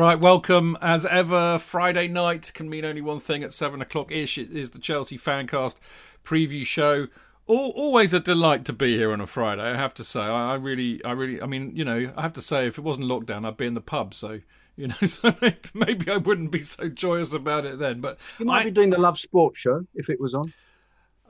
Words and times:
Right, 0.00 0.18
welcome 0.18 0.78
as 0.80 1.04
ever. 1.04 1.58
Friday 1.58 2.08
night 2.08 2.52
can 2.54 2.70
mean 2.70 2.86
only 2.86 3.02
one 3.02 3.20
thing 3.20 3.42
at 3.42 3.52
seven 3.52 3.82
o'clock 3.82 4.10
ish. 4.10 4.38
It 4.38 4.50
is 4.50 4.70
the 4.70 4.78
Chelsea 4.78 5.18
Fancast 5.18 5.76
preview 6.24 6.64
show. 6.64 7.08
All, 7.46 7.68
always 7.76 8.14
a 8.14 8.18
delight 8.20 8.64
to 8.64 8.72
be 8.72 8.96
here 8.96 9.12
on 9.12 9.20
a 9.20 9.26
Friday. 9.26 9.60
I 9.60 9.76
have 9.76 9.92
to 9.92 10.02
say, 10.02 10.20
I, 10.20 10.52
I, 10.52 10.54
really, 10.54 11.04
I 11.04 11.12
really, 11.12 11.42
I 11.42 11.44
mean, 11.44 11.76
you 11.76 11.84
know, 11.84 12.14
I 12.16 12.22
have 12.22 12.32
to 12.32 12.40
say, 12.40 12.66
if 12.66 12.78
it 12.78 12.80
wasn't 12.80 13.08
lockdown, 13.08 13.46
I'd 13.46 13.58
be 13.58 13.66
in 13.66 13.74
the 13.74 13.82
pub. 13.82 14.14
So, 14.14 14.40
you 14.74 14.88
know, 14.88 14.94
so 15.06 15.34
maybe, 15.42 15.58
maybe 15.74 16.10
I 16.10 16.16
wouldn't 16.16 16.50
be 16.50 16.62
so 16.62 16.88
joyous 16.88 17.34
about 17.34 17.66
it 17.66 17.78
then. 17.78 18.00
But 18.00 18.16
you 18.38 18.46
might 18.46 18.62
I, 18.62 18.64
be 18.64 18.70
doing 18.70 18.88
the 18.88 18.98
Love 18.98 19.18
Sports 19.18 19.58
show 19.58 19.86
if 19.94 20.08
it 20.08 20.18
was 20.18 20.34
on. 20.34 20.50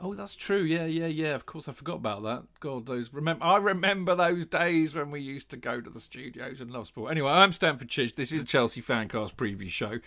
Oh, 0.02 0.14
that's 0.14 0.34
true. 0.34 0.62
Yeah, 0.62 0.86
yeah, 0.86 1.06
yeah. 1.06 1.34
Of 1.34 1.44
course, 1.44 1.68
I 1.68 1.72
forgot 1.72 1.96
about 1.96 2.22
that. 2.22 2.44
God, 2.60 2.86
those 2.86 3.12
remember. 3.12 3.44
I 3.44 3.58
remember 3.58 4.14
those 4.14 4.46
days 4.46 4.94
when 4.94 5.10
we 5.10 5.20
used 5.20 5.50
to 5.50 5.58
go 5.58 5.80
to 5.80 5.90
the 5.90 6.00
studios 6.00 6.62
and 6.62 6.70
love 6.70 6.86
sport. 6.86 7.10
Anyway, 7.10 7.30
I'm 7.30 7.52
Stamford 7.52 7.88
Chidge. 7.88 8.14
This 8.14 8.32
is 8.32 8.40
the 8.40 8.46
Chelsea 8.46 8.80
Fancast 8.80 9.34
preview 9.34 9.68
show. 9.68 9.98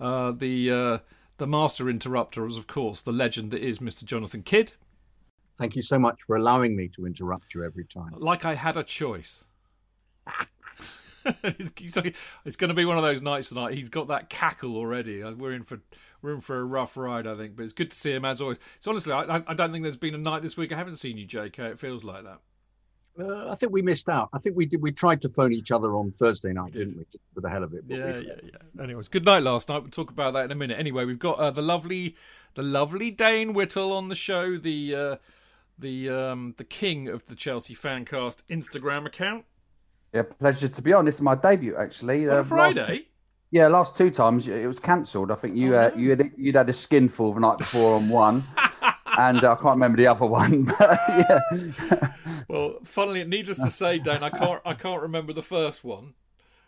Uh, 0.00 0.32
the 0.32 0.70
uh, 0.70 0.98
the 1.36 1.46
master 1.46 1.90
interrupter 1.90 2.44
was, 2.44 2.56
of 2.56 2.66
course, 2.66 3.02
the 3.02 3.12
legend 3.12 3.50
that 3.50 3.62
is 3.62 3.78
Mr. 3.78 4.04
Jonathan 4.04 4.42
Kydd. 4.42 4.72
Thank 5.58 5.76
you 5.76 5.82
so 5.82 5.98
much 5.98 6.18
for 6.26 6.36
allowing 6.36 6.74
me 6.74 6.88
to 6.88 7.06
interrupt 7.06 7.54
you 7.54 7.62
every 7.62 7.84
time. 7.84 8.12
Like 8.16 8.46
I 8.46 8.54
had 8.54 8.78
a 8.78 8.82
choice. 8.82 9.44
it's, 11.44 11.72
it's 12.44 12.56
going 12.56 12.68
to 12.68 12.74
be 12.74 12.84
one 12.84 12.96
of 12.96 13.04
those 13.04 13.20
nights 13.20 13.50
tonight. 13.50 13.74
He's 13.74 13.90
got 13.90 14.08
that 14.08 14.30
cackle 14.30 14.76
already. 14.76 15.22
Uh, 15.22 15.32
we're 15.32 15.52
in 15.52 15.62
for 15.62 15.80
we're 16.22 16.40
for 16.40 16.58
a 16.58 16.64
rough 16.64 16.96
ride, 16.96 17.26
I 17.26 17.36
think. 17.36 17.56
But 17.56 17.64
it's 17.64 17.72
good 17.72 17.90
to 17.90 17.96
see 17.96 18.12
him 18.12 18.24
as 18.24 18.40
always. 18.40 18.58
So 18.80 18.90
honestly, 18.90 19.12
I, 19.12 19.42
I 19.46 19.54
don't 19.54 19.72
think 19.72 19.82
there's 19.82 19.96
been 19.96 20.14
a 20.14 20.18
night 20.18 20.42
this 20.42 20.56
week 20.56 20.72
I 20.72 20.76
haven't 20.76 20.96
seen 20.96 21.18
you, 21.18 21.26
JK. 21.26 21.58
It 21.58 21.78
feels 21.78 22.04
like 22.04 22.24
that. 22.24 22.40
Uh, 23.18 23.50
I 23.50 23.56
think 23.56 23.72
we 23.72 23.82
missed 23.82 24.08
out. 24.08 24.30
I 24.32 24.38
think 24.38 24.56
we 24.56 24.64
did. 24.64 24.80
We 24.80 24.90
tried 24.90 25.20
to 25.22 25.28
phone 25.28 25.52
each 25.52 25.70
other 25.70 25.96
on 25.96 26.10
Thursday 26.10 26.52
night, 26.52 26.72
did. 26.72 26.88
not 26.88 26.96
we? 26.96 27.20
For 27.34 27.40
the 27.42 27.50
hell 27.50 27.62
of 27.62 27.74
it. 27.74 27.84
Yeah, 27.86 28.18
yeah, 28.18 28.32
yeah. 28.42 28.82
Anyways, 28.82 29.08
good 29.08 29.24
night 29.24 29.42
last 29.42 29.68
night. 29.68 29.82
We'll 29.82 29.90
talk 29.90 30.10
about 30.10 30.32
that 30.32 30.46
in 30.46 30.50
a 30.50 30.54
minute. 30.54 30.78
Anyway, 30.78 31.04
we've 31.04 31.18
got 31.18 31.38
uh, 31.38 31.50
the 31.50 31.60
lovely, 31.60 32.16
the 32.54 32.62
lovely 32.62 33.10
Dayne 33.10 33.52
Whittle 33.52 33.92
on 33.92 34.08
the 34.08 34.14
show. 34.14 34.56
The 34.56 34.94
uh, 34.94 35.16
the 35.78 36.08
um, 36.08 36.54
the 36.56 36.64
king 36.64 37.08
of 37.08 37.26
the 37.26 37.34
Chelsea 37.34 37.74
Fancast 37.74 38.44
Instagram 38.48 39.06
account. 39.06 39.44
Yeah, 40.14 40.22
pleasure 40.22 40.68
to 40.68 40.82
be 40.82 40.94
on. 40.94 41.04
This 41.04 41.16
is 41.16 41.22
my 41.22 41.34
debut 41.34 41.76
actually. 41.76 42.28
On 42.28 42.38
uh, 42.38 42.42
Friday. 42.44 42.80
Last, 42.80 43.02
yeah, 43.52 43.68
last 43.68 43.98
two 43.98 44.10
times 44.10 44.48
it 44.48 44.66
was 44.66 44.80
cancelled. 44.80 45.30
I 45.30 45.34
think 45.34 45.56
you 45.56 45.76
oh, 45.76 45.80
uh, 45.80 45.90
you 45.94 46.10
had 46.10 46.32
you'd 46.38 46.54
had 46.54 46.70
a 46.70 46.72
skinful 46.72 47.34
the 47.34 47.40
night 47.40 47.58
before 47.58 47.96
on 47.96 48.08
one, 48.08 48.44
and 49.18 49.44
uh, 49.44 49.52
I 49.52 49.54
can't 49.56 49.74
remember 49.74 49.98
the 49.98 50.08
other 50.08 50.26
one. 50.26 50.64
But 50.78 51.00
yeah. 51.08 52.12
well, 52.48 52.78
funnily, 52.82 53.22
needless 53.24 53.58
to 53.58 53.70
say, 53.70 53.98
Dan, 53.98 54.24
I 54.24 54.30
can't 54.30 54.62
I 54.64 54.72
can't 54.72 55.02
remember 55.02 55.34
the 55.34 55.42
first 55.42 55.84
one. 55.84 56.14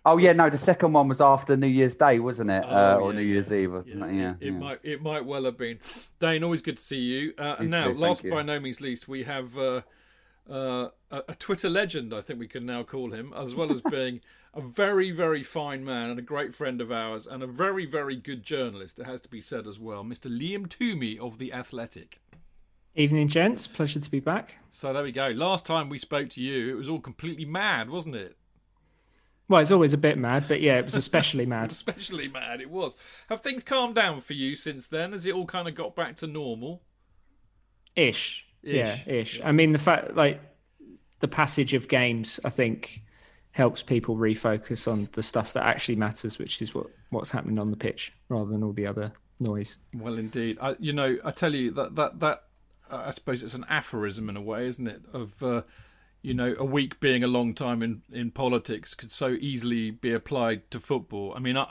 Oh 0.04 0.18
yeah, 0.18 0.34
no, 0.34 0.50
the 0.50 0.58
second 0.58 0.92
one 0.92 1.08
was 1.08 1.22
after 1.22 1.56
New 1.56 1.66
Year's 1.66 1.96
Day, 1.96 2.18
wasn't 2.18 2.50
it, 2.50 2.64
oh, 2.68 2.76
uh, 2.76 2.98
or 3.00 3.14
New 3.14 3.22
Year's 3.22 3.50
Eve? 3.50 3.72
Yeah, 3.86 4.10
yeah, 4.10 4.34
it, 4.38 4.48
it 4.48 4.50
might 4.52 4.80
it 4.82 5.02
might 5.02 5.24
well 5.24 5.46
have 5.46 5.56
been. 5.56 5.78
Dayne, 6.18 6.44
always 6.44 6.60
good 6.60 6.76
to 6.76 6.82
see 6.82 7.00
you. 7.00 7.32
Uh, 7.38 7.56
and 7.60 7.70
now, 7.70 7.88
too, 7.88 7.98
last 7.98 8.28
by 8.28 8.42
no 8.42 8.60
means 8.60 8.82
least, 8.82 9.08
we 9.08 9.22
have 9.22 9.56
uh, 9.56 9.80
uh, 10.50 10.88
a, 11.10 11.22
a, 11.28 11.34
Twitter 11.36 11.70
legend, 11.70 12.12
I 12.12 12.20
think 12.20 12.38
we 12.38 12.48
can 12.48 12.66
now 12.66 12.82
call 12.82 13.12
him, 13.12 13.32
as 13.34 13.54
well 13.54 13.72
as 13.72 13.80
being 13.90 14.20
a 14.56 14.60
very, 14.60 15.10
very 15.10 15.42
fine 15.42 15.84
man 15.84 16.10
and 16.10 16.18
a 16.18 16.22
great 16.22 16.54
friend 16.54 16.80
of 16.80 16.92
ours, 16.92 17.26
and 17.26 17.42
a 17.42 17.46
very, 17.46 17.86
very 17.86 18.16
good 18.16 18.42
journalist, 18.42 18.98
it 18.98 19.06
has 19.06 19.20
to 19.22 19.28
be 19.28 19.40
said 19.40 19.66
as 19.66 19.78
well, 19.78 20.04
Mr. 20.04 20.30
Liam 20.30 20.66
Twomey 20.68 21.18
of 21.18 21.38
The 21.38 21.52
Athletic. 21.52 22.20
Evening, 22.94 23.26
gents. 23.26 23.66
Pleasure 23.66 23.98
to 23.98 24.10
be 24.10 24.20
back. 24.20 24.56
So 24.70 24.92
there 24.92 25.02
we 25.02 25.10
go. 25.10 25.28
Last 25.28 25.66
time 25.66 25.88
we 25.88 25.98
spoke 25.98 26.30
to 26.30 26.40
you, 26.42 26.70
it 26.70 26.78
was 26.78 26.88
all 26.88 27.00
completely 27.00 27.44
mad, 27.44 27.90
wasn't 27.90 28.14
it? 28.14 28.36
Well, 29.48 29.60
it's 29.60 29.72
always 29.72 29.92
a 29.92 29.98
bit 29.98 30.16
mad, 30.16 30.46
but 30.48 30.60
yeah, 30.60 30.78
it 30.78 30.84
was 30.84 30.94
especially 30.94 31.44
mad. 31.56 31.70
especially 31.72 32.28
mad, 32.28 32.60
it 32.60 32.70
was. 32.70 32.96
Have 33.28 33.40
things 33.40 33.64
calmed 33.64 33.96
down 33.96 34.20
for 34.20 34.32
you 34.32 34.54
since 34.56 34.86
then? 34.86 35.12
Has 35.12 35.26
it 35.26 35.34
all 35.34 35.46
kind 35.46 35.68
of 35.68 35.74
got 35.74 35.96
back 35.96 36.16
to 36.16 36.26
normal? 36.26 36.82
Ish. 37.96 38.46
Ish. 38.62 38.74
Yeah, 38.74 38.98
ish. 39.06 39.38
Yeah. 39.40 39.48
I 39.48 39.52
mean, 39.52 39.72
the 39.72 39.78
fact, 39.78 40.14
like, 40.14 40.40
the 41.20 41.28
passage 41.28 41.74
of 41.74 41.88
games, 41.88 42.40
I 42.44 42.50
think, 42.50 43.02
helps 43.54 43.82
people 43.82 44.16
refocus 44.16 44.90
on 44.90 45.08
the 45.12 45.22
stuff 45.22 45.52
that 45.52 45.64
actually 45.64 45.94
matters, 45.96 46.38
which 46.38 46.60
is 46.60 46.74
what 46.74 46.86
what's 47.10 47.30
happening 47.30 47.58
on 47.58 47.70
the 47.70 47.76
pitch, 47.76 48.12
rather 48.28 48.50
than 48.50 48.62
all 48.62 48.72
the 48.72 48.86
other 48.86 49.12
noise. 49.38 49.78
Well, 49.94 50.18
indeed, 50.18 50.58
I, 50.60 50.76
you 50.78 50.92
know, 50.92 51.16
I 51.24 51.30
tell 51.30 51.54
you 51.54 51.70
that 51.72 51.94
that 51.94 52.20
that 52.20 52.44
I 52.90 53.10
suppose 53.10 53.42
it's 53.42 53.54
an 53.54 53.64
aphorism 53.68 54.28
in 54.28 54.36
a 54.36 54.42
way, 54.42 54.66
isn't 54.66 54.86
it? 54.86 55.02
Of 55.12 55.42
uh, 55.42 55.62
you 56.20 56.34
know, 56.34 56.54
a 56.58 56.64
week 56.64 57.00
being 57.00 57.22
a 57.22 57.28
long 57.28 57.54
time 57.54 57.82
in 57.82 58.02
in 58.12 58.32
politics 58.32 58.94
could 58.94 59.12
so 59.12 59.28
easily 59.40 59.90
be 59.90 60.12
applied 60.12 60.70
to 60.72 60.80
football. 60.80 61.32
I 61.36 61.38
mean, 61.38 61.56
I, 61.56 61.70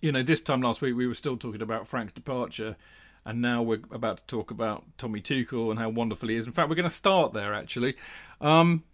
you 0.00 0.10
know, 0.10 0.22
this 0.22 0.40
time 0.40 0.62
last 0.62 0.82
week 0.82 0.96
we 0.96 1.06
were 1.06 1.14
still 1.14 1.36
talking 1.36 1.62
about 1.62 1.86
Frank's 1.86 2.12
departure 2.12 2.76
and 3.24 3.40
now 3.40 3.62
we're 3.62 3.82
about 3.92 4.16
to 4.16 4.22
talk 4.26 4.50
about 4.50 4.84
Tommy 4.98 5.20
Tuchel 5.20 5.70
and 5.70 5.78
how 5.78 5.90
wonderful 5.90 6.28
he 6.28 6.36
is. 6.36 6.46
In 6.46 6.52
fact, 6.52 6.68
we're 6.68 6.74
going 6.74 6.88
to 6.88 6.94
start 6.94 7.32
there 7.32 7.54
actually. 7.54 7.96
Um, 8.40 8.84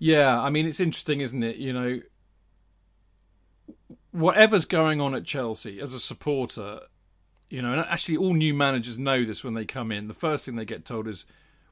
yeah, 0.00 0.40
I 0.40 0.48
mean 0.50 0.66
it's 0.66 0.80
interesting, 0.80 1.20
isn't 1.20 1.42
it? 1.42 1.56
You 1.56 1.72
know, 1.74 2.00
whatever's 4.10 4.64
going 4.64 5.00
on 5.00 5.14
at 5.14 5.24
Chelsea 5.24 5.78
as 5.78 5.92
a 5.92 6.00
supporter, 6.00 6.80
you 7.50 7.60
know, 7.62 7.72
and 7.72 7.80
actually 7.82 8.16
all 8.16 8.32
new 8.32 8.54
managers 8.54 8.98
know 8.98 9.24
this 9.24 9.44
when 9.44 9.54
they 9.54 9.66
come 9.66 9.92
in. 9.92 10.08
The 10.08 10.14
first 10.14 10.46
thing 10.46 10.56
they 10.56 10.64
get 10.64 10.86
told 10.86 11.06
is, 11.06 11.26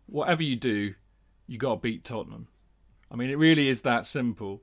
whatever 0.06 0.42
you 0.42 0.56
do, 0.56 0.94
you 1.46 1.56
got 1.56 1.76
to 1.76 1.80
beat 1.80 2.04
Tottenham. 2.04 2.48
I 3.10 3.16
mean, 3.16 3.30
it 3.30 3.38
really 3.38 3.68
is 3.68 3.80
that 3.80 4.04
simple. 4.04 4.60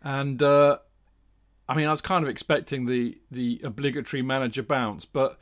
And 0.00 0.40
uh, 0.40 0.78
I 1.68 1.74
mean, 1.74 1.88
I 1.88 1.90
was 1.90 2.00
kind 2.00 2.22
of 2.22 2.30
expecting 2.30 2.86
the 2.86 3.18
the 3.28 3.60
obligatory 3.64 4.22
manager 4.22 4.62
bounce, 4.62 5.04
but 5.04 5.38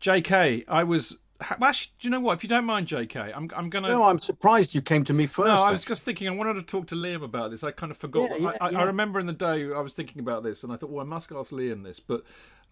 J.K. 0.00 0.64
I 0.68 0.84
was. 0.84 1.16
Actually, 1.40 1.92
do 1.98 2.08
you 2.08 2.10
know 2.10 2.20
what? 2.20 2.34
If 2.34 2.42
you 2.42 2.48
don't 2.48 2.64
mind, 2.64 2.86
J.K., 2.86 3.32
I'm 3.34 3.50
I'm 3.54 3.70
gonna. 3.70 3.88
No, 3.88 4.04
I'm 4.04 4.18
surprised 4.18 4.74
you 4.74 4.82
came 4.82 5.04
to 5.04 5.12
me 5.12 5.26
first. 5.26 5.48
No, 5.48 5.62
I 5.62 5.70
was 5.70 5.84
just 5.84 6.04
thinking. 6.04 6.28
I 6.28 6.32
wanted 6.32 6.54
to 6.54 6.62
talk 6.62 6.86
to 6.88 6.94
Liam 6.94 7.22
about 7.22 7.50
this. 7.50 7.62
I 7.62 7.70
kind 7.70 7.90
of 7.90 7.98
forgot. 7.98 8.30
Yeah, 8.30 8.36
yeah, 8.36 8.52
I, 8.60 8.70
yeah. 8.70 8.80
I, 8.80 8.82
remember 8.84 9.20
in 9.20 9.26
the 9.26 9.32
day 9.32 9.72
I 9.72 9.80
was 9.80 9.92
thinking 9.92 10.20
about 10.20 10.42
this, 10.42 10.64
and 10.64 10.72
I 10.72 10.76
thought, 10.76 10.90
well, 10.90 11.04
I 11.04 11.08
must 11.08 11.30
ask 11.32 11.50
Liam 11.50 11.84
this, 11.84 12.00
but 12.00 12.22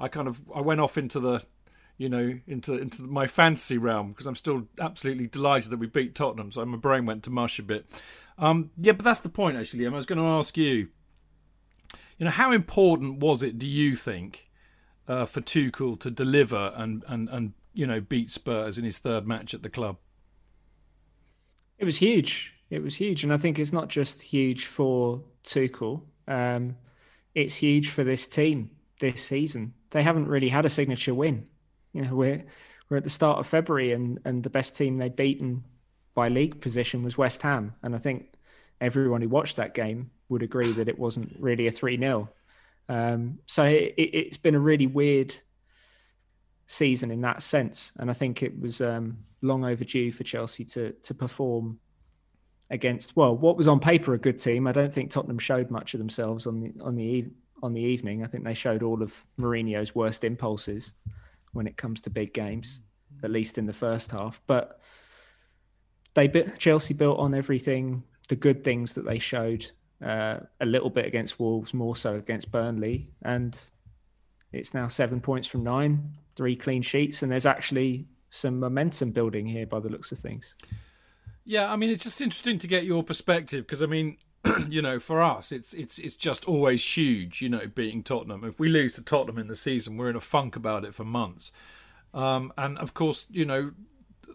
I 0.00 0.08
kind 0.08 0.28
of 0.28 0.40
I 0.54 0.60
went 0.60 0.80
off 0.80 0.98
into 0.98 1.20
the 1.20 1.44
you 1.96 2.08
know, 2.08 2.38
into 2.46 2.74
into 2.74 3.02
my 3.02 3.26
fantasy 3.26 3.78
realm 3.78 4.08
because 4.08 4.26
I'm 4.26 4.36
still 4.36 4.66
absolutely 4.80 5.26
delighted 5.28 5.70
that 5.70 5.78
we 5.78 5.86
beat 5.86 6.14
Tottenham. 6.14 6.50
So 6.50 6.64
my 6.64 6.76
brain 6.76 7.06
went 7.06 7.22
to 7.24 7.30
mush 7.30 7.58
a 7.58 7.62
bit. 7.62 7.86
Um, 8.36 8.70
yeah, 8.76 8.92
but 8.92 9.04
that's 9.04 9.20
the 9.20 9.28
point 9.28 9.56
actually. 9.56 9.86
I 9.86 9.90
was 9.90 10.06
going 10.06 10.18
to 10.18 10.24
ask 10.24 10.56
you 10.56 10.88
you 12.18 12.24
know, 12.24 12.30
how 12.30 12.52
important 12.52 13.18
was 13.18 13.42
it, 13.42 13.58
do 13.58 13.66
you 13.66 13.96
think, 13.96 14.50
uh, 15.08 15.26
for 15.26 15.40
Tuchel 15.40 15.98
to 16.00 16.10
deliver 16.10 16.72
and, 16.76 17.04
and, 17.08 17.28
and, 17.28 17.52
you 17.74 17.86
know, 17.86 18.00
beat 18.00 18.30
Spurs 18.30 18.78
in 18.78 18.84
his 18.84 18.98
third 18.98 19.26
match 19.26 19.54
at 19.54 19.62
the 19.62 19.68
club? 19.68 19.96
It 21.78 21.84
was 21.84 21.98
huge. 21.98 22.54
It 22.70 22.82
was 22.82 22.96
huge. 22.96 23.24
And 23.24 23.32
I 23.32 23.36
think 23.36 23.58
it's 23.58 23.72
not 23.72 23.88
just 23.88 24.22
huge 24.22 24.64
for 24.64 25.22
Tuchel, 25.44 26.02
um, 26.26 26.76
it's 27.34 27.56
huge 27.56 27.90
for 27.90 28.04
this 28.04 28.26
team 28.26 28.70
this 29.00 29.22
season. 29.22 29.74
They 29.90 30.02
haven't 30.02 30.28
really 30.28 30.48
had 30.48 30.64
a 30.64 30.68
signature 30.68 31.14
win. 31.14 31.46
You 31.92 32.02
know, 32.02 32.14
we're, 32.14 32.44
we're 32.88 32.96
at 32.96 33.04
the 33.04 33.10
start 33.10 33.38
of 33.38 33.46
February 33.46 33.92
and, 33.92 34.20
and 34.24 34.42
the 34.42 34.50
best 34.50 34.76
team 34.76 34.98
they'd 34.98 35.16
beaten 35.16 35.64
by 36.14 36.28
league 36.28 36.60
position 36.60 37.02
was 37.02 37.18
West 37.18 37.42
Ham. 37.42 37.74
And 37.82 37.94
I 37.94 37.98
think 37.98 38.34
everyone 38.80 39.20
who 39.20 39.28
watched 39.28 39.56
that 39.56 39.74
game 39.74 40.10
would 40.28 40.42
agree 40.42 40.72
that 40.72 40.88
it 40.88 40.98
wasn't 40.98 41.36
really 41.38 41.66
a 41.66 41.70
3 41.70 41.98
0. 41.98 42.30
Um, 42.88 43.38
so 43.46 43.64
it, 43.64 44.26
has 44.26 44.36
been 44.36 44.54
a 44.54 44.60
really 44.60 44.86
weird 44.86 45.34
season 46.66 47.10
in 47.10 47.20
that 47.22 47.42
sense. 47.42 47.92
And 47.98 48.10
I 48.10 48.12
think 48.14 48.42
it 48.42 48.58
was 48.60 48.80
um, 48.80 49.18
long 49.42 49.64
overdue 49.64 50.12
for 50.12 50.24
Chelsea 50.24 50.64
to, 50.66 50.92
to 50.92 51.14
perform 51.14 51.78
against, 52.70 53.16
well, 53.16 53.36
what 53.36 53.56
was 53.56 53.68
on 53.68 53.80
paper 53.80 54.14
a 54.14 54.18
good 54.18 54.38
team. 54.38 54.66
I 54.66 54.72
don't 54.72 54.92
think 54.92 55.10
Tottenham 55.10 55.38
showed 55.38 55.70
much 55.70 55.94
of 55.94 55.98
themselves 55.98 56.46
on 56.46 56.60
the, 56.60 56.72
on 56.82 56.96
the, 56.96 57.26
on 57.62 57.72
the 57.72 57.82
evening. 57.82 58.24
I 58.24 58.26
think 58.26 58.44
they 58.44 58.54
showed 58.54 58.82
all 58.82 59.02
of 59.02 59.24
Mourinho's 59.38 59.94
worst 59.94 60.24
impulses 60.24 60.94
when 61.52 61.66
it 61.66 61.76
comes 61.76 62.00
to 62.02 62.10
big 62.10 62.34
games, 62.34 62.82
at 63.22 63.30
least 63.30 63.58
in 63.58 63.66
the 63.66 63.72
first 63.72 64.10
half. 64.10 64.40
But 64.46 64.80
they 66.14 66.28
Chelsea 66.58 66.94
built 66.94 67.18
on 67.18 67.34
everything, 67.34 68.02
the 68.28 68.36
good 68.36 68.64
things 68.64 68.94
that 68.94 69.04
they 69.04 69.18
showed 69.18 69.70
uh, 70.04 70.40
a 70.60 70.66
little 70.66 70.90
bit 70.90 71.06
against 71.06 71.38
Wolves, 71.38 71.74
more 71.74 71.96
so 71.96 72.16
against 72.16 72.50
Burnley, 72.50 73.12
and 73.22 73.58
it's 74.52 74.74
now 74.74 74.88
seven 74.88 75.20
points 75.20 75.48
from 75.48 75.64
nine, 75.64 76.12
three 76.36 76.56
clean 76.56 76.82
sheets, 76.82 77.22
and 77.22 77.30
there's 77.30 77.46
actually 77.46 78.06
some 78.30 78.58
momentum 78.58 79.10
building 79.10 79.46
here 79.46 79.66
by 79.66 79.80
the 79.80 79.88
looks 79.88 80.12
of 80.12 80.18
things. 80.18 80.56
Yeah, 81.44 81.70
I 81.70 81.76
mean, 81.76 81.90
it's 81.90 82.04
just 82.04 82.20
interesting 82.20 82.58
to 82.58 82.66
get 82.66 82.84
your 82.84 83.02
perspective 83.02 83.66
because 83.66 83.82
I 83.82 83.86
mean, 83.86 84.16
you 84.68 84.82
know, 84.82 84.98
for 84.98 85.22
us, 85.22 85.52
it's 85.52 85.72
it's 85.74 85.98
it's 85.98 86.16
just 86.16 86.46
always 86.46 86.96
huge. 86.96 87.42
You 87.42 87.48
know, 87.48 87.66
beating 87.72 88.02
Tottenham. 88.02 88.44
If 88.44 88.58
we 88.58 88.68
lose 88.68 88.94
to 88.94 89.02
Tottenham 89.02 89.38
in 89.38 89.48
the 89.48 89.56
season, 89.56 89.96
we're 89.96 90.10
in 90.10 90.16
a 90.16 90.20
funk 90.20 90.56
about 90.56 90.84
it 90.84 90.94
for 90.94 91.04
months. 91.04 91.52
Um, 92.12 92.52
and 92.56 92.78
of 92.78 92.94
course, 92.94 93.26
you 93.30 93.44
know, 93.44 93.72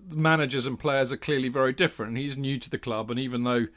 managers 0.10 0.66
and 0.66 0.78
players 0.78 1.12
are 1.12 1.18
clearly 1.18 1.50
very 1.50 1.74
different. 1.74 2.18
He's 2.18 2.38
new 2.38 2.58
to 2.58 2.70
the 2.70 2.78
club, 2.78 3.10
and 3.10 3.20
even 3.20 3.44
though 3.44 3.68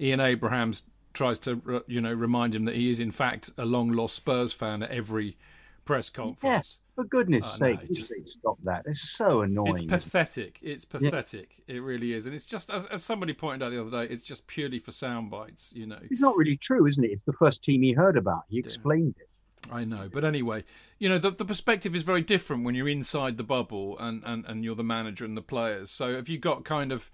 Ian 0.00 0.20
Abrahams 0.20 0.84
tries 1.12 1.38
to 1.40 1.82
you 1.86 2.00
know 2.00 2.12
remind 2.12 2.54
him 2.54 2.64
that 2.64 2.76
he 2.76 2.88
is 2.88 3.00
in 3.00 3.10
fact 3.10 3.50
a 3.58 3.64
long 3.64 3.90
lost 3.90 4.14
Spurs 4.14 4.52
fan 4.52 4.82
at 4.82 4.90
every 4.90 5.36
press 5.84 6.10
conference. 6.10 6.78
Yeah, 6.78 7.02
for 7.02 7.08
goodness' 7.08 7.50
oh, 7.54 7.56
sake, 7.56 7.88
no, 7.88 7.94
just, 7.94 8.12
stop 8.26 8.58
that! 8.64 8.82
It's 8.86 9.00
so 9.00 9.42
annoying. 9.42 9.74
It's 9.74 9.84
pathetic. 9.84 10.58
It's 10.62 10.84
pathetic. 10.84 11.62
Yeah. 11.66 11.76
It 11.76 11.78
really 11.80 12.12
is, 12.12 12.26
and 12.26 12.34
it's 12.34 12.44
just 12.44 12.70
as, 12.70 12.86
as 12.86 13.02
somebody 13.02 13.32
pointed 13.32 13.64
out 13.64 13.70
the 13.70 13.80
other 13.80 14.06
day, 14.06 14.12
it's 14.12 14.22
just 14.22 14.46
purely 14.46 14.78
for 14.78 14.92
sound 14.92 15.30
bites. 15.30 15.72
You 15.74 15.86
know, 15.86 15.98
it's 16.10 16.20
not 16.20 16.36
really 16.36 16.56
true, 16.56 16.86
isn't 16.86 17.04
it? 17.04 17.10
It's 17.12 17.24
the 17.24 17.32
first 17.32 17.64
team 17.64 17.82
he 17.82 17.92
heard 17.92 18.16
about. 18.16 18.44
He 18.48 18.58
explained 18.58 19.14
yeah. 19.16 19.24
it. 19.24 19.26
I 19.70 19.84
know, 19.84 20.08
but 20.10 20.24
anyway, 20.24 20.64
you 20.98 21.08
know 21.08 21.18
the 21.18 21.30
the 21.30 21.44
perspective 21.44 21.94
is 21.94 22.02
very 22.02 22.22
different 22.22 22.64
when 22.64 22.74
you're 22.74 22.88
inside 22.88 23.36
the 23.36 23.44
bubble 23.44 23.96
and, 23.98 24.22
and, 24.24 24.44
and 24.46 24.64
you're 24.64 24.74
the 24.74 24.82
manager 24.82 25.24
and 25.24 25.36
the 25.36 25.42
players. 25.42 25.90
So 25.90 26.14
have 26.14 26.30
you 26.30 26.38
got 26.38 26.64
kind 26.64 26.90
of, 26.90 27.10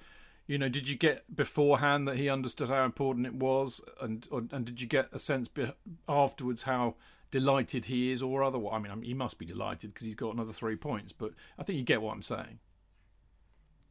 you 0.47 0.57
know, 0.57 0.69
did 0.69 0.89
you 0.89 0.97
get 0.97 1.35
beforehand 1.35 2.07
that 2.07 2.17
he 2.17 2.31
understood 2.31 2.69
how 2.69 2.85
important 2.85 3.27
it 3.27 3.35
was, 3.35 3.83
and 4.01 4.29
or, 4.31 4.45
and 4.53 4.65
did 4.65 4.81
you 4.81 4.87
get 4.87 5.09
a 5.13 5.19
sense 5.19 5.49
be, 5.49 5.73
afterwards 6.09 6.63
how 6.63 6.95
delighted 7.39 7.87
he 7.87 8.11
is 8.11 8.23
or 8.23 8.43
otherwise? 8.43 8.75
I 8.75 8.79
mean, 8.79 8.93
I 8.93 8.95
mean 8.95 9.05
he 9.05 9.15
must 9.15 9.39
be 9.39 9.47
delighted 9.47 9.93
because 9.93 10.07
he's 10.07 10.15
got 10.15 10.35
another 10.35 10.53
three 10.53 10.77
points, 10.77 11.13
but 11.13 11.33
I 11.59 11.63
think 11.63 11.79
you 11.79 11.85
get 11.85 12.01
what 12.03 12.13
I'm 12.13 12.23
saying. 12.23 12.59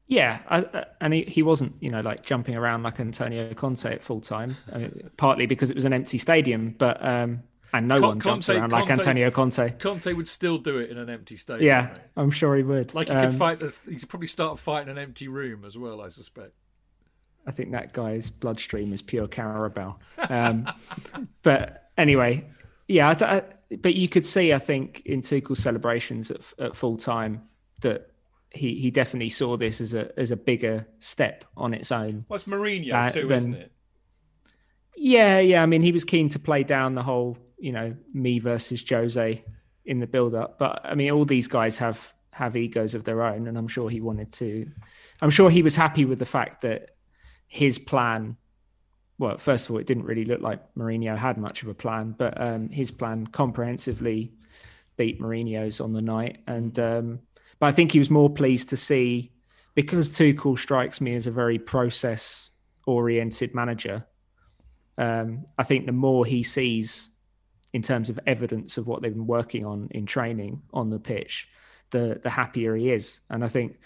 Yeah, 0.07 0.42
I, 0.47 0.86
and 1.01 1.13
he, 1.13 1.24
he 1.24 1.42
wasn't, 1.42 1.75
you 1.80 1.89
know, 1.89 2.01
like 2.01 2.24
jumping 2.24 2.56
around 2.56 2.83
like 2.83 3.00
Antonio 3.00 3.53
Conte 3.56 3.86
at 3.92 4.03
full 4.03 4.21
time, 4.21 4.56
I 4.71 4.77
mean, 4.77 5.09
partly 5.18 5.47
because 5.47 5.71
it 5.71 5.75
was 5.75 5.86
an 5.86 5.94
empty 5.94 6.19
stadium, 6.19 6.75
but 6.77 7.03
um, 7.03 7.42
and 7.74 7.88
no 7.88 8.00
Con- 8.00 8.07
one 8.09 8.19
jumps 8.19 8.47
Conte, 8.47 8.59
around 8.59 8.71
like 8.71 8.88
Conte, 8.88 9.00
Antonio 9.00 9.31
Conte. 9.31 9.71
Conte 9.80 10.13
would 10.13 10.27
still 10.27 10.59
do 10.59 10.77
it 10.77 10.92
in 10.92 11.00
an 11.00 11.09
empty 11.09 11.38
stadium. 11.38 11.65
Yeah, 11.65 11.89
right? 11.89 12.00
I'm 12.18 12.30
sure 12.30 12.56
he 12.56 12.62
would. 12.62 12.94
Like 12.94 13.07
he 13.07 13.15
um, 13.15 13.30
could 13.30 13.39
fight. 13.39 13.62
He 13.89 13.95
could 13.95 14.09
probably 14.09 14.27
start 14.27 14.59
a 14.59 14.62
fight 14.62 14.83
in 14.83 14.89
an 14.89 14.97
empty 15.00 15.27
room 15.27 15.65
as 15.65 15.77
well. 15.77 16.01
I 16.01 16.09
suspect. 16.09 16.53
I 17.47 17.51
think 17.51 17.71
that 17.71 17.94
guy's 17.94 18.30
bloodstream 18.30 18.94
is 18.94 19.01
pure 19.01 19.27
Carabao. 19.27 19.97
Um, 20.30 20.68
but 21.44 21.89
anyway, 21.97 22.45
yeah. 22.88 23.10
I 23.10 23.14
th- 23.14 23.44
but 23.82 23.96
you 23.96 24.08
could 24.08 24.26
see, 24.26 24.54
I 24.54 24.60
think, 24.60 25.02
in 25.06 25.22
Tuchel's 25.22 25.60
celebrations 25.60 26.32
at, 26.32 26.42
at 26.60 26.76
full 26.76 26.96
time 26.96 27.44
that 27.82 28.10
he 28.52 28.76
he 28.76 28.92
definitely 28.92 29.30
saw 29.30 29.58
this 29.58 29.82
as 29.82 29.94
a 29.94 30.18
as 30.20 30.32
a 30.32 30.38
bigger 30.38 30.88
step 31.00 31.46
on 31.58 31.74
its 31.74 31.92
own. 31.92 32.26
Well, 32.30 32.36
it's 32.36 32.46
Mourinho 32.46 32.94
uh, 32.94 33.10
too, 33.10 33.28
than, 33.28 33.38
isn't 33.38 33.54
it? 33.54 33.72
Yeah, 34.96 35.40
yeah. 35.40 35.62
I 35.62 35.66
mean, 35.66 35.82
he 35.82 35.92
was 35.92 36.06
keen 36.06 36.30
to 36.30 36.40
play 36.40 36.64
down 36.64 36.96
the 36.96 37.04
whole 37.04 37.38
you 37.58 37.72
know 37.72 37.96
me 38.14 38.40
versus 38.40 38.84
Jose 38.88 39.44
in 39.86 40.00
the 40.00 40.08
build 40.08 40.34
up. 40.34 40.58
But 40.58 40.81
I 40.84 40.96
mean, 40.96 41.12
all 41.12 41.26
these 41.26 41.48
guys 41.48 41.78
have 41.80 42.14
have 42.31 42.56
egos 42.56 42.96
of 42.96 43.04
their 43.04 43.24
own, 43.24 43.48
and 43.48 43.58
I'm 43.58 43.68
sure 43.68 43.90
he 43.90 44.02
wanted 44.02 44.31
to. 44.34 44.70
I'm 45.22 45.30
sure 45.30 45.50
he 45.50 45.64
was 45.64 45.76
happy 45.76 46.06
with 46.06 46.20
the 46.20 46.26
fact 46.26 46.62
that 46.62 46.92
his 47.48 47.80
plan. 47.80 48.38
Well, 49.18 49.38
first 49.38 49.66
of 49.66 49.72
all, 49.72 49.78
it 49.78 49.88
didn't 49.88 50.04
really 50.04 50.26
look 50.26 50.42
like 50.42 50.62
Mourinho 50.76 51.18
had 51.18 51.38
much 51.38 51.64
of 51.64 51.70
a 51.70 51.74
plan, 51.74 52.16
but 52.18 52.40
um, 52.40 52.70
his 52.70 52.92
plan 52.92 53.28
comprehensively 53.28 54.34
beat 54.98 55.22
Mourinho's 55.22 55.80
on 55.80 55.94
the 55.94 56.02
night. 56.02 56.40
And 56.48 56.78
um, 56.80 57.20
but 57.60 57.68
I 57.68 57.72
think 57.72 57.92
he 57.92 58.00
was 58.00 58.10
more 58.10 58.30
pleased 58.30 58.70
to 58.70 58.78
see 58.78 59.32
because 59.74 60.10
Tuchel 60.10 60.58
strikes 60.58 61.00
me 61.00 61.16
as 61.16 61.28
a 61.28 61.32
very 61.32 61.60
process 61.60 62.52
oriented 62.86 63.56
manager. 63.56 64.06
Um, 64.98 65.46
I 65.58 65.64
think 65.64 65.86
the 65.86 65.92
more 65.92 66.26
he 66.26 66.44
sees 66.44 67.12
in 67.74 67.82
terms 67.82 68.10
of 68.10 68.20
evidence 68.26 68.78
of 68.78 68.88
what 68.88 69.02
they've 69.02 69.14
been 69.14 69.28
working 69.28 69.66
on 69.66 69.90
in 69.92 70.06
training 70.06 70.62
on 70.74 70.90
the 70.90 71.00
pitch, 71.00 71.50
the 71.92 72.20
the 72.22 72.30
happier 72.30 72.76
he 72.76 72.92
is. 72.92 73.22
And 73.30 73.44
I 73.44 73.50
think, 73.50 73.78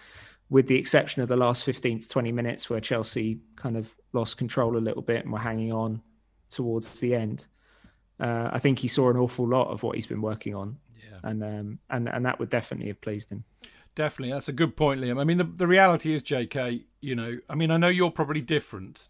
with 0.50 0.68
the 0.68 0.78
exception 0.78 1.22
of 1.22 1.30
the 1.30 1.36
last 1.36 1.64
15 1.64 2.00
to 2.00 2.10
20 2.10 2.32
minutes 2.32 2.70
where 2.70 2.80
Chelsea 2.80 3.40
kind 3.56 3.78
of 3.78 3.96
lost 4.14 4.38
control 4.38 4.78
a 4.78 4.80
little 4.80 5.02
bit 5.02 5.24
and 5.24 5.32
were 5.32 5.40
hanging 5.40 5.72
on 5.72 6.02
towards 6.50 7.00
the 7.00 7.14
end, 7.14 7.48
uh, 8.20 8.50
I 8.52 8.60
think 8.60 8.80
he 8.80 8.88
saw 8.88 9.10
an 9.10 9.18
awful 9.18 9.48
lot 9.48 9.70
of 9.70 9.84
what 9.84 9.96
he's 9.96 10.08
been 10.08 10.22
working 10.22 10.56
on. 10.56 10.78
Yeah. 10.98 11.20
And 11.24 11.44
um, 11.44 11.80
and 11.90 12.10
and 12.10 12.26
that 12.26 12.40
would 12.40 12.50
definitely 12.50 12.88
have 12.88 13.02
pleased 13.02 13.32
him. 13.32 13.44
Definitely, 13.96 14.34
that's 14.34 14.50
a 14.50 14.54
good 14.54 14.76
point, 14.76 15.02
Liam. 15.02 15.20
I 15.20 15.24
mean, 15.24 15.38
the 15.38 15.44
the 15.44 15.68
reality 15.68 16.14
is, 16.14 16.24
J.K. 16.24 16.86
You 17.02 17.16
know, 17.16 17.38
I 17.50 17.56
mean, 17.56 17.72
I 17.72 17.78
know 17.78 17.88
you're 17.88 18.12
probably 18.12 18.42
different 18.42 19.10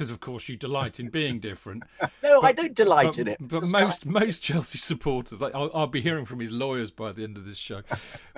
because 0.00 0.10
of 0.10 0.18
course 0.18 0.48
you 0.48 0.56
delight 0.56 0.98
in 0.98 1.10
being 1.10 1.38
different. 1.40 1.84
no, 2.22 2.40
but, 2.40 2.44
I 2.44 2.52
don't 2.52 2.74
delight 2.74 3.08
but, 3.08 3.18
in 3.18 3.28
it. 3.28 3.36
But 3.38 3.64
most 3.64 4.06
most 4.06 4.42
Chelsea 4.42 4.78
supporters, 4.78 5.42
I'll, 5.42 5.70
I'll, 5.74 5.86
be 5.86 6.00
hearing 6.00 6.24
from 6.24 6.40
his 6.40 6.50
lawyers 6.50 6.90
by 6.90 7.12
the 7.12 7.22
end 7.22 7.36
of 7.36 7.44
this 7.44 7.58
show. 7.58 7.82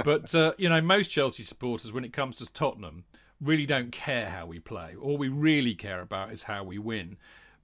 but 0.05 0.35
uh, 0.35 0.55
you 0.59 0.69
know, 0.69 0.81
most 0.81 1.11
Chelsea 1.11 1.45
supporters, 1.45 1.93
when 1.93 2.05
it 2.05 2.13
comes 2.13 2.35
to 2.37 2.53
Tottenham, 2.53 3.05
really 3.41 3.65
don't 3.65 3.93
care 3.93 4.31
how 4.31 4.45
we 4.45 4.59
play. 4.59 4.97
All 5.01 5.17
we 5.17 5.29
really 5.29 5.77
care 5.77 6.01
about 6.01 6.33
is 6.33 6.43
how 6.45 6.65
we 6.65 6.81
win. 6.81 7.17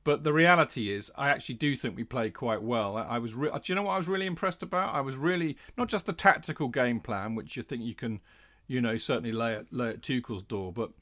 But 0.04 0.22
the 0.22 0.32
reality 0.32 0.92
is, 0.92 1.10
I 1.18 1.30
actually 1.30 1.56
do 1.56 1.74
think 1.74 1.96
we 1.96 2.04
played 2.04 2.34
quite 2.34 2.62
well. 2.62 2.96
I, 2.96 3.02
I 3.02 3.18
was, 3.18 3.34
re- 3.34 3.50
do 3.50 3.60
you 3.64 3.74
know 3.74 3.82
what 3.82 3.94
I 3.94 3.98
was 3.98 4.06
really 4.06 4.26
impressed 4.26 4.62
about? 4.62 4.94
I 4.94 5.00
was 5.00 5.16
really 5.16 5.56
not 5.76 5.88
just 5.88 6.06
the 6.06 6.12
tactical 6.12 6.68
game 6.68 7.00
plan, 7.00 7.34
which 7.34 7.56
you 7.56 7.64
think 7.64 7.82
you 7.82 7.96
can, 7.96 8.20
you 8.68 8.80
know, 8.80 8.96
certainly 8.96 9.32
lay 9.32 9.56
at 9.56 9.72
lay 9.72 9.88
at 9.88 10.02
Tuchel's 10.02 10.44
door, 10.44 10.72
but 10.72 10.92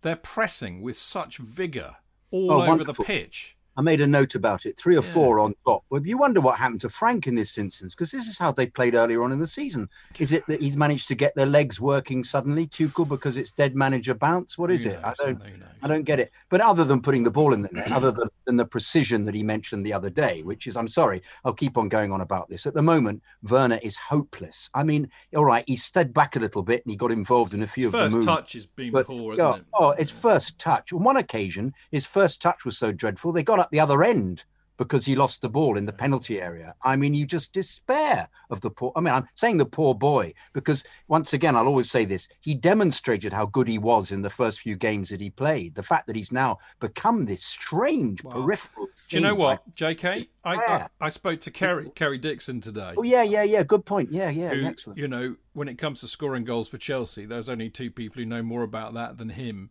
they're 0.00 0.16
pressing 0.16 0.82
with 0.82 0.96
such 0.96 1.38
vigor 1.38 1.98
all 2.32 2.50
oh, 2.50 2.66
over 2.66 2.82
the 2.82 2.94
pitch. 2.94 3.56
I 3.76 3.80
made 3.80 4.00
a 4.00 4.06
note 4.06 4.34
about 4.34 4.66
it, 4.66 4.78
three 4.78 4.96
or 4.96 5.02
yeah. 5.02 5.12
four 5.12 5.40
on 5.40 5.54
top. 5.64 5.84
Well, 5.88 6.06
you 6.06 6.18
wonder 6.18 6.40
what 6.40 6.58
happened 6.58 6.82
to 6.82 6.90
Frank 6.90 7.26
in 7.26 7.34
this 7.34 7.56
instance, 7.56 7.94
because 7.94 8.10
this 8.10 8.26
is 8.26 8.38
how 8.38 8.52
they 8.52 8.66
played 8.66 8.94
earlier 8.94 9.22
on 9.22 9.32
in 9.32 9.38
the 9.38 9.46
season. 9.46 9.88
Is 10.18 10.30
it 10.30 10.46
that 10.46 10.60
he's 10.60 10.76
managed 10.76 11.08
to 11.08 11.14
get 11.14 11.34
their 11.34 11.46
legs 11.46 11.80
working 11.80 12.22
suddenly, 12.22 12.66
Tuchel, 12.66 13.08
because 13.08 13.36
it's 13.36 13.50
dead 13.50 13.74
manager 13.74 14.14
bounce? 14.14 14.58
What 14.58 14.70
is 14.70 14.84
Who 14.84 14.90
it? 14.90 15.02
Knows? 15.02 15.14
I 15.18 15.24
don't, 15.24 15.42
I 15.82 15.88
don't 15.88 16.04
get 16.04 16.20
it. 16.20 16.30
But 16.50 16.60
other 16.60 16.84
than 16.84 17.00
putting 17.00 17.24
the 17.24 17.30
ball 17.30 17.54
in 17.54 17.62
the 17.62 17.70
net, 17.72 17.90
other 17.92 18.10
than, 18.10 18.28
than 18.44 18.56
the 18.56 18.66
precision 18.66 19.24
that 19.24 19.34
he 19.34 19.42
mentioned 19.42 19.86
the 19.86 19.92
other 19.94 20.10
day, 20.10 20.42
which 20.42 20.66
is, 20.66 20.76
I'm 20.76 20.88
sorry, 20.88 21.22
I'll 21.44 21.54
keep 21.54 21.78
on 21.78 21.88
going 21.88 22.12
on 22.12 22.20
about 22.20 22.50
this. 22.50 22.66
At 22.66 22.74
the 22.74 22.82
moment, 22.82 23.22
Werner 23.48 23.80
is 23.82 23.96
hopeless. 23.96 24.68
I 24.74 24.82
mean, 24.82 25.08
all 25.34 25.46
right, 25.46 25.64
he 25.66 25.76
stepped 25.76 26.12
back 26.12 26.36
a 26.36 26.40
little 26.40 26.62
bit 26.62 26.84
and 26.84 26.90
he 26.90 26.96
got 26.96 27.10
involved 27.10 27.54
in 27.54 27.62
a 27.62 27.66
few 27.66 27.86
his 27.86 27.94
of 27.94 28.00
the 28.00 28.10
moves. 28.10 28.26
First 28.26 28.38
touch 28.38 28.52
has 28.52 28.66
been 28.66 28.92
but, 28.92 29.06
poor, 29.06 29.32
isn't 29.32 29.44
oh, 29.44 29.54
it? 29.54 29.64
Oh, 29.72 29.90
it's 29.90 30.10
first 30.10 30.58
touch. 30.58 30.92
On 30.92 31.02
one 31.02 31.16
occasion, 31.16 31.72
his 31.90 32.04
first 32.04 32.42
touch 32.42 32.66
was 32.66 32.76
so 32.76 32.92
dreadful, 32.92 33.32
they 33.32 33.42
got 33.42 33.61
up 33.62 33.70
the 33.70 33.80
other 33.80 34.02
end 34.02 34.44
because 34.78 35.04
he 35.04 35.14
lost 35.14 35.40
the 35.40 35.48
ball 35.48 35.76
in 35.76 35.86
the 35.86 35.92
penalty 35.92 36.40
area. 36.40 36.74
I 36.82 36.96
mean, 36.96 37.14
you 37.14 37.26
just 37.26 37.52
despair 37.52 38.28
of 38.50 38.60
the 38.60 38.70
poor. 38.70 38.92
I 38.96 39.00
mean, 39.00 39.14
I'm 39.14 39.28
saying 39.34 39.58
the 39.58 39.66
poor 39.66 39.94
boy 39.94 40.34
because 40.52 40.84
once 41.08 41.32
again, 41.32 41.56
I'll 41.56 41.66
always 41.66 41.90
say 41.90 42.04
this: 42.04 42.28
he 42.40 42.54
demonstrated 42.54 43.32
how 43.32 43.46
good 43.46 43.68
he 43.68 43.78
was 43.78 44.12
in 44.12 44.22
the 44.22 44.30
first 44.30 44.60
few 44.60 44.76
games 44.76 45.10
that 45.10 45.20
he 45.20 45.30
played. 45.30 45.74
The 45.74 45.82
fact 45.82 46.06
that 46.06 46.16
he's 46.16 46.32
now 46.32 46.58
become 46.80 47.24
this 47.24 47.44
strange 47.44 48.24
wow. 48.24 48.32
peripheral. 48.32 48.88
Do 49.08 49.16
you 49.16 49.22
know 49.22 49.34
what, 49.34 49.62
like, 49.66 49.74
J.K. 49.74 50.28
I, 50.44 50.54
I, 50.54 50.88
I 51.00 51.08
spoke 51.10 51.40
to 51.42 51.50
Kerry 51.50 51.90
Kerry 51.94 52.18
Dixon 52.18 52.60
today. 52.60 52.94
Oh 52.96 53.02
yeah, 53.02 53.22
yeah, 53.22 53.42
yeah. 53.42 53.62
Good 53.62 53.84
point. 53.84 54.10
Yeah, 54.10 54.30
yeah. 54.30 54.50
Who, 54.50 54.66
excellent. 54.66 54.98
You 54.98 55.08
know, 55.08 55.36
when 55.52 55.68
it 55.68 55.78
comes 55.78 56.00
to 56.00 56.08
scoring 56.08 56.44
goals 56.44 56.68
for 56.68 56.78
Chelsea, 56.78 57.26
there's 57.26 57.48
only 57.48 57.70
two 57.70 57.90
people 57.90 58.20
who 58.20 58.26
know 58.26 58.42
more 58.42 58.62
about 58.62 58.94
that 58.94 59.18
than 59.18 59.30
him 59.30 59.70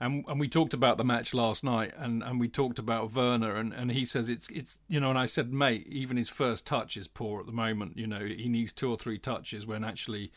and 0.00 0.24
and 0.26 0.40
we 0.40 0.48
talked 0.48 0.72
about 0.72 0.96
the 0.96 1.04
match 1.04 1.34
last 1.34 1.62
night, 1.62 1.92
and, 1.96 2.22
and 2.22 2.40
we 2.40 2.48
talked 2.48 2.78
about 2.78 3.14
Werner, 3.14 3.56
and, 3.56 3.72
and 3.72 3.92
he 3.92 4.06
says 4.06 4.30
it's 4.30 4.48
it's 4.48 4.78
you 4.88 4.98
know, 4.98 5.10
and 5.10 5.18
I 5.18 5.26
said, 5.26 5.52
mate, 5.52 5.86
even 5.88 6.16
his 6.16 6.30
first 6.30 6.66
touch 6.66 6.96
is 6.96 7.06
poor 7.06 7.40
at 7.40 7.46
the 7.46 7.52
moment. 7.52 7.98
You 7.98 8.06
know, 8.06 8.24
he 8.24 8.48
needs 8.48 8.72
two 8.72 8.90
or 8.90 8.96
three 8.96 9.18
touches 9.18 9.66
when 9.66 9.84
actually 9.84 10.32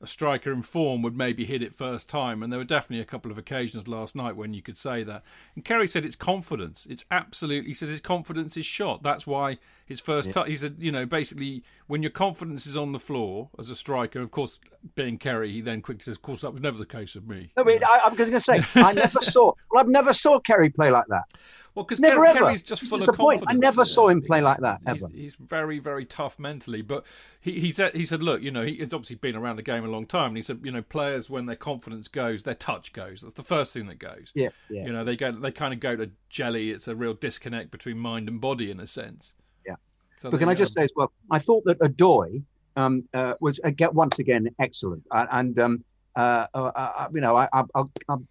a 0.00 0.06
striker 0.06 0.52
in 0.52 0.62
form 0.62 1.02
would 1.02 1.16
maybe 1.16 1.44
hit 1.44 1.62
it 1.62 1.74
first 1.74 2.08
time. 2.08 2.42
And 2.42 2.52
there 2.52 2.58
were 2.58 2.64
definitely 2.64 3.02
a 3.02 3.06
couple 3.06 3.30
of 3.30 3.38
occasions 3.38 3.88
last 3.88 4.14
night 4.14 4.36
when 4.36 4.52
you 4.52 4.62
could 4.62 4.76
say 4.76 5.02
that. 5.04 5.22
And 5.54 5.64
Kerry 5.64 5.88
said 5.88 6.04
it's 6.04 6.16
confidence. 6.16 6.86
It's 6.88 7.04
absolutely. 7.10 7.70
He 7.70 7.74
says 7.74 7.90
his 7.90 8.00
confidence 8.00 8.56
is 8.56 8.66
shot. 8.66 9.02
That's 9.02 9.26
why 9.26 9.58
his 9.86 10.00
first 10.00 10.26
yeah. 10.26 10.32
touch. 10.32 10.48
He 10.48 10.56
said, 10.56 10.76
you 10.78 10.92
know, 10.92 11.06
basically 11.06 11.62
when 11.86 12.02
your 12.02 12.10
confidence 12.10 12.66
is 12.66 12.76
on 12.76 12.92
the 12.92 12.98
floor 12.98 13.48
as 13.58 13.70
a 13.70 13.76
striker. 13.76 14.20
Of 14.20 14.32
course, 14.32 14.58
being 14.96 15.16
Kerry, 15.16 15.52
he 15.52 15.60
then 15.60 15.80
quickly 15.80 16.02
says, 16.02 16.16
"Of 16.16 16.22
course, 16.22 16.40
that 16.40 16.52
was 16.52 16.60
never 16.60 16.76
the 16.76 16.84
case 16.84 17.14
of 17.14 17.26
me." 17.26 17.52
No, 17.56 17.64
but 17.64 17.86
I, 17.88 18.06
am 18.06 18.16
going 18.16 18.32
to 18.32 18.40
say 18.40 18.60
I 18.74 18.92
never 18.92 19.20
saw. 19.22 19.52
Well, 19.70 19.80
I've 19.80 19.88
never 19.88 20.12
saw 20.12 20.40
Kerry 20.40 20.68
play 20.68 20.90
like 20.90 21.06
that. 21.08 21.24
Well, 21.76 21.84
because 21.84 22.00
Kerry, 22.00 22.32
Kerry's 22.32 22.62
just 22.62 22.84
full 22.84 23.02
of 23.02 23.14
confidence. 23.14 23.44
I 23.46 23.52
never 23.52 23.84
saw 23.84 24.08
him 24.08 24.22
play 24.22 24.40
like 24.40 24.60
that 24.60 24.80
ever. 24.86 25.08
He's, 25.08 25.16
he's, 25.16 25.36
very, 25.36 25.78
very 25.78 26.06
tough 26.06 26.38
mentally. 26.38 26.80
But 26.80 27.04
he, 27.38 27.60
he 27.60 27.70
said, 27.70 27.94
he 27.94 28.06
said, 28.06 28.22
look, 28.22 28.40
you 28.40 28.50
know, 28.50 28.64
he's 28.64 28.94
obviously 28.94 29.16
been 29.16 29.36
around 29.36 29.56
the 29.56 29.62
game 29.62 29.84
a 29.84 29.88
long 29.88 30.06
time, 30.06 30.28
and 30.28 30.38
he 30.38 30.42
said, 30.42 30.60
you 30.64 30.72
know, 30.72 30.80
players 30.80 31.28
when 31.28 31.44
their 31.44 31.54
confidence 31.54 32.08
goes, 32.08 32.44
their 32.44 32.54
touch 32.54 32.94
goes. 32.94 33.20
That's 33.20 33.34
the 33.34 33.42
first 33.42 33.74
thing 33.74 33.88
that 33.88 33.98
goes. 33.98 34.32
Yeah, 34.34 34.48
yeah. 34.70 34.86
You 34.86 34.92
know, 34.92 35.04
they 35.04 35.16
go, 35.16 35.30
they 35.32 35.52
kind 35.52 35.74
of 35.74 35.80
go 35.80 35.94
to 35.96 36.10
jelly. 36.30 36.70
It's 36.70 36.88
a 36.88 36.96
real 36.96 37.12
disconnect 37.12 37.70
between 37.70 37.98
mind 37.98 38.26
and 38.28 38.40
body 38.40 38.70
in 38.70 38.80
a 38.80 38.86
sense. 38.86 39.34
Yeah. 40.16 40.22
So 40.22 40.30
but 40.30 40.40
can 40.40 40.48
I 40.48 40.54
just 40.54 40.72
say 40.74 40.82
as 40.82 40.90
well? 40.96 41.12
I 41.30 41.38
thought 41.38 41.64
that 41.64 41.78
Odoi 41.80 42.42
um, 42.76 43.04
uh, 43.14 43.34
was 43.40 43.60
uh, 43.64 43.70
once 43.92 44.18
again 44.18 44.48
excellent, 44.58 45.02
uh, 45.10 45.26
and 45.32 45.58
um, 45.58 45.84
uh, 46.16 46.46
uh, 46.54 46.70
uh, 46.74 47.08
you 47.12 47.20
know, 47.20 47.36
I, 47.36 47.48
I, 47.52 47.62
I'll, 47.74 47.90
I'll 48.08 48.22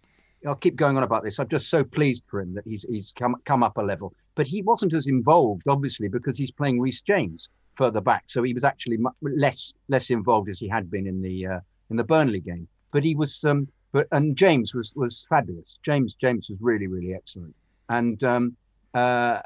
I'll 0.46 0.54
keep 0.54 0.76
going 0.76 0.96
on 0.96 1.02
about 1.02 1.24
this. 1.24 1.38
I'm 1.38 1.48
just 1.48 1.70
so 1.70 1.82
pleased 1.82 2.24
for 2.28 2.40
him 2.40 2.54
that 2.54 2.64
he's 2.64 2.84
he's 2.88 3.12
come 3.18 3.36
come 3.44 3.62
up 3.62 3.78
a 3.78 3.82
level. 3.82 4.12
But 4.34 4.46
he 4.46 4.62
wasn't 4.62 4.94
as 4.94 5.06
involved, 5.06 5.66
obviously, 5.68 6.08
because 6.08 6.36
he's 6.38 6.50
playing 6.50 6.80
Reece 6.80 7.00
James 7.00 7.48
further 7.74 8.00
back. 8.00 8.24
So 8.26 8.42
he 8.42 8.52
was 8.52 8.64
actually 8.64 8.98
less 9.22 9.72
less 9.88 10.10
involved 10.10 10.48
as 10.48 10.58
he 10.58 10.68
had 10.68 10.90
been 10.90 11.06
in 11.06 11.22
the 11.22 11.46
uh, 11.46 11.60
in 11.90 11.96
the 11.96 12.04
Burnley 12.04 12.40
game. 12.40 12.68
But 12.92 13.04
he 13.04 13.14
was 13.14 13.44
um, 13.44 13.68
but 13.92 14.06
and 14.12 14.36
James 14.36 14.74
was 14.74 14.92
was 14.94 15.26
fabulous. 15.28 15.78
James 15.82 16.14
James 16.14 16.50
was 16.50 16.58
really 16.60 16.86
really 16.86 17.14
excellent. 17.14 17.54
And 17.88 18.22
um, 18.24 18.56
uh, 18.94 19.40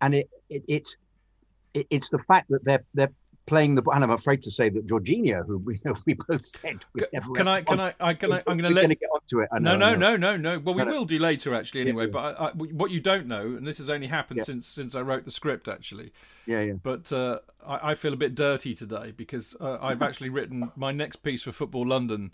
and 0.00 0.14
it, 0.14 0.28
it, 0.48 0.64
it, 0.68 0.88
it 1.74 1.86
it's 1.90 2.10
the 2.10 2.18
fact 2.20 2.48
that 2.50 2.64
they're 2.64 2.84
they're 2.94 3.12
playing 3.50 3.74
the. 3.74 3.82
And 3.90 4.04
I'm 4.04 4.10
afraid 4.10 4.42
to 4.44 4.50
say 4.50 4.68
that 4.70 4.86
Jorginho, 4.86 5.44
who 5.44 5.58
we 5.58 5.80
we 6.06 6.14
both 6.14 6.44
said 6.44 6.84
we 6.94 7.02
never. 7.12 7.32
Can 7.32 7.48
I? 7.48 7.62
Can 7.62 7.80
I? 7.80 7.94
I 8.00 8.14
can. 8.14 8.32
I, 8.32 8.42
I'm 8.46 8.56
going 8.56 8.72
to 8.74 8.80
let. 8.80 8.88
get 8.88 9.08
onto 9.12 9.40
it. 9.40 9.48
Know, 9.52 9.76
no, 9.76 9.94
no, 9.94 9.96
no, 9.96 10.16
no, 10.16 10.36
no. 10.36 10.58
Well, 10.58 10.74
we 10.74 10.84
no, 10.84 10.90
will 10.90 11.04
do 11.04 11.18
later, 11.18 11.54
actually. 11.54 11.82
Anyway, 11.82 12.04
yeah, 12.04 12.20
yeah. 12.20 12.32
but 12.32 12.40
I, 12.40 12.46
I, 12.46 12.50
what 12.52 12.90
you 12.90 13.00
don't 13.00 13.26
know, 13.26 13.42
and 13.42 13.66
this 13.66 13.78
has 13.78 13.90
only 13.90 14.06
happened 14.06 14.38
yeah. 14.38 14.44
since 14.44 14.66
since 14.66 14.94
I 14.94 15.02
wrote 15.02 15.24
the 15.24 15.30
script, 15.30 15.68
actually. 15.68 16.12
Yeah, 16.46 16.60
yeah. 16.60 16.74
But 16.82 17.12
uh, 17.12 17.40
I, 17.66 17.90
I, 17.90 17.94
feel 17.94 18.12
a 18.12 18.16
bit 18.16 18.34
dirty 18.34 18.74
today 18.74 19.12
because 19.14 19.56
uh, 19.60 19.78
I've 19.82 20.00
actually 20.00 20.30
written 20.30 20.70
my 20.76 20.92
next 20.92 21.16
piece 21.16 21.42
for 21.42 21.52
Football 21.52 21.86
London 21.86 22.32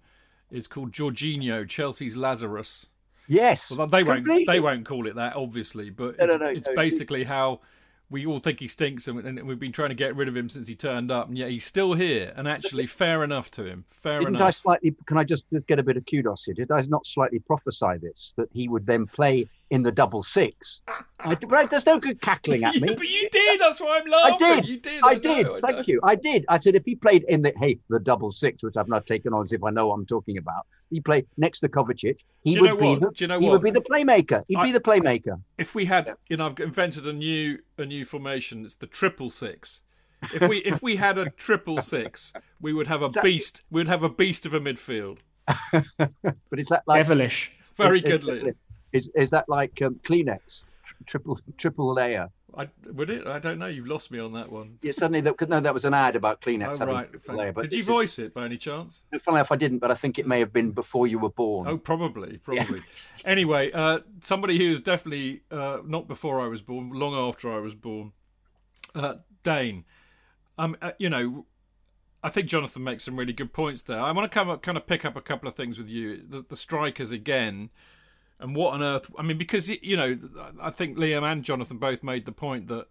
is 0.50 0.69
called 0.69 0.93
Jorginho, 0.93 1.69
Chelsea's 1.69 2.16
Lazarus. 2.16 2.87
Yes. 3.28 3.73
Well, 3.73 3.88
they 3.88 4.05
won't. 4.05 4.26
They 4.47 4.61
won't 4.61 4.87
call 4.87 5.07
it 5.07 5.16
that, 5.16 5.35
obviously, 5.35 5.90
but 5.90 6.19
no, 6.19 6.25
it's, 6.25 6.35
no, 6.35 6.38
no, 6.38 6.50
it's 6.50 6.69
basically 6.76 7.25
how 7.25 7.61
we 8.09 8.25
all 8.25 8.39
think 8.39 8.61
he 8.61 8.69
stinks, 8.69 9.09
and, 9.09 9.19
and, 9.19 9.43
we've 9.47 9.59
been 9.59 9.73
trying 9.73 9.89
to 9.89 9.95
get 9.95 10.15
rid 10.15 10.29
of 10.29 10.37
him 10.37 10.49
since 10.49 10.69
he 10.69 10.77
turned 10.77 11.11
up, 11.11 11.29
and 11.29 11.37
yet 11.37 11.51
he's 11.51 11.67
still 11.67 11.95
here. 11.95 12.33
And 12.37 12.47
actually, 12.47 12.87
fair 12.87 13.25
enough 13.25 13.51
to 13.53 13.65
him. 13.65 13.85
Fair 13.91 14.21
Didn't 14.21 14.37
enough. 14.37 14.49
I 14.49 14.51
slightly? 14.53 14.95
Can 15.07 15.19
I 15.19 15.25
just 15.25 15.45
get 15.67 15.79
a 15.79 15.83
bit 15.83 15.97
of 15.97 16.07
kudos 16.07 16.45
here? 16.45 16.55
Did 16.55 16.71
I 16.71 16.81
not 16.89 17.07
slightly 17.07 17.41
prophesy 17.41 17.99
this 18.01 18.35
that 18.37 18.49
he 18.53 18.69
would 18.69 18.87
then 18.87 19.07
play 19.07 19.49
in 19.71 19.83
the 19.83 19.93
double 19.93 20.23
six. 20.23 20.81
I, 21.21 21.37
right, 21.47 21.69
there's 21.69 21.87
no 21.87 21.99
good 21.99 22.21
cackling 22.21 22.65
at 22.65 22.75
me. 22.81 22.95
but 22.95 23.09
you 23.09 23.29
did. 23.31 23.61
That's 23.61 23.81
why 23.81 24.01
I'm 24.01 24.11
laughing. 24.11 24.47
I 24.47 24.55
did. 24.55 24.69
You 24.69 24.79
did. 24.79 25.03
I, 25.03 25.09
I 25.09 25.15
did. 25.17 25.47
Know, 25.47 25.61
Thank 25.61 25.77
I 25.77 25.85
you. 25.87 26.01
I 26.05 26.15
did. 26.15 26.45
I 26.49 26.59
said 26.59 26.75
if 26.75 26.85
he 26.85 26.95
played 26.95 27.25
in 27.29 27.43
the 27.43 27.53
hey 27.59 27.79
the 27.89 27.99
double 27.99 28.31
six, 28.31 28.63
which 28.63 28.77
I've 28.77 28.89
not 28.89 29.07
taken 29.07 29.33
on 29.33 29.43
as 29.43 29.53
if 29.53 29.65
I 29.65 29.71
know 29.71 29.89
what 29.89 29.95
I'm 29.95 30.07
talking 30.07 30.39
about. 30.39 30.67
He 30.91 31.01
played 31.01 31.27
next 31.37 31.61
to 31.61 31.69
Kovacic. 31.69 32.21
He 32.43 32.61
would 32.61 32.79
be 32.79 32.95
the. 32.95 33.11
You 33.17 33.27
know 33.27 33.41
he 33.41 33.47
what? 33.47 33.53
would 33.55 33.63
be 33.63 33.71
the 33.73 33.81
playmaker. 33.81 34.45
He'd 34.49 34.57
I, 34.57 34.65
be 34.65 34.73
the 34.73 34.81
playmaker. 34.81 35.41
If 35.59 35.75
we 35.75 35.87
had, 35.87 36.15
you 36.29 36.37
know, 36.37 36.47
I've 36.47 36.61
invented 36.61 37.07
a 37.07 37.13
new 37.13 37.59
a 37.77 37.85
new 37.85 38.05
formation. 38.05 38.65
It's 38.65 38.77
the 38.77 38.87
triple 38.87 39.31
six. 39.31 39.83
If 40.33 40.49
we 40.49 40.59
if 40.59 40.83
we 40.83 40.97
had 40.97 41.19
a 41.19 41.31
triple 41.37 41.83
six, 41.83 42.33
we 42.61 42.73
would 42.73 42.87
have 42.87 43.03
a 43.03 43.09
beast. 43.09 43.63
We 43.71 43.81
would 43.81 43.89
have 43.89 44.03
a 44.03 44.09
beast 44.09 44.47
of 44.47 44.55
a 44.55 44.61
midfield. 44.61 45.19
but 45.73 46.59
is 46.59 46.69
that 46.69 46.83
like 46.87 47.03
devilish? 47.03 47.53
Very 47.77 48.01
good, 48.01 48.25
is 48.97 49.11
is 49.15 49.31
that 49.31 49.49
like 49.49 49.81
um, 49.83 49.97
Kleenex, 50.05 50.65
triple 51.07 51.38
triple 51.57 51.93
layer? 51.93 52.31
I, 52.59 52.69
would 52.91 53.11
it? 53.11 53.26
I 53.26 53.38
don't 53.38 53.59
know. 53.59 53.67
You've 53.67 53.87
lost 53.87 54.11
me 54.11 54.19
on 54.19 54.33
that 54.33 54.50
one. 54.50 54.79
Yeah, 54.81 54.93
suddenly 54.93 55.21
that 55.21 55.49
no, 55.49 55.61
that 55.61 55.75
was 55.75 55.85
an 55.85 55.93
ad 55.93 56.17
about 56.17 56.41
Kleenex. 56.41 56.81
Oh, 56.81 56.87
right. 56.87 57.09
Layer, 57.29 57.53
Did 57.53 57.75
you 57.75 57.85
voice 57.85 58.19
is, 58.19 58.26
it 58.26 58.35
by 58.35 58.47
any 58.47 58.57
chance? 58.57 59.03
Funnily 59.21 59.41
enough, 59.41 59.53
I 59.53 59.57
didn't, 59.57 59.79
but 59.79 59.91
I 59.91 59.95
think 59.95 60.19
it 60.19 60.26
may 60.26 60.38
have 60.38 60.55
been 60.55 60.71
before 60.71 61.07
you 61.07 61.19
were 61.19 61.31
born. 61.31 61.69
Oh, 61.69 61.76
probably, 61.76 62.38
probably. 62.38 62.79
Yeah. 62.79 62.85
anyway, 63.26 63.71
uh, 63.73 64.00
somebody 64.23 64.57
who 64.57 64.71
was 64.71 64.81
definitely 64.81 65.43
uh, 65.50 65.79
not 65.85 66.09
before 66.09 66.41
I 66.41 66.49
was 66.49 66.62
born, 66.62 66.91
long 66.91 67.15
after 67.15 67.53
I 67.53 67.59
was 67.59 67.75
born. 67.75 68.12
Uh, 68.95 69.17
Dayne, 69.43 69.85
um, 70.57 70.79
uh, 70.81 70.93
you 70.99 71.11
know, 71.11 71.45
I 72.23 72.31
think 72.31 72.49
Jonathan 72.49 72.83
makes 72.83 73.05
some 73.05 73.19
really 73.19 73.35
good 73.35 73.53
points 73.53 73.83
there. 73.83 74.00
I 74.00 74.12
want 74.12 74.31
to 74.31 74.35
come 74.35 74.49
up, 74.49 74.62
kind 74.62 74.79
of 74.79 74.87
pick 74.87 75.05
up 75.05 75.15
a 75.15 75.21
couple 75.21 75.47
of 75.47 75.55
things 75.55 75.76
with 75.76 75.91
you. 75.91 76.23
The, 76.26 76.43
the 76.49 76.57
strikers 76.57 77.11
again 77.11 77.69
and 78.38 78.55
what 78.55 78.75
on 78.75 78.83
earth? 78.83 79.11
I 79.19 79.23
mean, 79.23 79.38
because 79.38 79.69
you 79.69 79.97
know, 79.97 80.19
I 80.61 80.71
think 80.71 80.97
Liam 80.97 81.23
and 81.23 81.43
Jonathan 81.45 81.78
both 81.78 82.02
made 82.02 82.26
the 82.26 82.33
point 82.33 82.69
that 82.69 82.87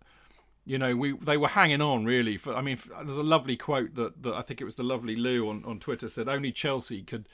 you 0.65 0.77
know 0.77 0.95
we 0.95 1.13
they 1.13 1.37
were 1.37 1.49
hanging 1.49 1.81
on 1.81 2.05
really. 2.05 2.37
For 2.37 2.55
I 2.55 2.61
mean, 2.61 2.79
there's 3.03 3.17
a 3.17 3.23
lovely 3.23 3.55
quote 3.55 3.95
that, 3.95 4.23
that 4.23 4.33
I 4.33 4.41
think 4.41 4.61
it 4.61 4.65
was 4.65 4.75
the 4.75 4.83
lovely 4.83 5.15
Lou 5.15 5.49
on, 5.49 5.63
on 5.65 5.79
Twitter 5.79 6.09
said 6.09 6.27
only 6.27 6.51
Chelsea 6.51 7.01
could 7.03 7.29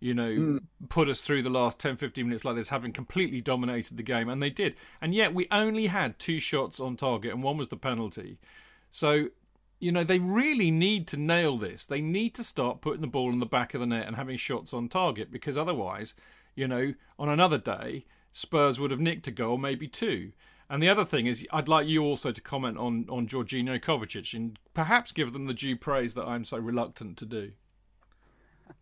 you 0.00 0.12
know 0.12 0.30
mm. 0.30 0.60
put 0.88 1.08
us 1.08 1.20
through 1.20 1.42
the 1.42 1.48
last 1.48 1.78
10 1.78 1.96
15 1.96 2.26
minutes 2.26 2.44
like 2.44 2.56
this 2.56 2.68
having 2.68 2.92
completely 2.92 3.40
dominated 3.40 3.96
the 3.96 4.02
game 4.02 4.28
and 4.28 4.42
they 4.42 4.50
did 4.50 4.74
and 5.00 5.14
yet 5.14 5.32
we 5.32 5.46
only 5.50 5.86
had 5.86 6.18
two 6.18 6.40
shots 6.40 6.78
on 6.80 6.96
target 6.96 7.32
and 7.32 7.42
one 7.42 7.56
was 7.56 7.68
the 7.68 7.76
penalty 7.76 8.36
so 8.90 9.28
you 9.80 9.90
know 9.90 10.04
they 10.04 10.18
really 10.18 10.70
need 10.70 11.06
to 11.06 11.16
nail 11.16 11.56
this 11.56 11.86
they 11.86 12.00
need 12.00 12.34
to 12.34 12.44
start 12.44 12.80
putting 12.80 13.00
the 13.00 13.06
ball 13.06 13.32
in 13.32 13.38
the 13.38 13.46
back 13.46 13.72
of 13.72 13.80
the 13.80 13.86
net 13.86 14.06
and 14.06 14.16
having 14.16 14.36
shots 14.36 14.74
on 14.74 14.88
target 14.88 15.30
because 15.30 15.56
otherwise 15.56 16.14
you 16.54 16.68
know, 16.68 16.94
on 17.18 17.28
another 17.28 17.58
day, 17.58 18.04
Spurs 18.32 18.80
would 18.80 18.90
have 18.90 19.00
nicked 19.00 19.26
a 19.26 19.30
goal, 19.30 19.58
maybe 19.58 19.88
two. 19.88 20.32
And 20.68 20.82
the 20.82 20.88
other 20.88 21.04
thing 21.04 21.26
is, 21.26 21.46
I'd 21.52 21.68
like 21.68 21.86
you 21.86 22.02
also 22.02 22.32
to 22.32 22.40
comment 22.40 22.78
on 22.78 23.06
on 23.08 23.28
Jorginho 23.28 23.80
Kovacic 23.80 24.34
and 24.34 24.58
perhaps 24.72 25.12
give 25.12 25.32
them 25.32 25.46
the 25.46 25.54
due 25.54 25.76
praise 25.76 26.14
that 26.14 26.26
I'm 26.26 26.44
so 26.44 26.58
reluctant 26.58 27.16
to 27.18 27.26
do. 27.26 27.52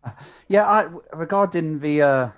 Yeah, 0.47 0.65
I, 0.65 0.87
regarding 1.13 1.79
the 1.79 2.01
uh, 2.01 2.29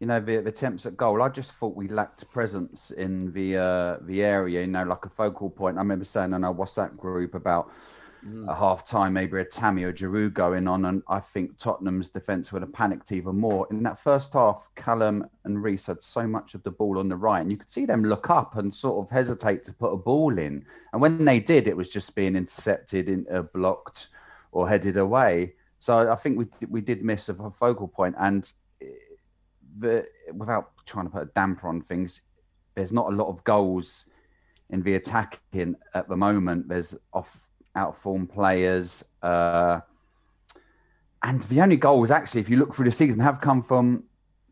you 0.00 0.06
know 0.06 0.20
the, 0.20 0.38
the, 0.38 0.48
attempts 0.48 0.86
at 0.86 0.96
goal, 0.96 1.22
I 1.22 1.28
just 1.28 1.52
thought 1.52 1.76
we 1.76 1.88
lacked 1.88 2.28
presence 2.30 2.90
in 2.90 3.32
the 3.32 3.56
uh, 3.56 3.96
the 4.02 4.22
area. 4.22 4.60
You 4.60 4.66
know, 4.66 4.84
like 4.84 5.04
a 5.04 5.08
focal 5.08 5.50
point. 5.50 5.76
I 5.76 5.80
remember 5.80 6.04
saying 6.04 6.32
in 6.32 6.44
our 6.44 6.54
WhatsApp 6.54 6.96
group 6.96 7.34
about 7.34 7.70
mm. 8.26 8.48
at 8.48 8.56
half 8.56 8.84
time, 8.84 9.12
maybe 9.12 9.38
a 9.40 9.44
Tammy 9.44 9.84
or 9.84 9.92
Giroud 9.92 10.34
going 10.34 10.68
on. 10.68 10.84
And 10.86 11.02
I 11.08 11.20
think 11.20 11.58
Tottenham's 11.58 12.10
defence 12.10 12.52
would 12.52 12.62
have 12.62 12.72
panicked 12.72 13.12
even 13.12 13.36
more. 13.36 13.66
In 13.70 13.82
that 13.84 13.98
first 13.98 14.32
half, 14.32 14.68
Callum 14.74 15.26
and 15.44 15.62
Reece 15.62 15.86
had 15.86 16.02
so 16.02 16.26
much 16.26 16.54
of 16.54 16.62
the 16.62 16.70
ball 16.70 16.98
on 16.98 17.08
the 17.08 17.16
right, 17.16 17.40
and 17.40 17.50
you 17.50 17.56
could 17.56 17.70
see 17.70 17.86
them 17.86 18.04
look 18.04 18.30
up 18.30 18.56
and 18.56 18.72
sort 18.72 19.04
of 19.04 19.10
hesitate 19.10 19.64
to 19.64 19.72
put 19.72 19.92
a 19.92 19.96
ball 19.96 20.38
in. 20.38 20.64
And 20.92 21.00
when 21.00 21.24
they 21.24 21.40
did, 21.40 21.66
it 21.66 21.76
was 21.76 21.88
just 21.88 22.14
being 22.14 22.36
intercepted, 22.36 23.08
in, 23.08 23.26
uh, 23.32 23.42
blocked, 23.42 24.08
or 24.52 24.68
headed 24.68 24.96
away. 24.96 25.54
So 25.78 26.10
I 26.10 26.16
think 26.16 26.38
we 26.38 26.46
we 26.68 26.80
did 26.80 27.02
miss 27.02 27.28
a 27.28 27.34
focal 27.34 27.88
point, 27.88 28.14
and 28.18 28.50
eh, 28.82 28.86
the, 29.78 30.06
without 30.34 30.72
trying 30.84 31.06
to 31.06 31.10
put 31.10 31.22
a 31.22 31.30
damper 31.34 31.68
on 31.68 31.82
things, 31.82 32.20
there's 32.74 32.92
not 32.92 33.12
a 33.12 33.16
lot 33.16 33.28
of 33.28 33.42
goals 33.44 34.04
in 34.68 34.82
the 34.82 34.94
attacking 34.94 35.74
at 35.94 36.08
the 36.08 36.16
moment. 36.16 36.68
There's 36.68 36.94
off 37.12 37.49
outform 37.76 38.28
players. 38.28 39.04
Uh, 39.22 39.80
and 41.22 41.42
the 41.42 41.60
only 41.60 41.76
goals, 41.76 42.10
actually, 42.10 42.40
if 42.40 42.48
you 42.48 42.56
look 42.56 42.74
through 42.74 42.86
the 42.86 42.92
season, 42.92 43.20
have 43.20 43.40
come 43.40 43.62
from 43.62 44.04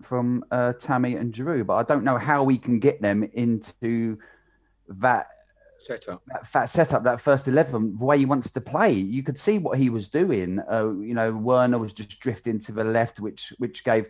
from 0.03 0.45
uh, 0.51 0.73
Tammy 0.75 1.17
and 1.17 1.35
Giroud. 1.35 1.67
But 1.67 1.75
I 1.75 1.83
don't 1.83 2.05
know 2.05 2.19
how 2.19 2.45
we 2.45 2.59
can 2.59 2.79
get 2.79 3.03
them 3.03 3.29
into 3.33 4.19
that 4.89 5.27
setup, 5.79 6.23
that, 6.27 6.53
that 6.53 6.71
setup, 6.71 7.03
that 7.05 7.21
first 7.21 7.49
eleven, 7.49 7.97
the 7.97 8.05
way 8.05 8.19
he 8.19 8.25
wants 8.25 8.51
to 8.51 8.61
play. 8.61 8.93
You 8.93 9.23
could 9.23 9.39
see 9.39 9.59
what 9.59 9.79
he 9.79 9.91
was 9.91 10.09
doing. 10.09 10.61
Uh, 10.71 10.93
you 10.93 11.15
know, 11.15 11.33
Werner 11.33 11.79
was 11.79 11.93
just 11.93 12.21
drifting 12.21 12.59
to 12.61 12.73
the 12.73 12.85
left, 12.85 13.19
which 13.19 13.53
which 13.59 13.83
gave 13.83 14.07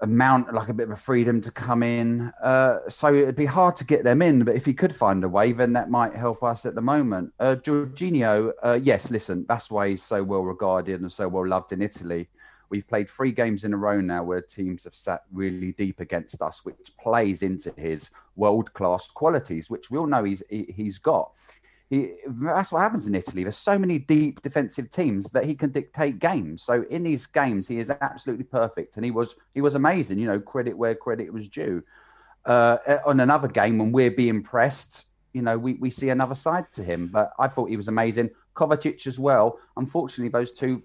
amount 0.00 0.52
like 0.52 0.68
a 0.68 0.74
bit 0.74 0.84
of 0.84 0.90
a 0.90 0.96
freedom 0.96 1.40
to 1.40 1.50
come 1.50 1.82
in. 1.82 2.32
Uh, 2.42 2.78
so 2.88 3.14
it'd 3.14 3.36
be 3.36 3.46
hard 3.46 3.76
to 3.76 3.84
get 3.84 4.04
them 4.04 4.22
in, 4.22 4.44
but 4.44 4.54
if 4.54 4.64
he 4.64 4.74
could 4.74 4.94
find 4.94 5.24
a 5.24 5.28
way, 5.28 5.52
then 5.52 5.72
that 5.72 5.90
might 5.90 6.14
help 6.14 6.42
us 6.42 6.66
at 6.66 6.74
the 6.74 6.80
moment. 6.80 7.32
Uh, 7.40 7.56
Jorginho, 7.56 8.52
uh, 8.64 8.78
yes, 8.82 9.10
listen, 9.10 9.44
that's 9.48 9.70
why 9.70 9.90
he's 9.90 10.02
so 10.02 10.22
well 10.22 10.42
regarded 10.42 11.00
and 11.00 11.12
so 11.12 11.28
well 11.28 11.46
loved 11.46 11.72
in 11.72 11.82
Italy. 11.82 12.28
We've 12.68 12.86
played 12.86 13.08
three 13.08 13.32
games 13.32 13.64
in 13.64 13.72
a 13.72 13.76
row 13.76 14.00
now 14.00 14.24
where 14.24 14.40
teams 14.40 14.84
have 14.84 14.94
sat 14.94 15.22
really 15.32 15.72
deep 15.72 16.00
against 16.00 16.42
us, 16.42 16.64
which 16.64 16.92
plays 17.00 17.42
into 17.42 17.72
his 17.76 18.10
world 18.34 18.72
class 18.72 19.08
qualities, 19.08 19.70
which 19.70 19.90
we 19.90 19.98
all 19.98 20.06
know 20.06 20.24
he's 20.24 20.42
he, 20.50 20.72
he's 20.74 20.98
got. 20.98 21.30
He, 21.88 22.14
that's 22.26 22.72
what 22.72 22.80
happens 22.80 23.06
in 23.06 23.14
Italy. 23.14 23.44
There's 23.44 23.56
so 23.56 23.78
many 23.78 23.98
deep 23.98 24.42
defensive 24.42 24.90
teams 24.90 25.30
that 25.30 25.44
he 25.44 25.54
can 25.54 25.70
dictate 25.70 26.18
games. 26.18 26.64
So 26.64 26.84
in 26.90 27.04
these 27.04 27.26
games, 27.26 27.68
he 27.68 27.78
is 27.78 27.90
absolutely 27.90 28.44
perfect, 28.44 28.96
and 28.96 29.04
he 29.04 29.12
was 29.12 29.36
he 29.54 29.60
was 29.60 29.76
amazing. 29.76 30.18
You 30.18 30.26
know, 30.26 30.40
credit 30.40 30.76
where 30.76 30.94
credit 30.94 31.32
was 31.32 31.48
due. 31.48 31.82
Uh, 32.44 32.78
on 33.04 33.20
another 33.20 33.48
game, 33.48 33.78
when 33.78 33.92
we're 33.92 34.10
being 34.10 34.42
pressed, 34.42 35.04
you 35.32 35.42
know, 35.42 35.58
we, 35.58 35.74
we 35.74 35.90
see 35.90 36.10
another 36.10 36.34
side 36.34 36.72
to 36.72 36.82
him. 36.82 37.08
But 37.08 37.32
I 37.38 37.48
thought 37.48 37.70
he 37.70 37.76
was 37.76 37.88
amazing. 37.88 38.30
Kovacic 38.54 39.06
as 39.06 39.18
well. 39.18 39.58
Unfortunately, 39.76 40.30
those 40.30 40.52
two 40.52 40.82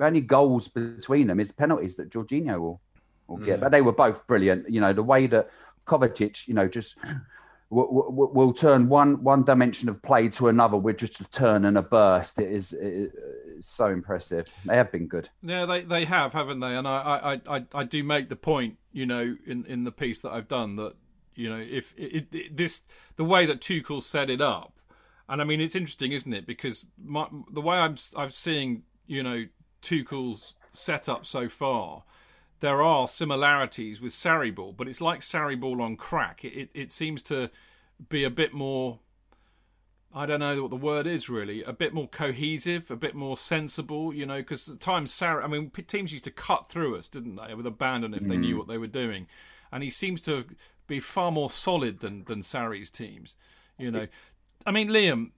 the 0.00 0.06
only 0.06 0.22
goals 0.22 0.66
between 0.66 1.26
them 1.26 1.38
is 1.38 1.52
penalties 1.52 1.96
that 1.96 2.10
Jorginho 2.10 2.58
will, 2.58 2.80
will 3.28 3.36
get. 3.36 3.58
Mm. 3.58 3.60
But 3.60 3.72
they 3.72 3.82
were 3.82 3.92
both 3.92 4.26
brilliant. 4.26 4.68
You 4.68 4.80
know, 4.80 4.92
the 4.94 5.02
way 5.02 5.26
that 5.26 5.50
Kovacic, 5.86 6.48
you 6.48 6.54
know, 6.54 6.66
just 6.66 6.96
will, 7.70 8.30
will 8.32 8.52
turn 8.52 8.88
one 8.88 9.22
one 9.22 9.44
dimension 9.44 9.88
of 9.88 10.02
play 10.02 10.28
to 10.28 10.48
another 10.48 10.76
with 10.76 10.98
just 10.98 11.20
a 11.20 11.30
turn 11.30 11.64
and 11.64 11.78
a 11.78 11.82
burst. 11.82 12.38
It 12.38 12.50
is, 12.50 12.72
it 12.72 13.12
is 13.56 13.66
so 13.66 13.86
impressive. 13.86 14.48
They 14.66 14.76
have 14.76 14.90
been 14.90 15.06
good. 15.06 15.28
Yeah, 15.42 15.66
they 15.66 15.82
they 15.82 16.04
have, 16.04 16.32
haven't 16.32 16.60
they? 16.60 16.76
And 16.76 16.86
I 16.86 17.40
I, 17.46 17.56
I, 17.56 17.64
I 17.72 17.84
do 17.84 18.02
make 18.02 18.28
the 18.28 18.36
point, 18.36 18.78
you 18.92 19.06
know, 19.06 19.36
in, 19.46 19.64
in 19.66 19.84
the 19.84 19.92
piece 19.92 20.20
that 20.22 20.32
I've 20.32 20.48
done 20.48 20.76
that 20.76 20.94
you 21.34 21.48
know 21.48 21.58
if 21.58 21.94
it, 21.96 22.26
it, 22.32 22.56
this 22.56 22.82
the 23.16 23.24
way 23.24 23.46
that 23.46 23.60
Tuchel 23.60 24.02
set 24.02 24.28
it 24.28 24.40
up, 24.40 24.74
and 25.28 25.40
I 25.40 25.44
mean 25.44 25.60
it's 25.60 25.74
interesting, 25.74 26.12
isn't 26.12 26.32
it? 26.32 26.46
Because 26.46 26.86
my, 27.02 27.26
the 27.50 27.60
way 27.60 27.76
I'm 27.76 27.96
I'm 28.16 28.30
seeing 28.30 28.82
you 29.06 29.22
know 29.22 29.46
Tuchel's 29.82 30.54
setup 30.72 31.24
so 31.26 31.48
far 31.48 32.04
there 32.60 32.82
are 32.82 33.08
similarities 33.08 34.00
with 34.00 34.12
Sarri 34.12 34.54
ball, 34.54 34.72
but 34.72 34.86
it's 34.86 35.00
like 35.00 35.20
Sarri 35.20 35.58
ball 35.58 35.82
on 35.82 35.96
crack. 35.96 36.44
It, 36.44 36.54
it, 36.54 36.70
it 36.74 36.92
seems 36.92 37.22
to 37.24 37.50
be 38.08 38.24
a 38.24 38.30
bit 38.30 38.52
more. 38.52 39.00
I 40.14 40.26
don't 40.26 40.40
know 40.40 40.62
what 40.62 40.70
the 40.70 40.76
word 40.76 41.06
is 41.06 41.28
really. 41.28 41.62
A 41.62 41.72
bit 41.72 41.94
more 41.94 42.08
cohesive, 42.08 42.90
a 42.90 42.96
bit 42.96 43.14
more 43.14 43.36
sensible, 43.36 44.12
you 44.12 44.26
know. 44.26 44.38
Because 44.38 44.68
at 44.68 44.80
times 44.80 45.12
Sarri, 45.12 45.42
I 45.42 45.46
mean, 45.46 45.70
teams 45.86 46.12
used 46.12 46.24
to 46.24 46.30
cut 46.30 46.68
through 46.68 46.96
us, 46.96 47.08
didn't 47.08 47.36
they, 47.36 47.54
with 47.54 47.66
abandon 47.66 48.14
if 48.14 48.22
mm. 48.22 48.28
they 48.28 48.36
knew 48.36 48.56
mm. 48.56 48.58
what 48.58 48.68
they 48.68 48.78
were 48.78 48.86
doing. 48.86 49.26
And 49.72 49.82
he 49.82 49.90
seems 49.90 50.20
to 50.22 50.44
be 50.86 51.00
far 51.00 51.30
more 51.30 51.50
solid 51.50 52.00
than 52.00 52.24
than 52.24 52.40
Sarri's 52.40 52.90
teams. 52.90 53.36
You 53.78 53.90
know, 53.90 54.08
I 54.66 54.72
mean, 54.72 54.88
Liam, 54.88 55.30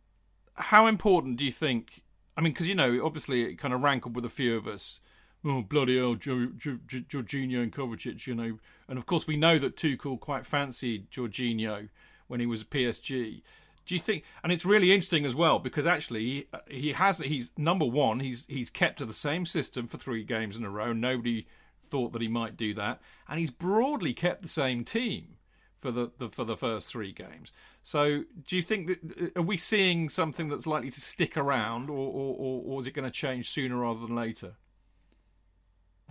how 0.55 0.87
important 0.87 1.37
do 1.37 1.45
you 1.45 1.53
think? 1.53 2.03
I 2.37 2.41
mean, 2.41 2.53
because 2.53 2.67
you 2.67 2.75
know, 2.75 3.05
obviously, 3.05 3.43
it 3.43 3.57
kind 3.57 3.73
of 3.75 3.83
rankled 3.83 4.17
with 4.17 4.25
a 4.25 4.31
few 4.31 4.57
of 4.57 4.67
us. 4.67 5.01
Oh 5.45 5.63
bloody 5.63 5.99
hell, 5.99 6.15
Jorginho 6.15 7.63
and 7.63 7.73
Kovacic, 7.73 8.27
you 8.27 8.35
know, 8.35 8.59
and 8.89 8.99
of 8.99 9.07
course 9.07 9.27
we 9.27 9.37
know 9.37 9.59
that 9.59 9.77
Tuchel 9.77 10.21
quite 10.21 10.47
fancied 10.47 11.11
Jorginho 11.11 11.89
when 12.29 12.41
he 12.41 12.47
was 12.47 12.63
at 12.63 12.71
PSG. 12.71 13.43
Do 13.85 13.95
you 13.95 14.01
think? 14.01 14.23
And 14.45 14.53
it's 14.53 14.65
really 14.65 14.93
interesting 14.93 15.27
as 15.27 15.35
well 15.35 15.59
because 15.59 15.87
actually 15.87 16.25
he, 16.25 16.47
he 16.69 16.93
has 16.93 17.19
he's 17.19 17.51
number 17.57 17.85
one. 17.85 18.21
He's 18.21 18.47
he's 18.49 18.71
kept 18.71 18.99
to 18.99 19.05
the 19.05 19.13
same 19.13 19.45
system 19.45 19.89
for 19.89 19.99
three 19.99 20.23
games 20.23 20.57
in 20.57 20.65
a 20.65 20.71
row. 20.71 20.93
Nobody 20.93 21.47
thought 21.91 22.13
that 22.13 22.23
he 22.23 22.29
might 22.29 22.57
do 22.57 22.73
that, 22.75 23.01
and 23.29 23.41
he's 23.41 23.51
broadly 23.51 24.15
kept 24.15 24.43
the 24.43 24.49
same 24.49 24.85
team 24.85 25.37
for 25.81 25.91
the, 25.91 26.11
the, 26.19 26.29
for 26.29 26.45
the 26.45 26.57
first 26.57 26.89
three 26.89 27.13
games. 27.13 27.51
So, 27.83 28.23
do 28.47 28.57
you 28.57 28.63
think 28.63 28.87
that 28.87 29.33
uh, 29.37 29.41
are 29.41 29.43
we 29.43 29.57
seeing 29.57 30.09
something 30.09 30.49
that's 30.49 30.67
likely 30.67 30.91
to 30.93 31.01
stick 31.01 31.37
around, 31.37 31.91
or 31.91 31.99
or, 31.99 32.37
or, 32.39 32.63
or 32.65 32.81
is 32.81 32.87
it 32.87 32.95
going 32.95 33.05
to 33.05 33.11
change 33.11 33.51
sooner 33.51 33.77
rather 33.77 34.01
than 34.01 34.15
later? 34.15 34.55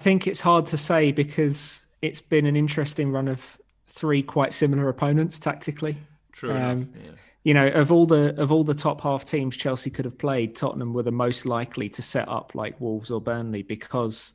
I 0.02 0.04
think 0.04 0.26
it's 0.26 0.42
hard 0.42 0.66
to 0.68 0.78
say 0.78 1.12
because 1.12 1.86
it's 2.02 2.22
been 2.22 2.48
an 2.48 2.56
interesting 2.56 3.12
run 3.12 3.28
of 3.28 3.60
three 3.86 4.24
quite 4.24 4.52
similar 4.52 4.90
opponents 4.90 5.38
tactically. 5.38 5.96
True. 6.32 6.58
Um, 6.58 6.90
yeah. 6.96 7.12
You 7.44 7.54
know, 7.54 7.68
of 7.68 7.92
all 7.92 8.08
the 8.08 8.36
of 8.42 8.52
all 8.52 8.64
the 8.64 8.74
top 8.74 9.02
half 9.02 9.26
teams 9.26 9.56
Chelsea 9.56 9.92
could 9.92 10.06
have 10.06 10.18
played, 10.18 10.56
Tottenham 10.56 10.96
were 10.96 11.04
the 11.04 11.12
most 11.12 11.46
likely 11.46 11.88
to 11.90 12.02
set 12.02 12.28
up 12.28 12.56
like 12.56 12.82
Wolves 12.82 13.12
or 13.12 13.22
Burnley 13.22 13.62
because 13.62 14.34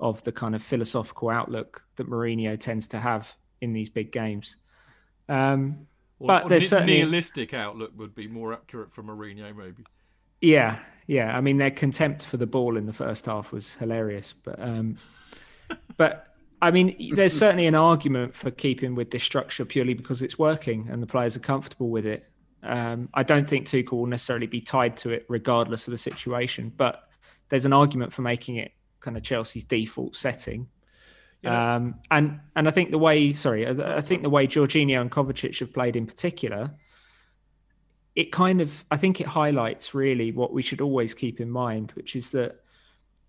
of 0.00 0.20
the 0.24 0.32
kind 0.32 0.56
of 0.56 0.64
philosophical 0.64 1.30
outlook 1.30 1.86
that 1.94 2.10
Mourinho 2.10 2.58
tends 2.58 2.88
to 2.88 2.98
have 2.98 3.36
in 3.60 3.72
these 3.72 3.90
big 3.90 4.10
games. 4.10 4.56
Um, 5.28 5.86
but 6.20 6.48
there's 6.48 6.68
certainly 6.68 6.98
nihilistic 6.98 7.54
outlook 7.54 7.92
would 7.96 8.16
be 8.16 8.26
more 8.26 8.52
accurate 8.52 8.92
for 8.92 9.04
Mourinho, 9.04 9.54
maybe. 9.54 9.84
Yeah, 10.40 10.78
yeah. 11.06 11.36
I 11.36 11.40
mean, 11.40 11.58
their 11.58 11.70
contempt 11.70 12.24
for 12.24 12.36
the 12.36 12.46
ball 12.46 12.76
in 12.76 12.86
the 12.86 12.92
first 12.92 13.26
half 13.26 13.52
was 13.52 13.74
hilarious, 13.74 14.32
but 14.32 14.60
um, 14.60 14.98
but 15.96 16.34
I 16.60 16.70
mean, 16.70 17.14
there's 17.14 17.36
certainly 17.36 17.66
an 17.66 17.74
argument 17.74 18.34
for 18.34 18.50
keeping 18.50 18.94
with 18.94 19.10
this 19.10 19.22
structure 19.22 19.64
purely 19.64 19.94
because 19.94 20.22
it's 20.22 20.38
working 20.38 20.88
and 20.90 21.02
the 21.02 21.06
players 21.06 21.36
are 21.36 21.40
comfortable 21.40 21.90
with 21.90 22.06
it. 22.06 22.26
Um, 22.62 23.10
I 23.12 23.22
don't 23.22 23.46
think 23.46 23.66
Tuchel 23.66 23.92
will 23.92 24.06
necessarily 24.06 24.46
be 24.46 24.62
tied 24.62 24.96
to 24.98 25.10
it 25.10 25.26
regardless 25.28 25.86
of 25.86 25.90
the 25.90 25.98
situation, 25.98 26.72
but 26.74 27.02
there's 27.50 27.66
an 27.66 27.74
argument 27.74 28.12
for 28.12 28.22
making 28.22 28.56
it 28.56 28.72
kind 29.00 29.16
of 29.16 29.22
Chelsea's 29.22 29.64
default 29.64 30.16
setting. 30.16 30.68
Yeah. 31.42 31.74
Um, 31.74 31.96
and 32.10 32.40
and 32.56 32.66
I 32.66 32.70
think 32.70 32.90
the 32.90 32.98
way, 32.98 33.34
sorry, 33.34 33.66
I, 33.66 33.98
I 33.98 34.00
think 34.00 34.22
the 34.22 34.30
way 34.30 34.46
Jorginho 34.46 35.02
and 35.02 35.10
Kovacic 35.10 35.58
have 35.60 35.74
played 35.74 35.96
in 35.96 36.06
particular, 36.06 36.70
it 38.14 38.30
kind 38.30 38.60
of, 38.60 38.84
I 38.90 38.96
think 38.96 39.20
it 39.20 39.26
highlights 39.26 39.94
really 39.94 40.30
what 40.32 40.52
we 40.52 40.62
should 40.62 40.80
always 40.80 41.14
keep 41.14 41.40
in 41.40 41.50
mind, 41.50 41.92
which 41.92 42.14
is 42.14 42.30
that 42.30 42.60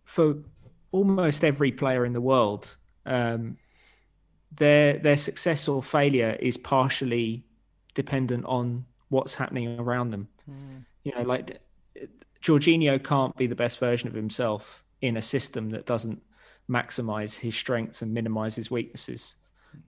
for 0.04 0.38
almost 0.92 1.44
every 1.44 1.72
player 1.72 2.06
in 2.06 2.14
the 2.14 2.22
world, 2.22 2.76
um, 3.06 3.58
their 4.52 4.98
their 4.98 5.18
success 5.18 5.68
or 5.68 5.84
failure 5.84 6.38
is 6.40 6.56
partially 6.56 7.44
dependent 7.94 8.46
on 8.46 8.86
what's 9.10 9.36
happening 9.36 9.80
around 9.80 10.12
them. 10.12 10.28
Mm. 10.50 10.86
You 11.04 11.14
know, 11.16 11.24
like 11.24 11.60
Jorginho 12.42 13.04
can't 13.04 13.36
be 13.36 13.48
the 13.48 13.56
best 13.56 13.80
version 13.80 14.08
of 14.08 14.14
himself 14.14 14.84
in 15.02 15.18
a 15.18 15.22
system 15.22 15.72
that 15.72 15.86
doesn't 15.86 16.22
maximize 16.70 17.40
his 17.40 17.56
strengths 17.56 18.02
and 18.02 18.14
minimize 18.14 18.56
his 18.56 18.72
weaknesses. 18.72 19.36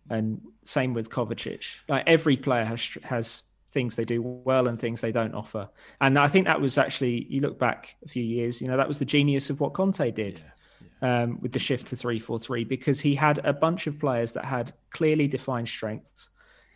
And 0.09 0.41
same 0.63 0.93
with 0.93 1.09
Kovacic. 1.09 1.79
Like 1.87 2.03
every 2.07 2.35
player 2.35 2.65
has 2.65 2.97
has 3.03 3.43
things 3.77 3.95
they 3.95 4.05
do 4.05 4.21
well 4.21 4.67
and 4.67 4.79
things 4.79 5.01
they 5.01 5.11
don't 5.11 5.35
offer. 5.35 5.69
And 6.01 6.17
I 6.17 6.27
think 6.27 6.45
that 6.45 6.59
was 6.59 6.77
actually 6.77 7.27
you 7.29 7.41
look 7.41 7.59
back 7.59 7.95
a 8.03 8.07
few 8.07 8.23
years, 8.23 8.61
you 8.61 8.67
know, 8.67 8.77
that 8.77 8.87
was 8.87 8.99
the 8.99 9.05
genius 9.05 9.49
of 9.49 9.59
what 9.59 9.73
Conte 9.73 10.11
did. 10.11 10.43
Yeah. 10.43 11.23
Um, 11.23 11.39
with 11.41 11.51
the 11.51 11.59
shift 11.59 11.87
to 11.87 11.95
343 11.95 12.63
because 12.63 12.99
he 13.01 13.13
had 13.13 13.39
a 13.43 13.53
bunch 13.53 13.85
of 13.85 13.99
players 13.99 14.33
that 14.33 14.45
had 14.45 14.73
clearly 14.89 15.27
defined 15.27 15.69
strengths 15.69 16.29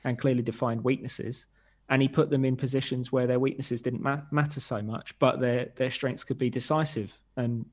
and 0.04 0.18
clearly 0.18 0.44
defined 0.44 0.84
weaknesses 0.84 1.48
and 1.90 2.04
he 2.04 2.08
put 2.08 2.30
them 2.30 2.46
in 2.46 2.56
positions 2.56 3.12
where 3.12 3.26
their 3.26 3.40
weaknesses 3.40 3.82
didn't 3.82 4.04
ma- 4.04 4.22
matter 4.30 4.60
so 4.60 4.80
much 4.80 5.18
but 5.18 5.40
their 5.40 5.70
their 5.76 5.90
strengths 5.90 6.24
could 6.24 6.38
be 6.38 6.52
decisive 6.52 7.20
and 7.36 7.66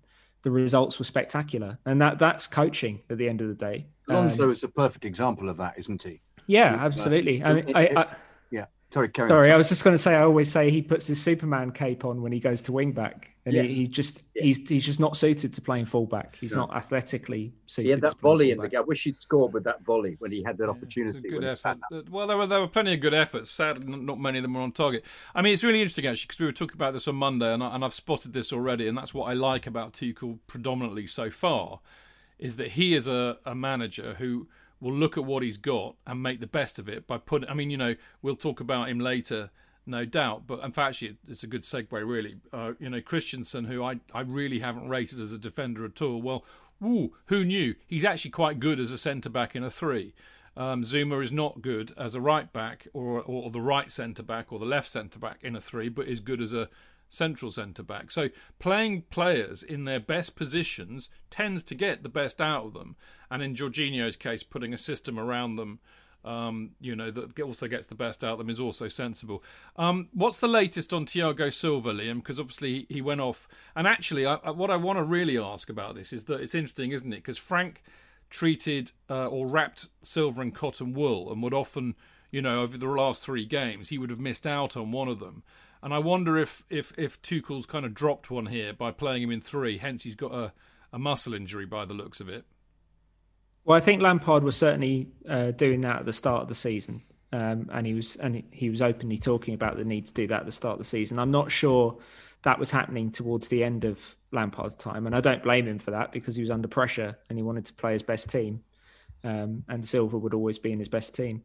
the 0.42 0.50
results 0.50 0.98
were 0.98 1.04
spectacular, 1.04 1.78
and 1.84 2.00
that 2.00 2.18
that's 2.18 2.46
coaching 2.46 3.00
at 3.10 3.18
the 3.18 3.28
end 3.28 3.40
of 3.40 3.48
the 3.48 3.54
day. 3.54 3.86
Alonso 4.08 4.44
um, 4.44 4.50
is 4.50 4.62
a 4.62 4.68
perfect 4.68 5.04
example 5.04 5.48
of 5.48 5.56
that, 5.56 5.78
isn't 5.78 6.02
he? 6.02 6.20
Yeah, 6.46 6.76
absolutely. 6.80 7.42
Uh, 7.42 7.50
I 7.50 7.52
mean, 7.54 7.76
I, 7.76 7.80
I, 7.80 7.84
yeah. 7.84 8.14
Sorry, 8.90 9.10
Karen. 9.10 9.28
Sorry, 9.28 9.52
I 9.52 9.56
was 9.58 9.68
just 9.68 9.84
going 9.84 9.92
to 9.92 9.98
say. 9.98 10.14
I 10.14 10.22
always 10.22 10.50
say 10.50 10.70
he 10.70 10.80
puts 10.80 11.06
his 11.06 11.20
Superman 11.20 11.72
cape 11.72 12.06
on 12.06 12.22
when 12.22 12.32
he 12.32 12.40
goes 12.40 12.62
to 12.62 12.72
wing 12.72 12.92
back, 12.92 13.34
and 13.44 13.54
yeah. 13.54 13.62
he, 13.62 13.74
he, 13.74 13.86
just 13.86 14.22
yeah. 14.34 14.44
he's 14.44 14.66
he's 14.66 14.86
just 14.86 14.98
not 14.98 15.14
suited 15.14 15.52
to 15.52 15.60
playing 15.60 15.84
fullback. 15.84 16.36
He's 16.36 16.52
no. 16.52 16.60
not 16.60 16.74
athletically 16.74 17.52
suited. 17.66 17.88
Yeah, 17.88 17.94
had 17.96 18.00
that 18.02 18.18
volley 18.18 18.50
in 18.50 18.58
the 18.58 18.66
game. 18.66 18.78
I 18.78 18.82
wish 18.82 19.04
he'd 19.04 19.20
scored 19.20 19.52
with 19.52 19.64
that 19.64 19.82
volley 19.82 20.16
when 20.20 20.32
he 20.32 20.42
had 20.42 20.56
that 20.56 20.70
opportunity. 20.70 21.28
Good 21.28 21.44
effort. 21.44 21.76
Well, 22.10 22.26
there 22.26 22.38
were 22.38 22.46
there 22.46 22.60
were 22.60 22.68
plenty 22.68 22.94
of 22.94 23.00
good 23.00 23.12
efforts. 23.12 23.50
Sadly, 23.50 23.84
not 23.86 24.18
many 24.18 24.38
of 24.38 24.42
them 24.42 24.54
were 24.54 24.62
on 24.62 24.72
target. 24.72 25.04
I 25.34 25.42
mean, 25.42 25.52
it's 25.52 25.64
really 25.64 25.82
interesting 25.82 26.06
actually 26.06 26.28
because 26.28 26.40
we 26.40 26.46
were 26.46 26.52
talking 26.52 26.76
about 26.76 26.94
this 26.94 27.06
on 27.06 27.16
Monday, 27.16 27.52
and, 27.52 27.62
I, 27.62 27.74
and 27.74 27.84
I've 27.84 27.92
spotted 27.92 28.32
this 28.32 28.54
already, 28.54 28.88
and 28.88 28.96
that's 28.96 29.12
what 29.12 29.26
I 29.26 29.34
like 29.34 29.66
about 29.66 29.92
Tuchel 29.92 30.38
predominantly 30.46 31.06
so 31.06 31.30
far, 31.30 31.80
is 32.38 32.56
that 32.56 32.70
he 32.72 32.94
is 32.94 33.06
a, 33.06 33.36
a 33.44 33.54
manager 33.54 34.14
who 34.14 34.48
will 34.80 34.92
look 34.92 35.16
at 35.16 35.24
what 35.24 35.42
he's 35.42 35.56
got 35.56 35.96
and 36.06 36.22
make 36.22 36.40
the 36.40 36.46
best 36.46 36.78
of 36.78 36.88
it 36.88 37.06
by 37.06 37.18
putting. 37.18 37.48
I 37.48 37.54
mean, 37.54 37.70
you 37.70 37.76
know, 37.76 37.94
we'll 38.22 38.36
talk 38.36 38.60
about 38.60 38.88
him 38.88 39.00
later, 39.00 39.50
no 39.86 40.04
doubt. 40.04 40.46
But 40.46 40.60
in 40.60 40.72
fact, 40.72 40.88
actually, 40.88 41.16
it's 41.28 41.42
a 41.42 41.46
good 41.46 41.62
segue, 41.62 41.90
really. 41.90 42.36
Uh, 42.52 42.72
you 42.78 42.90
know, 42.90 43.00
Christensen, 43.00 43.64
who 43.64 43.82
I 43.82 44.00
I 44.12 44.20
really 44.20 44.60
haven't 44.60 44.88
rated 44.88 45.20
as 45.20 45.32
a 45.32 45.38
defender 45.38 45.84
at 45.84 46.00
all. 46.02 46.20
Well, 46.22 46.44
woo, 46.80 47.14
who 47.26 47.44
knew? 47.44 47.74
He's 47.86 48.04
actually 48.04 48.30
quite 48.30 48.60
good 48.60 48.80
as 48.80 48.90
a 48.90 48.98
centre 48.98 49.30
back 49.30 49.56
in 49.56 49.64
a 49.64 49.70
three. 49.70 50.14
Um, 50.56 50.82
Zouma 50.82 51.22
is 51.22 51.30
not 51.30 51.62
good 51.62 51.94
as 51.96 52.16
a 52.16 52.20
right 52.20 52.52
back 52.52 52.88
or, 52.92 53.22
or 53.22 53.48
the 53.48 53.60
right 53.60 53.92
centre 53.92 54.24
back 54.24 54.52
or 54.52 54.58
the 54.58 54.64
left 54.64 54.88
centre 54.88 55.20
back 55.20 55.38
in 55.42 55.54
a 55.54 55.60
three, 55.60 55.88
but 55.88 56.08
is 56.08 56.18
good 56.18 56.42
as 56.42 56.52
a 56.52 56.68
central 57.08 57.50
centre 57.50 57.82
back. 57.82 58.10
So 58.10 58.28
playing 58.58 59.02
players 59.10 59.62
in 59.62 59.84
their 59.84 60.00
best 60.00 60.36
positions 60.36 61.08
tends 61.30 61.64
to 61.64 61.74
get 61.74 62.02
the 62.02 62.08
best 62.08 62.40
out 62.40 62.66
of 62.66 62.74
them. 62.74 62.96
And 63.30 63.42
in 63.42 63.54
Jorginho's 63.54 64.16
case, 64.16 64.42
putting 64.42 64.72
a 64.74 64.78
system 64.78 65.18
around 65.18 65.56
them, 65.56 65.80
um, 66.24 66.72
you 66.80 66.96
know, 66.96 67.10
that 67.10 67.40
also 67.40 67.68
gets 67.68 67.86
the 67.86 67.94
best 67.94 68.24
out 68.24 68.32
of 68.32 68.38
them 68.38 68.50
is 68.50 68.60
also 68.60 68.88
sensible. 68.88 69.42
Um, 69.76 70.08
what's 70.12 70.40
the 70.40 70.48
latest 70.48 70.92
on 70.92 71.06
Thiago 71.06 71.52
Silva, 71.52 71.92
Liam? 71.92 72.16
Because 72.16 72.40
obviously 72.40 72.86
he 72.88 73.00
went 73.00 73.20
off. 73.20 73.48
And 73.74 73.86
actually, 73.86 74.26
I, 74.26 74.50
what 74.50 74.70
I 74.70 74.76
want 74.76 74.98
to 74.98 75.04
really 75.04 75.38
ask 75.38 75.70
about 75.70 75.94
this 75.94 76.12
is 76.12 76.24
that 76.24 76.40
it's 76.40 76.54
interesting, 76.54 76.92
isn't 76.92 77.12
it? 77.12 77.16
Because 77.16 77.38
Frank 77.38 77.82
treated 78.30 78.92
uh, 79.08 79.26
or 79.26 79.46
wrapped 79.46 79.88
Silva 80.02 80.42
in 80.42 80.52
cotton 80.52 80.92
wool 80.92 81.32
and 81.32 81.42
would 81.42 81.54
often, 81.54 81.94
you 82.30 82.42
know, 82.42 82.62
over 82.62 82.76
the 82.76 82.86
last 82.86 83.22
three 83.22 83.46
games, 83.46 83.88
he 83.88 83.96
would 83.96 84.10
have 84.10 84.20
missed 84.20 84.46
out 84.46 84.76
on 84.76 84.92
one 84.92 85.08
of 85.08 85.20
them. 85.20 85.42
And 85.82 85.94
I 85.94 85.98
wonder 85.98 86.36
if 86.36 86.64
if 86.70 86.92
if 86.98 87.20
Tuchel's 87.22 87.66
kind 87.66 87.84
of 87.84 87.94
dropped 87.94 88.30
one 88.30 88.46
here 88.46 88.72
by 88.72 88.90
playing 88.90 89.22
him 89.22 89.30
in 89.30 89.40
three. 89.40 89.78
Hence, 89.78 90.02
he's 90.02 90.16
got 90.16 90.34
a, 90.34 90.52
a 90.92 90.98
muscle 90.98 91.34
injury 91.34 91.66
by 91.66 91.84
the 91.84 91.94
looks 91.94 92.20
of 92.20 92.28
it. 92.28 92.44
Well, 93.64 93.76
I 93.76 93.80
think 93.80 94.00
Lampard 94.00 94.44
was 94.44 94.56
certainly 94.56 95.08
uh, 95.28 95.50
doing 95.50 95.82
that 95.82 96.00
at 96.00 96.04
the 96.06 96.12
start 96.12 96.42
of 96.42 96.48
the 96.48 96.54
season, 96.54 97.02
um, 97.32 97.68
and 97.72 97.86
he 97.86 97.94
was 97.94 98.16
and 98.16 98.42
he 98.50 98.70
was 98.70 98.82
openly 98.82 99.18
talking 99.18 99.54
about 99.54 99.76
the 99.76 99.84
need 99.84 100.06
to 100.06 100.14
do 100.14 100.26
that 100.28 100.40
at 100.40 100.46
the 100.46 100.52
start 100.52 100.72
of 100.74 100.78
the 100.78 100.84
season. 100.84 101.18
I'm 101.18 101.30
not 101.30 101.52
sure 101.52 101.98
that 102.42 102.58
was 102.58 102.70
happening 102.70 103.10
towards 103.10 103.48
the 103.48 103.62
end 103.62 103.84
of 103.84 104.16
Lampard's 104.32 104.74
time, 104.74 105.06
and 105.06 105.14
I 105.14 105.20
don't 105.20 105.42
blame 105.42 105.68
him 105.68 105.78
for 105.78 105.90
that 105.92 106.12
because 106.12 106.34
he 106.34 106.42
was 106.42 106.50
under 106.50 106.66
pressure 106.66 107.18
and 107.28 107.38
he 107.38 107.42
wanted 107.42 107.66
to 107.66 107.74
play 107.74 107.92
his 107.92 108.02
best 108.02 108.30
team, 108.30 108.64
um, 109.22 109.64
and 109.68 109.84
Silva 109.84 110.16
would 110.16 110.34
always 110.34 110.58
be 110.58 110.72
in 110.72 110.78
his 110.78 110.88
best 110.88 111.14
team. 111.14 111.42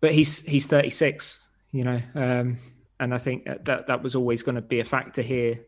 But 0.00 0.12
he's 0.12 0.44
he's 0.44 0.66
36, 0.66 1.48
you 1.72 1.84
know. 1.84 2.00
Um, 2.14 2.56
and 3.00 3.14
I 3.14 3.18
think 3.18 3.44
that 3.64 3.86
that 3.86 4.02
was 4.02 4.14
always 4.14 4.42
going 4.42 4.56
to 4.56 4.62
be 4.62 4.80
a 4.80 4.84
factor 4.84 5.22
here 5.22 5.60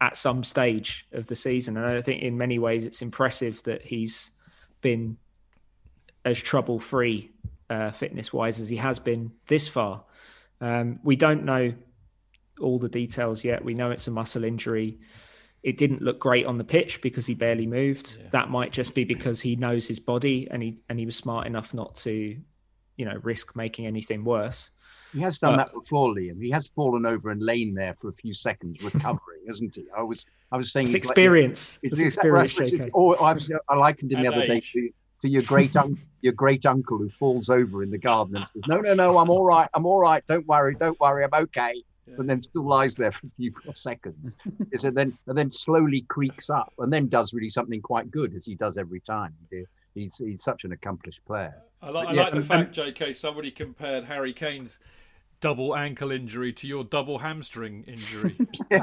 at 0.00 0.16
some 0.16 0.44
stage 0.44 1.06
of 1.12 1.28
the 1.28 1.36
season. 1.36 1.76
And 1.76 1.86
I 1.86 2.00
think 2.00 2.22
in 2.22 2.36
many 2.36 2.58
ways 2.58 2.84
it's 2.84 3.00
impressive 3.00 3.62
that 3.62 3.84
he's 3.84 4.32
been 4.80 5.16
as 6.24 6.38
trouble 6.38 6.78
free 6.78 7.30
uh, 7.70 7.90
fitness 7.90 8.32
wise 8.32 8.60
as 8.60 8.68
he 8.68 8.76
has 8.76 8.98
been 8.98 9.32
this 9.46 9.68
far. 9.68 10.04
Um, 10.60 11.00
we 11.02 11.16
don't 11.16 11.44
know 11.44 11.74
all 12.60 12.78
the 12.78 12.88
details 12.88 13.44
yet. 13.44 13.64
We 13.64 13.74
know 13.74 13.90
it's 13.90 14.08
a 14.08 14.10
muscle 14.10 14.44
injury. 14.44 14.98
It 15.62 15.78
didn't 15.78 16.02
look 16.02 16.18
great 16.18 16.46
on 16.46 16.58
the 16.58 16.64
pitch 16.64 17.00
because 17.00 17.26
he 17.26 17.34
barely 17.34 17.66
moved. 17.66 18.18
Yeah. 18.20 18.28
That 18.30 18.50
might 18.50 18.72
just 18.72 18.94
be 18.94 19.04
because 19.04 19.40
he 19.40 19.56
knows 19.56 19.88
his 19.88 20.00
body 20.00 20.48
and 20.50 20.62
he 20.62 20.78
and 20.88 20.98
he 20.98 21.06
was 21.06 21.16
smart 21.16 21.46
enough 21.46 21.72
not 21.72 21.96
to, 21.96 22.36
you 22.96 23.04
know, 23.04 23.18
risk 23.22 23.56
making 23.56 23.86
anything 23.86 24.24
worse. 24.24 24.70
He 25.14 25.20
has 25.20 25.38
done 25.38 25.56
that 25.56 25.72
before, 25.72 26.12
Liam. 26.12 26.42
He 26.42 26.50
has 26.50 26.66
fallen 26.66 27.06
over 27.06 27.30
and 27.30 27.40
lain 27.40 27.72
there 27.74 27.94
for 27.94 28.08
a 28.08 28.12
few 28.12 28.34
seconds 28.34 28.82
recovering, 28.82 29.42
hasn't 29.48 29.76
he? 29.76 29.86
I 29.96 30.02
was 30.02 30.26
I 30.50 30.56
was 30.56 30.72
saying 30.72 30.84
it's 30.84 30.94
experience. 30.94 31.78
Like, 31.82 31.92
it's, 31.92 32.00
it's 32.00 32.16
experience. 32.16 32.72
Like, 32.72 32.90
or 32.92 33.22
I, 33.22 33.32
was, 33.32 33.50
I 33.68 33.76
likened 33.76 34.12
him 34.12 34.22
the 34.22 34.28
other 34.28 34.46
day 34.46 34.60
to, 34.60 34.90
for 35.20 35.28
your 35.28 35.42
great 35.42 35.76
uncle, 35.76 36.04
your 36.20 36.32
great 36.32 36.66
uncle 36.66 36.98
who 36.98 37.08
falls 37.08 37.48
over 37.48 37.82
in 37.84 37.90
the 37.90 37.98
garden 37.98 38.36
and 38.36 38.46
says, 38.46 38.62
"No, 38.66 38.80
no, 38.80 38.94
no, 38.94 39.18
I'm 39.18 39.30
all 39.30 39.44
right. 39.44 39.68
I'm 39.72 39.86
all 39.86 40.00
right. 40.00 40.22
Don't 40.28 40.46
worry. 40.48 40.74
Don't 40.74 40.98
worry. 40.98 41.24
I'm 41.24 41.42
okay." 41.44 41.82
Yeah. 42.06 42.16
And 42.18 42.28
then 42.28 42.40
still 42.40 42.66
lies 42.66 42.96
there 42.96 43.12
for 43.12 43.28
a 43.28 43.30
few 43.36 43.52
seconds, 43.72 44.36
and 44.48 44.96
then 44.96 45.16
and 45.28 45.38
then 45.38 45.50
slowly 45.50 46.02
creaks 46.08 46.50
up, 46.50 46.72
and 46.78 46.92
then 46.92 47.06
does 47.08 47.32
really 47.32 47.48
something 47.48 47.80
quite 47.80 48.10
good 48.10 48.34
as 48.34 48.44
he 48.44 48.56
does 48.56 48.76
every 48.76 49.00
time. 49.00 49.34
He's 49.94 50.16
he's 50.16 50.42
such 50.42 50.64
an 50.64 50.72
accomplished 50.72 51.24
player. 51.24 51.54
I 51.80 51.90
like, 51.90 52.08
I 52.08 52.12
yeah, 52.12 52.22
like 52.24 52.34
the 52.34 52.42
fact, 52.42 52.72
J.K. 52.72 53.12
Somebody 53.12 53.50
compared 53.50 54.04
Harry 54.04 54.32
Kane's 54.32 54.80
double 55.40 55.76
ankle 55.76 56.10
injury 56.10 56.52
to 56.54 56.66
your 56.66 56.84
double 56.84 57.18
hamstring 57.18 57.84
injury. 57.86 58.36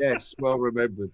yes, 0.00 0.34
well 0.38 0.58
remembered. 0.58 1.10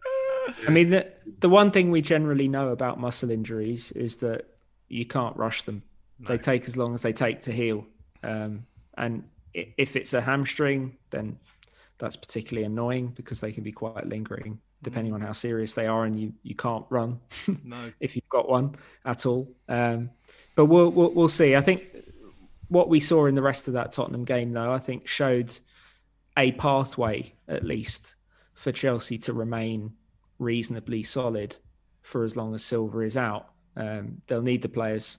I 0.66 0.70
mean, 0.70 0.90
the, 0.90 1.12
the 1.40 1.48
one 1.48 1.70
thing 1.70 1.90
we 1.90 2.02
generally 2.02 2.48
know 2.48 2.68
about 2.68 3.00
muscle 3.00 3.30
injuries 3.30 3.92
is 3.92 4.18
that 4.18 4.46
you 4.88 5.04
can't 5.06 5.36
rush 5.36 5.62
them. 5.62 5.82
No. 6.18 6.28
They 6.28 6.38
take 6.38 6.66
as 6.66 6.76
long 6.76 6.94
as 6.94 7.02
they 7.02 7.12
take 7.12 7.40
to 7.42 7.52
heal. 7.52 7.86
Um, 8.22 8.66
and 8.96 9.24
if 9.52 9.96
it's 9.96 10.14
a 10.14 10.20
hamstring, 10.20 10.96
then 11.10 11.38
that's 11.98 12.16
particularly 12.16 12.64
annoying 12.64 13.08
because 13.08 13.40
they 13.40 13.52
can 13.52 13.62
be 13.64 13.72
quite 13.72 14.06
lingering 14.06 14.60
depending 14.82 15.12
on 15.12 15.20
how 15.20 15.32
serious 15.32 15.74
they 15.74 15.86
are, 15.86 16.04
and 16.04 16.18
you 16.18 16.32
you 16.42 16.54
can't 16.54 16.84
run 16.90 17.18
no. 17.64 17.76
if 18.00 18.14
you've 18.14 18.28
got 18.28 18.48
one 18.48 18.74
at 19.04 19.26
all. 19.26 19.48
Um, 19.68 20.10
but 20.54 20.66
we'll, 20.66 20.90
we'll, 20.90 21.10
we'll 21.10 21.28
see. 21.28 21.56
I 21.56 21.60
think 21.60 21.82
what 22.68 22.88
we 22.88 23.00
saw 23.00 23.26
in 23.26 23.34
the 23.34 23.42
rest 23.42 23.68
of 23.68 23.74
that 23.74 23.92
Tottenham 23.92 24.24
game, 24.24 24.52
though, 24.52 24.72
I 24.72 24.78
think 24.78 25.06
showed 25.06 25.56
a 26.36 26.52
pathway 26.52 27.34
at 27.48 27.64
least 27.64 28.16
for 28.54 28.72
Chelsea 28.72 29.18
to 29.18 29.32
remain 29.32 29.92
reasonably 30.38 31.02
solid 31.02 31.56
for 32.02 32.24
as 32.24 32.36
long 32.36 32.54
as 32.54 32.64
Silva 32.64 33.00
is 33.00 33.16
out. 33.16 33.48
Um, 33.76 34.22
they'll 34.26 34.42
need 34.42 34.62
the 34.62 34.68
players 34.68 35.18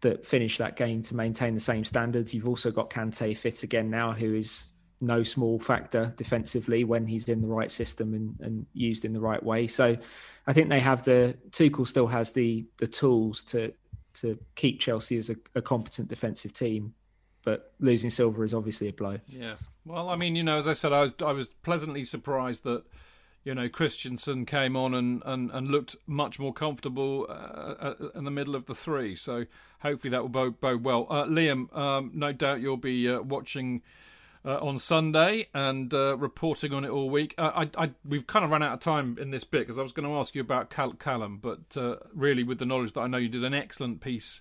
that 0.00 0.26
finish 0.26 0.58
that 0.58 0.76
game 0.76 1.02
to 1.02 1.16
maintain 1.16 1.54
the 1.54 1.60
same 1.60 1.84
standards. 1.84 2.34
You've 2.34 2.48
also 2.48 2.70
got 2.70 2.90
Kante 2.90 3.36
fit 3.36 3.62
again 3.62 3.90
now, 3.90 4.12
who 4.12 4.34
is 4.34 4.66
no 5.00 5.22
small 5.22 5.58
factor 5.58 6.14
defensively 6.16 6.84
when 6.84 7.06
he's 7.06 7.28
in 7.28 7.40
the 7.40 7.48
right 7.48 7.70
system 7.70 8.14
and, 8.14 8.36
and 8.40 8.66
used 8.72 9.04
in 9.04 9.12
the 9.12 9.20
right 9.20 9.42
way. 9.42 9.66
So 9.66 9.96
I 10.46 10.52
think 10.52 10.68
they 10.68 10.80
have 10.80 11.02
the 11.02 11.36
Tuchel 11.50 11.86
still 11.86 12.06
has 12.06 12.30
the 12.32 12.66
the 12.78 12.86
tools 12.86 13.44
to 13.44 13.72
to 14.14 14.38
keep 14.54 14.80
Chelsea 14.80 15.16
as 15.16 15.30
a, 15.30 15.36
a 15.54 15.62
competent 15.62 16.08
defensive 16.08 16.52
team. 16.52 16.94
But 17.44 17.72
losing 17.80 18.10
Silva 18.10 18.42
is 18.42 18.54
obviously 18.54 18.88
a 18.88 18.92
blow. 18.92 19.18
Yeah. 19.26 19.54
Well, 19.84 20.08
I 20.08 20.16
mean, 20.16 20.36
you 20.36 20.44
know, 20.44 20.58
as 20.58 20.68
I 20.68 20.74
said, 20.74 20.92
I 20.92 21.02
was 21.02 21.12
I 21.24 21.32
was 21.32 21.48
pleasantly 21.62 22.04
surprised 22.04 22.62
that 22.64 22.84
you 23.42 23.54
know 23.54 23.68
Christensen 23.68 24.46
came 24.46 24.76
on 24.76 24.94
and, 24.94 25.22
and, 25.26 25.50
and 25.50 25.68
looked 25.68 25.96
much 26.06 26.38
more 26.38 26.52
comfortable 26.52 27.26
uh, 27.28 27.32
uh, 27.32 27.94
in 28.14 28.24
the 28.24 28.30
middle 28.30 28.54
of 28.54 28.66
the 28.66 28.74
three. 28.74 29.16
So 29.16 29.46
hopefully 29.80 30.10
that 30.12 30.22
will 30.22 30.28
bode, 30.28 30.60
bode 30.60 30.84
well. 30.84 31.06
Uh, 31.10 31.24
Liam, 31.24 31.76
um, 31.76 32.12
no 32.14 32.32
doubt 32.32 32.60
you'll 32.60 32.76
be 32.76 33.08
uh, 33.08 33.20
watching 33.22 33.82
uh, 34.44 34.58
on 34.58 34.78
Sunday 34.78 35.48
and 35.54 35.92
uh, 35.94 36.16
reporting 36.16 36.72
on 36.72 36.84
it 36.84 36.90
all 36.90 37.08
week. 37.10 37.34
Uh, 37.38 37.66
I, 37.76 37.84
I, 37.84 37.90
we've 38.04 38.26
kind 38.26 38.44
of 38.44 38.50
run 38.50 38.62
out 38.62 38.72
of 38.72 38.80
time 38.80 39.16
in 39.20 39.30
this 39.30 39.44
bit 39.44 39.60
because 39.60 39.78
I 39.78 39.82
was 39.82 39.92
going 39.92 40.08
to 40.08 40.16
ask 40.16 40.34
you 40.34 40.40
about 40.40 40.70
Cal- 40.70 40.94
Callum, 40.94 41.38
but 41.38 41.76
uh, 41.76 41.96
really, 42.14 42.42
with 42.42 42.58
the 42.58 42.66
knowledge 42.66 42.92
that 42.94 43.00
I 43.00 43.06
know 43.06 43.18
you 43.18 43.28
did 43.28 43.44
an 43.44 43.54
excellent 43.54 44.00
piece 44.00 44.40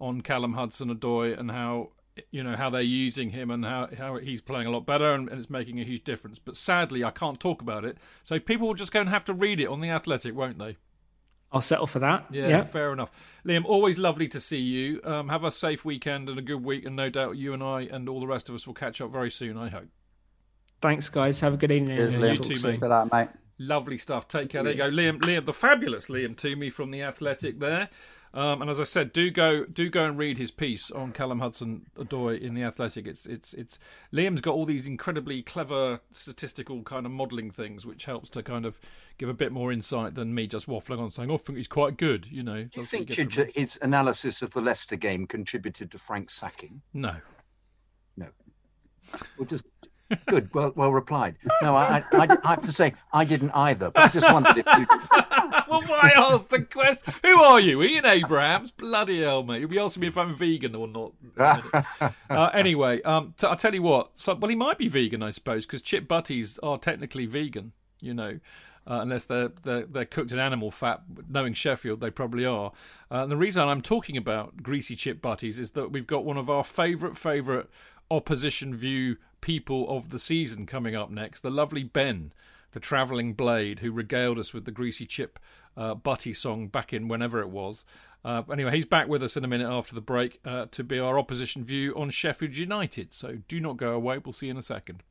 on 0.00 0.20
Callum 0.20 0.54
Hudson-Odoi 0.54 1.38
and 1.38 1.50
how 1.50 1.90
you 2.30 2.42
know 2.42 2.56
how 2.56 2.70
they're 2.70 2.80
using 2.80 3.30
him 3.30 3.50
and 3.50 3.64
how 3.64 3.88
how 3.96 4.16
he's 4.16 4.40
playing 4.40 4.66
a 4.66 4.70
lot 4.70 4.86
better 4.86 5.12
and, 5.12 5.28
and, 5.28 5.38
it's 5.38 5.50
making 5.50 5.80
a 5.80 5.84
huge 5.84 6.02
difference. 6.02 6.38
But 6.38 6.56
sadly, 6.56 7.04
I 7.04 7.10
can't 7.10 7.38
talk 7.38 7.60
about 7.60 7.84
it, 7.84 7.98
so 8.24 8.38
people 8.38 8.66
will 8.66 8.74
just 8.74 8.92
go 8.92 9.00
and 9.00 9.10
have 9.10 9.24
to 9.26 9.34
read 9.34 9.60
it 9.60 9.66
on 9.66 9.80
the 9.80 9.90
Athletic, 9.90 10.34
won't 10.34 10.58
they? 10.58 10.76
I'll 11.52 11.60
settle 11.60 11.86
for 11.86 12.00
that. 12.00 12.26
Yeah, 12.30 12.48
yeah, 12.48 12.64
fair 12.64 12.92
enough. 12.92 13.10
Liam, 13.46 13.64
always 13.64 13.98
lovely 13.98 14.28
to 14.28 14.40
see 14.40 14.58
you. 14.58 15.00
Um, 15.04 15.28
have 15.28 15.44
a 15.44 15.52
safe 15.52 15.84
weekend 15.84 16.28
and 16.28 16.38
a 16.38 16.42
good 16.42 16.64
week, 16.64 16.84
and 16.84 16.96
no 16.96 17.08
doubt 17.08 17.36
you 17.36 17.54
and 17.54 17.62
I 17.62 17.82
and 17.82 18.08
all 18.08 18.20
the 18.20 18.26
rest 18.26 18.48
of 18.48 18.54
us 18.54 18.66
will 18.66 18.74
catch 18.74 19.00
up 19.00 19.12
very 19.12 19.30
soon. 19.30 19.56
I 19.56 19.68
hope. 19.68 19.88
Thanks, 20.82 21.08
guys. 21.08 21.40
Have 21.40 21.54
a 21.54 21.56
good 21.56 21.72
evening. 21.72 21.96
Cheers, 21.96 22.14
Liam. 22.16 22.34
You 22.34 22.56
too, 22.56 22.68
mate. 22.68 22.80
For 22.80 22.88
that, 22.88 23.12
mate. 23.12 23.28
Lovely 23.58 23.96
stuff. 23.96 24.28
Take 24.28 24.50
care. 24.50 24.62
There 24.62 24.72
you 24.72 24.78
go, 24.78 24.90
Liam. 24.90 25.18
Liam, 25.20 25.46
the 25.46 25.54
fabulous 25.54 26.06
Liam 26.06 26.36
Twomey 26.36 26.70
from 26.72 26.90
the 26.90 27.02
Athletic 27.02 27.58
there. 27.58 27.88
Um, 28.36 28.60
and 28.60 28.70
as 28.70 28.78
I 28.78 28.84
said, 28.84 29.14
do 29.14 29.30
go 29.30 29.64
do 29.64 29.88
go 29.88 30.04
and 30.04 30.18
read 30.18 30.36
his 30.36 30.50
piece 30.50 30.90
on 30.90 31.12
Callum 31.12 31.40
Hudson 31.40 31.86
Odoi 31.96 32.38
in 32.38 32.52
the 32.52 32.62
Athletic. 32.64 33.06
It's 33.06 33.24
it's 33.24 33.54
it's 33.54 33.78
Liam's 34.12 34.42
got 34.42 34.52
all 34.52 34.66
these 34.66 34.86
incredibly 34.86 35.42
clever 35.42 36.00
statistical 36.12 36.82
kind 36.82 37.06
of 37.06 37.12
modelling 37.12 37.50
things, 37.50 37.86
which 37.86 38.04
helps 38.04 38.28
to 38.30 38.42
kind 38.42 38.66
of 38.66 38.78
give 39.16 39.30
a 39.30 39.34
bit 39.34 39.52
more 39.52 39.72
insight 39.72 40.16
than 40.16 40.34
me 40.34 40.46
just 40.46 40.66
waffling 40.66 41.00
on 41.00 41.10
saying, 41.10 41.30
"Oh, 41.30 41.36
I 41.36 41.38
think 41.38 41.56
he's 41.56 41.66
quite 41.66 41.96
good." 41.96 42.26
You 42.30 42.42
know. 42.42 42.64
Do 42.64 42.80
you 42.80 42.84
think 42.84 43.10
his 43.10 43.78
analysis 43.80 44.42
of 44.42 44.52
the 44.52 44.60
Leicester 44.60 44.96
game 44.96 45.26
contributed 45.26 45.90
to 45.92 45.98
Frank's 45.98 46.34
sacking? 46.34 46.82
No. 46.92 47.16
No. 48.18 48.28
Well, 49.38 49.46
just 49.46 49.64
Good, 50.26 50.54
well, 50.54 50.72
well 50.76 50.92
replied. 50.92 51.36
No, 51.62 51.74
I, 51.74 52.04
I, 52.12 52.38
I, 52.44 52.50
have 52.50 52.62
to 52.62 52.72
say 52.72 52.94
I 53.12 53.24
didn't 53.24 53.50
either. 53.52 53.90
But 53.90 54.04
I 54.04 54.08
just 54.08 54.32
wondered 54.32 54.58
if 54.58 54.66
you. 54.66 54.86
well, 55.68 55.82
why 55.82 56.12
ask 56.14 56.48
the 56.48 56.62
question? 56.62 57.12
Who 57.24 57.42
are 57.42 57.58
you, 57.58 57.82
Ian 57.82 58.06
Abrahams? 58.06 58.70
Bloody 58.70 59.22
hell, 59.22 59.42
mate! 59.42 59.60
You'll 59.60 59.70
be 59.70 59.78
asking 59.78 60.02
me 60.02 60.06
if 60.06 60.16
I'm 60.16 60.36
vegan 60.36 60.76
or 60.76 60.86
not. 60.86 61.12
uh, 62.30 62.50
anyway, 62.54 63.02
um, 63.02 63.34
t- 63.36 63.46
I'll 63.46 63.56
tell 63.56 63.74
you 63.74 63.82
what. 63.82 64.10
So, 64.14 64.34
well, 64.34 64.48
he 64.48 64.54
might 64.54 64.78
be 64.78 64.88
vegan, 64.88 65.22
I 65.22 65.30
suppose, 65.30 65.66
because 65.66 65.82
chip 65.82 66.06
butties 66.06 66.58
are 66.62 66.78
technically 66.78 67.26
vegan. 67.26 67.72
You 68.00 68.14
know. 68.14 68.40
Uh, 68.88 69.00
unless 69.02 69.24
they're, 69.24 69.50
they're, 69.64 69.84
they're 69.84 70.04
cooked 70.04 70.30
in 70.30 70.38
animal 70.38 70.70
fat. 70.70 71.02
Knowing 71.28 71.54
Sheffield, 71.54 72.00
they 72.00 72.08
probably 72.08 72.46
are. 72.46 72.70
Uh, 73.10 73.24
and 73.24 73.32
the 73.32 73.36
reason 73.36 73.66
I'm 73.66 73.82
talking 73.82 74.16
about 74.16 74.62
greasy 74.62 74.94
chip 74.94 75.20
butties 75.20 75.58
is 75.58 75.72
that 75.72 75.90
we've 75.90 76.06
got 76.06 76.24
one 76.24 76.36
of 76.36 76.48
our 76.48 76.62
favourite 76.62 77.18
favourite 77.18 77.66
opposition 78.12 78.76
view 78.76 79.16
people 79.40 79.88
of 79.88 80.10
the 80.10 80.18
season 80.18 80.66
coming 80.66 80.94
up 80.94 81.10
next. 81.10 81.40
The 81.40 81.50
lovely 81.50 81.84
Ben, 81.84 82.32
the 82.72 82.80
travelling 82.80 83.34
blade, 83.34 83.80
who 83.80 83.92
regaled 83.92 84.38
us 84.38 84.52
with 84.52 84.64
the 84.64 84.70
Greasy 84.70 85.06
Chip 85.06 85.38
uh, 85.76 85.94
Butty 85.94 86.32
song 86.32 86.68
back 86.68 86.92
in 86.92 87.08
whenever 87.08 87.40
it 87.40 87.50
was. 87.50 87.84
Uh, 88.24 88.42
anyway, 88.50 88.72
he's 88.74 88.86
back 88.86 89.06
with 89.06 89.22
us 89.22 89.36
in 89.36 89.44
a 89.44 89.48
minute 89.48 89.70
after 89.70 89.94
the 89.94 90.00
break 90.00 90.40
uh, 90.44 90.66
to 90.72 90.82
be 90.82 90.98
our 90.98 91.18
opposition 91.18 91.64
view 91.64 91.94
on 91.94 92.10
Sheffield 92.10 92.56
United. 92.56 93.14
So 93.14 93.38
do 93.46 93.60
not 93.60 93.76
go 93.76 93.92
away. 93.92 94.18
We'll 94.18 94.32
see 94.32 94.46
you 94.46 94.52
in 94.52 94.58
a 94.58 94.62
second. 94.62 95.04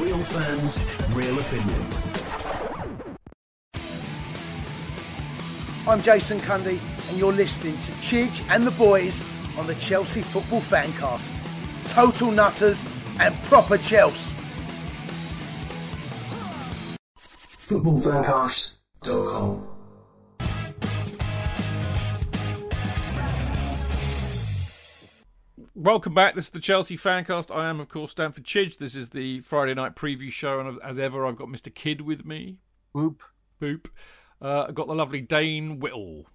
Real 0.00 0.18
fans, 0.24 0.82
real 1.14 1.38
opinions. 1.38 2.27
I'm 5.88 6.02
Jason 6.02 6.38
Cundy, 6.40 6.78
and 7.08 7.16
you're 7.16 7.32
listening 7.32 7.78
to 7.78 7.92
Chidge 7.92 8.44
and 8.50 8.66
the 8.66 8.72
boys 8.72 9.22
on 9.56 9.66
the 9.66 9.74
Chelsea 9.76 10.20
Football 10.20 10.60
Fancast. 10.60 11.40
Total 11.86 12.30
nutters 12.30 12.84
and 13.18 13.34
proper 13.44 13.78
Chelsea. 13.78 14.36
Footballfancast.com 17.16 19.66
Welcome 25.74 26.12
back. 26.12 26.34
This 26.34 26.44
is 26.44 26.50
the 26.50 26.60
Chelsea 26.60 26.98
Fancast. 26.98 27.54
I 27.54 27.66
am, 27.66 27.80
of 27.80 27.88
course, 27.88 28.10
Stamford 28.10 28.44
Chidge. 28.44 28.76
This 28.76 28.94
is 28.94 29.08
the 29.08 29.40
Friday 29.40 29.72
night 29.72 29.96
preview 29.96 30.30
show, 30.30 30.60
and 30.60 30.78
as 30.82 30.98
ever, 30.98 31.24
I've 31.24 31.36
got 31.36 31.48
Mr. 31.48 31.72
Kydd 31.72 32.02
with 32.02 32.26
me. 32.26 32.58
Boop. 32.94 33.20
Boop. 33.58 33.86
Uh, 34.40 34.66
I've 34.68 34.74
got 34.74 34.86
the 34.86 34.94
lovely 34.94 35.20
Dayne 35.20 35.80
Whittle. 35.80 36.26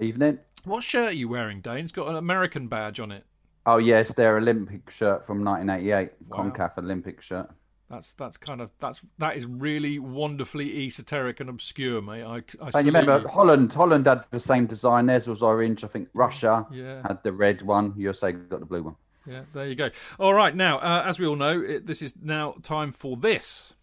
Evening. 0.00 0.38
What 0.64 0.82
shirt 0.82 1.10
are 1.10 1.14
you 1.14 1.28
wearing, 1.28 1.60
Dayne? 1.60 1.84
It's 1.84 1.92
got 1.92 2.08
an 2.08 2.16
American 2.16 2.68
badge 2.68 3.00
on 3.00 3.12
it. 3.12 3.24
Oh 3.66 3.76
yes, 3.76 4.14
their 4.14 4.36
Olympic 4.38 4.90
shirt 4.90 5.26
from 5.26 5.44
1988, 5.44 6.12
wow. 6.28 6.36
Concacaf 6.36 6.78
Olympic 6.78 7.20
shirt. 7.20 7.48
That's 7.88 8.14
that's 8.14 8.36
kind 8.38 8.60
of 8.60 8.70
that's 8.80 9.02
that 9.18 9.36
is 9.36 9.44
really 9.44 9.98
wonderfully 9.98 10.86
esoteric 10.86 11.40
and 11.40 11.50
obscure, 11.50 12.00
mate. 12.00 12.24
I, 12.24 12.36
I 12.60 12.70
and 12.74 12.86
you 12.86 12.92
remember 12.92 13.28
Holland? 13.28 13.72
Holland 13.72 14.06
had 14.06 14.24
the 14.30 14.40
same 14.40 14.66
design. 14.66 15.06
Theirs 15.06 15.28
was 15.28 15.42
orange. 15.42 15.84
I 15.84 15.88
think 15.88 16.08
Russia 16.14 16.66
yeah. 16.72 17.02
had 17.06 17.22
the 17.22 17.32
red 17.32 17.62
one. 17.62 17.92
USA 17.96 18.32
got 18.32 18.60
the 18.60 18.66
blue 18.66 18.82
one. 18.82 18.96
Yeah, 19.26 19.42
there 19.52 19.68
you 19.68 19.74
go. 19.74 19.90
All 20.18 20.34
right, 20.34 20.56
now 20.56 20.78
uh, 20.78 21.04
as 21.06 21.18
we 21.18 21.26
all 21.26 21.36
know, 21.36 21.60
it, 21.60 21.86
this 21.86 22.02
is 22.02 22.14
now 22.20 22.56
time 22.62 22.90
for 22.92 23.16
this. 23.16 23.74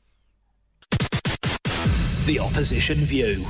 The 2.30 2.38
Opposition 2.38 3.06
View. 3.06 3.44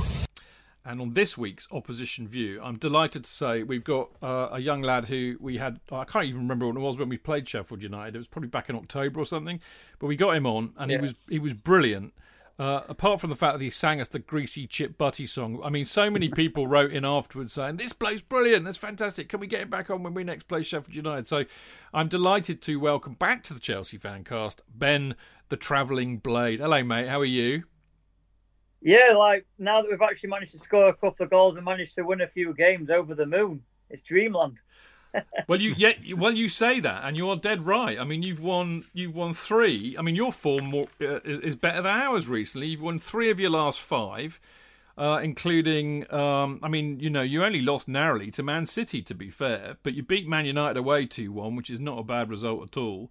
And 0.86 1.02
on 1.02 1.12
this 1.12 1.36
week's 1.36 1.68
Opposition 1.70 2.26
View, 2.26 2.62
I'm 2.62 2.78
delighted 2.78 3.24
to 3.24 3.30
say 3.30 3.62
we've 3.62 3.84
got 3.84 4.08
uh, 4.22 4.48
a 4.52 4.58
young 4.58 4.80
lad 4.80 5.04
who 5.04 5.36
we 5.38 5.58
had, 5.58 5.80
I 5.92 6.04
can't 6.04 6.24
even 6.24 6.40
remember 6.40 6.66
when 6.66 6.78
it 6.78 6.80
was 6.80 6.96
when 6.96 7.10
we 7.10 7.18
played 7.18 7.46
Sheffield 7.46 7.82
United. 7.82 8.14
It 8.14 8.18
was 8.18 8.26
probably 8.26 8.48
back 8.48 8.70
in 8.70 8.76
October 8.76 9.20
or 9.20 9.26
something. 9.26 9.60
But 9.98 10.06
we 10.06 10.16
got 10.16 10.34
him 10.34 10.46
on 10.46 10.72
and 10.78 10.90
yeah. 10.90 10.96
he 10.96 11.02
was 11.02 11.14
he 11.28 11.38
was 11.38 11.52
brilliant. 11.52 12.14
Uh, 12.58 12.84
apart 12.88 13.20
from 13.20 13.28
the 13.28 13.36
fact 13.36 13.58
that 13.58 13.62
he 13.62 13.68
sang 13.68 14.00
us 14.00 14.08
the 14.08 14.18
greasy 14.18 14.66
chip 14.66 14.96
butty 14.96 15.26
song, 15.26 15.60
I 15.62 15.68
mean, 15.68 15.84
so 15.84 16.08
many 16.08 16.28
people 16.34 16.66
wrote 16.66 16.90
in 16.90 17.04
afterwards 17.04 17.52
saying 17.52 17.76
this 17.76 17.92
bloke's 17.92 18.22
brilliant, 18.22 18.64
that's 18.64 18.78
fantastic. 18.78 19.28
Can 19.28 19.40
we 19.40 19.46
get 19.46 19.60
him 19.60 19.68
back 19.68 19.90
on 19.90 20.02
when 20.02 20.14
we 20.14 20.24
next 20.24 20.44
play 20.44 20.62
Sheffield 20.62 20.96
United? 20.96 21.28
So, 21.28 21.44
I'm 21.92 22.08
delighted 22.08 22.62
to 22.62 22.80
welcome 22.80 23.12
back 23.12 23.44
to 23.44 23.52
the 23.52 23.60
Chelsea 23.60 23.98
Fancast 23.98 24.60
Ben, 24.74 25.16
the 25.50 25.58
travelling 25.58 26.16
blade. 26.16 26.60
Hello, 26.60 26.82
mate. 26.82 27.08
How 27.08 27.20
are 27.20 27.26
you? 27.26 27.64
Yeah, 28.82 29.14
like 29.16 29.46
now 29.58 29.82
that 29.82 29.90
we've 29.90 30.00
actually 30.00 30.30
managed 30.30 30.52
to 30.52 30.58
score 30.58 30.88
a 30.88 30.94
couple 30.94 31.24
of 31.24 31.30
goals 31.30 31.56
and 31.56 31.64
managed 31.64 31.94
to 31.96 32.02
win 32.02 32.22
a 32.22 32.28
few 32.28 32.54
games 32.54 32.88
over 32.88 33.14
the 33.14 33.26
moon, 33.26 33.62
it's 33.90 34.02
dreamland. 34.02 34.56
well, 35.48 35.60
you 35.60 35.74
yeah, 35.76 35.92
well 36.16 36.32
you 36.32 36.48
say 36.48 36.80
that, 36.80 37.04
and 37.04 37.16
you're 37.16 37.36
dead 37.36 37.66
right. 37.66 37.98
I 37.98 38.04
mean, 38.04 38.22
you've 38.22 38.40
won 38.40 38.84
you've 38.94 39.14
won 39.14 39.34
three. 39.34 39.96
I 39.98 40.02
mean, 40.02 40.14
your 40.14 40.32
form 40.32 40.66
more, 40.66 40.86
uh, 41.00 41.20
is, 41.20 41.40
is, 41.40 41.56
better 41.56 41.82
than 41.82 41.92
ours 41.92 42.28
recently. 42.28 42.68
You've 42.68 42.80
won 42.80 42.98
three 42.98 43.30
of 43.30 43.40
your 43.40 43.50
last 43.50 43.80
five, 43.80 44.40
uh, 44.96 45.20
including. 45.22 46.10
Um, 46.12 46.60
I 46.62 46.68
mean, 46.68 47.00
you 47.00 47.10
know, 47.10 47.22
you 47.22 47.44
only 47.44 47.60
lost 47.60 47.88
narrowly 47.88 48.30
to 48.32 48.42
Man 48.42 48.66
City, 48.66 49.02
to 49.02 49.14
be 49.14 49.30
fair, 49.30 49.76
but 49.82 49.94
you 49.94 50.02
beat 50.02 50.28
Man 50.28 50.46
United 50.46 50.78
away 50.78 51.06
two 51.06 51.32
one, 51.32 51.56
which 51.56 51.70
is 51.70 51.80
not 51.80 51.98
a 51.98 52.04
bad 52.04 52.30
result 52.30 52.62
at 52.62 52.76
all. 52.76 53.10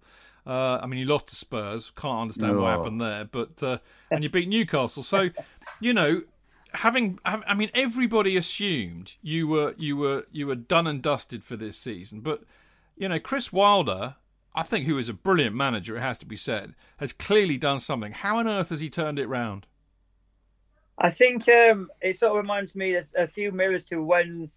Uh, 0.50 0.80
I 0.82 0.86
mean, 0.88 0.98
you 0.98 1.06
lost 1.06 1.28
to 1.28 1.36
Spurs. 1.36 1.92
Can't 1.94 2.22
understand 2.22 2.56
no. 2.56 2.62
what 2.62 2.76
happened 2.76 3.00
there, 3.00 3.24
but 3.24 3.62
uh, 3.62 3.78
and 4.10 4.24
you 4.24 4.28
beat 4.28 4.48
Newcastle. 4.48 5.04
So, 5.04 5.30
you 5.78 5.94
know, 5.94 6.22
having 6.72 7.20
I 7.24 7.54
mean 7.54 7.70
everybody 7.72 8.36
assumed 8.36 9.14
you 9.22 9.46
were 9.46 9.76
you 9.78 9.96
were 9.96 10.26
you 10.32 10.48
were 10.48 10.56
done 10.56 10.88
and 10.88 11.00
dusted 11.00 11.44
for 11.44 11.54
this 11.56 11.76
season, 11.76 12.18
but 12.18 12.42
you 12.96 13.08
know 13.08 13.20
Chris 13.20 13.52
Wilder, 13.52 14.16
I 14.52 14.64
think 14.64 14.86
who 14.86 14.98
is 14.98 15.08
a 15.08 15.12
brilliant 15.12 15.54
manager, 15.54 15.96
it 15.96 16.00
has 16.00 16.18
to 16.18 16.26
be 16.26 16.36
said, 16.36 16.74
has 16.96 17.12
clearly 17.12 17.56
done 17.56 17.78
something. 17.78 18.10
How 18.10 18.38
on 18.38 18.48
earth 18.48 18.70
has 18.70 18.80
he 18.80 18.90
turned 18.90 19.20
it 19.20 19.28
round? 19.28 19.66
I 20.98 21.10
think 21.10 21.48
um, 21.48 21.90
it 22.00 22.18
sort 22.18 22.32
of 22.32 22.38
reminds 22.38 22.74
me 22.74 22.96
of 22.96 23.06
a 23.16 23.28
few 23.28 23.52
mirrors 23.52 23.84
to 23.84 24.02
when 24.02 24.50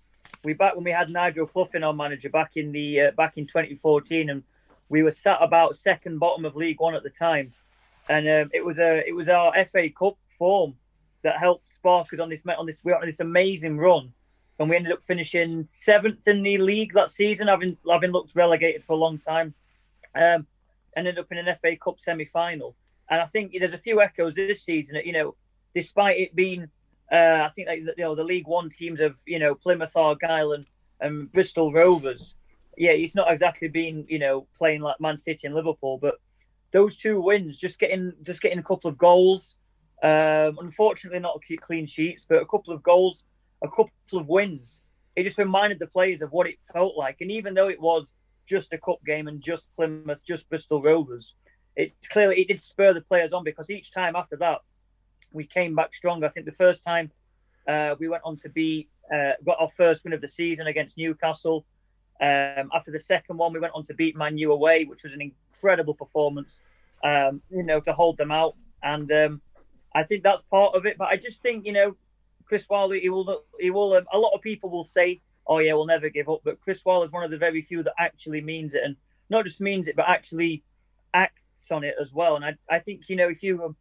we 0.43 0.53
back 0.53 0.73
when 0.73 0.85
we 0.85 0.91
had 0.91 1.11
Nigel 1.11 1.45
Clough 1.45 1.69
in 1.75 1.83
our 1.83 1.93
manager 1.93 2.29
back 2.29 2.53
in 2.55 2.71
the 2.71 3.01
uh, 3.01 3.11
back 3.11 3.33
in 3.37 3.45
2014, 3.45 4.31
and 4.31 4.41
we 4.89 5.03
were 5.03 5.11
sat 5.11 5.37
about 5.41 5.77
second 5.77 6.19
bottom 6.19 6.45
of 6.45 6.55
League 6.55 6.79
One 6.79 6.95
at 6.95 7.03
the 7.03 7.09
time, 7.09 7.53
and 8.09 8.27
um, 8.27 8.49
it 8.53 8.63
was 8.63 8.77
a 8.77 9.07
it 9.07 9.15
was 9.15 9.29
our 9.29 9.53
FA 9.71 9.89
Cup 9.89 10.17
form 10.37 10.75
that 11.23 11.37
helped 11.37 11.69
spark 11.69 12.13
us 12.13 12.19
on 12.19 12.29
this 12.29 12.41
on 12.57 12.65
this 12.65 12.79
we 12.83 12.93
on 12.93 13.05
this 13.05 13.19
amazing 13.19 13.77
run, 13.77 14.13
and 14.59 14.69
we 14.69 14.75
ended 14.75 14.91
up 14.91 15.03
finishing 15.07 15.65
seventh 15.65 16.27
in 16.27 16.43
the 16.43 16.57
league 16.57 16.93
that 16.93 17.09
season, 17.09 17.47
having 17.47 17.77
having 17.89 18.11
looked 18.11 18.35
relegated 18.35 18.83
for 18.83 18.93
a 18.93 18.97
long 18.97 19.17
time. 19.17 19.53
Um, 20.15 20.45
ended 20.95 21.17
up 21.17 21.31
in 21.31 21.39
an 21.39 21.55
FA 21.61 21.75
Cup 21.75 21.99
semi 21.99 22.25
final, 22.25 22.75
and 23.09 23.21
I 23.21 23.25
think 23.27 23.55
there's 23.57 23.73
a 23.73 23.77
few 23.77 24.01
echoes 24.01 24.35
this 24.35 24.63
season. 24.63 24.95
That, 24.95 25.05
you 25.05 25.13
know, 25.13 25.35
despite 25.73 26.19
it 26.19 26.35
being, 26.35 26.69
uh, 27.11 27.15
I 27.15 27.51
think 27.55 27.67
you 27.71 27.93
know 27.97 28.15
the 28.15 28.23
League 28.23 28.47
One 28.47 28.69
teams 28.69 28.99
of 28.99 29.15
you 29.25 29.39
know 29.39 29.55
Plymouth 29.55 29.95
Argyle 29.95 30.53
and, 30.53 30.65
and 30.99 31.31
Bristol 31.31 31.71
Rovers. 31.71 32.35
Yeah, 32.77 32.93
he's 32.93 33.15
not 33.15 33.31
exactly 33.31 33.67
been 33.67 34.05
you 34.07 34.19
know 34.19 34.47
playing 34.57 34.81
like 34.81 34.99
Man 34.99 35.17
City 35.17 35.47
and 35.47 35.55
Liverpool, 35.55 35.97
but 36.01 36.15
those 36.71 36.95
two 36.95 37.21
wins, 37.21 37.57
just 37.57 37.79
getting 37.79 38.13
just 38.23 38.41
getting 38.41 38.59
a 38.59 38.63
couple 38.63 38.89
of 38.89 38.97
goals, 38.97 39.55
um, 40.03 40.57
unfortunately, 40.59 41.19
not 41.19 41.39
clean 41.61 41.87
sheets, 41.87 42.25
but 42.27 42.41
a 42.41 42.45
couple 42.45 42.73
of 42.73 42.83
goals, 42.83 43.23
a 43.63 43.69
couple 43.69 43.91
of 44.13 44.27
wins. 44.27 44.81
It 45.15 45.23
just 45.23 45.37
reminded 45.37 45.79
the 45.79 45.87
players 45.87 46.21
of 46.21 46.31
what 46.31 46.47
it 46.47 46.55
felt 46.73 46.97
like. 46.97 47.17
And 47.21 47.31
even 47.31 47.53
though 47.53 47.69
it 47.69 47.79
was 47.79 48.11
just 48.47 48.73
a 48.73 48.77
cup 48.77 48.97
game 49.05 49.27
and 49.27 49.41
just 49.41 49.73
Plymouth, 49.75 50.23
just 50.27 50.49
Bristol 50.49 50.81
Rovers, 50.81 51.35
it's 51.75 51.93
clearly 52.09 52.41
it 52.41 52.47
did 52.47 52.59
spur 52.59 52.93
the 52.93 53.01
players 53.01 53.31
on 53.31 53.43
because 53.43 53.69
each 53.69 53.91
time 53.91 54.15
after 54.15 54.35
that, 54.37 54.59
we 55.31 55.45
came 55.45 55.75
back 55.75 55.93
stronger. 55.93 56.25
I 56.25 56.29
think 56.29 56.45
the 56.45 56.51
first 56.51 56.83
time 56.83 57.11
uh, 57.67 57.95
we 57.99 58.07
went 58.07 58.23
on 58.25 58.37
to 58.37 58.49
be 58.49 58.89
uh, 59.13 59.33
got 59.45 59.57
our 59.59 59.69
first 59.77 60.03
win 60.03 60.13
of 60.13 60.21
the 60.21 60.27
season 60.27 60.67
against 60.67 60.97
Newcastle. 60.97 61.65
Um, 62.23 62.71
after 62.73 62.91
the 62.91 62.99
second 62.99 63.37
one, 63.37 63.51
we 63.51 63.59
went 63.59 63.73
on 63.75 63.85
to 63.85 63.93
beat 63.93 64.15
Man 64.15 64.37
U 64.37 64.53
away, 64.53 64.85
which 64.85 65.03
was 65.03 65.13
an 65.13 65.21
incredible 65.21 65.93
performance. 65.93 66.59
Um, 67.03 67.41
you 67.49 67.63
know, 67.63 67.81
to 67.81 67.91
hold 67.91 68.17
them 68.17 68.31
out, 68.31 68.55
and 68.81 69.11
um, 69.11 69.41
I 69.93 70.03
think 70.03 70.23
that's 70.23 70.41
part 70.43 70.73
of 70.73 70.85
it. 70.85 70.97
But 70.97 71.09
I 71.09 71.17
just 71.17 71.41
think, 71.41 71.65
you 71.65 71.73
know, 71.73 71.97
Chris 72.45 72.65
Wilder, 72.69 72.95
he 72.95 73.09
will, 73.09 73.43
he 73.59 73.71
will. 73.71 73.93
Um, 73.93 74.05
a 74.13 74.17
lot 74.17 74.31
of 74.33 74.41
people 74.41 74.69
will 74.69 74.85
say, 74.85 75.19
"Oh 75.45 75.59
yeah, 75.59 75.73
we'll 75.73 75.85
never 75.85 76.07
give 76.07 76.29
up," 76.29 76.41
but 76.45 76.61
Chris 76.61 76.85
Wilder 76.85 77.05
is 77.05 77.11
one 77.11 77.25
of 77.25 77.31
the 77.31 77.37
very 77.37 77.61
few 77.61 77.83
that 77.83 77.93
actually 77.99 78.39
means 78.39 78.73
it, 78.73 78.83
and 78.85 78.95
not 79.29 79.43
just 79.43 79.59
means 79.59 79.89
it, 79.89 79.97
but 79.97 80.07
actually 80.07 80.63
acts 81.13 81.71
on 81.71 81.83
it 81.83 81.95
as 81.99 82.13
well. 82.13 82.37
And 82.37 82.45
I, 82.45 82.55
I 82.69 82.79
think, 82.79 83.09
you 83.09 83.15
know, 83.15 83.27
if 83.27 83.43
you, 83.43 83.63
um, 83.63 83.75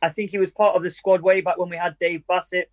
I 0.00 0.08
think 0.08 0.30
he 0.30 0.38
was 0.38 0.50
part 0.50 0.76
of 0.76 0.82
the 0.82 0.90
squad 0.90 1.20
way 1.20 1.40
back 1.40 1.58
when 1.58 1.68
we 1.68 1.76
had 1.76 1.98
Dave 1.98 2.26
Bassett, 2.26 2.70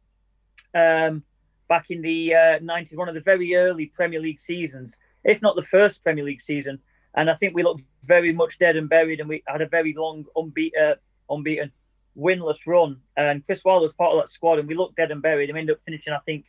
um, 0.74 1.24
back 1.70 1.92
in 1.92 2.02
the 2.02 2.34
uh, 2.34 2.60
90s, 2.60 2.98
one 2.98 3.08
of 3.08 3.16
the 3.16 3.22
very 3.22 3.56
early 3.56 3.86
Premier 3.86 4.20
League 4.20 4.42
seasons, 4.42 4.98
if 5.24 5.42
not 5.42 5.56
the 5.56 5.62
first 5.62 6.04
Premier 6.04 6.26
League 6.26 6.42
season. 6.42 6.80
And 7.16 7.30
I 7.30 7.36
think 7.36 7.56
we 7.56 7.64
looked 7.64 7.84
very 8.04 8.34
much 8.34 8.60
dead 8.60 8.76
and 8.76 8.90
buried, 8.90 9.20
and 9.20 9.30
we 9.30 9.44
had 9.48 9.62
a 9.62 9.68
very 9.68 9.94
long 9.94 10.26
unbeaten, 10.36 10.84
uh, 10.84 10.96
unbeaten 11.30 11.72
winless 12.18 12.60
run. 12.68 12.98
And 13.16 13.46
Chris 13.46 13.64
Wilder 13.64 13.84
was 13.84 13.94
part 13.94 14.14
of 14.14 14.22
that 14.22 14.30
squad, 14.30 14.60
and 14.60 14.68
we 14.68 14.76
looked 14.76 14.98
dead 14.98 15.12
and 15.12 15.22
buried. 15.22 15.50
And 15.50 15.56
we 15.56 15.62
ended 15.62 15.76
up 15.76 15.82
finishing, 15.86 16.14
I 16.14 16.20
think, 16.26 16.46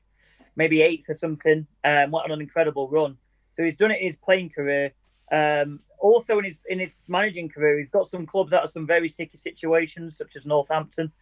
maybe 0.57 0.83
eighth 0.83 1.09
or 1.09 1.15
something. 1.15 1.67
Um, 1.85 2.15
an 2.15 2.41
incredible 2.41 2.89
run. 2.89 3.17
So 3.53 3.63
he's 3.63 3.77
done 3.77 3.91
it 3.91 4.01
in 4.01 4.09
his 4.09 4.17
playing 4.17 4.51
career. 4.51 4.93
Um, 5.33 5.81
also 5.99 6.39
in 6.39 6.45
his 6.45 6.59
in 6.69 6.79
his 6.79 6.97
managing 7.09 7.49
career, 7.49 7.79
he's 7.79 7.91
got 7.91 8.09
some 8.09 8.27
clubs 8.27 8.53
out 8.53 8.65
of 8.65 8.71
some 8.71 8.87
very 8.87 9.09
sticky 9.09 9.39
situations, 9.39 10.17
such 10.17 10.37
as 10.37 10.45
Northampton. 10.45 11.13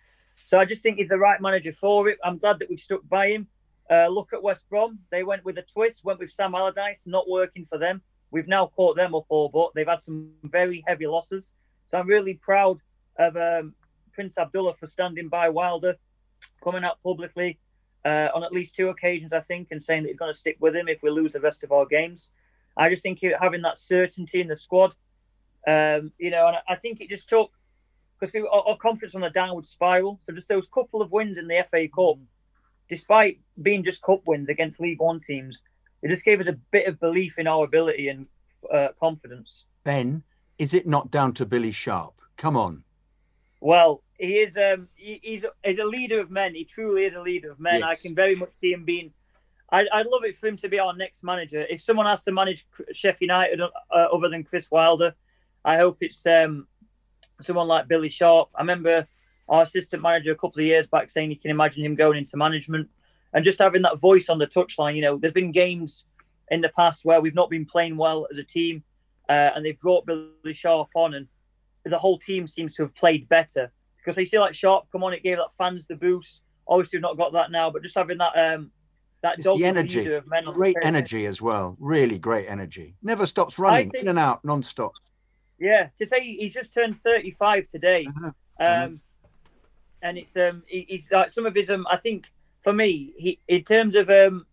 So 0.47 0.59
I 0.59 0.65
just 0.65 0.83
think 0.83 0.99
he's 0.99 1.09
the 1.09 1.19
right 1.19 1.41
manager 1.41 1.73
for 1.73 2.09
it. 2.09 2.19
I'm 2.25 2.39
glad 2.39 2.59
that 2.61 2.71
we've 2.71 2.81
stuck 2.81 3.07
by 3.09 3.29
him. 3.29 3.49
Uh, 3.91 4.09
look 4.09 4.33
at 4.33 4.43
West 4.43 4.69
Brom; 4.69 4.99
they 5.11 5.23
went 5.23 5.45
with 5.45 5.59
a 5.59 5.63
twist, 5.63 6.05
went 6.05 6.19
with 6.19 6.31
Sam 6.31 6.55
Allardyce, 6.55 7.03
not 7.07 7.29
working 7.29 7.65
for 7.65 7.79
them. 7.79 8.03
We've 8.31 8.49
now 8.49 8.67
caught 8.77 8.97
them 8.97 9.15
up 9.15 9.25
all, 9.29 9.49
but 9.49 9.71
they've 9.75 9.87
had 9.87 10.01
some 10.01 10.31
very 10.45 10.85
heavy 10.87 11.07
losses. 11.07 11.53
So 11.87 11.99
I'm 11.99 12.07
really 12.07 12.35
proud 12.35 12.79
of 13.19 13.37
um, 13.37 13.75
Prince 14.13 14.37
Abdullah 14.37 14.75
for 14.75 14.87
standing 14.87 15.29
by 15.29 15.49
Wilder, 15.49 15.97
coming 16.63 16.85
out 16.85 17.03
publicly 17.03 17.59
uh, 18.05 18.29
on 18.35 18.45
at 18.45 18.53
least 18.53 18.75
two 18.75 18.89
occasions, 18.89 19.33
I 19.33 19.41
think, 19.41 19.69
and 19.71 19.83
saying 19.83 20.03
that 20.03 20.11
he's 20.11 20.19
going 20.19 20.33
to 20.33 20.39
stick 20.39 20.57
with 20.61 20.77
him 20.77 20.89
if 20.89 21.03
we 21.03 21.11
lose 21.11 21.33
the 21.33 21.41
rest 21.41 21.65
of 21.65 21.73
our 21.73 21.87
games. 21.87 22.29
I 22.77 22.91
just 22.91 23.03
think 23.03 23.23
having 23.41 23.63
that 23.63 23.79
certainty 23.79 24.41
in 24.41 24.49
the 24.49 24.57
squad, 24.57 24.95
um, 25.67 26.13
you 26.19 26.31
know, 26.31 26.47
and 26.47 26.57
I 26.69 26.77
think 26.77 27.01
it 27.01 27.09
just 27.09 27.29
took 27.29 27.51
because 28.19 28.35
our, 28.35 28.69
our 28.69 28.77
confidence 28.77 29.15
on 29.15 29.21
the 29.21 29.31
downward 29.31 29.67
spiral. 29.67 30.19
So 30.23 30.33
just 30.33 30.49
those 30.49 30.69
couple 30.69 31.03
of 31.03 31.11
wins 31.11 31.39
in 31.39 31.49
the 31.49 31.65
FA 31.71 31.89
Cup. 31.89 32.19
Despite 32.89 33.41
being 33.61 33.85
just 33.85 34.03
cup 34.03 34.23
wins 34.27 34.49
against 34.49 34.81
League 34.81 35.01
One 35.01 35.21
teams, 35.21 35.61
it 36.03 36.09
just 36.09 36.25
gave 36.25 36.41
us 36.41 36.47
a 36.47 36.57
bit 36.71 36.87
of 36.87 37.01
belief 37.01 37.39
in 37.39 37.47
our 37.47 37.65
ability 37.65 38.09
and 38.09 38.27
uh, 38.73 38.89
confidence. 38.99 39.65
Ben, 39.85 40.23
is 40.59 40.75
it 40.75 40.87
not 40.87 41.11
down 41.11 41.33
to 41.35 41.47
Billy 41.47 41.73
Sharp? 41.73 42.15
Come 42.37 42.57
on. 42.57 42.85
Well, 43.61 44.03
he 44.19 44.35
is 44.35 44.57
um 44.57 44.89
he, 44.95 45.21
he's 45.23 45.43
he's 45.65 45.79
a 45.79 45.85
leader 45.85 46.21
of 46.21 46.31
men. 46.31 46.55
He 46.55 46.65
truly 46.65 47.05
is 47.05 47.15
a 47.15 47.21
leader 47.21 47.51
of 47.51 47.59
men. 47.59 47.81
Yes. 47.81 47.89
I 47.89 47.95
can 47.97 48.15
very 48.15 48.37
much 48.37 48.51
see 48.61 48.73
him 48.73 48.85
being. 48.85 49.13
I, 49.71 49.85
I'd 49.93 50.07
love 50.07 50.25
it 50.25 50.39
for 50.39 50.47
him 50.47 50.57
to 50.59 50.69
be 50.69 50.79
our 50.79 50.97
next 50.97 51.23
manager. 51.23 51.65
If 51.69 51.83
someone 51.83 52.07
has 52.07 52.25
to 52.25 52.33
manage 52.33 52.67
Sheffield 52.93 53.21
United 53.21 53.61
uh, 53.61 53.69
other 53.91 54.29
than 54.29 54.45
Chris 54.45 54.71
Wilder, 54.71 55.15
I 55.65 55.77
hope 55.77 55.99
it's 56.01 56.25
um, 56.27 56.67
someone 57.43 57.69
like 57.69 57.89
Billy 57.89 58.09
Sharp. 58.09 58.49
I 58.55 58.61
remember 58.61 59.07
our 59.49 59.63
assistant 59.63 60.03
manager 60.03 60.33
a 60.33 60.37
couple 60.37 60.61
of 60.61 60.67
years 60.67 60.87
back 60.87 61.11
saying 61.11 61.31
he 61.31 61.37
can 61.37 61.51
imagine 61.51 61.85
him 61.85 61.95
going 61.95 62.19
into 62.19 62.37
management 62.37 62.89
and 63.33 63.45
just 63.45 63.59
having 63.59 63.83
that 63.83 63.99
voice 63.99 64.29
on 64.29 64.39
the 64.39 64.47
touchline. 64.47 64.97
You 64.97 65.03
know, 65.03 65.19
there's 65.19 65.33
been 65.33 65.53
games 65.53 66.05
in 66.51 66.61
the 66.61 66.69
past 66.71 67.05
where 67.05 67.21
we've 67.21 67.35
not 67.35 67.51
been 67.51 67.67
playing 67.67 67.97
well 67.97 68.27
as 68.31 68.39
a 68.39 68.45
team, 68.45 68.83
uh, 69.29 69.51
and 69.55 69.65
they've 69.65 69.79
brought 69.81 70.07
Billy 70.07 70.55
Sharp 70.55 70.89
on, 70.95 71.15
and 71.15 71.27
the 71.85 71.99
whole 71.99 72.19
team 72.19 72.47
seems 72.47 72.75
to 72.75 72.83
have 72.83 72.95
played 72.95 73.29
better 73.29 73.71
because 73.99 74.17
they 74.17 74.25
see 74.25 74.39
like 74.39 74.55
Sharp 74.55 74.87
come 74.91 75.05
on, 75.05 75.13
it 75.13 75.23
gave 75.23 75.39
that 75.39 75.49
fans 75.57 75.87
the 75.87 75.97
boost. 75.97 76.41
Obviously, 76.67 76.99
we've 76.99 77.03
not 77.03 77.17
got 77.17 77.33
that 77.33 77.51
now, 77.51 77.71
but 77.71 77.83
just 77.83 77.95
having 77.95 78.19
that 78.19 78.33
um 78.37 78.71
that 79.23 79.43
the 79.43 79.65
energy, 79.65 80.09
great 80.53 80.77
energy 80.83 81.27
as 81.27 81.43
well. 81.43 81.77
Really 81.81 82.19
great 82.19 82.47
energy. 82.49 82.95
Never 83.03 83.27
stops 83.27 83.59
running 83.59 83.91
think, 83.91 84.03
in 84.03 84.09
and 84.09 84.19
out 84.19 84.45
non-stop. 84.45 84.93
Yeah, 85.59 85.89
to 85.99 86.07
say 86.07 86.37
he's 86.39 86.55
just 86.55 86.73
turned 86.73 87.03
35 87.03 87.69
today, 87.69 88.07
uh-huh. 88.07 88.65
um, 88.65 89.01
and 90.03 90.19
it's 90.19 90.37
um 90.37 90.63
he's 90.67 91.11
like 91.11 91.31
some 91.31 91.47
of 91.47 91.55
his 91.55 91.71
um 91.71 91.87
I 91.91 91.97
think 91.97 92.27
for 92.63 92.73
me 92.73 93.13
he 93.17 93.39
in 93.49 93.65
terms 93.65 93.95
of 93.95 94.09
um 94.11 94.47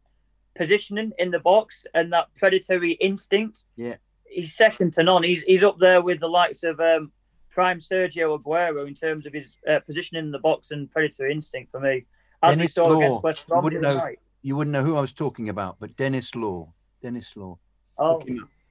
positioning 0.55 1.11
in 1.19 1.31
the 1.31 1.39
box 1.39 1.85
and 1.93 2.11
that 2.13 2.27
predatory 2.35 2.93
instinct. 2.93 3.63
Yeah, 3.75 3.95
he's 4.25 4.55
second 4.55 4.93
to 4.93 5.03
none. 5.03 5.23
He's 5.23 5.43
he's 5.43 5.63
up 5.63 5.77
there 5.79 6.01
with 6.01 6.19
the 6.19 6.29
likes 6.29 6.63
of 6.63 6.79
um 6.79 7.11
prime 7.55 7.79
Sergio 7.79 8.37
Aguero 8.37 8.85
in 8.87 8.93
terms 8.93 9.25
of 9.25 9.33
his 9.33 9.55
uh, 9.67 9.79
position 9.79 10.17
in 10.17 10.29
the 10.29 10.39
box 10.39 10.71
and 10.71 10.91
predatory 10.91 11.31
instinct 11.31 11.71
for 11.71 11.79
me. 11.79 12.05
As 12.43 12.57
Denis 12.57 12.77
Law. 12.77 13.21
you 13.23 13.61
wouldn't 13.61 13.81
know. 13.81 13.95
Night. 13.95 14.19
You 14.41 14.55
wouldn't 14.55 14.73
know 14.73 14.83
who 14.83 14.97
I 14.97 15.01
was 15.01 15.13
talking 15.13 15.49
about, 15.49 15.77
but 15.79 15.95
Dennis 15.95 16.35
Law. 16.35 16.71
Dennis 17.01 17.35
Law. 17.35 17.57
Oh, 17.97 18.21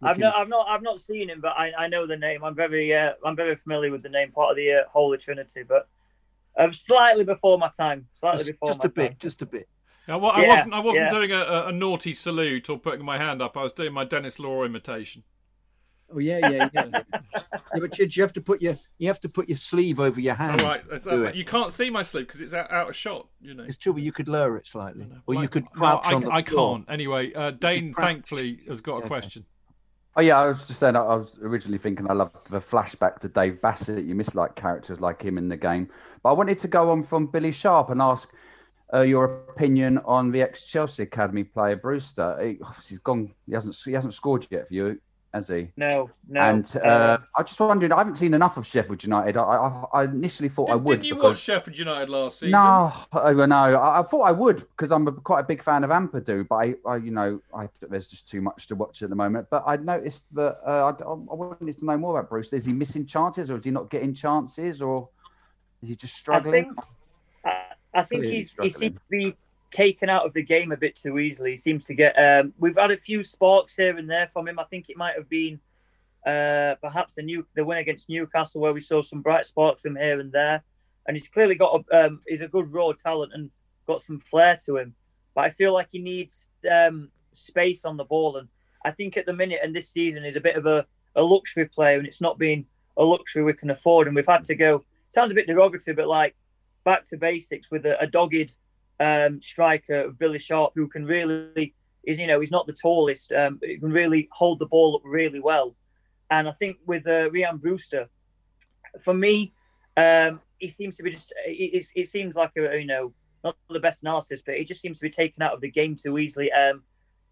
I've 0.02 0.18
not, 0.18 0.37
I've 0.37 0.48
not, 0.48 0.68
I've 0.68 0.82
not 0.82 1.00
seen 1.00 1.30
him, 1.30 1.40
but 1.40 1.54
I, 1.56 1.72
I 1.78 1.88
know 1.88 2.06
the 2.06 2.16
name. 2.16 2.44
I'm 2.44 2.54
very, 2.54 2.94
uh, 2.94 3.12
I'm 3.24 3.34
very 3.34 3.56
familiar 3.56 3.90
with 3.90 4.02
the 4.02 4.10
name, 4.10 4.32
part 4.32 4.50
of 4.50 4.56
the 4.56 4.72
uh, 4.72 4.82
Holy 4.92 5.16
Trinity. 5.16 5.62
But 5.62 5.88
Um, 6.58 6.72
slightly 6.72 7.24
before 7.24 7.58
my 7.58 7.70
time. 7.76 8.06
Slightly 8.18 8.38
just, 8.38 8.52
before 8.52 8.68
just 8.68 8.78
my 8.80 8.86
a 8.86 9.08
bit, 9.08 9.18
just 9.18 9.42
a 9.42 9.46
bit. 9.46 9.68
Now, 10.06 10.18
well, 10.18 10.32
I 10.32 10.46
wasn't. 10.46 10.74
I 10.74 10.80
wasn't 10.80 11.10
doing 11.10 11.32
a, 11.32 11.64
a, 11.68 11.72
naughty 11.72 12.12
salute 12.12 12.68
or 12.68 12.78
putting 12.78 13.04
my 13.04 13.16
hand 13.16 13.40
up. 13.40 13.56
I 13.56 13.62
was 13.62 13.72
doing 13.72 13.92
my 13.92 14.04
Denis 14.04 14.38
Law 14.38 14.64
imitation. 14.64 15.24
Oh 16.14 16.18
yeah, 16.18 16.38
yeah, 16.38 16.68
yeah. 16.72 16.86
yeah. 16.92 17.00
yeah 17.34 17.40
but 17.80 17.98
you, 17.98 18.06
you 18.10 18.22
have 18.22 18.32
to 18.34 18.42
put 18.42 18.60
your 18.60 18.76
you 18.98 19.08
have 19.08 19.20
to 19.20 19.28
put 19.30 19.48
your 19.48 19.56
sleeve 19.56 19.98
over 19.98 20.20
your 20.20 20.34
hand. 20.34 20.60
All 20.60 20.68
right, 20.68 20.88
that, 20.90 21.34
you 21.34 21.44
can't 21.46 21.72
see 21.72 21.88
my 21.88 22.02
sleeve 22.02 22.26
because 22.26 22.42
it's 22.42 22.52
out, 22.52 22.70
out, 22.70 22.90
of 22.90 22.96
shot. 22.96 23.28
You 23.40 23.54
know, 23.54 23.64
it's 23.64 23.78
true, 23.78 23.94
but 23.94 24.02
you 24.02 24.12
could 24.12 24.28
lower 24.28 24.58
it 24.58 24.66
slightly, 24.66 25.06
or 25.26 25.34
like, 25.34 25.42
you 25.42 25.48
could 25.48 25.66
crouch 25.70 26.04
no, 26.10 26.16
on 26.16 26.22
the 26.24 26.32
I 26.32 26.42
floor. 26.42 26.76
can't. 26.76 26.90
Anyway, 26.90 27.32
uh, 27.32 27.52
Dayne 27.52 27.94
thankfully 27.94 28.60
has 28.68 28.82
got 28.82 29.04
a 29.04 29.06
question. 29.06 29.46
Oh 30.16 30.20
yeah, 30.20 30.38
I 30.38 30.46
was 30.46 30.64
just 30.64 30.79
saying. 30.79 30.94
I 30.94 31.03
was 31.03 31.37
originally 31.42 31.79
thinking 31.79 32.09
I 32.09 32.12
loved 32.12 32.37
the 32.48 32.61
flashback 32.61 33.18
to 33.20 33.29
Dave 33.29 33.61
Bassett. 33.61 34.05
You 34.05 34.14
miss 34.14 34.35
like 34.37 34.55
characters 34.55 35.00
like 35.00 35.20
him 35.20 35.38
in 35.38 35.48
the 35.48 35.57
game, 35.57 35.88
but 36.22 36.31
I 36.31 36.33
wanted 36.33 36.59
to 36.61 36.68
go 36.68 36.90
on 36.90 37.03
from 37.03 37.27
Billy 37.27 37.50
Sharp 37.50 37.90
and 37.90 38.00
ask 38.00 38.33
uh, 38.92 39.00
your 39.00 39.24
opinion 39.24 39.98
on 40.05 40.31
the 40.31 40.40
ex-Chelsea 40.40 41.03
academy 41.03 41.42
player 41.42 41.74
Brewster. 41.74 42.38
He, 42.40 42.59
has 42.90 42.98
gone. 43.00 43.35
He 43.46 43.55
hasn't. 43.55 43.77
He 43.85 43.92
hasn't 43.92 44.14
scored 44.14 44.46
yet 44.50 44.68
for 44.68 44.74
you 44.74 45.00
has 45.35 45.49
he? 45.49 45.68
No, 45.77 46.11
no. 46.29 46.40
And 46.40 46.77
uh, 46.77 47.18
I 47.37 47.42
just 47.42 47.59
wondered. 47.59 47.90
I 47.90 47.99
haven't 47.99 48.14
seen 48.14 48.35
enough 48.35 48.57
of 48.57 48.64
Sheffield 48.64 49.03
United. 49.03 49.37
I, 49.37 49.42
I, 49.42 49.85
I 49.92 50.05
initially 50.05 50.49
thought 50.49 50.68
Did, 50.68 50.73
I 50.73 50.77
would. 50.77 50.90
Didn't 50.92 51.05
you 51.07 51.14
because... 51.16 51.31
watch 51.33 51.40
Sheffield 51.40 51.77
United 51.77 52.09
last 52.09 52.38
season? 52.38 52.53
No, 52.53 52.92
I, 53.12 53.33
no. 53.33 53.55
I, 53.55 54.01
I 54.01 54.03
thought 54.05 54.23
I 54.23 54.31
would 54.31 54.61
because 54.61 54.92
I'm 54.92 55.09
a, 55.09 55.12
quite 55.12 55.40
a 55.40 55.42
big 55.42 55.61
fan 55.62 55.83
of 55.83 55.90
Ampadu, 55.90 56.47
but 56.49 56.55
I, 56.55 56.75
I 56.87 56.97
you 56.97 57.11
know, 57.11 57.40
I, 57.53 57.68
there's 57.83 58.07
just 58.07 58.29
too 58.29 58.40
much 58.40 58.68
to 58.68 58.77
watch 58.77 59.03
at 59.03 59.11
the 59.11 59.16
moment. 59.16 59.49
But 59.51 59.64
I 59.66 59.77
noticed 59.77 60.33
that 60.35 60.61
uh, 60.64 60.94
I, 60.94 61.03
I 61.03 61.14
wanted 61.35 61.77
to 61.79 61.85
know 61.85 61.99
more 61.99 62.18
about 62.18 62.31
Bruce. 62.31 62.53
Is 62.53 62.64
he 62.64 62.73
missing 62.73 63.05
chances, 63.05 63.51
or 63.51 63.59
is 63.59 63.64
he 63.64 63.73
not 63.73 63.90
getting 63.90 64.14
chances, 64.14 64.81
or 64.81 65.09
is 65.83 65.88
he 65.88 65.97
just 65.97 66.14
struggling? 66.14 66.55
I 66.55 66.62
think, 66.62 66.79
I, 67.44 68.01
I 68.01 68.03
think 68.05 68.25
he's, 68.25 68.55
he 68.62 68.70
seems 68.70 68.94
to 68.94 69.01
be 69.11 69.37
taken 69.74 70.08
out 70.08 70.24
of 70.24 70.32
the 70.32 70.42
game 70.42 70.70
a 70.70 70.76
bit 70.76 70.94
too 70.94 71.18
easily. 71.18 71.52
He 71.52 71.56
seems 71.56 71.84
to 71.87 71.94
get. 71.94 72.14
Um, 72.16 72.54
we've 72.58 72.76
had 72.76 72.92
a 72.92 72.96
few 72.96 73.24
sparks 73.24 73.74
here 73.74 73.96
and 73.98 74.08
there 74.08 74.30
from 74.32 74.46
him. 74.46 74.58
I 74.58 74.64
think 74.64 74.88
it 74.88 74.96
might 74.96 75.16
have 75.16 75.28
been 75.28 75.58
uh, 76.24 76.76
perhaps 76.80 77.14
the 77.14 77.22
new 77.22 77.44
the 77.56 77.64
win 77.64 77.78
against 77.78 78.08
Newcastle 78.08 78.60
where 78.60 78.72
we 78.72 78.80
saw 78.80 79.02
some 79.02 79.20
bright 79.20 79.46
sparks 79.46 79.82
from 79.82 79.96
here 79.96 80.20
and 80.20 80.30
there, 80.30 80.62
and 81.06 81.16
he's 81.16 81.28
clearly 81.28 81.56
got 81.56 81.84
a 81.90 82.06
um, 82.06 82.20
he's 82.28 82.40
a 82.40 82.48
good 82.48 82.72
raw 82.72 82.92
talent 82.92 83.32
and 83.34 83.50
got 83.87 84.00
some 84.00 84.20
flair 84.20 84.56
to 84.64 84.76
him. 84.76 84.94
But 85.34 85.44
I 85.44 85.50
feel 85.50 85.74
like 85.74 85.88
he 85.90 85.98
needs 85.98 86.46
um, 86.70 87.10
space 87.32 87.84
on 87.84 87.96
the 87.96 88.04
ball, 88.04 88.37
and 88.37 88.48
I 88.84 88.92
think 88.92 89.16
at 89.16 89.26
the 89.26 89.32
minute 89.32 89.58
and 89.62 89.74
this 89.74 89.90
season 89.90 90.24
is 90.24 90.37
a 90.37 90.40
bit 90.40 90.56
of 90.56 90.66
a, 90.66 90.87
a 91.16 91.22
luxury 91.22 91.66
player, 91.66 91.98
and 91.98 92.06
it's 92.06 92.20
not 92.20 92.38
been 92.38 92.64
a 92.96 93.02
luxury 93.02 93.42
we 93.42 93.54
can 93.54 93.70
afford, 93.70 94.06
and 94.06 94.14
we've 94.14 94.24
had 94.26 94.44
to 94.44 94.54
go. 94.54 94.84
Sounds 95.10 95.32
a 95.32 95.34
bit 95.34 95.48
derogatory, 95.48 95.96
but 95.96 96.06
like 96.06 96.37
back 96.84 97.08
to 97.08 97.16
basics 97.16 97.70
with 97.72 97.87
a, 97.87 98.00
a 98.00 98.06
dogged 98.06 98.54
um, 99.00 99.40
striker, 99.40 100.11
Billy 100.11 100.38
Sharp, 100.38 100.72
who 100.74 100.88
can 100.88 101.04
really 101.04 101.74
is 102.07 102.18
you 102.18 102.26
know 102.26 102.40
he's 102.40 102.50
not 102.50 102.66
the 102.66 102.72
tallest, 102.72 103.33
um, 103.33 103.57
but 103.57 103.68
he 103.68 103.78
can 103.78 103.90
really 103.90 104.28
hold 104.33 104.59
the 104.59 104.66
ball 104.66 104.96
up 104.96 105.02
really 105.04 105.40
well. 105.40 105.74
And 106.30 106.48
I 106.48 106.52
think 106.52 106.78
with 106.87 107.07
uh, 107.07 107.30
Ryan 107.30 107.59
Brewster, 107.59 108.09
for 109.02 109.14
me, 109.14 109.52
um, 109.96 110.40
he 110.59 110.74
seems 110.76 110.96
to 110.96 111.02
be 111.02 111.11
just. 111.11 111.33
It, 111.46 111.87
it, 111.94 112.09
seems 112.09 112.35
like 112.35 112.52
a 112.57 112.78
you 112.78 112.87
know 112.87 113.12
not 113.42 113.57
the 113.68 113.80
best 113.80 114.02
analysis, 114.02 114.42
but 114.44 114.57
he 114.57 114.64
just 114.64 114.80
seems 114.80 114.98
to 114.98 115.02
be 115.02 115.11
taken 115.11 115.42
out 115.42 115.52
of 115.52 115.61
the 115.61 115.70
game 115.70 115.96
too 115.96 116.18
easily. 116.18 116.50
Um, 116.52 116.83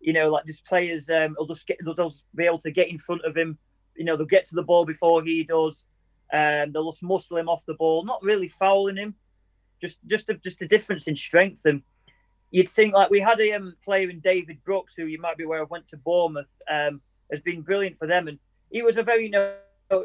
you 0.00 0.12
know, 0.12 0.30
like 0.30 0.46
just 0.46 0.64
players 0.66 1.08
um, 1.08 1.36
will 1.38 1.46
just 1.46 1.66
get 1.66 1.78
they'll 1.84 2.10
just 2.10 2.24
be 2.34 2.44
able 2.44 2.58
to 2.58 2.70
get 2.70 2.88
in 2.88 2.98
front 2.98 3.24
of 3.24 3.36
him. 3.36 3.58
You 3.96 4.04
know, 4.04 4.16
they'll 4.16 4.26
get 4.26 4.48
to 4.48 4.54
the 4.54 4.62
ball 4.62 4.84
before 4.84 5.22
he 5.22 5.44
does. 5.44 5.84
Um, 6.32 6.72
they'll 6.72 6.90
just 6.90 7.02
muscle 7.02 7.36
him 7.36 7.48
off 7.48 7.62
the 7.66 7.74
ball, 7.74 8.04
not 8.04 8.22
really 8.22 8.48
fouling 8.48 8.96
him. 8.96 9.14
Just 9.82 9.98
just 10.06 10.28
a, 10.28 10.34
just 10.34 10.62
a 10.62 10.68
difference 10.68 11.08
in 11.08 11.16
strength. 11.16 11.64
And 11.64 11.82
you'd 12.50 12.70
think 12.70 12.94
like 12.94 13.10
we 13.10 13.20
had 13.20 13.40
a 13.40 13.52
um, 13.52 13.74
player 13.84 14.08
in 14.08 14.20
David 14.20 14.62
Brooks, 14.64 14.94
who 14.96 15.06
you 15.06 15.20
might 15.20 15.36
be 15.36 15.44
aware 15.44 15.62
of, 15.62 15.70
went 15.70 15.88
to 15.88 15.96
Bournemouth, 15.96 16.46
um, 16.70 17.00
has 17.30 17.40
been 17.40 17.62
brilliant 17.62 17.98
for 17.98 18.06
them 18.06 18.28
and 18.28 18.38
he 18.72 18.82
was 18.82 18.96
a 18.96 19.02
very 19.02 19.24
you 19.24 19.30
know 19.30 19.54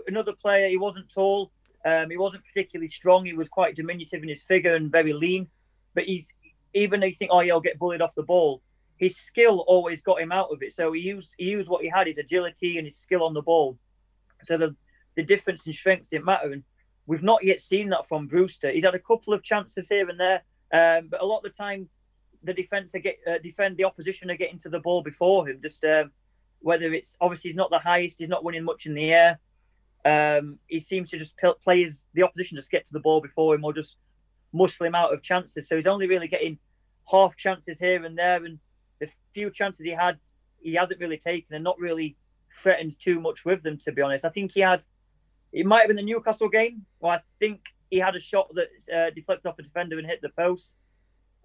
another 0.08 0.34
player. 0.34 0.68
He 0.68 0.78
wasn't 0.78 1.12
tall. 1.12 1.52
Um, 1.86 2.10
he 2.10 2.18
wasn't 2.18 2.44
particularly 2.46 2.90
strong. 2.90 3.26
He 3.26 3.34
was 3.34 3.48
quite 3.48 3.76
diminutive 3.76 4.22
in 4.22 4.30
his 4.30 4.44
figure 4.44 4.76
and 4.76 4.92
very 4.92 5.14
lean. 5.14 5.48
But 5.96 6.04
he's 6.04 6.28
even 6.74 7.00
though 7.00 7.08
you 7.08 7.16
think, 7.16 7.32
oh 7.34 7.40
yeah, 7.40 7.54
I'll 7.54 7.62
get 7.62 7.80
bullied 7.80 8.02
off 8.02 8.14
the 8.16 8.24
ball. 8.24 8.62
His 8.98 9.16
skill 9.16 9.64
always 9.68 10.02
got 10.02 10.22
him 10.22 10.32
out 10.32 10.52
of 10.52 10.62
it. 10.62 10.74
So 10.74 10.92
he 10.92 11.02
used 11.02 11.34
he 11.38 11.46
used 11.46 11.70
what 11.70 11.84
he 11.84 11.90
had, 11.90 12.08
his 12.08 12.18
agility 12.18 12.78
and 12.78 12.86
his 12.86 12.98
skill 12.98 13.24
on 13.24 13.34
the 13.34 13.42
ball. 13.42 13.78
So 14.44 14.58
the 14.58 14.76
the 15.16 15.24
difference 15.24 15.66
in 15.66 15.74
strength 15.74 16.10
didn't 16.10 16.26
matter. 16.26 16.52
And 16.52 16.64
we've 17.08 17.24
not 17.24 17.44
yet 17.44 17.62
seen 17.62 17.90
that 17.90 18.08
from 18.08 18.28
Brewster. 18.28 18.70
He's 18.70 18.84
had 18.84 18.94
a 18.94 19.00
couple 19.00 19.34
of 19.34 19.42
chances 19.42 19.88
here 19.88 20.08
and 20.10 20.20
there, 20.20 20.44
um, 20.72 21.08
but 21.10 21.22
a 21.22 21.26
lot 21.26 21.38
of 21.38 21.44
the 21.44 21.50
time, 21.50 21.90
the 22.44 22.54
defense 22.54 22.92
get 22.92 23.18
uh, 23.26 23.40
defend 23.42 23.78
the 23.78 23.86
opposition 23.86 24.30
are 24.30 24.38
getting 24.38 24.60
to 24.60 24.70
the 24.70 24.80
ball 24.80 25.02
before 25.02 25.50
him. 25.50 25.60
Just 25.62 25.84
um, 25.84 26.12
whether 26.60 26.94
it's 26.94 27.16
obviously 27.20 27.50
he's 27.50 27.58
not 27.58 27.72
the 27.72 27.80
highest, 27.80 28.20
he's 28.20 28.30
not 28.30 28.44
winning 28.44 28.64
much 28.64 28.86
in 28.86 28.94
the 28.94 29.12
air. 29.12 29.40
Um, 30.06 30.60
he 30.68 30.80
seems 30.80 31.10
to 31.10 31.18
just 31.18 31.34
play 31.64 31.84
his, 31.84 32.06
the 32.14 32.24
opposition 32.24 32.56
just 32.56 32.72
get 32.72 32.86
to 32.86 32.94
the 32.94 33.00
ball 33.00 33.20
before 33.20 33.56
him 33.56 33.66
or 33.66 33.74
just 33.74 33.98
muscle 34.54 34.86
him 34.86 34.96
out 34.96 35.14
of 35.14 35.22
chances. 35.22 35.68
So 35.68 35.76
he's 35.76 35.88
only 35.88 36.08
really 36.08 36.28
getting 36.28 36.60
half 37.10 37.36
chances 37.36 37.80
here 37.80 38.06
and 38.06 38.18
there, 38.18 38.44
and 38.44 38.60
the 39.00 39.10
few 39.34 39.50
chances 39.50 39.84
he 39.84 39.92
had, 39.92 40.18
he 40.60 40.76
hasn't 40.76 41.00
really 41.00 41.18
taken 41.18 41.56
and 41.56 41.64
not 41.64 41.80
really 41.80 42.16
threatened 42.62 42.96
too 43.00 43.20
much 43.20 43.46
with 43.46 43.64
them. 43.64 43.78
To 43.86 43.92
be 43.92 44.02
honest, 44.02 44.26
I 44.26 44.30
think 44.30 44.52
he 44.52 44.62
had. 44.62 44.84
It 45.58 45.66
might 45.66 45.80
have 45.80 45.88
been 45.88 45.98
the 45.98 46.04
Newcastle 46.04 46.50
game, 46.50 46.86
where 47.00 47.14
I 47.14 47.20
think 47.40 47.62
he 47.90 47.98
had 47.98 48.16
a 48.16 48.20
shot 48.20 48.54
that 48.54 48.68
uh, 48.96 49.10
deflected 49.10 49.48
off 49.48 49.58
a 49.58 49.64
defender 49.64 49.98
and 49.98 50.06
hit 50.06 50.22
the 50.22 50.30
post, 50.30 50.72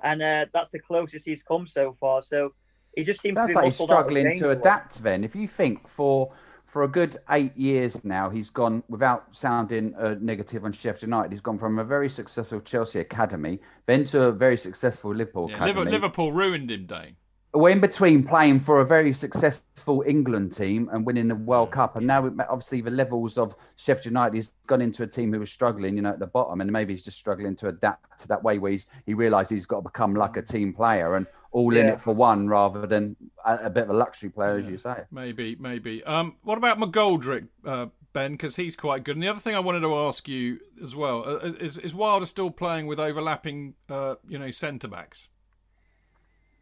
and 0.02 0.22
uh, 0.22 0.44
that's 0.52 0.70
the 0.70 0.78
closest 0.78 1.24
he's 1.24 1.42
come 1.42 1.66
so 1.66 1.96
far. 1.98 2.22
So 2.22 2.52
he 2.94 3.04
just 3.04 3.22
seems 3.22 3.36
Sounds 3.36 3.48
to 3.48 3.52
be 3.52 3.54
like 3.54 3.72
he's 3.72 3.82
struggling 3.82 4.38
to 4.38 4.50
adapt. 4.50 5.02
Then, 5.02 5.24
if 5.24 5.34
you 5.34 5.48
think 5.48 5.88
for 5.88 6.30
for 6.66 6.82
a 6.82 6.88
good 6.88 7.16
eight 7.30 7.56
years 7.56 8.04
now, 8.04 8.28
he's 8.28 8.50
gone 8.50 8.82
without 8.88 9.24
sounding 9.32 9.94
uh, 9.94 10.16
negative 10.20 10.66
on 10.66 10.72
Sheffield 10.72 11.02
United. 11.04 11.32
He's 11.32 11.40
gone 11.40 11.58
from 11.58 11.78
a 11.78 11.84
very 11.84 12.10
successful 12.10 12.60
Chelsea 12.60 13.00
academy, 13.00 13.60
then 13.86 14.04
to 14.06 14.24
a 14.24 14.32
very 14.32 14.58
successful 14.58 15.14
Liverpool 15.14 15.48
yeah, 15.48 15.56
academy. 15.56 15.90
Liverpool 15.90 16.32
ruined 16.32 16.70
him, 16.70 16.84
Dayne. 16.84 17.16
We're 17.54 17.70
in 17.70 17.80
between 17.80 18.24
playing 18.24 18.60
for 18.60 18.80
a 18.80 18.86
very 18.86 19.12
successful 19.12 20.02
England 20.06 20.54
team 20.54 20.88
and 20.90 21.04
winning 21.04 21.28
the 21.28 21.34
World 21.34 21.70
Cup, 21.70 21.96
and 21.96 22.06
now 22.06 22.24
obviously 22.48 22.80
the 22.80 22.90
levels 22.90 23.36
of 23.36 23.54
Sheffield 23.76 24.06
United, 24.06 24.36
he's 24.36 24.52
gone 24.66 24.80
into 24.80 25.02
a 25.02 25.06
team 25.06 25.34
who 25.34 25.40
was 25.40 25.52
struggling, 25.52 25.96
you 25.96 26.02
know, 26.02 26.10
at 26.10 26.18
the 26.18 26.26
bottom, 26.26 26.62
and 26.62 26.72
maybe 26.72 26.94
he's 26.94 27.04
just 27.04 27.18
struggling 27.18 27.54
to 27.56 27.68
adapt 27.68 28.20
to 28.20 28.28
that 28.28 28.42
way 28.42 28.58
where 28.58 28.72
he's, 28.72 28.86
he 29.04 29.12
realises 29.12 29.50
he's 29.50 29.66
got 29.66 29.76
to 29.76 29.82
become 29.82 30.14
like 30.14 30.38
a 30.38 30.42
team 30.42 30.72
player 30.72 31.16
and 31.16 31.26
all 31.50 31.74
yeah. 31.74 31.80
in 31.80 31.86
it 31.88 32.00
for 32.00 32.14
one 32.14 32.48
rather 32.48 32.86
than 32.86 33.14
a, 33.44 33.66
a 33.66 33.70
bit 33.70 33.84
of 33.84 33.90
a 33.90 33.92
luxury 33.92 34.30
player, 34.30 34.58
yeah. 34.58 34.64
as 34.64 34.70
you 34.70 34.78
say. 34.78 35.02
Maybe, 35.10 35.54
maybe. 35.56 36.02
Um, 36.04 36.36
what 36.42 36.56
about 36.56 36.78
McGoldrick, 36.78 37.48
uh, 37.66 37.86
Ben? 38.14 38.32
Because 38.32 38.56
he's 38.56 38.76
quite 38.76 39.04
good. 39.04 39.16
And 39.16 39.22
the 39.22 39.28
other 39.28 39.40
thing 39.40 39.54
I 39.54 39.60
wanted 39.60 39.80
to 39.80 39.94
ask 39.94 40.26
you 40.26 40.60
as 40.82 40.96
well 40.96 41.22
uh, 41.26 41.52
is, 41.60 41.76
is 41.76 41.94
Wilder 41.94 42.24
still 42.24 42.50
playing 42.50 42.86
with 42.86 42.98
overlapping, 42.98 43.74
uh, 43.90 44.14
you 44.26 44.38
know, 44.38 44.50
centre 44.50 44.88
backs? 44.88 45.28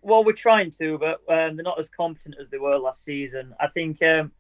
Well, 0.02 0.24
we're 0.24 0.32
trying 0.32 0.70
to, 0.72 0.98
but 0.98 1.20
um, 1.28 1.56
they're 1.56 1.64
not 1.64 1.78
as 1.78 1.88
competent 1.88 2.36
as 2.40 2.48
they 2.50 2.58
were 2.58 2.78
last 2.78 3.04
season. 3.04 3.54
I 3.60 3.68
think 3.68 4.02
um, 4.02 4.32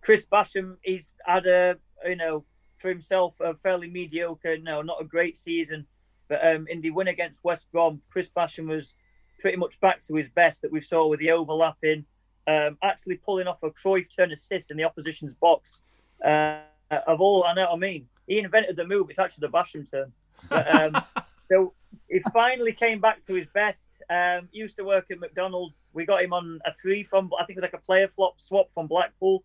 Chris 0.00 0.26
Basham, 0.26 0.76
he's 0.82 1.06
had 1.24 1.46
a, 1.46 1.76
you 2.06 2.16
know, 2.16 2.44
for 2.78 2.88
himself 2.88 3.34
a 3.40 3.54
fairly 3.54 3.88
mediocre, 3.88 4.58
no, 4.58 4.82
not 4.82 5.00
a 5.00 5.04
great 5.04 5.36
season. 5.36 5.86
But 6.28 6.46
um, 6.46 6.66
in 6.68 6.80
the 6.80 6.90
win 6.90 7.08
against 7.08 7.44
West 7.44 7.66
Brom, 7.72 8.00
Chris 8.10 8.30
Basham 8.34 8.66
was 8.66 8.94
pretty 9.40 9.56
much 9.56 9.78
back 9.80 10.02
to 10.06 10.14
his 10.14 10.28
best 10.30 10.62
that 10.62 10.72
we 10.72 10.80
saw 10.80 11.06
with 11.06 11.20
the 11.20 11.30
overlapping, 11.30 12.04
um, 12.46 12.78
actually 12.82 13.16
pulling 13.16 13.46
off 13.46 13.62
a 13.62 13.70
Cruyff 13.70 14.06
turn 14.16 14.32
assist 14.32 14.70
in 14.70 14.76
the 14.76 14.84
opposition's 14.84 15.34
box. 15.34 15.78
Uh, 16.24 16.60
of 17.06 17.20
all, 17.20 17.44
I 17.44 17.54
know 17.54 17.62
what 17.62 17.74
I 17.74 17.76
mean. 17.76 18.06
He 18.26 18.38
invented 18.38 18.76
the 18.76 18.86
move. 18.86 19.10
It's 19.10 19.18
actually 19.18 19.48
the 19.48 19.52
Basham 19.52 19.90
turn. 19.90 20.12
But, 20.48 20.74
um, 20.74 21.04
so 21.50 21.74
he 22.08 22.20
finally 22.32 22.72
came 22.72 23.00
back 23.00 23.24
to 23.26 23.34
his 23.34 23.46
best. 23.52 23.88
Um, 24.12 24.48
used 24.52 24.76
to 24.76 24.84
work 24.84 25.06
at 25.10 25.20
McDonald's. 25.20 25.88
We 25.92 26.04
got 26.04 26.22
him 26.22 26.32
on 26.32 26.60
a 26.66 26.74
free 26.74 27.02
from, 27.02 27.30
I 27.38 27.44
think 27.44 27.56
it 27.56 27.62
was 27.62 27.70
like 27.72 27.80
a 27.80 27.86
player 27.86 28.08
flop 28.08 28.40
swap 28.40 28.68
from 28.74 28.86
Blackpool. 28.86 29.42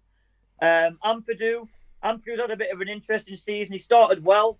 Um, 0.61 0.97
Ampadu, 1.05 1.67
Ampadu's 2.03 2.39
had 2.39 2.51
a 2.51 2.57
bit 2.57 2.73
of 2.73 2.81
an 2.81 2.89
interesting 2.89 3.37
season. 3.37 3.71
He 3.73 3.79
started 3.79 4.23
well. 4.23 4.57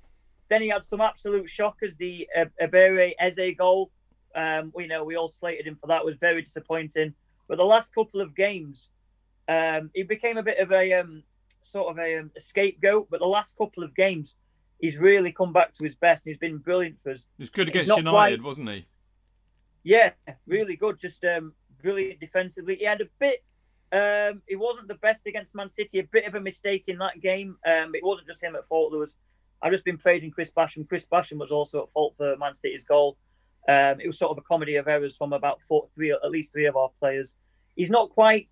Then 0.50 0.62
he 0.62 0.70
had 0.70 0.84
some 0.84 1.02
absolute 1.02 1.50
shockers. 1.50 1.98
The 1.98 2.28
uh, 2.38 2.46
Eberechi 2.62 3.14
Eze 3.20 3.56
goal 3.58 3.92
um, 4.38 4.72
you 4.78 4.88
know, 4.88 5.04
we 5.04 5.16
all 5.16 5.30
slated 5.30 5.66
him 5.66 5.78
for 5.82 5.88
that. 5.88 6.02
It 6.02 6.06
was 6.06 6.16
very 6.16 6.42
disappointing. 6.44 7.14
But 7.48 7.58
the 7.58 7.66
last 7.66 7.94
couple 7.94 8.22
of 8.22 8.36
games, 8.36 8.90
um, 9.48 9.90
he 9.94 10.04
became 10.04 10.38
a 10.38 10.44
bit 10.44 10.60
of 10.60 10.72
a 10.72 10.94
um, 10.94 11.24
sort 11.64 11.90
of 11.90 11.98
a, 11.98 12.20
um, 12.20 12.32
a, 12.38 12.42
scapegoat. 12.42 13.08
But 13.10 13.20
the 13.20 13.26
last 13.26 13.58
couple 13.58 13.84
of 13.84 13.96
games, 13.96 14.36
he's 14.80 14.98
really 14.98 15.32
come 15.32 15.54
back 15.54 15.74
to 15.76 15.84
his 15.84 15.96
best. 15.96 16.26
And 16.26 16.32
he's 16.32 16.40
been 16.40 16.60
brilliant 16.60 17.02
for 17.02 17.12
us. 17.12 17.26
He's 17.38 17.50
good 17.50 17.70
against 17.70 17.98
United, 17.98 18.12
quite... 18.12 18.44
wasn't 18.44 18.70
he? 18.70 18.86
Yeah, 19.84 20.12
really 20.48 20.76
good. 20.76 21.00
Just 21.00 21.24
um, 21.24 21.54
brilliant 21.82 22.20
defensively. 22.20 22.76
He 22.76 22.86
had 22.86 23.02
a 23.02 23.08
bit. 23.20 23.44
Um, 23.92 24.42
he 24.48 24.56
wasn't 24.56 24.90
the 24.90 24.96
best 24.96 25.26
against 25.28 25.56
Man 25.56 25.70
City. 25.70 26.00
A 26.00 26.04
bit 26.04 26.26
of 26.26 26.36
a 26.36 26.42
mistake 26.42 26.86
in 26.88 26.98
that 26.98 27.22
game. 27.22 27.58
Um, 27.66 27.96
it 27.96 28.04
wasn't 28.04 28.28
just 28.28 28.44
him 28.44 28.56
at 28.56 28.68
fault. 28.68 28.92
There 28.92 29.00
was 29.00 29.16
I've 29.62 29.72
just 29.72 29.86
been 29.86 29.98
praising 29.98 30.32
Chris 30.32 30.52
Basham. 30.52 30.88
Chris 30.88 31.06
Basham 31.06 31.38
was 31.38 31.52
also 31.52 31.84
at 31.84 31.92
fault 31.92 32.14
for 32.18 32.36
Man 32.38 32.54
City's 32.54 32.84
goal. 32.84 33.18
Um, 33.68 34.00
it 34.00 34.08
was 34.08 34.18
sort 34.18 34.32
of 34.32 34.38
a 34.38 34.42
comedy 34.42 34.76
of 34.76 34.88
errors 34.88 35.16
from 35.18 35.34
about 35.34 35.62
four, 35.68 35.88
three, 35.94 36.12
at 36.12 36.32
least 36.32 36.54
three 36.54 36.68
of 36.68 36.76
our 36.76 36.90
players. 37.00 37.36
He's 37.76 37.90
not 37.90 38.10
quite 38.10 38.48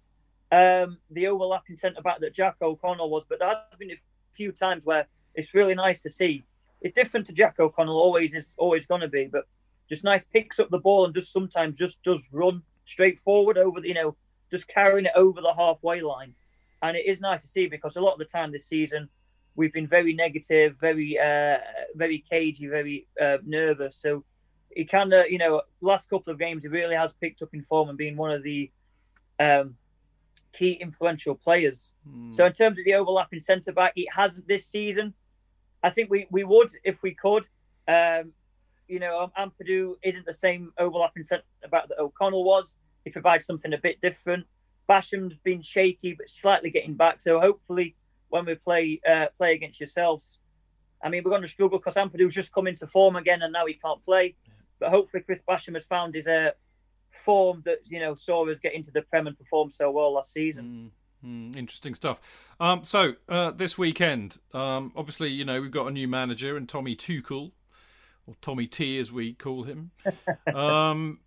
um, 0.52 0.98
the 1.12 1.28
overlapping 1.28 1.78
centre 1.78 2.02
back 2.02 2.20
that 2.20 2.34
Jack 2.34 2.56
O'Connell 2.62 3.10
was, 3.10 3.24
but 3.30 3.40
there 3.40 3.48
has 3.48 3.80
been 3.80 3.92
a 3.92 4.00
few 4.36 4.52
times 4.52 4.84
where 4.84 5.08
it's 5.34 5.54
really 5.54 5.76
nice 5.76 6.02
to 6.02 6.10
see. 6.10 6.44
It's 6.82 6.94
different 6.94 7.28
to 7.28 7.34
Jack 7.34 7.60
O'Connell, 7.60 7.98
always 7.98 8.34
is 8.34 8.56
always 8.58 8.86
going 8.86 9.02
to 9.02 9.08
be, 9.08 9.30
but 9.32 9.46
just 9.90 10.04
nice 10.04 10.24
picks 10.24 10.60
up 10.60 10.70
the 10.70 10.80
ball 10.80 11.06
and 11.06 11.14
just 11.14 11.32
sometimes 11.32 11.78
just 11.78 12.02
does 12.04 12.22
run 12.32 12.62
straight 12.86 13.20
forward 13.20 13.58
over 13.58 13.82
the, 13.82 13.88
you 13.88 13.94
know, 13.94 14.16
just 14.52 14.68
carrying 14.68 15.06
it 15.06 15.12
over 15.16 15.42
the 15.42 15.54
halfway 15.54 16.02
line. 16.02 16.34
And 16.82 16.96
it 16.96 17.06
is 17.06 17.20
nice 17.20 17.42
to 17.42 17.48
see 17.48 17.68
because 17.68 17.96
a 17.96 18.02
lot 18.02 18.14
of 18.14 18.20
the 18.20 18.26
time 18.26 18.52
this 18.52 18.68
season 18.68 19.10
we've 19.56 19.74
been 19.74 19.88
very 19.88 20.14
negative, 20.14 20.76
very, 20.80 21.18
uh, 21.18 21.58
very 21.96 22.24
cagey, 22.30 22.68
very 22.68 23.08
uh, 23.22 23.38
nervous. 23.46 23.98
So 23.98 24.24
he 24.76 24.86
kind 24.86 25.14
of, 25.14 25.30
you 25.30 25.38
know, 25.38 25.62
last 25.82 26.10
couple 26.10 26.32
of 26.32 26.40
games 26.40 26.64
he 26.64 26.70
really 26.70 26.96
has 26.96 27.14
picked 27.14 27.42
up 27.42 27.54
in 27.54 27.64
form 27.64 27.90
and 27.90 27.98
been 27.98 28.18
one 28.18 28.32
of 28.32 28.44
the 28.44 28.70
um, 29.40 29.76
key 30.54 30.74
influential 30.74 31.36
players. 31.36 31.92
Mm. 32.08 32.36
So 32.36 32.46
in 32.46 32.54
terms 32.54 32.78
of 32.78 32.86
the 32.86 32.96
overlapping 32.96 33.40
centre 33.40 33.72
back, 33.72 33.94
it 33.96 34.08
hasn't 34.14 34.48
this 34.48 34.68
season. 34.68 35.14
I 35.82 35.90
think 35.90 36.10
we, 36.10 36.28
we 36.30 36.44
would 36.44 36.72
if 36.84 37.02
we 37.02 37.14
could. 37.14 37.48
Um, 37.88 38.34
you 38.88 39.00
know, 39.00 39.32
Ampadu 39.38 39.96
isn't 40.04 40.26
the 40.26 40.34
same 40.34 40.72
overlapping 40.78 41.24
centre 41.24 41.44
back 41.72 41.88
that 41.90 42.00
O'Connell 42.00 42.44
was. 42.44 42.78
He 43.04 43.12
provides 43.12 43.46
something 43.46 43.74
a 43.74 43.78
bit 43.78 44.02
different. 44.02 44.46
Basham's 44.90 45.36
been 45.44 45.62
shaky, 45.62 46.14
but 46.18 46.30
slightly 46.30 46.70
getting 46.70 46.96
back. 46.96 47.22
So 47.22 47.40
hopefully, 47.40 47.96
when 48.30 48.46
we 48.46 48.56
play 48.56 49.02
uh, 49.10 49.28
play 49.38 49.54
against 49.54 49.80
yourselves, 49.80 50.40
I 51.04 51.10
mean, 51.10 51.24
we're 51.24 51.32
going 51.32 51.42
to 51.42 51.48
struggle 51.48 51.80
because 51.80 51.96
Ampadu's 51.96 52.34
just 52.34 52.52
come 52.52 52.68
into 52.68 52.88
form 52.88 53.16
again, 53.16 53.42
and 53.42 53.54
now 53.54 53.66
he 53.66 53.76
can't 53.76 54.04
play. 54.06 54.36
But 54.80 54.90
hopefully, 54.90 55.24
Chris 55.24 55.42
Basham 55.48 55.76
has 55.76 55.86
found 55.86 56.16
his 56.16 56.28
uh, 56.28 56.52
form 57.24 57.64
that 57.66 57.80
you 57.86 58.00
know 58.00 58.16
saw 58.16 58.48
us 58.50 58.58
get 58.62 58.74
into 58.74 58.92
the 58.92 59.02
Prem 59.02 59.28
and 59.28 59.38
perform 59.38 59.72
so 59.72 59.92
well 59.92 60.14
last 60.14 60.34
season. 60.34 60.92
Mm, 61.24 61.52
mm, 61.54 61.58
interesting 61.58 61.96
stuff. 61.96 62.22
Um, 62.60 62.84
so 62.84 63.14
uh, 63.28 63.52
this 63.52 63.78
weekend, 63.78 64.38
um, 64.54 64.92
obviously, 64.96 65.30
you 65.30 65.46
know 65.46 65.62
we've 65.62 65.72
got 65.72 65.88
a 65.88 65.92
new 65.92 66.08
manager 66.08 66.56
and 66.56 66.70
Tommy 66.70 66.96
Tuchel, 66.96 67.52
or 68.28 68.36
Tommy 68.42 68.68
T 68.68 68.98
as 68.98 69.12
we 69.12 69.34
call 69.34 69.64
him. 69.64 69.92
um, 70.54 71.20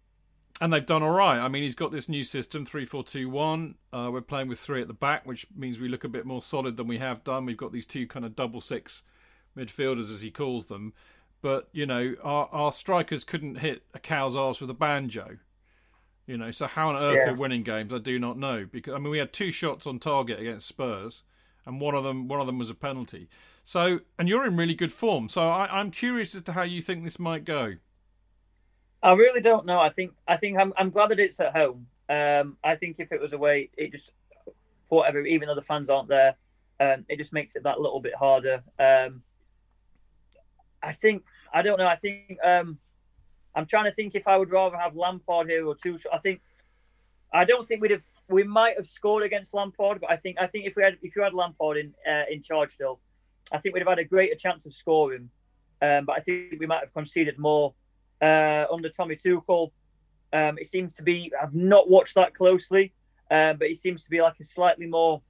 and 0.60 0.72
they've 0.72 0.84
done 0.84 1.02
all 1.02 1.10
right. 1.10 1.38
I 1.38 1.48
mean, 1.48 1.62
he's 1.62 1.74
got 1.74 1.92
this 1.92 2.08
new 2.08 2.24
system, 2.24 2.66
three 2.66 2.86
four 2.86 3.04
two 3.04 3.28
one. 3.28 3.76
Uh, 3.92 4.10
we're 4.12 4.20
playing 4.20 4.48
with 4.48 4.58
three 4.58 4.80
at 4.80 4.88
the 4.88 4.94
back, 4.94 5.26
which 5.26 5.46
means 5.56 5.78
we 5.78 5.88
look 5.88 6.04
a 6.04 6.08
bit 6.08 6.26
more 6.26 6.42
solid 6.42 6.76
than 6.76 6.88
we 6.88 6.98
have 6.98 7.24
done. 7.24 7.46
We've 7.46 7.56
got 7.56 7.72
these 7.72 7.86
two 7.86 8.06
kind 8.06 8.24
of 8.24 8.34
double 8.34 8.60
six 8.60 9.04
midfielders, 9.56 10.12
as 10.12 10.22
he 10.22 10.30
calls 10.30 10.66
them. 10.66 10.94
But 11.40 11.68
you 11.72 11.86
know, 11.86 12.14
our 12.22 12.48
our 12.52 12.72
strikers 12.72 13.24
couldn't 13.24 13.56
hit 13.56 13.82
a 13.94 13.98
cow's 13.98 14.34
arse 14.34 14.60
with 14.60 14.70
a 14.70 14.74
banjo. 14.74 15.38
You 16.26 16.36
know, 16.36 16.50
so 16.50 16.66
how 16.66 16.90
on 16.90 16.96
earth 16.96 17.16
yeah. 17.16 17.24
they're 17.26 17.34
winning 17.34 17.62
games, 17.62 17.92
I 17.92 17.98
do 17.98 18.18
not 18.18 18.36
know. 18.36 18.66
Because 18.70 18.94
I 18.94 18.98
mean, 18.98 19.10
we 19.10 19.18
had 19.18 19.32
two 19.32 19.50
shots 19.50 19.86
on 19.86 19.98
target 19.98 20.40
against 20.40 20.66
Spurs, 20.66 21.22
and 21.64 21.80
one 21.80 21.94
of 21.94 22.04
them 22.04 22.28
one 22.28 22.40
of 22.40 22.46
them 22.46 22.58
was 22.58 22.70
a 22.70 22.74
penalty. 22.74 23.28
So, 23.68 24.00
and 24.18 24.30
you're 24.30 24.46
in 24.46 24.56
really 24.56 24.72
good 24.72 24.94
form. 24.94 25.28
So 25.28 25.46
I, 25.46 25.66
I'm 25.78 25.90
curious 25.90 26.34
as 26.34 26.40
to 26.44 26.52
how 26.52 26.62
you 26.62 26.80
think 26.80 27.04
this 27.04 27.18
might 27.18 27.44
go. 27.44 27.74
I 29.02 29.12
really 29.12 29.42
don't 29.42 29.66
know. 29.66 29.78
I 29.78 29.90
think 29.90 30.14
I 30.26 30.38
think 30.38 30.56
I'm 30.56 30.72
I'm 30.78 30.88
glad 30.88 31.10
that 31.10 31.20
it's 31.20 31.38
at 31.38 31.54
home. 31.54 31.86
Um, 32.08 32.56
I 32.64 32.76
think 32.76 32.96
if 32.98 33.12
it 33.12 33.20
was 33.20 33.34
away, 33.34 33.68
it 33.76 33.92
just 33.92 34.12
whatever. 34.88 35.20
Even 35.26 35.48
though 35.48 35.54
the 35.54 35.60
fans 35.60 35.90
aren't 35.90 36.08
there, 36.08 36.34
um, 36.80 37.04
it 37.10 37.18
just 37.18 37.34
makes 37.34 37.56
it 37.56 37.64
that 37.64 37.78
little 37.78 38.00
bit 38.00 38.14
harder. 38.14 38.62
Um, 38.78 39.22
I 40.82 40.94
think 40.94 41.24
I 41.52 41.60
don't 41.60 41.76
know. 41.76 41.86
I 41.86 41.96
think 41.96 42.38
um, 42.42 42.78
I'm 43.54 43.66
trying 43.66 43.84
to 43.84 43.92
think 43.92 44.14
if 44.14 44.26
I 44.26 44.38
would 44.38 44.50
rather 44.50 44.78
have 44.78 44.96
Lampard 44.96 45.46
here 45.46 45.66
or 45.66 45.76
Tuchel. 45.76 46.06
I 46.10 46.18
think 46.20 46.40
I 47.34 47.44
don't 47.44 47.68
think 47.68 47.82
we'd 47.82 47.90
have. 47.90 48.02
We 48.30 48.44
might 48.44 48.78
have 48.78 48.88
scored 48.88 49.24
against 49.24 49.52
Lampard, 49.52 50.00
but 50.00 50.10
I 50.10 50.16
think 50.16 50.38
I 50.40 50.46
think 50.46 50.64
if 50.64 50.74
we 50.74 50.82
had 50.82 50.96
if 51.02 51.14
you 51.14 51.22
had 51.22 51.34
Lampard 51.34 51.76
in 51.76 51.92
uh, 52.10 52.24
in 52.30 52.42
charge 52.42 52.72
still, 52.72 52.98
I 53.52 53.58
think 53.58 53.74
we'd 53.74 53.80
have 53.80 53.88
had 53.88 53.98
a 53.98 54.04
greater 54.04 54.34
chance 54.34 54.66
of 54.66 54.74
scoring. 54.74 55.30
Um, 55.80 56.04
but 56.04 56.16
I 56.16 56.20
think 56.20 56.54
we 56.58 56.66
might 56.66 56.80
have 56.80 56.92
conceded 56.92 57.38
more 57.38 57.74
uh, 58.20 58.64
under 58.70 58.88
Tommy 58.88 59.16
Tuchel. 59.16 59.70
Um, 60.32 60.58
it 60.58 60.68
seems 60.68 60.94
to 60.96 61.02
be. 61.02 61.32
I've 61.40 61.54
not 61.54 61.88
watched 61.88 62.14
that 62.16 62.34
closely, 62.34 62.92
um, 63.30 63.56
but 63.56 63.68
it 63.68 63.78
seems 63.78 64.04
to 64.04 64.10
be 64.10 64.20
like 64.20 64.34
a 64.40 64.44
slightly 64.44 64.86
more, 64.86 65.22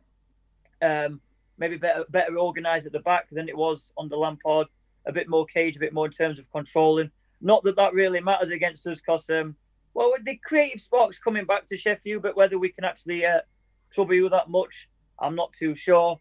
um, 0.83 1.21
maybe 1.59 1.77
better 1.77 2.05
better 2.09 2.39
organised 2.39 2.87
at 2.87 2.93
the 2.93 3.01
back 3.01 3.29
than 3.31 3.49
it 3.49 3.57
was 3.57 3.93
under 3.99 4.17
Lampard. 4.17 4.67
A 5.07 5.13
bit 5.13 5.29
more 5.29 5.47
cage, 5.47 5.77
a 5.77 5.81
bit 5.81 5.93
more 5.93 6.07
in 6.07 6.13
terms 6.13 6.39
of 6.39 6.51
controlling. 6.51 7.11
Not 7.41 7.63
that 7.65 7.77
that 7.77 7.95
really 7.95 8.21
matters 8.21 8.51
against 8.51 8.87
us 8.87 9.01
because, 9.01 9.31
um, 9.31 9.55
well, 9.95 10.13
the 10.25 10.37
creative 10.37 10.81
spark's 10.81 11.19
coming 11.19 11.45
back 11.45 11.67
to 11.69 11.77
Sheffield, 11.77 12.23
but 12.23 12.37
whether 12.37 12.59
we 12.59 12.71
can 12.71 12.85
actually 12.85 13.25
uh, 13.25 13.41
trouble 13.95 14.15
you 14.15 14.29
that 14.29 14.51
much, 14.51 14.89
I'm 15.21 15.37
not 15.37 15.53
too 15.53 15.77
sure. 15.77 16.19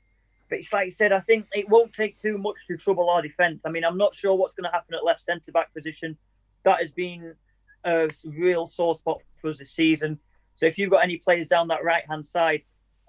But 0.49 0.59
it's 0.59 0.71
like 0.71 0.85
you 0.85 0.91
said, 0.91 1.11
I 1.11 1.19
think 1.19 1.47
it 1.53 1.67
won't 1.67 1.93
take 1.93 2.21
too 2.21 2.37
much 2.37 2.55
to 2.67 2.77
trouble 2.77 3.09
our 3.09 3.21
defence. 3.21 3.61
I 3.65 3.69
mean, 3.69 3.83
I'm 3.83 3.97
not 3.97 4.15
sure 4.15 4.35
what's 4.35 4.53
going 4.53 4.69
to 4.69 4.71
happen 4.71 4.95
at 4.95 5.03
left 5.03 5.21
centre 5.21 5.51
back 5.51 5.73
position. 5.73 6.17
That 6.63 6.79
has 6.81 6.91
been 6.91 7.35
a 7.83 8.09
real 8.25 8.67
sore 8.67 8.95
spot 8.95 9.19
for 9.41 9.49
us 9.49 9.59
this 9.59 9.71
season. 9.71 10.19
So 10.55 10.65
if 10.65 10.77
you've 10.77 10.89
got 10.89 11.03
any 11.03 11.17
players 11.17 11.47
down 11.47 11.67
that 11.67 11.83
right 11.83 12.03
hand 12.09 12.25
side 12.25 12.63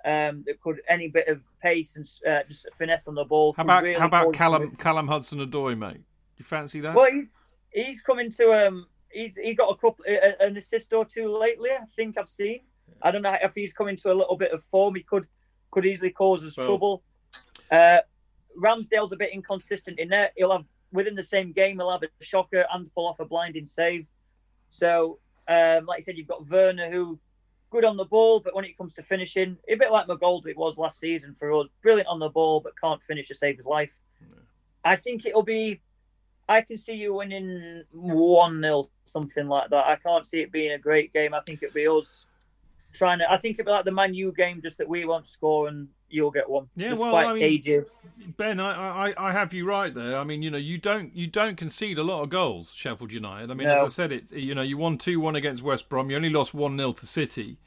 um, 0.04 0.44
that 0.46 0.60
could 0.60 0.80
any 0.88 1.08
bit 1.08 1.28
of 1.28 1.40
pace 1.62 1.96
and 1.96 2.08
uh, 2.28 2.42
just 2.48 2.66
finesse 2.78 3.08
on 3.08 3.14
the 3.14 3.24
ball. 3.24 3.54
How 3.56 3.64
about 3.64 3.82
really 3.82 3.98
how 3.98 4.06
about 4.06 4.32
Callum 4.32 4.76
Callum 4.76 5.08
Hudson 5.08 5.40
Odoi, 5.40 5.76
mate? 5.76 5.94
Do 5.94 6.02
you 6.38 6.44
fancy 6.44 6.80
that? 6.80 6.94
Well, 6.94 7.10
he's 7.10 7.30
he's 7.70 8.00
coming 8.00 8.30
to 8.32 8.52
um 8.52 8.86
he's 9.10 9.36
he 9.36 9.54
got 9.54 9.70
a 9.70 9.76
couple 9.76 10.04
an 10.40 10.56
assist 10.56 10.92
or 10.92 11.04
two 11.04 11.36
lately. 11.36 11.70
I 11.70 11.84
think 11.96 12.16
I've 12.16 12.28
seen. 12.28 12.60
I 13.02 13.10
don't 13.10 13.22
know 13.22 13.36
if 13.42 13.52
he's 13.54 13.72
coming 13.72 13.96
to 13.98 14.12
a 14.12 14.14
little 14.14 14.36
bit 14.36 14.52
of 14.52 14.62
form. 14.70 14.94
He 14.94 15.02
could 15.02 15.26
could 15.70 15.84
easily 15.84 16.10
cause 16.10 16.44
us 16.44 16.56
well, 16.56 16.66
trouble. 16.66 17.02
Uh, 17.70 17.98
Ramsdale's 18.58 19.12
a 19.12 19.16
bit 19.16 19.32
inconsistent 19.32 19.98
in 19.98 20.08
there. 20.08 20.30
He'll 20.36 20.52
have 20.52 20.64
within 20.92 21.14
the 21.14 21.22
same 21.22 21.52
game 21.52 21.76
he'll 21.76 21.90
have 21.90 22.02
a 22.02 22.24
shocker 22.24 22.64
and 22.72 22.92
pull 22.94 23.06
off 23.06 23.20
a 23.20 23.24
blinding 23.24 23.66
save. 23.66 24.06
So, 24.70 25.18
um, 25.46 25.86
like 25.86 25.98
I 25.98 26.02
said, 26.02 26.16
you've 26.16 26.28
got 26.28 26.48
Werner 26.48 26.90
who 26.90 27.18
good 27.70 27.84
on 27.84 27.96
the 27.96 28.04
ball, 28.04 28.40
but 28.40 28.54
when 28.54 28.64
it 28.64 28.76
comes 28.78 28.94
to 28.94 29.02
finishing, 29.02 29.56
a 29.68 29.74
bit 29.74 29.92
like 29.92 30.06
McGoldrick 30.06 30.56
was 30.56 30.78
last 30.78 30.98
season 30.98 31.36
for 31.38 31.52
us, 31.52 31.66
brilliant 31.82 32.08
on 32.08 32.18
the 32.18 32.30
ball 32.30 32.60
but 32.60 32.72
can't 32.80 33.02
finish 33.06 33.28
to 33.28 33.34
save 33.34 33.58
his 33.58 33.66
life. 33.66 33.90
I 34.84 34.96
think 34.96 35.26
it'll 35.26 35.42
be 35.42 35.80
I 36.48 36.62
can 36.62 36.78
see 36.78 36.94
you 36.94 37.14
winning 37.14 37.82
1 37.92 38.62
0, 38.62 38.88
something 39.04 39.48
like 39.48 39.68
that. 39.68 39.86
I 39.86 39.96
can't 39.96 40.26
see 40.26 40.40
it 40.40 40.50
being 40.50 40.72
a 40.72 40.78
great 40.78 41.12
game. 41.12 41.34
I 41.34 41.40
think 41.40 41.62
it'll 41.62 41.74
be 41.74 41.86
us 41.86 42.24
trying 42.92 43.18
to. 43.18 43.30
I 43.30 43.36
think 43.38 43.54
it'd 43.54 43.66
be 43.66 43.72
like 43.72 43.84
the 43.84 43.92
Man 43.92 44.14
U 44.14 44.32
game, 44.32 44.60
just 44.62 44.78
that 44.78 44.88
we 44.88 45.04
won't 45.04 45.26
score 45.26 45.68
and 45.68 45.88
you'll 46.10 46.30
get 46.30 46.48
one. 46.48 46.68
Yeah, 46.76 46.94
well, 46.94 47.14
I 47.14 47.32
mean, 47.34 47.84
Ben, 48.36 48.60
I, 48.60 49.10
I, 49.10 49.28
I 49.28 49.32
have 49.32 49.52
you 49.52 49.66
right 49.66 49.94
there. 49.94 50.18
I 50.18 50.24
mean, 50.24 50.42
you 50.42 50.50
know, 50.50 50.58
you 50.58 50.78
don't 50.78 51.14
you 51.14 51.26
don't 51.26 51.56
concede 51.56 51.98
a 51.98 52.02
lot 52.02 52.22
of 52.22 52.30
goals, 52.30 52.72
Sheffield 52.74 53.12
United. 53.12 53.50
I 53.50 53.54
mean, 53.54 53.68
no. 53.68 53.74
as 53.74 53.84
I 53.84 53.88
said, 53.88 54.12
it 54.12 54.32
you 54.32 54.54
know 54.54 54.62
you 54.62 54.76
won 54.76 54.98
two 54.98 55.20
one 55.20 55.36
against 55.36 55.62
West 55.62 55.88
Brom. 55.88 56.10
You 56.10 56.16
only 56.16 56.30
lost 56.30 56.54
one 56.54 56.76
0 56.76 56.92
to 56.92 57.06
City. 57.06 57.58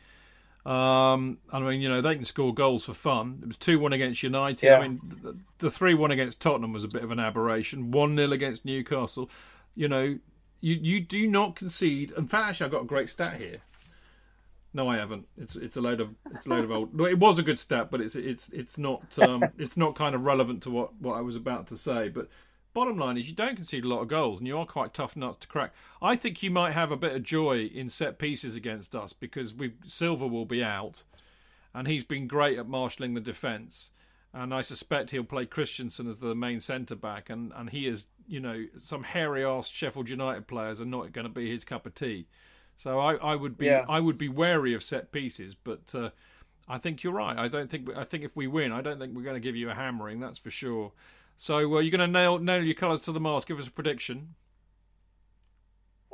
Um, 0.66 1.40
I 1.52 1.60
mean, 1.60 1.82
you 1.82 1.90
know, 1.90 2.02
they 2.02 2.16
can 2.16 2.26
score 2.26 2.54
goals 2.54 2.86
for 2.86 2.94
fun. 2.94 3.40
It 3.42 3.48
was 3.48 3.58
2 3.58 3.80
1 3.80 3.94
against 3.94 4.22
United. 4.22 4.64
Yeah. 4.64 4.78
I 4.78 4.88
mean, 4.88 5.42
the 5.58 5.72
3 5.72 5.96
1 5.96 6.12
against 6.12 6.40
Tottenham 6.40 6.72
was 6.72 6.84
a 6.84 6.88
bit 6.88 7.04
of 7.04 7.10
an 7.10 7.20
aberration. 7.20 7.90
1 7.90 8.16
0 8.16 8.32
against 8.32 8.64
Newcastle. 8.64 9.30
You 9.74 9.88
know, 9.88 10.20
you, 10.60 10.76
you 10.76 11.02
do 11.02 11.26
not 11.26 11.56
concede. 11.56 12.12
In 12.16 12.28
fact, 12.28 12.50
actually, 12.50 12.66
I've 12.66 12.72
got 12.72 12.84
a 12.84 12.86
great 12.86 13.10
stat 13.10 13.40
here. 13.40 13.62
No, 14.74 14.88
I 14.88 14.98
haven't. 14.98 15.28
It's 15.38 15.56
it's 15.56 15.76
a 15.76 15.82
load 15.82 16.00
of 16.00 16.16
it's 16.34 16.46
a 16.46 16.50
load 16.50 16.64
of 16.64 16.72
old. 16.72 17.00
It 17.02 17.20
was 17.20 17.38
a 17.38 17.44
good 17.44 17.60
stat, 17.60 17.90
but 17.92 18.00
it's 18.02 18.16
it's 18.16 18.50
it's 18.50 18.78
not 18.78 19.18
um, 19.20 19.44
it's 19.58 19.76
not 19.76 19.96
kind 19.96 20.16
of 20.16 20.24
relevant 20.24 20.64
to 20.64 20.72
what 20.72 20.96
what 21.00 21.18
I 21.18 21.22
was 21.22 21.36
about 21.36 21.68
to 21.68 21.78
say. 21.78 22.10
But 22.10 22.30
bottom 22.74 22.98
line 22.98 23.18
is 23.18 23.30
you 23.30 23.36
don't 23.36 23.56
concede 23.56 23.84
a 23.84 23.88
lot 23.88 24.02
of 24.02 24.08
goals 24.08 24.40
and 24.40 24.48
you 24.48 24.58
are 24.58 24.66
quite 24.66 24.94
tough 24.94 25.18
nuts 25.18 25.38
to 25.38 25.48
crack. 25.48 25.74
I 26.02 26.16
think 26.16 26.42
you 26.42 26.52
might 26.52 26.72
have 26.72 26.92
a 26.92 26.98
bit 26.98 27.14
of 27.14 27.24
joy 27.24 27.66
in 27.66 27.90
set 27.90 28.18
pieces 28.18 28.56
against 28.56 28.96
us 28.96 29.12
because 29.12 29.54
we 29.54 29.74
Silva 29.86 30.26
will 30.26 30.46
be 30.46 30.64
out 30.64 31.04
and 31.74 31.88
he's 31.88 32.04
been 32.04 32.28
great 32.28 32.58
at 32.58 32.68
marshalling 32.68 33.14
the 33.14 33.22
defence. 33.22 33.92
And 34.34 34.54
I 34.54 34.62
suspect 34.62 35.12
he'll 35.12 35.24
play 35.26 35.46
Christensen 35.46 36.08
as 36.08 36.20
the 36.20 36.34
main 36.34 36.62
centre 36.62 36.96
back, 36.96 37.30
and, 37.30 37.52
and 37.54 37.70
he 37.70 37.86
is, 37.86 38.06
you 38.28 38.40
know, 38.40 38.66
some 38.80 39.04
hairy 39.04 39.44
ass 39.44 39.68
Sheffield 39.68 40.08
United 40.08 40.48
players 40.48 40.80
are 40.80 40.86
not 40.86 41.12
going 41.12 41.28
to 41.28 41.34
be 41.34 41.52
his 41.52 41.66
cup 41.66 41.86
of 41.86 41.94
tea. 41.94 42.28
So 42.82 42.98
I, 42.98 43.14
I 43.14 43.36
would 43.36 43.60
be 43.60 43.68
yeah. 43.68 43.86
I 43.88 44.00
would 44.00 44.18
be 44.18 44.28
wary 44.28 44.74
of 44.74 44.82
set 44.82 45.12
pieces, 45.12 45.54
but 45.54 45.94
uh, 45.94 46.10
I 46.68 46.80
think 46.80 47.04
you're 47.04 47.14
right. 47.14 47.38
I 47.38 47.48
don't 47.48 47.70
think 47.70 47.88
I 47.96 48.04
think 48.04 48.24
if 48.24 48.36
we 48.36 48.48
win, 48.48 48.72
I 48.72 48.82
don't 48.82 48.98
think 48.98 49.16
we're 49.16 49.22
going 49.22 49.36
to 49.36 49.40
give 49.40 49.56
you 49.56 49.70
a 49.70 49.76
hammering. 49.76 50.20
That's 50.20 50.40
for 50.40 50.50
sure. 50.50 50.92
So 51.38 51.58
uh, 51.58 51.80
you're 51.80 51.96
going 51.96 52.00
to 52.00 52.08
nail 52.08 52.40
nail 52.40 52.64
your 52.64 52.74
colours 52.74 53.02
to 53.02 53.12
the 53.12 53.20
mast. 53.20 53.48
Give 53.48 53.60
us 53.60 53.68
a 53.68 53.72
prediction. 53.72 54.34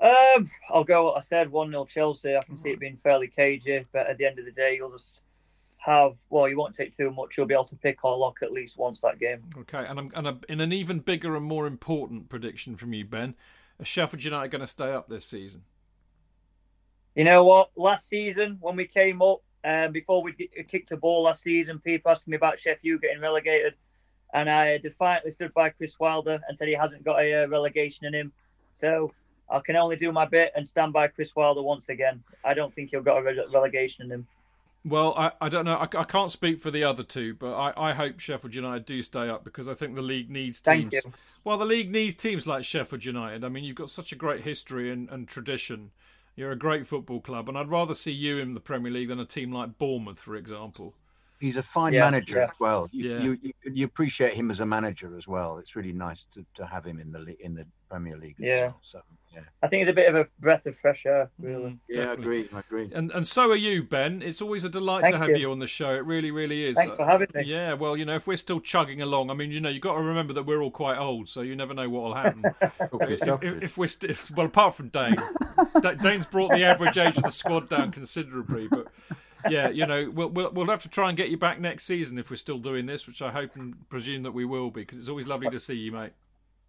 Um, 0.01 0.51
I'll 0.69 0.83
go 0.83 1.05
what 1.05 1.17
I 1.17 1.21
said. 1.21 1.49
One 1.49 1.71
0 1.71 1.85
Chelsea. 1.85 2.35
I 2.35 2.43
can 2.43 2.57
see 2.57 2.71
it 2.71 2.81
being 2.81 2.97
fairly 3.01 3.29
cagey, 3.29 3.85
but 3.93 4.05
at 4.05 4.17
the 4.17 4.25
end 4.25 4.37
of 4.37 4.43
the 4.43 4.51
day, 4.51 4.75
you'll 4.75 4.91
just 4.91 5.21
have 5.77 6.15
well, 6.29 6.49
you 6.49 6.57
won't 6.57 6.75
take 6.75 6.97
too 6.97 7.11
much. 7.11 7.37
You'll 7.37 7.45
be 7.45 7.53
able 7.53 7.63
to 7.63 7.77
pick 7.77 8.03
or 8.03 8.17
lock 8.17 8.39
at 8.43 8.51
least 8.51 8.77
once 8.77 8.99
that 9.03 9.19
game. 9.19 9.41
Okay, 9.59 9.85
and 9.87 9.99
I'm 9.99 10.11
and 10.13 10.27
a, 10.27 10.37
in 10.49 10.59
an 10.59 10.73
even 10.73 10.99
bigger 10.99 11.37
and 11.37 11.45
more 11.45 11.65
important 11.65 12.27
prediction 12.27 12.75
from 12.75 12.91
you, 12.91 13.05
Ben. 13.05 13.35
Are 13.79 13.85
Sheffield 13.85 14.25
United 14.25 14.49
going 14.49 14.59
to 14.59 14.67
stay 14.67 14.91
up 14.91 15.07
this 15.07 15.25
season? 15.25 15.61
You 17.17 17.23
know 17.23 17.43
what? 17.43 17.71
Last 17.75 18.07
season 18.07 18.59
when 18.61 18.75
we 18.75 18.85
came 18.85 19.23
up, 19.23 19.41
um, 19.63 19.91
before 19.91 20.21
we 20.21 20.33
kicked 20.69 20.91
a 20.91 20.97
ball 20.97 21.23
last 21.23 21.41
season, 21.41 21.79
people 21.79 22.11
asking 22.11 22.31
me 22.31 22.37
about 22.37 22.59
Sheffield 22.59 23.01
getting 23.01 23.19
relegated, 23.19 23.73
and 24.35 24.47
I 24.47 24.77
defiantly 24.77 25.31
stood 25.31 25.51
by 25.55 25.69
Chris 25.69 25.99
Wilder 25.99 26.39
and 26.47 26.55
said 26.55 26.67
he 26.67 26.75
hasn't 26.75 27.03
got 27.03 27.19
a 27.19 27.43
uh, 27.43 27.47
relegation 27.47 28.05
in 28.05 28.13
him. 28.13 28.31
So 28.73 29.11
I 29.49 29.61
can 29.61 29.75
only 29.75 29.95
do 29.95 30.11
my 30.11 30.25
bit 30.25 30.51
and 30.55 30.67
stand 30.67 30.93
by 30.93 31.07
Chris 31.07 31.35
Wilder 31.35 31.63
once 31.63 31.89
again. 31.89 32.23
I 32.45 32.53
don't 32.53 32.71
think 32.71 32.91
he'll 32.91 33.01
got 33.01 33.17
a 33.17 33.23
re- 33.23 33.47
relegation 33.51 34.05
in 34.05 34.11
him. 34.11 34.27
Well, 34.85 35.15
I, 35.17 35.31
I 35.41 35.49
don't 35.49 35.65
know. 35.65 35.73
I, 35.73 35.87
I 35.97 36.03
can't 36.03 36.29
speak 36.29 36.61
for 36.61 36.69
the 36.69 36.83
other 36.83 37.01
two, 37.01 37.33
but 37.33 37.55
I, 37.55 37.89
I 37.89 37.93
hope 37.93 38.19
Sheffield 38.19 38.53
United 38.53 38.85
do 38.85 39.01
stay 39.01 39.27
up 39.27 39.43
because 39.43 39.67
I 39.67 39.73
think 39.73 39.95
the 39.95 40.03
league 40.03 40.29
needs 40.29 40.59
teams. 40.59 40.91
Thank 40.91 41.05
you. 41.05 41.13
Well, 41.43 41.57
the 41.57 41.65
league 41.65 41.91
needs 41.91 42.13
teams 42.13 42.45
like 42.45 42.63
Sheffield 42.63 43.05
United. 43.05 43.43
I 43.43 43.49
mean, 43.49 43.63
you've 43.63 43.75
got 43.75 43.89
such 43.89 44.11
a 44.11 44.15
great 44.15 44.41
history 44.41 44.91
and, 44.91 45.09
and 45.09 45.27
tradition. 45.27 45.89
You're 46.37 46.51
a 46.51 46.55
great 46.55 46.87
football 46.87 47.19
club, 47.19 47.49
and 47.49 47.57
I'd 47.57 47.67
rather 47.67 47.95
see 47.95 48.11
you 48.11 48.37
in 48.37 48.53
the 48.53 48.59
Premier 48.59 48.91
League 48.91 49.07
than 49.09 49.19
a 49.19 49.25
team 49.25 49.51
like 49.51 49.79
Bournemouth, 49.79 50.19
for 50.19 50.35
example. 50.35 50.93
He's 51.39 51.57
a 51.57 51.63
fine 51.63 51.93
Yeah, 51.93 52.01
manager 52.01 52.37
yeah. 52.37 52.43
as 52.45 52.59
well. 52.59 52.87
You, 52.91 53.09
Yeah. 53.09 53.19
you, 53.23 53.37
you 53.41 53.53
you 53.73 53.85
appreciate 53.85 54.35
him 54.35 54.51
as 54.51 54.59
a 54.59 54.65
manager 54.65 55.15
as 55.17 55.27
well. 55.27 55.57
It's 55.57 55.75
really 55.75 55.93
nice 55.93 56.25
to, 56.33 56.45
to 56.53 56.65
have 56.67 56.85
him 56.85 56.99
in 56.99 57.11
the 57.11 57.35
in 57.43 57.55
the 57.55 57.65
Premier 57.89 58.17
League. 58.17 58.35
as 58.39 58.45
Yeah. 58.45 58.61
well. 58.67 58.79
So 58.83 59.01
yeah, 59.09 59.16
I 59.61 59.67
think 59.67 59.81
it's 59.81 59.89
a 59.89 59.93
bit 59.93 60.07
of 60.07 60.15
a 60.15 60.27
breath 60.39 60.65
of 60.65 60.77
fresh 60.77 61.05
air, 61.05 61.29
really. 61.39 61.71
Mm, 61.71 61.79
yeah, 61.89 62.09
I 62.09 62.13
agree. 62.13 62.49
I 62.53 62.59
agree. 62.59 62.89
And 62.93 63.11
and 63.11 63.27
so 63.27 63.49
are 63.51 63.55
you, 63.55 63.83
Ben. 63.83 64.21
It's 64.21 64.41
always 64.41 64.63
a 64.63 64.69
delight 64.69 65.01
Thank 65.01 65.13
to 65.13 65.19
have 65.19 65.29
you. 65.29 65.37
you. 65.37 65.51
on 65.51 65.59
the 65.59 65.67
show. 65.67 65.93
It 65.93 66.05
really, 66.05 66.31
really 66.31 66.65
is. 66.65 66.75
Thanks 66.75 66.95
for 66.95 67.05
having 67.05 67.27
me. 67.33 67.43
Yeah, 67.43 67.73
well, 67.73 67.97
you 67.97 68.05
know, 68.05 68.15
if 68.15 68.27
we're 68.27 68.37
still 68.37 68.59
chugging 68.59 69.01
along, 69.01 69.29
I 69.29 69.33
mean, 69.33 69.51
you 69.51 69.59
know, 69.59 69.69
you've 69.69 69.81
got 69.81 69.95
to 69.95 70.01
remember 70.01 70.33
that 70.33 70.43
we're 70.43 70.61
all 70.61 70.71
quite 70.71 70.97
old, 70.97 71.29
so 71.29 71.41
you 71.41 71.55
never 71.55 71.73
know 71.73 71.89
what 71.89 72.03
will 72.03 72.15
happen. 72.15 72.43
If, 73.09 73.21
if, 73.23 73.63
if 73.63 73.77
we're 73.77 73.87
still, 73.87 74.15
well, 74.35 74.47
apart 74.47 74.75
from 74.75 74.89
Dayne, 74.89 75.15
Da- 75.81 75.93
Dayne's 75.93 76.25
brought 76.25 76.51
the 76.51 76.63
average 76.63 76.97
age 76.97 77.17
of 77.17 77.23
the 77.23 77.31
squad 77.31 77.69
down 77.69 77.91
considerably, 77.91 78.67
but 78.67 78.87
yeah, 79.49 79.69
you 79.69 79.85
know, 79.85 80.09
we'll, 80.13 80.29
we'll 80.29 80.51
we'll 80.51 80.67
have 80.67 80.81
to 80.83 80.89
try 80.89 81.09
and 81.09 81.17
get 81.17 81.29
you 81.29 81.37
back 81.37 81.59
next 81.59 81.85
season 81.85 82.17
if 82.17 82.29
we're 82.29 82.37
still 82.37 82.57
doing 82.59 82.85
this, 82.85 83.07
which 83.07 83.21
I 83.21 83.31
hope 83.31 83.55
and 83.55 83.87
presume 83.89 84.23
that 84.23 84.31
we 84.31 84.45
will 84.45 84.71
be, 84.71 84.81
because 84.81 84.99
it's 84.99 85.09
always 85.09 85.27
lovely 85.27 85.49
to 85.49 85.59
see 85.59 85.75
you, 85.75 85.91
mate. 85.91 86.11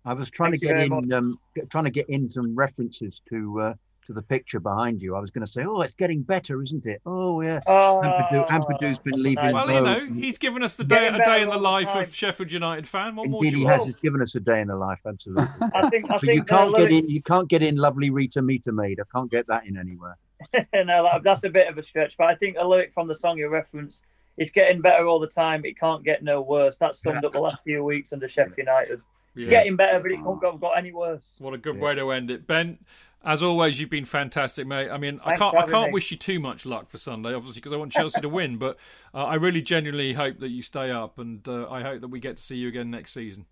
I 0.04 0.14
was 0.14 0.30
trying 0.30 0.52
Thank 0.52 0.62
to 0.62 0.66
get 0.68 0.80
in, 0.80 1.12
um, 1.12 1.38
get- 1.54 1.70
trying 1.70 1.84
to 1.84 1.90
get 1.90 2.08
in 2.08 2.28
some 2.28 2.54
references 2.54 3.20
to 3.28 3.60
uh, 3.60 3.74
to 4.06 4.12
the 4.14 4.22
picture 4.22 4.58
behind 4.58 5.02
you. 5.02 5.14
I 5.14 5.20
was 5.20 5.30
going 5.30 5.44
to 5.44 5.50
say, 5.50 5.64
oh, 5.64 5.82
it's 5.82 5.94
getting 5.94 6.22
better, 6.22 6.62
isn't 6.62 6.86
it? 6.86 7.02
Oh 7.04 7.40
yeah. 7.42 7.60
Oh, 7.66 8.00
Ampadu, 8.02 8.48
Ampadu's 8.48 8.98
been 8.98 9.22
leaving. 9.22 9.52
Well, 9.52 9.70
you 9.70 9.80
know, 9.80 10.06
he's 10.14 10.38
given 10.38 10.62
us 10.62 10.74
the 10.74 10.84
day 10.84 11.10
Getting 11.10 11.20
a 11.20 11.24
day 11.24 11.42
in 11.42 11.50
the 11.50 11.58
life 11.58 11.88
time. 11.88 12.04
of 12.04 12.14
Sheffield 12.14 12.50
United 12.50 12.88
fan. 12.88 13.16
What 13.16 13.28
more 13.28 13.44
Indeed, 13.44 13.56
do 13.56 13.62
he 13.62 13.64
has. 13.66 13.78
want? 13.80 13.88
He's 13.90 14.00
given 14.00 14.22
us 14.22 14.34
a 14.34 14.40
day 14.40 14.60
in 14.62 14.68
the 14.68 14.76
life, 14.76 15.00
absolutely. 15.06 15.46
I 15.74 15.90
think 15.90 16.06
I 16.06 16.14
but 16.14 16.20
think 16.22 16.34
you 16.34 16.44
can't 16.44 16.74
get 16.76 16.92
in. 16.92 17.08
You 17.08 17.22
can't 17.22 17.48
get 17.48 17.62
in. 17.62 17.76
Lovely 17.76 18.10
Rita 18.10 18.40
Meter 18.40 18.72
Maid. 18.72 18.98
I 19.00 19.04
can't 19.14 19.30
get 19.30 19.46
that 19.48 19.66
in 19.66 19.76
anywhere. 19.76 20.16
no, 20.54 21.02
that, 21.02 21.22
that's 21.22 21.44
a 21.44 21.50
bit 21.50 21.68
of 21.68 21.76
a 21.76 21.82
stretch. 21.82 22.16
But 22.16 22.28
I 22.28 22.34
think 22.36 22.56
a 22.58 22.66
lyric 22.66 22.94
from 22.94 23.08
the 23.08 23.14
song 23.14 23.36
you 23.38 23.48
reference 23.48 24.04
it's 24.38 24.52
getting 24.52 24.80
better 24.80 25.06
all 25.06 25.18
the 25.18 25.26
time. 25.26 25.64
It 25.64 25.78
can't 25.78 26.04
get 26.04 26.22
no 26.22 26.40
worse. 26.40 26.78
That 26.78 26.94
summed 26.96 27.24
up 27.24 27.32
the 27.32 27.40
last 27.40 27.58
few 27.64 27.82
weeks 27.84 28.12
under 28.12 28.28
Sheffield 28.28 28.56
United. 28.56 29.00
It's 29.34 29.44
Yeah. 29.44 29.50
getting 29.50 29.76
better, 29.76 30.00
but 30.00 30.10
it 30.10 30.16
can't 30.16 30.40
go, 30.40 30.56
got 30.56 30.78
any 30.78 30.92
worse. 30.92 31.36
What 31.38 31.54
a 31.54 31.58
good 31.58 31.76
Yeah. 31.76 31.82
way 31.82 31.94
to 31.94 32.10
end 32.10 32.30
it, 32.30 32.46
Ben. 32.46 32.78
As 33.24 33.42
always, 33.42 33.80
you've 33.80 33.90
been 33.90 34.04
fantastic, 34.04 34.66
mate. 34.66 34.90
I 34.90 34.96
mean, 34.96 35.20
I 35.24 35.36
can't, 35.36 35.56
I 35.58 35.66
can't 35.68 35.88
me. 35.88 35.92
wish 35.94 36.10
you 36.12 36.16
too 36.16 36.38
much 36.38 36.64
luck 36.64 36.88
for 36.88 36.98
Sunday, 36.98 37.34
obviously, 37.34 37.60
because 37.60 37.72
I 37.72 37.76
want 37.76 37.90
Chelsea 37.92 38.20
to 38.20 38.28
win. 38.28 38.58
But 38.58 38.76
uh, 39.12 39.24
I 39.24 39.34
really, 39.34 39.60
genuinely 39.60 40.12
hope 40.12 40.38
that 40.38 40.48
you 40.50 40.62
stay 40.62 40.90
up, 40.90 41.18
and 41.18 41.46
uh, 41.48 41.68
I 41.68 41.82
hope 41.82 42.00
that 42.00 42.08
we 42.08 42.20
get 42.20 42.36
to 42.36 42.42
see 42.42 42.56
you 42.56 42.68
again 42.68 42.90
next 42.90 43.12
season. 43.12 43.46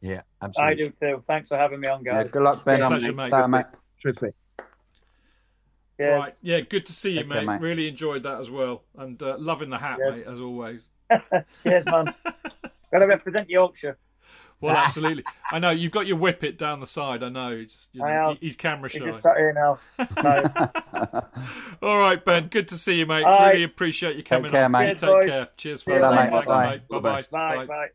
Yeah, 0.00 0.22
absolutely. 0.40 0.62
I 0.84 0.86
absolutely. 0.86 1.08
do 1.10 1.16
too. 1.16 1.24
Thanks 1.26 1.48
for 1.48 1.56
having 1.58 1.80
me 1.80 1.88
on, 1.88 2.02
Yeah, 2.04 2.22
guys. 2.22 2.30
good 2.30 2.42
luck, 2.42 2.64
Ben. 2.64 2.80
Pleasure, 2.80 3.12
mate. 3.12 3.30
Bye, 3.30 3.46
mate. 3.46 3.66
Terrific. 4.02 4.34
Cheers. 5.98 6.18
Right, 6.20 6.34
yeah, 6.42 6.60
good 6.60 6.86
to 6.86 6.92
see 6.92 7.10
you, 7.12 7.18
Take 7.20 7.30
care, 7.30 7.40
mate. 7.42 7.46
mate. 7.46 7.60
Really 7.60 7.88
enjoyed 7.88 8.22
that 8.22 8.40
as 8.40 8.50
well, 8.50 8.82
and 8.96 9.22
uh, 9.22 9.36
loving 9.38 9.68
the 9.70 9.78
hat, 9.78 9.98
Yeah. 10.02 10.10
mate, 10.16 10.26
as 10.26 10.40
always. 10.40 10.90
Cheers, 11.62 11.84
man. 11.86 12.14
Got 12.24 12.98
to 13.00 13.06
represent 13.06 13.48
Yorkshire. 13.50 13.98
Well, 14.62 14.76
absolutely. 14.76 15.24
I 15.50 15.58
know 15.58 15.70
you've 15.70 15.92
got 15.92 16.06
your 16.06 16.16
whippet 16.16 16.56
down 16.56 16.80
the 16.80 16.86
side. 16.86 17.22
I 17.22 17.28
know. 17.28 17.64
Just, 17.64 17.90
you 17.92 18.00
know, 18.00 18.06
I 18.06 18.10
have. 18.10 18.38
he's 18.40 18.56
camera 18.56 18.88
He's 18.88 19.00
shy. 19.02 19.06
just 19.10 19.22
sat 19.22 19.36
here 19.36 19.52
now. 19.52 19.78
No. 20.22 21.20
All 21.82 21.98
right, 21.98 22.24
Ben. 22.24 22.46
Good 22.46 22.68
to 22.68 22.78
see 22.78 22.94
you, 22.98 23.06
mate. 23.06 23.24
All 23.24 23.38
right. 23.40 23.50
Really 23.52 23.64
appreciate 23.64 24.16
you 24.16 24.22
coming 24.22 24.50
care, 24.50 24.64
on. 24.66 24.70
mate. 24.72 24.80
You 24.90 24.94
Cheers, 24.94 25.00
Take 25.00 25.10
boys. 25.10 25.28
care. 25.30 25.48
Cheers, 25.56 25.82
See 25.84 25.92
you 25.92 25.98
fellas. 25.98 26.16
later, 26.16 26.30
Thanks, 26.30 26.48
mate. 26.48 26.70
mate. 26.70 26.80
All 26.90 27.00
the 27.00 27.08
Bye-bye. 27.08 27.56
Bye, 27.56 27.66
bye. 27.66 27.88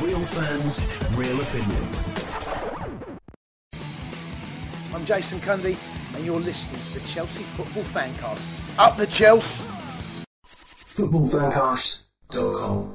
Real 0.00 0.20
fans, 0.20 0.84
real 1.14 1.40
opinions. 1.40 2.04
I'm 4.92 5.04
Jason 5.04 5.40
Cundy, 5.40 5.76
and 6.14 6.24
you're 6.24 6.40
listening 6.40 6.82
to 6.84 6.94
the 6.94 7.00
Chelsea 7.06 7.42
Football 7.42 7.82
Fancast. 7.84 8.48
Up 8.78 8.96
the 8.96 9.06
Chelsea! 9.06 9.64
Footballfancast.com. 10.46 12.94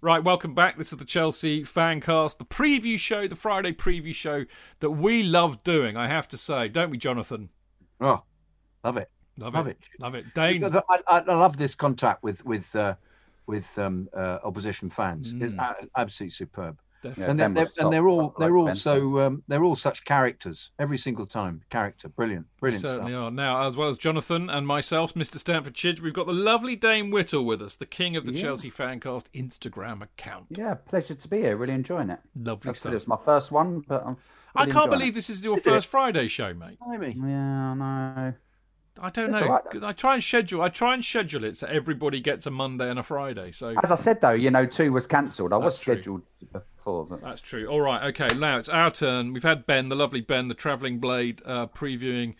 Right, 0.00 0.22
welcome 0.22 0.54
back. 0.54 0.76
This 0.76 0.92
is 0.92 0.98
the 0.98 1.04
Chelsea 1.06 1.62
Fancast, 1.62 2.36
the 2.36 2.44
preview 2.44 2.98
show, 2.98 3.26
the 3.26 3.36
Friday 3.36 3.72
preview 3.72 4.14
show 4.14 4.44
that 4.80 4.90
we 4.90 5.22
love 5.22 5.64
doing, 5.64 5.96
I 5.96 6.08
have 6.08 6.28
to 6.28 6.36
say. 6.36 6.68
Don't 6.68 6.90
we, 6.90 6.98
Jonathan? 6.98 7.48
Oh, 8.02 8.22
love 8.84 8.98
it. 8.98 9.10
Love, 9.38 9.54
Love 9.54 9.66
it. 9.66 9.78
it. 9.80 10.02
Love 10.02 10.14
it. 10.14 10.34
Dayne's 10.34 10.70
Because 10.70 10.82
I, 10.90 10.98
I, 11.08 11.18
I 11.20 11.34
love 11.34 11.56
this 11.56 11.74
contact 11.74 12.22
with 12.22 12.44
with 12.44 12.76
uh, 12.76 12.96
with 13.46 13.76
um, 13.78 14.08
uh, 14.14 14.38
opposition 14.44 14.90
fans. 14.90 15.32
It's 15.40 15.54
Mm. 15.54 15.58
a- 15.58 15.88
absolutely 16.00 16.32
superb. 16.32 16.78
Definitely. 17.04 17.30
And 17.30 17.38
they're, 17.40 17.48
they're, 17.64 17.84
and 17.84 17.92
they're 17.92 18.08
all 18.08 18.34
they're 18.38 18.50
like 18.50 18.68
all 18.68 18.74
so 18.74 19.18
um, 19.20 19.42
they're 19.46 19.62
all 19.62 19.76
such 19.76 20.04
characters 20.04 20.70
every 20.78 20.96
single 20.98 21.26
time. 21.26 21.62
Character, 21.70 22.08
brilliant, 22.08 22.46
brilliant 22.60 22.82
certainly 22.82 23.12
stuff. 23.12 23.24
are. 23.24 23.30
Now, 23.30 23.66
as 23.66 23.76
well 23.76 23.88
as 23.88 23.98
Jonathan 23.98 24.48
and 24.48 24.66
myself, 24.66 25.14
Mr. 25.14 25.36
Stamford 25.36 25.74
Chidge, 25.74 26.00
we've 26.00 26.14
got 26.14 26.26
the 26.26 26.32
lovely 26.32 26.76
Dayne 26.76 27.10
Whittle 27.10 27.44
with 27.44 27.60
us, 27.60 27.76
the 27.76 27.86
king 27.86 28.16
of 28.16 28.24
the 28.24 28.32
Yeah. 28.32 28.42
Chelsea 28.42 28.70
Fancast 28.70 29.24
Instagram 29.34 30.02
account. 30.02 30.46
Yeah, 30.50 30.74
pleasure 30.74 31.14
to 31.14 31.28
be 31.28 31.38
here. 31.38 31.56
Really 31.56 31.74
enjoying 31.74 32.10
it. 32.10 32.20
Lovely 32.34 32.68
Like 32.68 32.76
I 32.76 32.78
said, 32.78 32.80
stuff. 32.80 32.94
It's 32.94 33.06
my 33.06 33.18
first 33.24 33.52
one, 33.52 33.80
but 33.86 34.04
I'm 34.06 34.16
I 34.56 34.66
can't 34.66 34.90
believe 34.90 35.12
it. 35.12 35.16
this 35.16 35.28
is 35.30 35.44
your 35.44 35.58
first 35.58 35.88
Friday 35.88 36.28
show, 36.28 36.54
mate. 36.54 36.78
Blimey. 36.78 37.14
Yeah, 37.16 37.72
I 37.72 37.74
know. 37.74 38.34
I 39.00 39.10
don't 39.10 39.30
It's 39.30 39.40
know 39.40 39.48
right. 39.48 39.82
I 39.82 39.92
try 39.92 40.14
and 40.14 40.22
schedule. 40.22 40.62
I 40.62 40.68
try 40.68 40.94
and 40.94 41.04
schedule 41.04 41.44
it 41.44 41.56
so 41.56 41.66
everybody 41.66 42.20
gets 42.20 42.46
a 42.46 42.50
Monday 42.50 42.88
and 42.88 42.98
a 42.98 43.02
Friday. 43.02 43.50
So 43.52 43.74
As 43.82 43.90
I 43.90 43.96
said 43.96 44.20
though, 44.20 44.32
you 44.32 44.50
know, 44.50 44.66
two 44.66 44.92
was 44.92 45.06
cancelled. 45.06 45.52
I 45.52 45.56
was 45.56 45.74
That's 45.74 45.82
true. 45.82 45.94
scheduled 45.94 46.22
before, 46.52 47.06
but 47.06 47.20
That's 47.20 47.40
true. 47.40 47.66
All 47.66 47.80
right. 47.80 48.04
Okay. 48.08 48.28
Now 48.38 48.56
it's 48.58 48.68
our 48.68 48.90
turn. 48.90 49.32
We've 49.32 49.42
had 49.42 49.66
Ben, 49.66 49.88
the 49.88 49.96
lovely 49.96 50.20
Ben, 50.20 50.48
the 50.48 50.54
travelling 50.54 50.98
blade, 50.98 51.42
uh, 51.44 51.66
previewing 51.66 52.34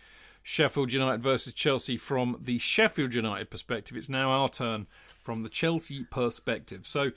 Sheffield 0.44 0.92
United 0.92 1.22
versus 1.22 1.52
Chelsea 1.54 1.96
from 1.96 2.38
the 2.40 2.58
Sheffield 2.58 3.14
United 3.14 3.50
perspective. 3.50 3.96
It's 3.96 4.08
now 4.08 4.30
our 4.30 4.48
turn 4.48 4.86
from 5.22 5.42
the 5.42 5.48
Chelsea 5.48 6.04
perspective. 6.04 6.86
So, 6.86 7.10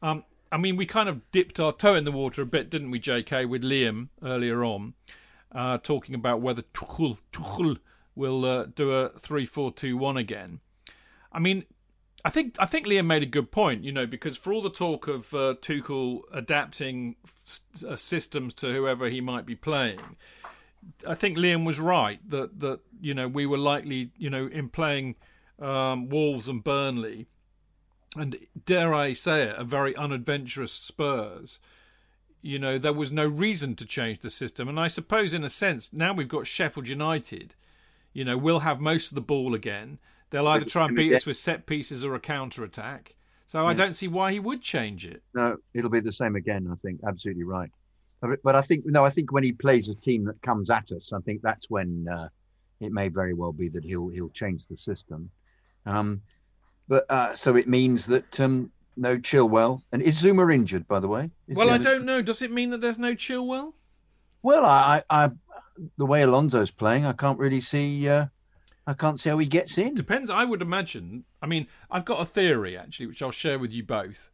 um, 0.00 0.24
I 0.50 0.56
mean, 0.56 0.76
we 0.76 0.86
kind 0.86 1.08
of 1.10 1.30
dipped 1.30 1.60
our 1.60 1.72
toe 1.72 1.94
in 1.94 2.04
the 2.04 2.12
water 2.12 2.40
a 2.40 2.46
bit, 2.46 2.70
didn't 2.70 2.90
we, 2.90 3.00
JK, 3.00 3.48
with 3.48 3.62
Liam 3.62 4.08
earlier 4.22 4.64
on, 4.64 4.94
uh, 5.52 5.76
talking 5.78 6.14
about 6.14 6.40
whether 6.40 6.62
Tuchel, 6.62 7.18
Tuchel 7.32 7.78
will 8.18 8.44
uh, 8.44 8.66
do 8.74 8.92
a 8.92 9.08
three-four-two-one 9.10 10.16
again. 10.18 10.60
I 11.32 11.38
mean, 11.38 11.64
I 12.24 12.30
think 12.30 12.56
I 12.58 12.66
think 12.66 12.86
Liam 12.86 13.06
made 13.06 13.22
a 13.22 13.26
good 13.26 13.50
point, 13.50 13.84
you 13.84 13.92
know, 13.92 14.06
because 14.06 14.36
for 14.36 14.52
all 14.52 14.60
the 14.60 14.70
talk 14.70 15.06
of 15.08 15.32
uh, 15.32 15.54
Tuchel 15.62 16.22
adapting 16.32 17.16
s- 17.46 17.60
uh, 17.88 17.96
systems 17.96 18.52
to 18.54 18.72
whoever 18.72 19.08
he 19.08 19.20
might 19.20 19.46
be 19.46 19.54
playing, 19.54 20.00
I 21.06 21.14
think 21.14 21.38
Liam 21.38 21.64
was 21.64 21.78
right 21.78 22.18
that 22.28 22.60
that 22.60 22.80
you 23.00 23.14
know 23.14 23.28
we 23.28 23.46
were 23.46 23.58
likely, 23.58 24.10
you 24.18 24.30
know, 24.30 24.48
in 24.48 24.68
playing 24.68 25.14
um, 25.60 26.08
Wolves 26.08 26.48
and 26.48 26.62
Burnley, 26.64 27.26
and 28.16 28.36
dare 28.64 28.92
I 28.92 29.12
say 29.12 29.42
it, 29.44 29.54
a 29.56 29.64
very 29.64 29.94
unadventurous 29.94 30.72
Spurs. 30.72 31.60
You 32.42 32.58
know, 32.58 32.78
there 32.78 32.92
was 32.92 33.10
no 33.10 33.26
reason 33.26 33.74
to 33.76 33.84
change 33.84 34.20
the 34.20 34.30
system, 34.30 34.68
and 34.68 34.78
I 34.78 34.88
suppose 34.88 35.34
in 35.34 35.44
a 35.44 35.50
sense 35.50 35.88
now 35.92 36.12
we've 36.12 36.28
got 36.28 36.46
Sheffield 36.46 36.88
United. 36.88 37.54
You 38.12 38.24
know, 38.24 38.36
we'll 38.36 38.60
have 38.60 38.80
most 38.80 39.10
of 39.10 39.14
the 39.14 39.20
ball 39.20 39.54
again. 39.54 39.98
They'll 40.30 40.48
either 40.48 40.64
try 40.64 40.86
and 40.86 40.96
beat 40.96 41.14
us 41.14 41.26
with 41.26 41.36
set 41.36 41.66
pieces 41.66 42.04
or 42.04 42.14
a 42.14 42.20
counter 42.20 42.64
attack. 42.64 43.16
So 43.46 43.66
I 43.66 43.72
don't 43.72 43.94
see 43.94 44.08
why 44.08 44.32
he 44.32 44.40
would 44.40 44.60
change 44.60 45.06
it. 45.06 45.22
No, 45.34 45.56
it'll 45.72 45.88
be 45.88 46.00
the 46.00 46.12
same 46.12 46.36
again. 46.36 46.68
I 46.70 46.74
think 46.74 47.00
absolutely 47.06 47.44
right. 47.44 47.70
But, 48.20 48.56
I 48.56 48.60
think 48.62 48.84
no, 48.84 49.04
I 49.04 49.10
think 49.10 49.32
when 49.32 49.44
he 49.44 49.52
plays 49.52 49.88
a 49.88 49.94
team 49.94 50.24
that 50.24 50.42
comes 50.42 50.70
at 50.70 50.90
us, 50.92 51.12
I 51.12 51.20
think 51.20 51.40
that's 51.40 51.70
when 51.70 52.06
uh, 52.12 52.28
it 52.80 52.92
may 52.92 53.08
very 53.08 53.32
well 53.32 53.52
be 53.52 53.68
that 53.68 53.84
he'll 53.84 54.08
he'll 54.08 54.28
change 54.30 54.66
the 54.66 54.76
system. 54.76 55.30
Um, 55.86 56.20
but 56.88 57.10
uh, 57.10 57.34
so 57.34 57.56
it 57.56 57.68
means 57.68 58.06
that 58.06 58.38
um, 58.40 58.72
no 58.96 59.16
Chilwell, 59.16 59.82
and 59.92 60.02
is 60.02 60.20
Zouma 60.20 60.52
injured? 60.52 60.88
By 60.88 61.00
the 61.00 61.08
way. 61.08 61.30
Is 61.46 61.56
well, 61.56 61.70
I 61.70 61.78
don't 61.78 62.04
know. 62.04 62.20
Does 62.20 62.42
it 62.42 62.50
mean 62.50 62.70
that 62.70 62.80
there's 62.80 62.98
no 62.98 63.14
Chilwell? 63.14 63.72
Well, 64.42 64.64
I, 64.64 65.02
I, 65.10 65.30
the 65.96 66.06
way 66.06 66.22
Alonso's 66.22 66.70
playing, 66.70 67.06
I 67.06 67.12
can't 67.12 67.38
really 67.38 67.60
see. 67.60 68.08
Uh, 68.08 68.26
I 68.86 68.94
can't 68.94 69.20
see 69.20 69.28
how 69.28 69.38
he 69.38 69.46
gets 69.46 69.76
in. 69.76 69.94
Depends. 69.94 70.30
I 70.30 70.44
would 70.44 70.62
imagine. 70.62 71.24
I 71.42 71.46
mean, 71.46 71.66
I've 71.90 72.04
got 72.04 72.20
a 72.20 72.24
theory 72.24 72.76
actually, 72.76 73.06
which 73.06 73.22
I'll 73.22 73.30
share 73.30 73.58
with 73.58 73.72
you 73.72 73.82
both. 73.82 74.30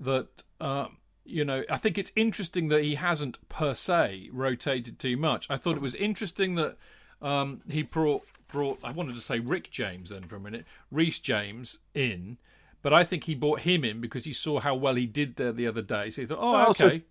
That 0.00 0.42
uh, 0.60 0.88
you 1.24 1.44
know, 1.44 1.64
I 1.70 1.76
think 1.76 1.96
it's 1.96 2.12
interesting 2.16 2.68
that 2.68 2.82
he 2.82 2.96
hasn't 2.96 3.48
per 3.48 3.72
se 3.74 4.30
rotated 4.32 4.98
too 4.98 5.16
much. 5.16 5.46
I 5.48 5.56
thought 5.56 5.76
it 5.76 5.82
was 5.82 5.94
interesting 5.94 6.56
that 6.56 6.76
um, 7.22 7.62
he 7.70 7.82
brought 7.82 8.26
brought. 8.48 8.78
I 8.82 8.90
wanted 8.90 9.14
to 9.14 9.20
say 9.20 9.38
Rick 9.38 9.70
James 9.70 10.10
then 10.10 10.24
for 10.24 10.36
a 10.36 10.40
minute, 10.40 10.64
Reece 10.90 11.20
James 11.20 11.78
in, 11.94 12.38
but 12.82 12.92
I 12.92 13.04
think 13.04 13.24
he 13.24 13.34
brought 13.34 13.60
him 13.60 13.84
in 13.84 14.00
because 14.00 14.24
he 14.24 14.32
saw 14.32 14.60
how 14.60 14.74
well 14.74 14.96
he 14.96 15.06
did 15.06 15.36
there 15.36 15.52
the 15.52 15.66
other 15.66 15.82
day. 15.82 16.10
So 16.10 16.22
he 16.22 16.26
thought, 16.26 16.38
oh, 16.40 16.70
okay. 16.70 17.04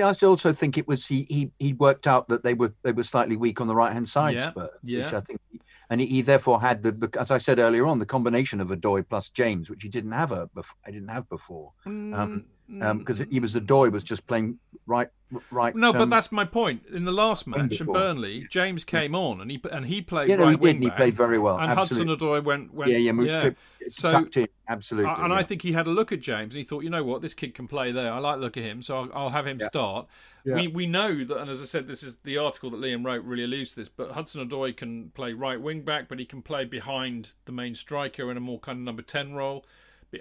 I 0.00 0.14
also 0.26 0.52
think 0.52 0.78
it 0.78 0.86
was 0.86 1.06
he 1.06 1.26
he 1.28 1.50
he 1.58 1.72
worked 1.72 2.06
out 2.06 2.28
that 2.28 2.44
they 2.44 2.54
were 2.54 2.72
they 2.82 2.92
were 2.92 3.02
slightly 3.02 3.36
weak 3.36 3.60
on 3.60 3.66
the 3.66 3.74
right 3.74 3.92
hand 3.92 4.08
side, 4.08 4.34
yeah, 4.34 4.52
yeah. 4.82 5.04
which 5.04 5.12
I 5.12 5.20
think, 5.20 5.40
and 5.90 6.00
he, 6.00 6.06
he, 6.06 6.22
therefore 6.22 6.60
had 6.60 6.82
the, 6.82 6.92
the 6.92 7.20
as 7.20 7.30
I 7.30 7.38
said 7.38 7.58
earlier 7.58 7.86
on 7.86 7.98
the 7.98 8.06
combination 8.06 8.60
of 8.60 8.68
Odoi 8.68 9.08
plus 9.08 9.30
James, 9.30 9.70
which 9.70 9.82
he 9.82 9.88
didn't 9.88 10.12
have 10.12 10.32
a 10.32 10.48
I 10.86 10.90
didn't 10.90 11.08
have 11.08 11.28
before. 11.28 11.72
Mm. 11.86 12.16
Um, 12.16 12.44
because 12.68 13.20
um, 13.20 13.26
he 13.30 13.40
was 13.40 13.52
the 13.52 13.60
Doy 13.60 13.88
was 13.88 14.04
just 14.04 14.26
playing 14.26 14.58
right, 14.86 15.08
right. 15.50 15.74
No, 15.74 15.90
um, 15.90 15.96
but 15.96 16.10
that's 16.10 16.30
my 16.30 16.44
point. 16.44 16.82
In 16.92 17.04
the 17.04 17.12
last 17.12 17.46
match 17.46 17.80
in 17.80 17.86
Burnley, 17.86 18.46
James 18.50 18.84
came 18.84 19.14
on 19.14 19.40
and 19.40 19.50
he 19.50 19.60
and 19.72 19.86
he 19.86 20.02
played. 20.02 20.28
Yeah, 20.28 20.36
no, 20.36 20.44
right 20.44 20.58
he 20.58 20.66
did. 20.66 20.74
And 20.76 20.84
he 20.84 20.90
played 20.90 21.16
very 21.16 21.38
well. 21.38 21.58
And 21.58 21.70
absolutely. 21.70 22.12
Hudson 22.12 22.28
Odoi 22.28 22.44
went, 22.44 22.74
went. 22.74 22.90
Yeah, 22.90 22.98
yeah, 22.98 23.12
moved 23.12 23.30
yeah. 23.30 23.38
To, 23.38 23.56
so 23.88 24.28
in. 24.34 24.48
absolutely. 24.68 25.10
And 25.10 25.28
yeah. 25.28 25.34
I 25.34 25.42
think 25.42 25.62
he 25.62 25.72
had 25.72 25.86
a 25.86 25.90
look 25.90 26.12
at 26.12 26.20
James 26.20 26.54
and 26.54 26.58
he 26.58 26.64
thought, 26.64 26.84
you 26.84 26.90
know 26.90 27.04
what, 27.04 27.22
this 27.22 27.34
kid 27.34 27.54
can 27.54 27.68
play 27.68 27.90
there. 27.90 28.12
I 28.12 28.18
like 28.18 28.36
the 28.36 28.42
look 28.42 28.56
at 28.56 28.64
him, 28.64 28.82
so 28.82 28.98
I'll, 28.98 29.10
I'll 29.14 29.30
have 29.30 29.46
him 29.46 29.58
Yeah. 29.60 29.68
start. 29.68 30.06
Yeah. 30.44 30.54
We 30.54 30.68
we 30.68 30.86
know 30.86 31.24
that, 31.24 31.38
and 31.38 31.50
as 31.50 31.60
I 31.60 31.64
said, 31.64 31.88
this 31.88 32.02
is 32.02 32.16
the 32.24 32.38
article 32.38 32.70
that 32.70 32.80
Liam 32.80 33.04
wrote 33.04 33.24
really 33.24 33.44
alludes 33.44 33.70
to 33.70 33.76
this. 33.76 33.88
But 33.88 34.12
Hudson 34.12 34.46
Odoi 34.46 34.76
can 34.76 35.10
play 35.10 35.32
right 35.32 35.60
wing 35.60 35.82
back, 35.82 36.08
but 36.08 36.18
he 36.18 36.24
can 36.24 36.42
play 36.42 36.64
behind 36.64 37.32
the 37.44 37.52
main 37.52 37.74
striker 37.74 38.30
in 38.30 38.36
a 38.36 38.40
more 38.40 38.58
kind 38.58 38.78
of 38.78 38.84
number 38.84 39.02
ten 39.02 39.34
role. 39.34 39.64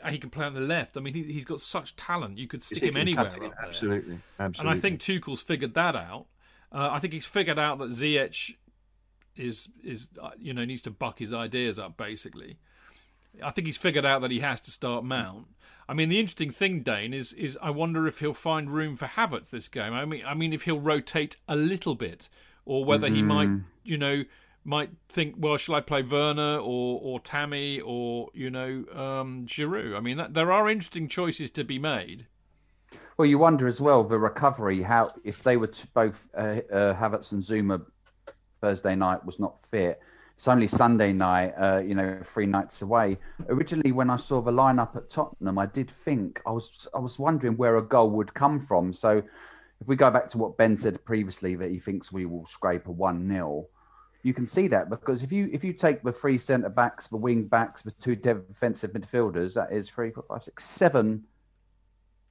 He 0.09 0.17
can 0.17 0.29
play 0.29 0.45
on 0.45 0.53
the 0.53 0.59
left. 0.59 0.97
I 0.97 0.99
mean, 0.99 1.13
he, 1.13 1.23
he's 1.23 1.45
got 1.45 1.61
such 1.61 1.95
talent. 1.95 2.38
You 2.38 2.47
could 2.47 2.61
stick 2.61 2.83
him 2.83 2.97
anywhere. 2.97 3.25
cut 3.25 3.38
it 3.38 3.41
there. 3.41 3.57
Absolutely, 3.63 4.19
absolutely. 4.39 4.71
And 4.71 4.77
I 4.77 4.81
think 4.81 4.99
Tuchel's 4.99 5.41
figured 5.41 5.73
that 5.75 5.95
out. 5.95 6.25
Uh, 6.71 6.89
I 6.91 6.99
think 6.99 7.13
he's 7.13 7.25
figured 7.25 7.57
out 7.57 7.77
that 7.79 7.91
Ziyech 7.91 8.55
is 9.35 9.69
is 9.83 10.09
uh, 10.21 10.31
you 10.38 10.53
know 10.53 10.65
needs 10.65 10.81
to 10.81 10.91
buck 10.91 11.19
his 11.19 11.33
ideas 11.33 11.79
up 11.79 11.95
basically. 11.95 12.57
I 13.43 13.51
think 13.51 13.67
he's 13.67 13.77
figured 13.77 14.05
out 14.05 14.21
that 14.21 14.31
he 14.31 14.39
has 14.39 14.61
to 14.61 14.71
start 14.71 15.03
Mount. 15.03 15.47
I 15.89 15.93
mean, 15.93 16.09
the 16.09 16.19
interesting 16.19 16.51
thing, 16.51 16.81
Dayne, 16.81 17.13
is 17.13 17.33
is 17.33 17.57
I 17.61 17.69
wonder 17.69 18.07
if 18.07 18.19
he'll 18.19 18.33
find 18.33 18.69
room 18.69 18.97
for 18.97 19.05
Havertz 19.05 19.49
this 19.49 19.69
game. 19.69 19.93
I 19.93 20.05
mean, 20.05 20.23
I 20.25 20.33
mean, 20.33 20.53
if 20.53 20.63
he'll 20.63 20.79
rotate 20.79 21.38
a 21.47 21.55
little 21.55 21.95
bit, 21.95 22.29
or 22.65 22.83
whether 22.83 23.07
he 23.07 23.21
might, 23.21 23.49
you 23.83 23.97
know, 23.97 24.23
might 24.68 24.89
think, 25.07 25.36
well, 25.38 25.55
shall 25.55 25.76
I 25.76 25.82
play 25.82 26.01
Werner 26.01 26.57
or 26.57 26.99
or 27.01 27.20
Tammy 27.22 27.80
or 27.80 28.30
you 28.34 28.49
know 28.49 28.84
um, 28.93 29.45
Giroud? 29.47 29.95
I 29.95 30.01
mean, 30.01 30.18
that, 30.18 30.34
there 30.34 30.51
are 30.51 30.70
interesting 30.70 31.07
choices 31.07 31.49
to 31.51 31.63
be 31.63 31.80
made. 31.80 32.28
Well, 33.18 33.28
you 33.28 33.39
wonder 33.39 33.65
as 33.65 33.82
well 33.82 34.03
the 34.03 34.20
recovery. 34.20 34.82
How 34.82 35.13
if 35.24 35.41
they 35.41 35.57
were 35.57 35.68
to 35.68 35.88
both 35.88 36.28
uh, 36.38 36.61
uh, 36.72 36.93
Havertz 36.93 37.32
and 37.32 37.41
Zouma 37.41 37.82
Thursday 38.61 38.95
night 38.95 39.26
was 39.26 39.39
not 39.39 39.65
fit. 39.72 39.99
It's 40.36 40.47
only 40.47 40.68
Sunday 40.68 41.13
night. 41.13 41.53
Uh, 41.57 41.80
you 41.80 41.95
know, 41.95 42.20
three 42.24 42.45
nights 42.45 42.82
away. 42.82 43.18
Originally, 43.47 43.91
when 43.91 44.09
I 44.09 44.18
saw 44.18 44.41
the 44.41 44.51
lineup 44.51 44.95
at 44.95 45.09
Tottenham, 45.09 45.57
I 45.57 45.65
did 45.65 45.89
think 45.89 46.41
I 46.45 46.51
was 46.51 46.88
I 46.93 46.99
was 46.99 47.18
wondering 47.18 47.55
where 47.55 47.78
a 47.78 47.82
goal 47.82 48.09
would 48.11 48.34
come 48.34 48.59
from. 48.59 48.93
So, 48.93 49.24
if 49.80 49.88
we 49.88 49.95
go 49.95 50.11
back 50.11 50.28
to 50.30 50.38
what 50.38 50.57
Ben 50.57 50.76
said 50.76 51.03
previously, 51.05 51.55
that 51.55 51.72
he 51.72 51.80
thinks 51.80 52.11
we 52.11 52.26
will 52.26 52.45
scrape 52.45 52.88
a 52.88 52.91
one 52.91 53.28
0 53.30 53.68
you 54.24 54.34
can 54.34 54.47
see 54.47 54.68
that 54.68 54.89
because 54.89 55.24
if 55.24 55.32
you 55.32 55.49
if 55.51 55.63
you 55.63 55.74
take 55.74 56.03
the 56.03 56.11
three 56.11 56.38
centre 56.38 56.70
backs, 56.70 57.07
the 57.07 57.18
wing 57.18 57.43
backs, 57.43 57.82
the 57.82 57.91
two 57.91 58.15
defensive 58.15 58.91
midfielders, 58.91 59.53
that 59.55 59.72
is 59.72 59.89
three, 59.89 60.11
four, 60.11 60.26
five, 60.28 60.43
six, 60.43 60.65
seven 60.65 61.24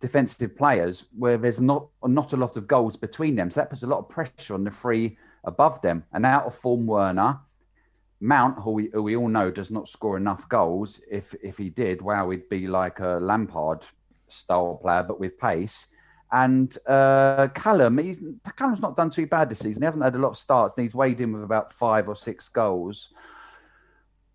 defensive 0.01 0.57
players 0.57 1.07
where 1.17 1.39
there's 1.39 1.61
not 1.61 1.89
not 2.05 2.33
a 2.33 2.37
lot 2.37 2.57
of 2.57 2.67
goals 2.67 2.97
between 2.97 3.35
them. 3.35 3.51
So 3.51 3.61
that 3.61 3.71
puts 3.71 3.83
a 3.83 3.87
lot 3.87 4.01
of 4.01 4.09
pressure 4.09 4.55
on 4.55 4.65
the 4.65 4.71
three 4.71 5.17
above 5.45 5.81
them. 5.81 6.05
And 6.13 6.27
out 6.27 6.45
of 6.45 6.55
form 6.55 6.87
Werner, 6.87 7.39
Mount, 8.21 8.59
who 8.59 8.71
we, 8.73 8.91
who 8.93 9.03
we 9.03 9.17
all 9.17 9.29
know 9.29 9.51
does 9.51 9.71
not 9.71 9.89
score 9.89 10.17
enough 10.17 10.49
goals. 10.49 11.01
If 11.11 11.35
if 11.43 11.57
he 11.59 11.71
did, 11.71 12.03
wow, 12.03 12.29
he'd 12.31 12.49
be 12.49 12.67
like 12.67 13.01
a 13.01 13.19
Lampard 13.21 13.87
style 14.29 14.79
player, 14.83 15.03
but 15.03 15.21
with 15.21 15.39
pace. 15.39 15.87
And 16.33 16.77
uh, 16.87 17.49
Callum, 17.55 17.99
he's, 17.99 18.19
Callum's 18.57 18.81
not 18.81 18.97
done 18.97 19.11
too 19.11 19.27
bad 19.27 19.49
this 19.49 19.61
season. 19.61 19.83
He 19.83 19.85
hasn't 19.85 20.05
had 20.05 20.15
a 20.15 20.19
lot 20.19 20.31
of 20.31 20.39
starts, 20.39 20.75
and 20.77 20.85
he's 20.85 20.95
weighed 20.95 21.21
in 21.21 21.33
with 21.33 21.45
about 21.45 21.73
five 21.73 22.09
or 22.09 22.17
six 22.17 22.49
goals. 22.49 23.09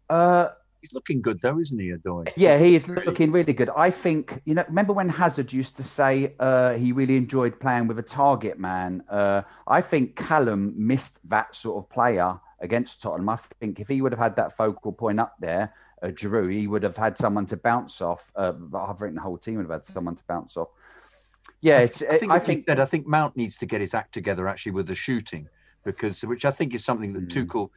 Uh, 0.09 0.49
he's 0.81 0.93
looking 0.93 1.21
good 1.21 1.39
though, 1.41 1.59
isn't 1.59 1.79
he, 1.79 1.91
Odoi? 1.91 2.31
yeah, 2.35 2.57
he 2.57 2.75
is 2.75 2.87
looking 2.89 3.31
really 3.31 3.53
good. 3.53 3.69
I 3.75 3.89
think, 3.91 4.41
you 4.45 4.53
know, 4.53 4.65
remember 4.67 4.93
when 4.93 5.09
Hazard 5.09 5.53
used 5.53 5.77
to 5.77 5.83
say 5.83 6.33
uh, 6.39 6.73
he 6.73 6.91
really 6.91 7.15
enjoyed 7.15 7.59
playing 7.59 7.87
with 7.87 7.99
a 7.99 8.03
target 8.03 8.59
man? 8.59 9.03
Uh, 9.09 9.43
I 9.67 9.81
think 9.81 10.15
Callum 10.15 10.73
missed 10.75 11.19
that 11.29 11.55
sort 11.55 11.83
of 11.83 11.89
player 11.89 12.39
against 12.59 13.01
Tottenham. 13.01 13.29
I 13.29 13.37
think 13.59 13.79
if 13.79 13.87
he 13.87 14.01
would 14.01 14.11
have 14.11 14.19
had 14.19 14.35
that 14.35 14.55
focal 14.55 14.91
point 14.91 15.19
up 15.19 15.35
there, 15.39 15.73
uh, 16.01 16.07
Giroud, 16.07 16.51
he 16.51 16.67
would 16.67 16.83
have 16.83 16.97
had 16.97 17.17
someone 17.17 17.45
to 17.47 17.57
bounce 17.57 18.01
off. 18.01 18.31
Uh, 18.35 18.53
I 18.73 18.93
think 18.93 19.15
the 19.15 19.21
whole 19.21 19.37
team 19.37 19.57
would 19.57 19.69
have 19.69 19.71
had 19.71 19.85
someone 19.85 20.15
to 20.15 20.23
bounce 20.27 20.57
off. 20.57 20.69
Yeah, 21.61 21.79
it's, 21.79 22.01
I 22.01 22.17
think, 22.17 22.31
I 22.31 22.35
I 22.35 22.39
think 22.39 22.45
think 22.45 22.65
that 22.67 22.79
I 22.79 22.85
think 22.85 23.07
Mount 23.07 23.35
needs 23.35 23.57
to 23.57 23.65
get 23.65 23.81
his 23.81 23.93
act 23.93 24.13
together 24.13 24.47
actually 24.47 24.73
with 24.73 24.87
the 24.87 24.95
shooting 24.95 25.47
because 25.83 26.21
which 26.21 26.45
I 26.45 26.51
think 26.51 26.73
is 26.73 26.83
something 26.83 27.13
that 27.13 27.27
Mm. 27.27 27.45
Tuchel 27.45 27.69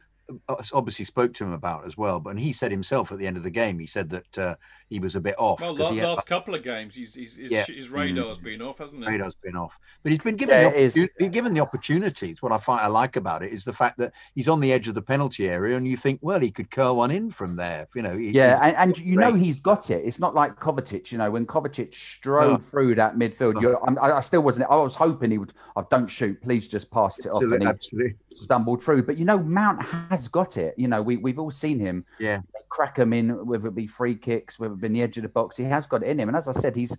obviously 0.73 1.05
spoke 1.05 1.33
to 1.35 1.43
him 1.43 1.51
about 1.53 1.85
as 1.85 1.97
well. 1.97 2.19
But 2.19 2.31
and 2.31 2.39
he 2.39 2.51
said 2.51 2.71
himself 2.71 3.11
at 3.11 3.17
the 3.19 3.27
end 3.27 3.37
of 3.37 3.43
the 3.43 3.49
game, 3.49 3.79
he 3.79 3.85
said 3.85 4.09
that 4.09 4.37
uh, 4.37 4.55
he 4.89 4.99
was 4.99 5.15
a 5.15 5.21
bit 5.21 5.35
off 5.37 5.61
Well, 5.61 5.73
last, 5.75 5.91
he 5.91 5.97
had, 5.99 6.07
last 6.07 6.27
couple 6.27 6.55
of 6.55 6.63
games, 6.63 6.95
he's, 6.95 7.13
he's, 7.13 7.35
his, 7.35 7.51
Yeah. 7.51 7.65
his 7.65 7.89
radar's 7.89 8.37
been 8.37 8.61
off, 8.61 8.79
hasn't 8.79 9.03
it? 9.03 9.07
radar's 9.07 9.35
been 9.43 9.55
off. 9.55 9.77
But 10.03 10.11
he's 10.11 10.21
been 10.21 10.35
given 10.35 10.55
Yeah, 10.55 10.69
the 10.69 10.77
it 10.77 10.81
is. 10.83 10.95
opportu- 10.95 11.17
been 11.17 11.31
given 11.31 11.53
the 11.53 11.59
opportunities. 11.61 12.41
What 12.41 12.51
I 12.51 12.57
find 12.57 12.81
I 12.81 12.87
like 12.87 13.15
about 13.15 13.43
it 13.43 13.51
is 13.51 13.63
the 13.65 13.73
fact 13.73 13.97
that 13.99 14.13
he's 14.33 14.47
on 14.49 14.59
the 14.59 14.71
edge 14.73 14.87
of 14.87 14.95
the 14.95 15.01
penalty 15.01 15.49
area, 15.49 15.77
and 15.77 15.87
you 15.87 15.97
think, 15.97 16.19
well, 16.21 16.39
he 16.39 16.51
could 16.51 16.71
curl 16.71 16.95
one 16.97 17.11
in 17.11 17.29
from 17.31 17.55
there. 17.55 17.85
You 17.95 18.01
know, 18.01 18.17
he- 18.17 18.31
Yeah, 18.31 18.59
and, 18.61 18.75
and 18.77 18.97
you 18.97 19.17
know 19.17 19.33
he's 19.33 19.59
got 19.59 19.89
it. 19.89 20.03
It's 20.05 20.19
not 20.19 20.33
like 20.35 20.55
Kovacic. 20.59 21.11
You 21.11 21.17
know, 21.19 21.31
when 21.31 21.45
Kovacic 21.45 21.93
strode 21.93 22.51
No. 22.51 22.57
through 22.57 22.95
that 22.95 23.15
midfield, 23.15 23.55
No. 23.55 23.61
you're, 23.61 23.85
I'm, 23.87 23.97
I 23.99 24.13
I 24.17 24.19
still 24.21 24.41
wasn't. 24.41 24.69
I 24.69 24.75
was 24.75 24.95
hoping 24.95 25.31
he 25.31 25.37
would. 25.37 25.53
Oh, 25.75 25.85
don't 25.89 26.07
shoot, 26.07 26.41
please. 26.41 26.67
Just 26.67 26.89
pass 26.91 27.19
it 27.19 27.27
off, 27.27 27.43
and 27.43 27.61
he 27.61 27.67
absolutely. 27.67 28.15
Stumbled 28.35 28.83
through. 28.83 29.03
But 29.03 29.17
you 29.17 29.25
know, 29.25 29.39
Mount 29.39 29.81
has 29.81 30.27
got 30.27 30.57
it. 30.57 30.75
You 30.77 30.87
know, 30.87 31.01
we 31.01 31.17
we've 31.17 31.39
all 31.39 31.51
seen 31.51 31.79
him. 31.79 32.05
Yeah. 32.19 32.41
crack 32.69 32.97
him 32.97 33.13
in, 33.13 33.45
whether 33.45 33.67
it 33.67 33.75
be 33.75 33.87
free 33.87 34.15
kicks, 34.15 34.59
whether 34.59 34.73
it 34.73 34.81
be 34.81 34.87
in 34.87 34.93
the 34.93 35.01
edge 35.01 35.17
of 35.17 35.23
the 35.23 35.29
box. 35.29 35.57
He 35.57 35.63
has 35.63 35.87
got 35.87 36.03
it 36.03 36.09
in 36.09 36.19
him, 36.19 36.29
and 36.29 36.37
as 36.37 36.47
I 36.47 36.51
said, 36.51 36.75
he's 36.75 36.95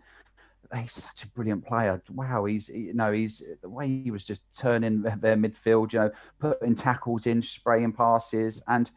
he's 0.75 0.93
such 0.93 1.23
a 1.23 1.29
brilliant 1.29 1.65
player. 1.67 2.03
Wow, 2.11 2.45
he's 2.47 2.69
you 2.69 2.95
know 2.95 3.13
he's 3.13 3.43
the 3.63 3.69
way 3.69 3.87
he 3.87 4.11
was 4.11 4.25
just 4.25 4.43
turning 4.57 5.03
their, 5.03 5.17
their 5.17 5.37
midfield. 5.37 5.93
You 5.93 6.01
know, 6.01 6.11
putting 6.39 6.75
tackles 6.75 7.27
in, 7.27 7.43
spraying 7.43 7.93
passes, 7.93 8.63
and. 8.69 8.91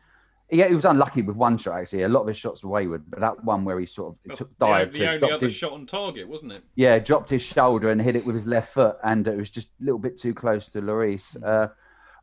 Yeah, 0.52 0.68
he 0.68 0.74
was 0.74 0.86
unlucky 0.86 1.22
with 1.22 1.36
one 1.36 1.60
shot 1.60 1.78
actually. 1.78 2.02
A 2.02 2.10
lot 2.10 2.22
of 2.22 2.28
his 2.30 2.38
shots 2.38 2.64
were 2.64 2.72
wayward, 2.72 3.04
but 3.08 3.20
that 3.20 3.44
one 3.44 3.64
where 3.66 3.80
he 3.80 3.86
sort 3.86 4.16
of 4.16 4.20
That's 4.26 4.40
took 4.40 4.58
the, 4.58 4.66
dive 4.66 4.94
the 4.94 4.98
to 4.98 5.12
only 5.12 5.32
other 5.32 5.46
his, 5.46 5.54
shot 5.54 5.74
on 5.74 5.86
target, 5.86 6.28
wasn't 6.28 6.54
it? 6.54 6.64
yeah, 6.74 6.98
dropped 6.98 7.30
his 7.30 7.44
shoulder 7.44 7.92
and 7.92 8.02
hit 8.02 8.16
it 8.16 8.26
with 8.26 8.34
his 8.34 8.48
left 8.48 8.74
foot, 8.74 8.98
and 9.04 9.28
it 9.28 9.38
was 9.38 9.52
just 9.52 9.68
a 9.80 9.84
little 9.84 10.00
bit 10.00 10.18
too 10.18 10.34
close 10.34 10.68
to 10.70 10.82
Lloris. 10.82 11.38
Uh, 11.44 11.68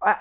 I, 0.02 0.16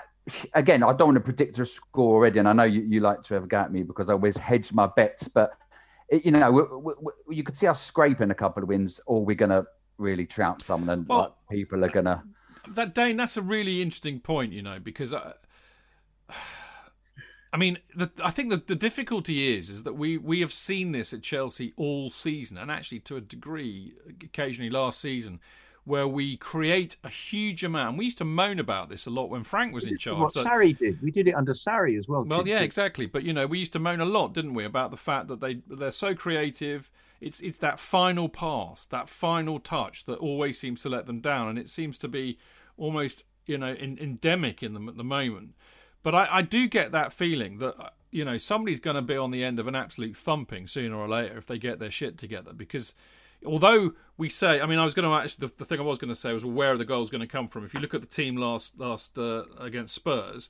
again, 0.54 0.82
I 0.82 0.92
don't 0.92 1.08
want 1.08 1.16
to 1.16 1.20
predict 1.20 1.58
a 1.58 1.66
score 1.66 2.16
already, 2.16 2.38
and 2.38 2.48
I 2.48 2.52
know 2.52 2.64
you, 2.64 2.82
you 2.82 3.00
like 3.00 3.22
to 3.24 3.34
have 3.34 3.44
a 3.44 3.46
go 3.46 3.58
at 3.58 3.72
me 3.72 3.82
because 3.82 4.08
I 4.10 4.12
always 4.12 4.36
hedge 4.36 4.72
my 4.72 4.86
bets, 4.86 5.28
but 5.28 5.52
it, 6.08 6.24
you 6.24 6.30
know, 6.30 6.50
we, 6.50 6.62
we, 6.62 7.12
we, 7.26 7.36
you 7.36 7.42
could 7.42 7.56
see 7.56 7.66
us 7.66 7.82
scraping 7.82 8.30
a 8.30 8.34
couple 8.34 8.62
of 8.62 8.68
wins, 8.68 9.00
or 9.06 9.24
we're 9.24 9.36
going 9.36 9.50
to 9.50 9.66
really 9.98 10.26
trout 10.26 10.62
someone, 10.62 10.90
and 10.90 11.08
Well, 11.08 11.18
like, 11.18 11.32
people 11.50 11.84
are 11.84 11.88
going 11.88 12.06
to. 12.06 12.22
That 12.68 12.94
Dayne, 12.94 13.16
that's 13.16 13.36
a 13.36 13.42
really 13.42 13.80
interesting 13.80 14.20
point, 14.20 14.52
you 14.52 14.62
know, 14.62 14.78
because 14.80 15.12
uh, 15.12 15.34
I, 16.28 16.34
I 17.52 17.58
mean, 17.58 17.78
the, 17.94 18.10
I 18.22 18.32
think 18.32 18.50
that 18.50 18.66
the 18.66 18.74
difficulty 18.74 19.56
is 19.56 19.70
is 19.70 19.84
that 19.84 19.94
we 19.94 20.18
we 20.18 20.40
have 20.40 20.52
seen 20.52 20.92
this 20.92 21.12
at 21.12 21.22
Chelsea 21.22 21.72
all 21.76 22.10
season, 22.10 22.58
and 22.58 22.70
actually 22.70 23.00
to 23.00 23.16
a 23.16 23.20
degree, 23.20 23.94
occasionally 24.22 24.68
last 24.68 25.00
season, 25.00 25.40
where 25.86 26.06
we 26.06 26.36
create 26.36 26.96
a 27.04 27.08
huge 27.08 27.62
amount. 27.62 27.90
And 27.90 27.98
we 27.98 28.06
used 28.06 28.18
to 28.18 28.24
moan 28.24 28.58
about 28.58 28.88
this 28.88 29.06
a 29.06 29.10
lot 29.10 29.30
when 29.30 29.44
Frank 29.44 29.72
was 29.72 29.86
in 29.86 29.96
charge. 29.96 30.18
what 30.18 30.34
Sarri 30.34 30.76
did. 30.76 31.00
We 31.00 31.12
did 31.12 31.28
it 31.28 31.34
under 31.34 31.52
Sarri 31.52 31.96
as 31.96 32.08
well. 32.08 32.24
well, 32.24 32.46
yeah, 32.46 32.58
exactly. 32.58 33.06
But 33.06 33.22
you 33.22 33.32
know, 33.32 33.46
we 33.46 33.60
used 33.60 33.72
to 33.74 33.78
moan 33.78 34.00
a 34.00 34.04
lot, 34.04 34.34
didn't 34.34 34.54
we, 34.54 34.64
about 34.64 34.90
the 34.90 34.96
fact 34.96 35.28
that 35.28 35.40
they 35.40 35.60
they're 35.68 35.92
so 35.92 36.14
creative. 36.14 36.90
It's 37.20 37.38
it's 37.38 37.58
that 37.58 37.78
final 37.78 38.28
pass, 38.28 38.84
that 38.86 39.08
final 39.08 39.60
touch 39.60 40.04
that 40.06 40.18
always 40.18 40.58
seems 40.58 40.82
to 40.82 40.88
let 40.88 41.06
them 41.06 41.20
down, 41.20 41.48
and 41.48 41.58
it 41.58 41.70
seems 41.70 41.98
to 41.98 42.08
be 42.08 42.36
almost 42.76 43.24
you 43.46 43.56
know 43.56 43.72
in, 43.72 43.96
endemic 43.98 44.64
in 44.64 44.74
them 44.74 44.88
at 44.88 44.96
the 44.96 45.04
moment. 45.04 45.54
But 46.02 46.16
I, 46.16 46.28
I 46.30 46.42
do 46.42 46.66
get 46.66 46.90
that 46.92 47.12
feeling 47.12 47.58
that 47.58 47.80
uh, 47.80 47.90
you 48.10 48.24
know 48.24 48.38
somebody's 48.38 48.80
going 48.80 48.96
to 48.96 49.02
be 49.02 49.16
on 49.16 49.30
the 49.30 49.44
end 49.44 49.60
of 49.60 49.68
an 49.68 49.76
absolute 49.76 50.16
thumping 50.16 50.66
sooner 50.66 50.96
or 50.96 51.08
later 51.08 51.38
if 51.38 51.46
they 51.46 51.58
get 51.58 51.78
their 51.78 51.92
shit 51.92 52.18
together 52.18 52.52
because 52.52 52.92
although 53.44 53.92
we 54.16 54.28
say, 54.28 54.60
I 54.60 54.66
mean, 54.66 54.78
I 54.78 54.84
was 54.84 54.94
going 54.94 55.08
to 55.08 55.14
actually 55.14 55.48
the, 55.48 55.54
the 55.56 55.64
thing 55.64 55.80
I 55.80 55.82
was 55.82 55.98
going 55.98 56.08
to 56.08 56.14
say 56.14 56.32
was 56.32 56.44
well, 56.44 56.54
where 56.54 56.72
are 56.72 56.78
the 56.78 56.84
goals 56.84 57.10
going 57.10 57.20
to 57.20 57.26
come 57.26 57.48
from? 57.48 57.64
If 57.64 57.74
you 57.74 57.80
look 57.80 57.94
at 57.94 58.00
the 58.00 58.06
team 58.06 58.36
last 58.36 58.78
last 58.78 59.18
uh, 59.18 59.44
against 59.58 59.94
Spurs, 59.94 60.48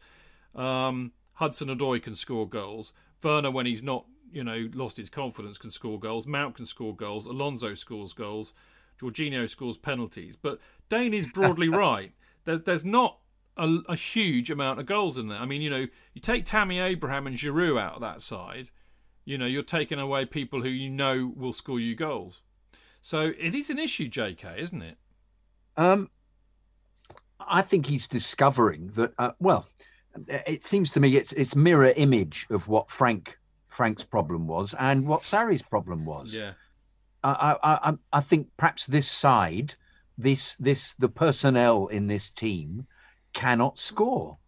um, 0.54 1.12
Hudson 1.34 1.68
Odoi 1.68 2.02
can 2.02 2.14
score 2.14 2.48
goals. 2.48 2.92
Werner, 3.22 3.50
when 3.50 3.66
he's 3.66 3.82
not, 3.82 4.06
you 4.30 4.44
know, 4.44 4.68
lost 4.72 4.96
his 4.96 5.10
confidence, 5.10 5.58
can 5.58 5.70
score 5.70 5.98
goals. 5.98 6.26
Mount 6.26 6.54
can 6.54 6.66
score 6.66 6.94
goals. 6.94 7.26
Alonso 7.26 7.74
scores 7.74 8.12
goals. 8.12 8.52
Jorginho 9.00 9.48
scores 9.48 9.76
penalties. 9.76 10.36
But 10.36 10.60
Dayne 10.88 11.14
is 11.14 11.26
broadly 11.26 11.68
right. 11.84 12.12
There, 12.44 12.58
there's 12.58 12.84
not 12.84 13.18
a, 13.56 13.78
a, 13.88 13.96
huge 13.96 14.50
amount 14.50 14.78
of 14.78 14.86
goals 14.86 15.18
in 15.18 15.28
there. 15.28 15.38
I 15.38 15.46
mean, 15.46 15.60
you 15.60 15.70
know, 15.70 15.86
you 16.14 16.20
take 16.20 16.44
Tammy 16.44 16.78
Abraham 16.78 17.26
and 17.26 17.36
Giroud 17.36 17.80
out 17.80 17.94
of 17.96 18.00
that 18.02 18.22
side, 18.22 18.70
you 19.24 19.36
know, 19.36 19.46
you're 19.46 19.62
taking 19.62 19.98
away 19.98 20.24
people 20.24 20.62
who 20.62 20.68
you 20.68 20.88
know 20.88 21.32
will 21.34 21.52
score 21.52 21.80
you 21.80 21.94
goals. 21.94 22.42
So 23.06 23.32
it 23.38 23.54
is 23.54 23.70
an 23.70 23.78
issue, 23.78 24.10
JK, 24.10 24.58
isn't 24.58 24.82
it? 24.82 24.96
Um, 25.76 26.10
I 27.38 27.62
think 27.62 27.86
he's 27.86 28.08
discovering 28.08 28.90
that. 28.94 29.12
Uh, 29.16 29.30
well, 29.38 29.68
it 30.26 30.64
seems 30.64 30.90
to 30.90 30.98
me 30.98 31.14
it's 31.14 31.32
it's 31.34 31.54
mirror 31.54 31.92
image 31.96 32.48
of 32.50 32.66
what 32.66 32.90
Frank 32.90 33.38
Frank's 33.68 34.02
problem 34.02 34.48
was 34.48 34.74
and 34.80 35.06
what 35.06 35.20
Sarri's 35.20 35.62
problem 35.62 36.04
was. 36.04 36.34
Yeah. 36.34 36.54
I 37.22 37.56
I 37.62 37.90
I, 37.90 37.94
I 38.12 38.20
think 38.20 38.48
perhaps 38.56 38.86
this 38.86 39.08
side, 39.08 39.76
this 40.18 40.56
this 40.56 40.96
the 40.96 41.08
personnel 41.08 41.86
in 41.86 42.08
this 42.08 42.28
team 42.28 42.88
cannot 43.32 43.78
score. 43.78 44.38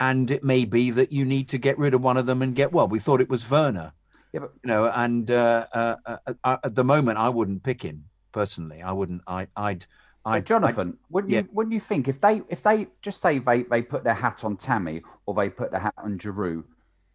And 0.00 0.30
it 0.30 0.42
may 0.42 0.64
be 0.64 0.90
that 0.92 1.12
you 1.12 1.26
need 1.26 1.50
to 1.50 1.58
get 1.58 1.76
rid 1.76 1.92
of 1.92 2.00
one 2.00 2.16
of 2.16 2.24
them 2.24 2.40
and 2.40 2.56
get 2.56 2.72
well. 2.72 2.88
We 2.88 3.00
thought 3.00 3.20
it 3.20 3.28
was 3.28 3.50
Werner, 3.50 3.92
yeah, 4.32 4.40
but 4.40 4.52
you 4.62 4.68
know. 4.68 4.90
And 4.90 5.30
uh, 5.30 5.66
uh, 5.72 5.96
uh, 6.06 6.16
uh 6.44 6.56
at 6.64 6.74
the 6.74 6.84
moment, 6.84 7.18
I 7.18 7.28
wouldn't 7.28 7.62
pick 7.62 7.82
him 7.82 8.04
personally. 8.32 8.82
I 8.82 8.92
wouldn't. 8.92 9.22
I, 9.26 9.46
I'd. 9.56 9.86
I'd 10.24 10.46
Jonathan, 10.46 10.90
I'd, 10.90 11.12
wouldn't 11.12 11.32
yeah. 11.32 11.40
you? 11.40 11.48
Wouldn't 11.52 11.74
you 11.74 11.80
think 11.80 12.06
if 12.06 12.20
they 12.20 12.42
if 12.48 12.62
they 12.62 12.86
just 13.02 13.20
say 13.20 13.38
they 13.38 13.64
they 13.64 13.82
put 13.82 14.04
their 14.04 14.14
hat 14.14 14.44
on 14.44 14.56
Tammy 14.56 15.02
or 15.26 15.34
they 15.34 15.50
put 15.50 15.72
their 15.72 15.80
hat 15.80 15.94
on 15.96 16.18
Giroud 16.18 16.64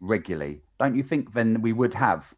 regularly, 0.00 0.60
don't 0.78 0.94
you 0.94 1.02
think 1.02 1.32
then 1.32 1.62
we 1.62 1.72
would 1.72 1.94
have 1.94 2.34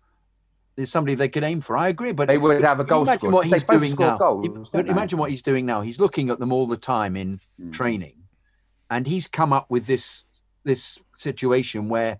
there's 0.81 0.91
somebody 0.91 1.14
they 1.14 1.28
could 1.28 1.45
aim 1.45 1.61
for. 1.61 1.76
I 1.76 1.89
agree, 1.89 2.12
but 2.12 2.28
they 2.28 2.39
would 2.39 2.62
have 2.62 2.81
a 2.81 2.85
goal 2.85 3.03
imagine 3.03 3.18
score. 3.18 3.33
what 3.33 3.47
he's 3.47 3.62
doing 3.64 3.95
now. 3.99 4.16
Goals, 4.16 4.70
imagine 4.72 5.18
what 5.18 5.31
he's 5.31 5.43
doing 5.43 5.66
now. 5.66 5.83
He's 5.83 6.01
looking 6.01 6.31
at 6.31 6.39
them 6.39 6.53
all 6.53 6.66
the 6.66 6.78
time 6.78 7.16
in 7.16 7.41
mm. 7.61 7.72
training, 7.72 8.14
and 8.89 9.07
he's 9.07 9.26
come 9.26 9.53
up 9.53 9.66
with 9.68 9.87
this 9.87 10.24
this 10.64 10.99
situation 11.16 11.89
where 11.89 12.18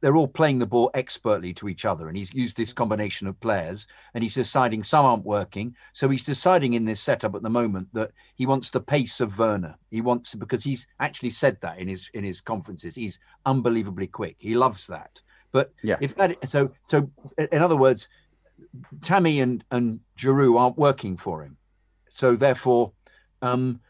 they're 0.00 0.16
all 0.16 0.28
playing 0.28 0.58
the 0.58 0.66
ball 0.66 0.90
expertly 0.94 1.52
to 1.54 1.68
each 1.68 1.84
other 1.84 2.08
and 2.08 2.16
he's 2.16 2.32
used 2.32 2.56
this 2.56 2.72
combination 2.72 3.26
of 3.26 3.38
players 3.40 3.86
and 4.14 4.22
he's 4.22 4.34
deciding 4.34 4.82
some 4.82 5.04
aren't 5.04 5.24
working. 5.24 5.74
So 5.92 6.08
he's 6.08 6.24
deciding 6.24 6.74
in 6.74 6.84
this 6.84 7.00
setup 7.00 7.34
at 7.34 7.42
the 7.42 7.50
moment 7.50 7.88
that 7.92 8.12
he 8.36 8.46
wants 8.46 8.70
the 8.70 8.80
pace 8.80 9.20
of 9.20 9.38
Werner. 9.38 9.76
He 9.90 10.00
wants 10.00 10.34
because 10.34 10.62
he's 10.62 10.86
actually 11.00 11.30
said 11.30 11.60
that 11.62 11.78
in 11.78 11.88
his 11.88 12.08
in 12.14 12.22
his 12.22 12.40
conferences. 12.40 12.94
He's 12.94 13.18
unbelievably 13.44 14.08
quick. 14.08 14.36
He 14.38 14.54
loves 14.54 14.86
that. 14.86 15.20
But 15.50 15.72
yeah. 15.82 15.96
if 16.00 16.14
that 16.16 16.48
so 16.48 16.72
so 16.84 17.10
in 17.38 17.60
other 17.60 17.76
words 17.76 18.08
Tammy 19.02 19.40
and 19.40 19.64
and 19.70 20.00
Giroud 20.16 20.58
aren't 20.60 20.78
working 20.78 21.16
for 21.16 21.42
him. 21.42 21.56
So 22.10 22.36
therefore 22.36 22.92
um 23.42 23.80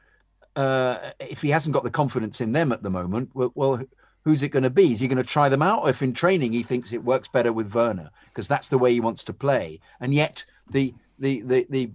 uh, 0.57 1.11
if 1.21 1.43
he 1.43 1.51
hasn't 1.51 1.75
got 1.75 1.85
the 1.85 1.91
confidence 1.91 2.41
in 2.41 2.53
them 2.53 2.73
at 2.73 2.83
the 2.83 2.89
moment, 2.89 3.29
well, 3.35 3.53
well 3.55 3.83
who's 4.27 4.43
it 4.43 4.49
going 4.49 4.65
to 4.65 4.71
be? 4.71 4.93
Is 4.93 4.99
he 4.99 5.07
going 5.07 5.23
to 5.23 5.23
try 5.23 5.49
them 5.49 5.63
out? 5.63 5.85
Or 5.85 5.89
if 5.89 6.03
in 6.03 6.13
training 6.13 6.53
he 6.53 6.65
thinks 6.65 6.93
it 6.93 7.05
works 7.05 7.29
better 7.29 7.53
with 7.53 7.73
Werner 7.73 8.11
because 8.27 8.49
that's 8.49 8.67
the 8.67 8.77
way 8.77 8.93
he 8.93 8.99
wants 8.99 9.23
to 9.25 9.33
play, 9.33 9.81
and 10.01 10.13
yet 10.13 10.45
the 10.69 10.93
the, 11.21 11.41
the 11.43 11.67
the 11.71 11.91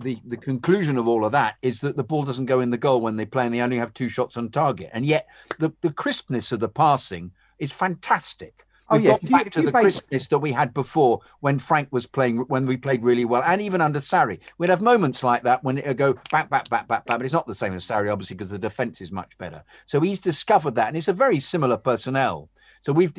the 0.00 0.18
the 0.24 0.36
conclusion 0.38 0.96
of 0.96 1.06
all 1.06 1.26
of 1.26 1.32
that 1.32 1.56
is 1.60 1.82
that 1.82 1.96
the 1.96 2.02
ball 2.02 2.24
doesn't 2.24 2.46
go 2.46 2.60
in 2.60 2.70
the 2.70 2.78
goal 2.78 3.02
when 3.02 3.16
they 3.16 3.26
play 3.26 3.44
and 3.44 3.54
they 3.54 3.60
only 3.60 3.76
have 3.76 3.92
two 3.92 4.08
shots 4.08 4.38
on 4.38 4.48
target, 4.48 4.90
and 4.94 5.04
yet 5.04 5.26
the 5.58 5.70
the 5.82 5.92
crispness 5.92 6.52
of 6.52 6.60
the 6.60 6.70
passing 6.70 7.30
is 7.58 7.70
fantastic. 7.70 8.63
Oh, 8.90 8.96
We've 8.96 9.04
yeah. 9.04 9.10
got 9.12 9.30
back 9.30 9.44
you, 9.46 9.50
to 9.52 9.62
the 9.62 9.72
base... 9.72 9.82
crispness 9.82 10.26
that 10.28 10.38
we 10.38 10.52
had 10.52 10.74
before 10.74 11.20
when 11.40 11.58
Frank 11.58 11.88
was 11.90 12.06
playing, 12.06 12.38
when 12.48 12.66
we 12.66 12.76
played 12.76 13.02
really 13.02 13.24
well, 13.24 13.42
and 13.42 13.62
even 13.62 13.80
under 13.80 13.98
Sarri. 13.98 14.40
We'd 14.58 14.68
have 14.70 14.82
moments 14.82 15.22
like 15.22 15.42
that 15.44 15.64
when 15.64 15.78
it'd 15.78 15.96
go 15.96 16.14
back, 16.30 16.50
back, 16.50 16.68
back, 16.68 16.86
back, 16.86 16.88
back, 16.88 17.04
but 17.06 17.22
it's 17.24 17.32
not 17.32 17.46
the 17.46 17.54
same 17.54 17.72
as 17.72 17.84
Sarri, 17.84 18.12
obviously, 18.12 18.36
because 18.36 18.50
the 18.50 18.58
defense 18.58 19.00
is 19.00 19.10
much 19.10 19.36
better. 19.38 19.64
So 19.86 20.00
he's 20.00 20.20
discovered 20.20 20.74
that, 20.74 20.88
and 20.88 20.96
it's 20.96 21.08
a 21.08 21.14
very 21.14 21.38
similar 21.38 21.78
personnel. 21.78 22.50
So 22.80 22.92
we've 22.92 23.12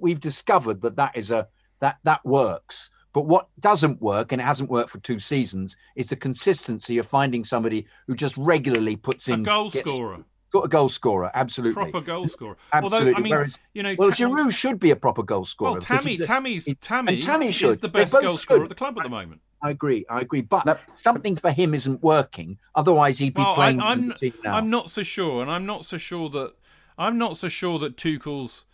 we've 0.00 0.20
discovered 0.20 0.82
that 0.82 0.96
that 0.96 1.16
is 1.16 1.30
a 1.30 1.46
that 1.80 1.98
that 2.02 2.24
works. 2.24 2.90
But 3.12 3.26
what 3.26 3.48
doesn't 3.60 4.00
work, 4.00 4.32
and 4.32 4.40
it 4.40 4.44
hasn't 4.44 4.70
worked 4.70 4.90
for 4.90 4.98
two 4.98 5.18
seasons, 5.18 5.76
is 5.96 6.08
the 6.08 6.16
consistency 6.16 6.98
of 6.98 7.06
finding 7.06 7.44
somebody 7.44 7.86
who 8.06 8.14
just 8.14 8.36
regularly 8.38 8.96
puts 8.96 9.28
in 9.28 9.40
a 9.40 9.42
goal 9.44 9.70
gets, 9.70 9.88
scorer 9.88 10.24
got 10.52 10.64
a 10.64 10.68
goal 10.68 10.88
scorer, 10.88 11.30
absolutely. 11.34 11.90
Proper 11.90 12.00
goal 12.00 12.28
scorer. 12.28 12.56
Absolutely. 12.72 13.08
Although, 13.08 13.18
I 13.18 13.22
mean, 13.22 13.30
Whereas, 13.30 13.58
you 13.74 13.82
know, 13.82 13.94
well, 13.98 14.10
ta- 14.10 14.16
Giroud 14.16 14.52
should 14.52 14.78
be 14.78 14.90
a 14.90 14.96
proper 14.96 15.22
goal 15.22 15.44
scorer. 15.44 15.72
Well, 15.72 15.80
Tammy, 15.80 16.18
Tammy's, 16.18 16.68
Tammy, 16.80 17.20
Tammy 17.20 17.50
should. 17.52 17.70
is 17.70 17.78
the 17.78 17.88
best 17.88 18.12
goal 18.12 18.36
scorer 18.36 18.64
at 18.64 18.68
the 18.68 18.74
club 18.74 18.98
at 18.98 19.02
the 19.02 19.10
moment. 19.10 19.40
I 19.62 19.70
agree. 19.70 20.04
I 20.10 20.20
agree. 20.20 20.40
But 20.40 20.66
no. 20.66 20.76
something 21.02 21.36
for 21.36 21.50
him 21.50 21.72
isn't 21.72 22.02
working. 22.02 22.58
Otherwise, 22.74 23.18
he'd 23.18 23.34
be 23.34 23.42
well, 23.42 23.54
playing. 23.54 23.80
I, 23.80 23.92
am 23.92 24.14
I'm, 24.20 24.32
I'm 24.46 24.70
not 24.70 24.90
so 24.90 25.02
sure, 25.02 25.40
and 25.40 25.50
I'm 25.50 25.66
not 25.66 25.84
so 25.84 25.96
sure 25.98 26.28
that 26.30 26.54
I'm 26.98 27.16
not 27.16 27.36
so 27.36 27.48
sure 27.48 27.78
that 27.78 27.96
Tuchel's 27.96 28.64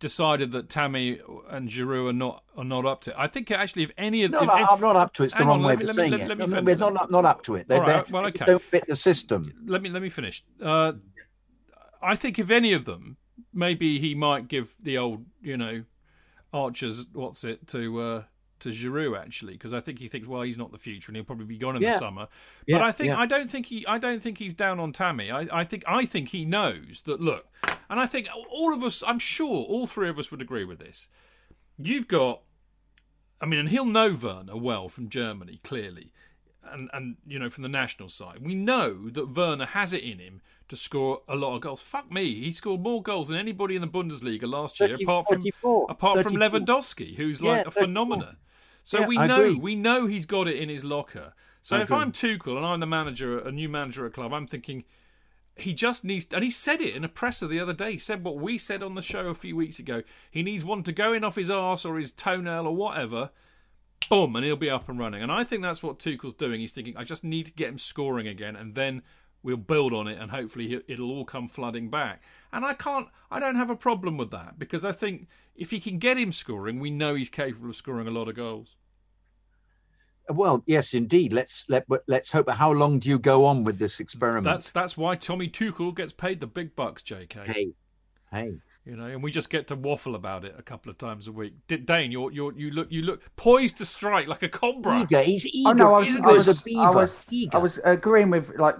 decided 0.00 0.52
that 0.52 0.68
Tammy 0.68 1.20
and 1.50 1.68
Giroud 1.68 2.10
are 2.10 2.12
not 2.12 2.44
are 2.56 2.64
not 2.64 2.86
up 2.86 3.02
to 3.02 3.10
it. 3.10 3.16
I 3.18 3.26
think 3.26 3.50
actually, 3.50 3.82
if 3.82 3.90
any 3.98 4.24
of 4.24 4.30
no, 4.30 4.40
no 4.44 4.52
I'm 4.52 4.80
not 4.80 4.96
up 4.96 5.12
to 5.14 5.22
it. 5.22 5.26
It's 5.26 5.34
the 5.34 5.44
wrong 5.44 5.64
on, 5.64 5.66
way 5.66 5.74
of 5.74 5.94
saying 5.94 6.12
it. 6.12 6.38
We're 6.64 6.76
not 6.76 7.10
not 7.10 7.24
up 7.24 7.42
to 7.44 7.56
it. 7.56 7.68
They're, 7.68 7.80
right, 7.80 8.10
well, 8.10 8.26
okay. 8.26 8.44
They 8.46 8.52
don't 8.52 8.62
fit 8.62 8.86
the 8.86 8.96
system. 8.96 9.52
Let 9.66 9.82
me 9.82 9.88
let 9.88 10.02
me 10.02 10.08
finish. 10.08 10.44
Uh, 10.62 10.92
I 12.02 12.16
think 12.16 12.38
if 12.38 12.50
any 12.50 12.72
of 12.72 12.84
them, 12.84 13.16
maybe 13.52 13.98
he 13.98 14.14
might 14.14 14.48
give 14.48 14.74
the 14.80 14.98
old, 14.98 15.26
you 15.42 15.56
know, 15.56 15.84
Archer's 16.52 17.06
what's 17.12 17.44
it 17.44 17.66
to 17.68 18.00
uh, 18.00 18.22
to 18.60 18.70
Giroud 18.70 19.18
actually, 19.18 19.52
because 19.52 19.72
I 19.72 19.80
think 19.80 19.98
he 19.98 20.08
thinks, 20.08 20.26
well, 20.26 20.42
he's 20.42 20.58
not 20.58 20.72
the 20.72 20.78
future, 20.78 21.10
and 21.10 21.16
he'll 21.16 21.24
probably 21.24 21.46
be 21.46 21.58
gone 21.58 21.76
in 21.76 21.82
yeah. 21.82 21.92
the 21.92 21.98
summer. 21.98 22.28
Yeah, 22.66 22.78
but 22.78 22.84
I 22.84 22.92
think 22.92 23.08
yeah. 23.08 23.18
I 23.18 23.26
don't 23.26 23.50
think 23.50 23.66
he 23.66 23.86
I 23.86 23.98
don't 23.98 24.22
think 24.22 24.38
he's 24.38 24.54
down 24.54 24.80
on 24.80 24.92
Tammy. 24.92 25.30
I, 25.30 25.46
I 25.52 25.64
think 25.64 25.84
I 25.86 26.04
think 26.04 26.30
he 26.30 26.44
knows 26.44 27.02
that. 27.04 27.20
Look, 27.20 27.46
and 27.90 28.00
I 28.00 28.06
think 28.06 28.28
all 28.50 28.72
of 28.72 28.82
us, 28.82 29.02
I'm 29.06 29.18
sure, 29.18 29.64
all 29.64 29.86
three 29.86 30.08
of 30.08 30.18
us 30.18 30.30
would 30.30 30.42
agree 30.42 30.64
with 30.64 30.78
this. 30.78 31.08
You've 31.76 32.08
got, 32.08 32.42
I 33.40 33.46
mean, 33.46 33.60
and 33.60 33.68
he'll 33.68 33.84
know 33.84 34.16
Werner 34.20 34.56
well 34.56 34.88
from 34.88 35.08
Germany, 35.08 35.60
clearly, 35.62 36.12
and 36.64 36.88
and 36.92 37.16
you 37.26 37.38
know 37.38 37.50
from 37.50 37.62
the 37.62 37.68
national 37.68 38.08
side. 38.08 38.38
We 38.40 38.54
know 38.54 39.08
that 39.10 39.36
Werner 39.36 39.66
has 39.66 39.92
it 39.92 40.02
in 40.02 40.18
him 40.18 40.40
to 40.68 40.76
score 40.76 41.22
a 41.28 41.36
lot 41.36 41.54
of 41.54 41.60
goals. 41.60 41.80
Fuck 41.80 42.12
me, 42.12 42.34
he 42.40 42.52
scored 42.52 42.80
more 42.80 43.02
goals 43.02 43.28
than 43.28 43.38
anybody 43.38 43.74
in 43.74 43.82
the 43.82 43.88
Bundesliga 43.88 44.48
last 44.48 44.78
year, 44.80 44.90
30, 44.90 45.04
apart 45.04 45.28
from 45.28 45.42
34, 45.42 45.86
apart 45.90 46.16
34. 46.16 46.30
from 46.30 46.40
Lewandowski, 46.40 47.16
who's 47.16 47.40
like 47.40 47.62
yeah, 47.62 47.68
a 47.68 47.70
phenomenon. 47.70 48.36
So 48.84 49.00
yeah, 49.00 49.06
we 49.06 49.18
know 49.18 49.56
we 49.60 49.74
know 49.74 50.06
he's 50.06 50.26
got 50.26 50.48
it 50.48 50.56
in 50.56 50.68
his 50.68 50.84
locker. 50.84 51.34
So 51.62 51.76
I 51.76 51.80
if 51.80 51.90
agree. 51.90 51.98
I'm 51.98 52.12
Tuchel 52.12 52.56
and 52.56 52.64
I'm 52.64 52.80
the 52.80 52.86
manager, 52.86 53.38
a 53.38 53.52
new 53.52 53.68
manager 53.68 54.06
at 54.06 54.12
a 54.12 54.14
club, 54.14 54.32
I'm 54.32 54.46
thinking 54.46 54.84
he 55.58 55.74
just 55.74 56.04
needs, 56.04 56.26
and 56.32 56.44
he 56.44 56.50
said 56.50 56.80
it 56.80 56.94
in 56.94 57.04
a 57.04 57.08
presser 57.08 57.46
the 57.46 57.60
other 57.60 57.72
day. 57.72 57.92
He 57.92 57.98
said 57.98 58.24
what 58.24 58.36
we 58.36 58.58
said 58.58 58.82
on 58.82 58.94
the 58.94 59.02
show 59.02 59.26
a 59.28 59.34
few 59.34 59.56
weeks 59.56 59.78
ago. 59.78 60.02
He 60.30 60.42
needs 60.42 60.64
one 60.64 60.82
to 60.84 60.92
go 60.92 61.12
in 61.12 61.24
off 61.24 61.36
his 61.36 61.50
arse 61.50 61.84
or 61.84 61.98
his 61.98 62.12
toenail 62.12 62.66
or 62.66 62.74
whatever. 62.74 63.30
Boom, 64.08 64.36
and 64.36 64.44
he'll 64.44 64.56
be 64.56 64.70
up 64.70 64.88
and 64.88 64.98
running. 64.98 65.22
And 65.22 65.32
I 65.32 65.44
think 65.44 65.62
that's 65.62 65.82
what 65.82 65.98
Tuchel's 65.98 66.34
doing. 66.34 66.60
He's 66.60 66.72
thinking, 66.72 66.96
I 66.96 67.04
just 67.04 67.24
need 67.24 67.46
to 67.46 67.52
get 67.52 67.68
him 67.68 67.78
scoring 67.78 68.26
again, 68.26 68.56
and 68.56 68.74
then 68.74 69.02
we'll 69.42 69.56
build 69.56 69.92
on 69.92 70.08
it 70.08 70.18
and 70.18 70.30
hopefully 70.30 70.82
it'll 70.88 71.10
all 71.10 71.24
come 71.24 71.48
flooding 71.48 71.90
back. 71.90 72.22
And 72.52 72.64
I 72.64 72.74
can't, 72.74 73.08
I 73.30 73.40
don't 73.40 73.56
have 73.56 73.70
a 73.70 73.76
problem 73.76 74.16
with 74.16 74.30
that 74.30 74.58
because 74.58 74.84
I 74.84 74.92
think 74.92 75.28
if 75.54 75.70
he 75.70 75.80
can 75.80 75.98
get 75.98 76.16
him 76.16 76.32
scoring, 76.32 76.80
we 76.80 76.90
know 76.90 77.14
he's 77.14 77.28
capable 77.28 77.70
of 77.70 77.76
scoring 77.76 78.06
a 78.06 78.12
lot 78.12 78.28
of 78.28 78.36
goals. 78.36 78.76
Well, 80.30 80.62
yes, 80.66 80.92
indeed. 80.92 81.32
Let's 81.32 81.64
let 81.68 81.86
let's 82.06 82.30
hope. 82.32 82.50
How 82.50 82.70
long 82.70 82.98
do 82.98 83.08
you 83.08 83.18
go 83.18 83.46
on 83.46 83.64
with 83.64 83.78
this 83.78 83.98
experiment? 83.98 84.44
That's 84.44 84.70
that's 84.70 84.94
why 84.94 85.16
Tommy 85.16 85.48
Tuchel 85.48 85.96
gets 85.96 86.12
paid 86.12 86.40
the 86.40 86.46
big 86.46 86.76
bucks, 86.76 87.02
J.K. 87.02 87.40
Hey, 87.46 87.72
hey. 88.30 88.58
You 88.88 88.96
know, 88.96 89.04
and 89.04 89.22
we 89.22 89.30
just 89.30 89.50
get 89.50 89.66
to 89.66 89.76
waffle 89.76 90.14
about 90.14 90.46
it 90.46 90.54
a 90.56 90.62
couple 90.62 90.88
of 90.88 90.96
times 90.96 91.28
a 91.28 91.32
week. 91.32 91.52
D- 91.66 91.76
Dayne, 91.76 92.10
you 92.10 92.30
you 92.30 92.54
you 92.56 92.70
look 92.70 92.90
you 92.90 93.02
look 93.02 93.20
poised 93.36 93.76
to 93.78 93.86
strike 93.86 94.28
like 94.28 94.42
a 94.42 94.48
cobra. 94.48 95.02
Eager, 95.02 95.20
he's 95.20 95.44
oh, 95.44 95.50
eager. 95.52 95.68
Oh 95.68 95.72
no, 95.74 95.94
I 95.94 95.98
was, 95.98 96.16
I 96.16 96.26
was, 96.32 96.48
I 96.48 96.90
was, 96.90 97.26
I 97.52 97.58
was 97.58 97.80
agreeing 97.84 98.30
with 98.30 98.56
like 98.56 98.76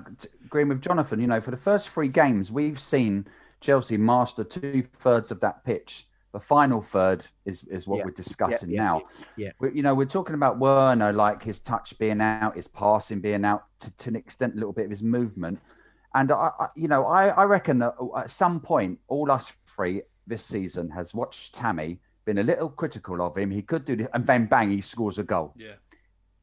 agreeing 0.47 0.69
with 0.69 0.81
Jonathan. 0.81 1.21
You 1.21 1.27
know, 1.27 1.43
for 1.43 1.51
the 1.51 1.59
first 1.59 1.91
three 1.91 2.09
games, 2.09 2.51
we've 2.51 2.81
seen 2.81 3.27
Chelsea 3.61 3.99
master 3.99 4.45
two 4.45 4.83
thirds 4.99 5.31
of 5.31 5.41
that 5.41 5.63
pitch. 5.67 6.07
The 6.33 6.41
final 6.41 6.81
third 6.81 7.27
is 7.45 7.65
is 7.65 7.87
what 7.87 7.99
yeah. 7.99 8.05
we're 8.07 8.13
discussing 8.13 8.71
yeah, 8.71 8.77
yeah, 8.77 8.85
now. 8.85 9.03
Yeah, 9.37 9.51
we, 9.61 9.73
you 9.75 9.83
know, 9.83 9.95
we're 9.95 10.07
talking 10.07 10.35
about 10.35 10.59
Werner, 10.59 11.13
like 11.13 11.43
his 11.43 11.59
touch 11.59 11.99
being 11.99 12.23
out, 12.23 12.57
his 12.57 12.67
passing 12.67 13.21
being 13.21 13.45
out, 13.45 13.65
to, 13.81 13.91
to 13.91 14.09
an 14.09 14.17
extent, 14.17 14.55
a 14.55 14.57
little 14.57 14.73
bit 14.73 14.87
of 14.87 14.91
his 14.91 15.03
movement. 15.03 15.59
And 16.15 16.33
I, 16.33 16.51
I 16.59 16.69
you 16.75 16.89
know, 16.89 17.07
I, 17.07 17.29
I 17.29 17.45
reckon 17.45 17.79
that 17.81 17.95
uh, 18.01 18.19
at 18.19 18.31
some 18.31 18.61
point, 18.61 18.99
all 19.09 19.31
us 19.31 19.53
three 19.67 20.03
this 20.27 20.45
season 20.45 20.91
has 20.91 21.15
watched 21.15 21.55
Tammy, 21.55 21.99
been 22.25 22.39
a 22.39 22.43
little 22.43 22.69
critical 22.69 23.23
of 23.23 23.37
him. 23.37 23.51
He 23.51 23.63
could 23.63 23.85
do 23.85 23.97
this, 23.97 24.09
and 24.15 24.27
then 24.27 24.47
bang, 24.47 24.71
he 24.71 24.81
scores 24.81 25.19
a 25.19 25.23
goal. 25.23 25.55
Yeah. 25.57 25.75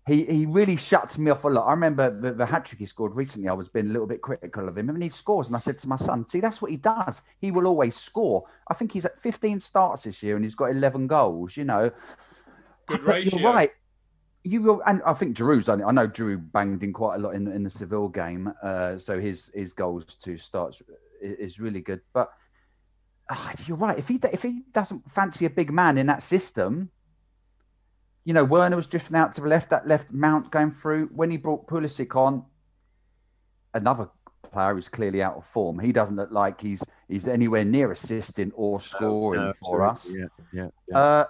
he 0.07 0.25
he 0.25 0.45
really 0.45 0.75
shuts 0.75 1.17
me 1.17 1.31
off 1.31 1.43
a 1.43 1.47
lot. 1.47 1.67
I 1.67 1.71
remember 1.71 2.09
the, 2.09 2.33
the 2.33 2.45
hat 2.45 2.65
trick 2.65 2.79
he 2.79 2.85
scored 2.85 3.15
recently. 3.15 3.49
I 3.49 3.53
was 3.53 3.69
being 3.69 3.87
a 3.87 3.91
little 3.91 4.07
bit 4.07 4.21
critical 4.21 4.67
of 4.67 4.77
him, 4.77 4.89
and 4.89 5.01
he 5.01 5.09
scores. 5.09 5.47
And 5.47 5.55
I 5.55 5.59
said 5.59 5.77
to 5.79 5.87
my 5.87 5.95
son, 5.95 6.27
"See, 6.27 6.39
that's 6.39 6.61
what 6.61 6.71
he 6.71 6.77
does. 6.77 7.21
He 7.39 7.51
will 7.51 7.67
always 7.67 7.95
score. 7.95 8.45
I 8.67 8.73
think 8.73 8.91
he's 8.91 9.05
at 9.05 9.19
15 9.19 9.59
starts 9.59 10.03
this 10.03 10.21
year, 10.23 10.35
and 10.35 10.45
he's 10.45 10.55
got 10.55 10.71
11 10.71 11.07
goals. 11.07 11.57
You 11.57 11.65
know, 11.65 11.91
good 12.87 13.03
ratio. 13.03 13.39
You're 13.39 13.53
right. 13.53 13.71
You 14.47 14.61
will, 14.61 14.83
and 14.85 15.01
I 15.07 15.13
think 15.15 15.35
Giroud's 15.35 15.65
done 15.65 15.81
it. 15.81 15.85
I 15.85 15.91
know 15.91 16.05
Drew 16.05 16.37
banged 16.37 16.83
in 16.83 16.93
quite 16.93 17.15
a 17.15 17.17
lot 17.17 17.31
in 17.31 17.47
in 17.47 17.63
the 17.63 17.69
Seville 17.69 18.09
game, 18.09 18.53
uh, 18.61 18.95
so 18.99 19.19
his 19.19 19.49
his 19.55 19.73
goals 19.73 20.05
to 20.05 20.37
start 20.37 20.79
is 21.19 21.59
really 21.59 21.81
good. 21.81 22.01
But 22.13 22.29
uh, 23.27 23.53
you're 23.65 23.75
right. 23.75 23.97
If 23.97 24.07
he 24.07 24.19
if 24.31 24.43
he 24.43 24.61
doesn't 24.71 25.09
fancy 25.09 25.45
a 25.45 25.49
big 25.49 25.71
man 25.73 25.97
in 25.97 26.05
that 26.07 26.21
system, 26.21 26.91
you 28.23 28.33
know, 28.33 28.43
Werner 28.43 28.75
was 28.75 28.85
drifting 28.85 29.17
out 29.17 29.33
to 29.33 29.41
the 29.41 29.47
left, 29.47 29.71
that 29.71 29.87
left 29.87 30.13
Mount 30.13 30.51
going 30.51 30.69
through. 30.69 31.07
When 31.07 31.31
he 31.31 31.37
brought 31.37 31.65
Pulisic 31.65 32.15
on, 32.15 32.45
another 33.73 34.09
player 34.51 34.75
who's 34.75 34.89
clearly 34.89 35.23
out 35.23 35.37
of 35.37 35.45
form. 35.47 35.79
He 35.79 35.91
doesn't 35.91 36.17
look 36.17 36.29
like 36.29 36.61
he's 36.61 36.83
he's 37.07 37.27
anywhere 37.27 37.65
near 37.65 37.91
assisting 37.91 38.51
or 38.53 38.79
scoring 38.79 39.41
no, 39.41 39.47
no, 39.47 39.53
for 39.53 39.87
us. 39.87 40.13
Yeah, 40.15 40.25
yeah, 40.53 40.67
yeah. 40.87 40.97
Uh, 40.97 41.25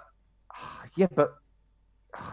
yeah, 0.96 1.06
but 1.14 1.36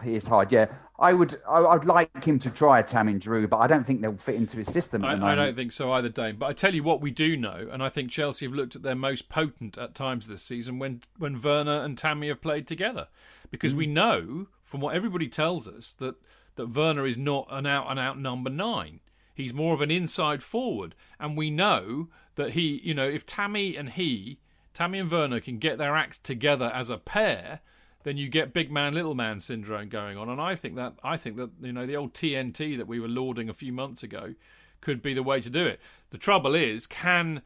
it's 0.04 0.26
hard. 0.26 0.52
Yeah, 0.52 0.66
I 0.98 1.12
would. 1.12 1.40
I, 1.48 1.60
would 1.60 1.84
like 1.84 2.24
him 2.24 2.38
to 2.40 2.50
try 2.50 2.78
a 2.78 2.82
Tammy 2.82 3.14
Giroud, 3.14 3.50
but 3.50 3.58
I 3.58 3.66
don't 3.66 3.84
think 3.84 4.00
they'll 4.00 4.16
fit 4.16 4.36
into 4.36 4.58
his 4.58 4.68
system. 4.68 5.04
I, 5.04 5.32
I, 5.32 5.34
don't 5.34 5.56
think 5.56 5.72
so 5.72 5.92
either, 5.92 6.08
Dayne. 6.08 6.36
But 6.36 6.46
I 6.46 6.52
tell 6.52 6.74
you 6.74 6.82
what, 6.82 7.00
we 7.00 7.10
do 7.10 7.36
know, 7.36 7.68
and 7.70 7.82
I 7.82 7.88
think 7.88 8.10
Chelsea 8.10 8.46
have 8.46 8.54
looked 8.54 8.76
at 8.76 8.82
their 8.82 8.94
most 8.94 9.28
potent 9.28 9.76
at 9.76 9.94
times 9.94 10.28
this 10.28 10.42
season 10.42 10.78
when 10.78 11.02
when 11.18 11.40
Werner 11.40 11.82
and 11.82 11.98
Tammy 11.98 12.28
have 12.28 12.40
played 12.40 12.66
together, 12.66 13.08
because 13.50 13.74
mm. 13.74 13.78
we 13.78 13.86
know 13.86 14.46
from 14.62 14.80
what 14.80 14.94
everybody 14.94 15.28
tells 15.28 15.66
us 15.66 15.94
that 15.94 16.16
that 16.56 16.68
Werner 16.68 17.06
is 17.06 17.18
not 17.18 17.48
an 17.50 17.66
out 17.66 17.90
and 17.90 17.98
out 17.98 18.18
number 18.18 18.50
nine. 18.50 19.00
He's 19.34 19.52
more 19.52 19.74
of 19.74 19.80
an 19.80 19.90
inside 19.90 20.44
forward, 20.44 20.94
and 21.18 21.36
we 21.36 21.50
know 21.50 22.08
that 22.36 22.52
he, 22.52 22.80
you 22.84 22.94
know, 22.94 23.08
if 23.08 23.26
Tammy 23.26 23.76
and 23.76 23.90
he, 23.90 24.38
Tammy 24.74 25.00
and 25.00 25.10
Werner 25.10 25.40
can 25.40 25.58
get 25.58 25.76
their 25.76 25.96
acts 25.96 26.18
together 26.18 26.70
as 26.72 26.88
a 26.88 26.98
pair 26.98 27.60
then 28.04 28.16
you 28.16 28.28
get 28.28 28.52
big 28.52 28.70
man 28.70 28.94
little 28.94 29.14
man 29.14 29.40
syndrome 29.40 29.88
going 29.88 30.16
on 30.16 30.28
and 30.28 30.40
i 30.40 30.54
think 30.54 30.76
that 30.76 30.94
i 31.02 31.16
think 31.16 31.36
that 31.36 31.50
you 31.60 31.72
know 31.72 31.86
the 31.86 31.96
old 31.96 32.14
tnt 32.14 32.76
that 32.76 32.86
we 32.86 33.00
were 33.00 33.08
lauding 33.08 33.48
a 33.48 33.54
few 33.54 33.72
months 33.72 34.02
ago 34.02 34.34
could 34.80 35.02
be 35.02 35.12
the 35.12 35.22
way 35.22 35.40
to 35.40 35.50
do 35.50 35.66
it 35.66 35.80
the 36.10 36.18
trouble 36.18 36.54
is 36.54 36.86
can 36.86 37.42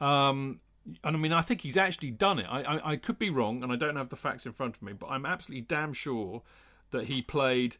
um 0.00 0.60
and 1.04 1.16
I 1.16 1.18
mean, 1.18 1.32
I 1.32 1.42
think 1.42 1.60
he's 1.60 1.76
actually 1.76 2.10
done 2.10 2.38
it. 2.38 2.46
I, 2.48 2.62
I, 2.62 2.90
I 2.92 2.96
could 2.96 3.18
be 3.18 3.30
wrong, 3.30 3.62
and 3.62 3.70
I 3.70 3.76
don't 3.76 3.96
have 3.96 4.08
the 4.08 4.16
facts 4.16 4.46
in 4.46 4.52
front 4.52 4.76
of 4.76 4.82
me, 4.82 4.92
but 4.92 5.08
I'm 5.08 5.26
absolutely 5.26 5.62
damn 5.62 5.92
sure 5.92 6.42
that 6.90 7.04
he 7.04 7.22
played 7.22 7.76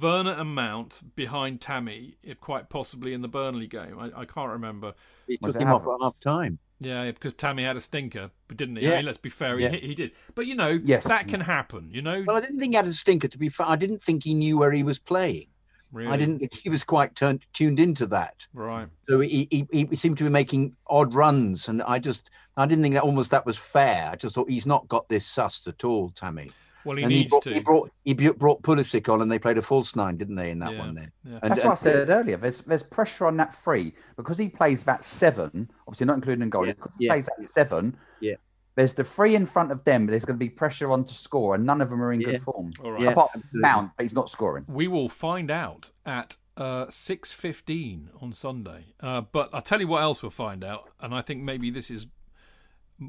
Werner 0.00 0.32
and 0.32 0.54
Mount 0.54 1.14
behind 1.14 1.60
Tammy, 1.60 2.16
quite 2.40 2.68
possibly 2.68 3.12
in 3.12 3.22
the 3.22 3.28
Burnley 3.28 3.66
game. 3.66 3.98
I, 3.98 4.20
I 4.20 4.24
can't 4.24 4.50
remember. 4.50 4.94
He 5.26 5.36
took 5.36 5.56
him 5.56 5.68
off 5.68 5.82
at 5.82 6.02
half 6.02 6.20
time. 6.20 6.58
Yeah, 6.84 7.10
because 7.10 7.32
Tammy 7.32 7.64
had 7.64 7.76
a 7.76 7.80
stinker, 7.80 8.30
but 8.48 8.56
didn't 8.56 8.76
he? 8.76 8.84
Yeah. 8.84 8.92
I 8.92 8.96
mean, 8.96 9.06
let's 9.06 9.18
be 9.18 9.30
fair, 9.30 9.58
he, 9.58 9.64
yeah. 9.64 9.70
he 9.70 9.94
did. 9.94 10.12
But 10.34 10.46
you 10.46 10.54
know, 10.54 10.80
yes. 10.84 11.04
that 11.04 11.28
can 11.28 11.40
happen. 11.40 11.90
You 11.92 12.02
know. 12.02 12.22
Well, 12.26 12.36
I 12.36 12.40
didn't 12.40 12.58
think 12.58 12.72
he 12.72 12.76
had 12.76 12.86
a 12.86 12.92
stinker. 12.92 13.28
To 13.28 13.38
be 13.38 13.48
fair, 13.48 13.66
I 13.68 13.76
didn't 13.76 14.02
think 14.02 14.24
he 14.24 14.34
knew 14.34 14.58
where 14.58 14.72
he 14.72 14.82
was 14.82 14.98
playing. 14.98 15.46
Really? 15.92 16.10
I 16.10 16.16
didn't 16.16 16.40
think 16.40 16.54
he 16.54 16.68
was 16.68 16.82
quite 16.82 17.14
turned, 17.14 17.46
tuned 17.52 17.78
into 17.78 18.06
that. 18.06 18.34
Right. 18.52 18.88
So 19.08 19.20
he, 19.20 19.46
he, 19.50 19.66
he 19.70 19.94
seemed 19.94 20.18
to 20.18 20.24
be 20.24 20.30
making 20.30 20.74
odd 20.88 21.14
runs, 21.14 21.68
and 21.68 21.82
I 21.82 22.00
just 22.00 22.30
I 22.56 22.66
didn't 22.66 22.82
think 22.82 22.94
that 22.94 23.04
almost 23.04 23.30
that 23.30 23.46
was 23.46 23.56
fair. 23.56 24.10
I 24.12 24.16
just 24.16 24.34
thought 24.34 24.50
he's 24.50 24.66
not 24.66 24.88
got 24.88 25.08
this 25.08 25.26
sussed 25.26 25.68
at 25.68 25.84
all, 25.84 26.10
Tammy. 26.10 26.50
Well, 26.84 26.96
he 26.96 27.02
and 27.02 27.10
needs 27.10 27.22
he 27.22 27.28
brought, 27.28 27.42
to. 27.42 27.54
He 27.54 27.60
brought, 27.60 27.90
he 28.04 28.14
brought 28.14 28.62
Pulisic 28.62 29.12
on, 29.12 29.22
and 29.22 29.30
they 29.30 29.38
played 29.38 29.58
a 29.58 29.62
false 29.62 29.96
nine, 29.96 30.16
didn't 30.16 30.36
they, 30.36 30.50
in 30.50 30.58
that 30.58 30.72
yeah, 30.72 30.78
one? 30.78 30.94
Then 30.94 31.12
yeah. 31.24 31.38
and, 31.42 31.52
that's 31.52 31.64
what 31.64 31.72
I 31.72 31.74
said 31.74 32.10
earlier. 32.10 32.36
There's 32.36 32.60
there's 32.60 32.82
pressure 32.82 33.26
on 33.26 33.36
that 33.38 33.54
three 33.54 33.94
because 34.16 34.38
he 34.38 34.48
plays 34.48 34.84
that 34.84 35.04
seven, 35.04 35.70
obviously 35.86 36.06
not 36.06 36.14
including 36.14 36.50
goal. 36.50 36.66
Yeah, 36.66 36.74
he 36.98 37.08
plays 37.08 37.26
that 37.26 37.44
seven. 37.44 37.96
Yeah. 38.20 38.34
There's 38.76 38.94
the 38.94 39.04
three 39.04 39.36
in 39.36 39.46
front 39.46 39.70
of 39.70 39.84
them, 39.84 40.06
but 40.06 40.10
there's 40.10 40.24
going 40.24 40.36
to 40.36 40.44
be 40.44 40.48
pressure 40.48 40.90
on 40.90 41.04
to 41.04 41.14
score, 41.14 41.54
and 41.54 41.64
none 41.64 41.80
of 41.80 41.90
them 41.90 42.02
are 42.02 42.12
in 42.12 42.20
good 42.20 42.42
form. 42.42 42.72
All 42.82 42.92
right. 42.92 43.04
Apart 43.04 43.32
from 43.32 43.42
Mount, 43.52 43.92
but 43.96 44.02
he's 44.02 44.14
not 44.14 44.28
scoring. 44.28 44.64
We 44.66 44.88
will 44.88 45.08
find 45.08 45.48
out 45.50 45.92
at 46.04 46.36
uh, 46.56 46.86
six 46.90 47.32
fifteen 47.32 48.10
on 48.20 48.32
Sunday. 48.32 48.94
Uh, 49.00 49.20
but 49.20 49.48
I'll 49.52 49.62
tell 49.62 49.80
you 49.80 49.86
what 49.86 50.02
else 50.02 50.22
we'll 50.22 50.30
find 50.30 50.64
out, 50.64 50.90
and 51.00 51.14
I 51.14 51.22
think 51.22 51.42
maybe 51.42 51.70
this 51.70 51.88
is 51.88 52.08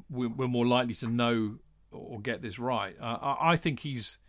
we're, 0.09 0.29
we're 0.29 0.47
more 0.47 0.67
likely 0.67 0.93
to 0.95 1.07
know 1.07 1.55
or 1.91 2.19
get 2.19 2.41
this 2.41 2.59
right. 2.59 2.95
Uh, 2.99 3.35
I, 3.39 3.55
think 3.55 3.81
he's 3.81 4.19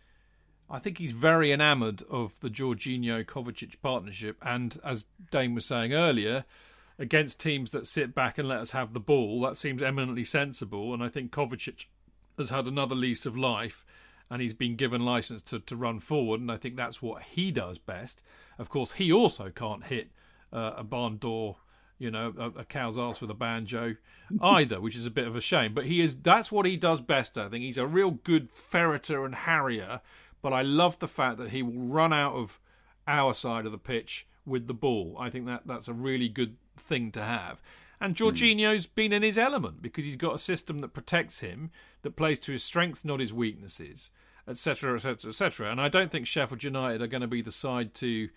I 0.69 0.79
think 0.79 0.97
he's 0.97 1.11
very 1.11 1.51
enamoured 1.51 2.03
of 2.09 2.39
the 2.39 2.49
Jorginho 2.49 3.25
Kovacic 3.25 3.81
partnership, 3.81 4.37
and 4.41 4.79
as 4.83 5.05
Dane 5.31 5.55
was 5.55 5.65
saying 5.65 5.93
earlier, 5.93 6.45
against 6.99 7.39
teams 7.39 7.71
that 7.71 7.87
sit 7.87 8.15
back 8.15 8.37
and 8.37 8.47
let 8.47 8.59
us 8.59 8.71
have 8.71 8.93
the 8.93 8.99
ball, 8.99 9.41
that 9.41 9.57
seems 9.57 9.83
eminently 9.83 10.25
sensible. 10.25 10.93
And 10.93 11.03
I 11.03 11.09
think 11.09 11.31
Kovacic 11.31 11.85
has 12.37 12.49
had 12.49 12.65
another 12.65 12.95
lease 12.95 13.25
of 13.25 13.37
life, 13.37 13.85
and 14.29 14.41
he's 14.41 14.53
been 14.53 14.75
given 14.75 15.05
license 15.05 15.41
to, 15.43 15.59
to 15.59 15.75
run 15.75 15.99
forward, 15.99 16.41
and 16.41 16.51
I 16.51 16.57
think 16.57 16.75
that's 16.75 17.01
what 17.01 17.23
he 17.23 17.51
does 17.51 17.77
best. 17.77 18.21
Of 18.57 18.69
course, 18.69 18.93
he 18.93 19.11
also 19.11 19.49
can't 19.49 19.85
hit 19.85 20.11
uh, 20.51 20.73
a 20.77 20.83
barn 20.83 21.17
door 21.17 21.57
you 21.99 22.11
know, 22.11 22.33
a, 22.37 22.59
a, 22.59 22.65
cow's 22.65 22.97
ass 22.97 23.21
with 23.21 23.31
a 23.31 23.35
banjo 23.35 23.95
either, 24.41 24.79
which 24.79 24.95
is 24.95 25.05
a 25.05 25.11
bit 25.11 25.27
of 25.27 25.35
a 25.35 25.41
shame. 25.41 25.73
But 25.73 25.85
he 25.85 26.01
is 26.01 26.15
that's 26.15 26.51
what 26.51 26.65
he 26.65 26.77
does 26.77 27.01
best, 27.01 27.37
I 27.37 27.49
think. 27.49 27.63
He's 27.63 27.77
a 27.77 27.87
real 27.87 28.11
good 28.11 28.51
ferreter 28.51 29.25
and 29.25 29.33
harrier 29.33 30.01
but 30.41 30.53
I 30.53 30.61
love 30.61 30.99
the 30.99 31.07
fact 31.07 31.37
that 31.37 31.49
he 31.49 31.61
will 31.61 31.87
run 31.87 32.13
out 32.13 32.33
of 32.33 32.59
our 33.07 33.33
side 33.33 33.65
of 33.65 33.71
the 33.71 33.77
pitch 33.77 34.27
with 34.45 34.67
the 34.67 34.73
ball. 34.73 35.17
I 35.19 35.29
think 35.29 35.45
that 35.47 35.63
that's 35.65 35.87
a 35.87 35.93
really 35.93 36.29
good 36.29 36.55
thing 36.77 37.11
to 37.11 37.23
have. 37.23 37.61
And 37.99 38.17
hmm. 38.17 38.23
Jorginho's 38.23 38.87
mm. 38.87 38.95
been 38.95 39.13
in 39.13 39.23
his 39.23 39.37
element 39.37 39.81
because 39.81 40.05
he's 40.05 40.15
got 40.15 40.35
a 40.35 40.39
system 40.39 40.79
that 40.79 40.93
protects 40.93 41.39
him, 41.39 41.71
that 42.03 42.15
plays 42.15 42.39
to 42.39 42.51
his 42.51 42.63
strengths, 42.63 43.03
not 43.03 43.19
his 43.19 43.33
weaknesses, 43.33 44.11
etc., 44.47 44.95
etc., 44.95 45.29
etc. 45.29 45.71
And 45.71 45.81
I 45.81 45.89
don't 45.89 46.11
think 46.11 46.27
Sheffield 46.27 46.63
United 46.63 47.01
are 47.01 47.07
going 47.07 47.21
to 47.21 47.27
be 47.27 47.41
the 47.41 47.51
side 47.51 47.93
to 47.95 48.29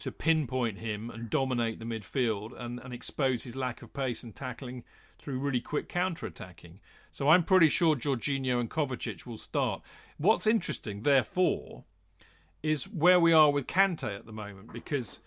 to 0.00 0.12
pinpoint 0.12 0.78
him 0.78 1.10
and 1.10 1.30
dominate 1.30 1.78
the 1.78 1.84
midfield 1.84 2.58
and, 2.58 2.80
and 2.80 2.92
expose 2.92 3.44
his 3.44 3.56
lack 3.56 3.82
of 3.82 3.92
pace 3.92 4.22
and 4.22 4.34
tackling 4.34 4.84
through 5.18 5.38
really 5.38 5.60
quick 5.60 5.88
counter 5.88 6.26
attacking. 6.26 6.80
So 7.10 7.28
I'm 7.28 7.44
pretty 7.44 7.68
sure 7.68 7.96
Jorginho 7.96 8.60
and 8.60 8.70
Kovacic 8.70 9.26
will 9.26 9.38
start. 9.38 9.82
What's 10.18 10.46
interesting, 10.46 11.02
therefore, 11.02 11.84
is 12.62 12.84
where 12.84 13.20
we 13.20 13.32
are 13.32 13.50
with 13.50 13.66
Kante 13.66 14.16
at 14.16 14.26
the 14.26 14.32
moment 14.32 14.72
because 14.72 15.20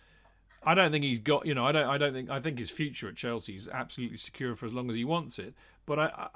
I 0.65 0.73
don't 0.75 0.91
think 0.91 1.03
he's 1.03 1.19
got. 1.19 1.45
You 1.45 1.53
know, 1.53 1.65
I 1.65 1.71
don't. 1.71 1.87
I 1.87 1.97
don't 1.97 2.13
think. 2.13 2.29
I 2.29 2.39
think 2.39 2.59
his 2.59 2.69
future 2.69 3.09
at 3.09 3.15
Chelsea 3.15 3.55
is 3.55 3.67
absolutely 3.67 4.17
secure 4.17 4.55
for 4.55 4.65
as 4.65 4.73
long 4.73 4.89
as 4.89 4.95
he 4.95 5.03
wants 5.03 5.39
it. 5.39 5.53
But 5.85 5.99
I, 5.99 6.29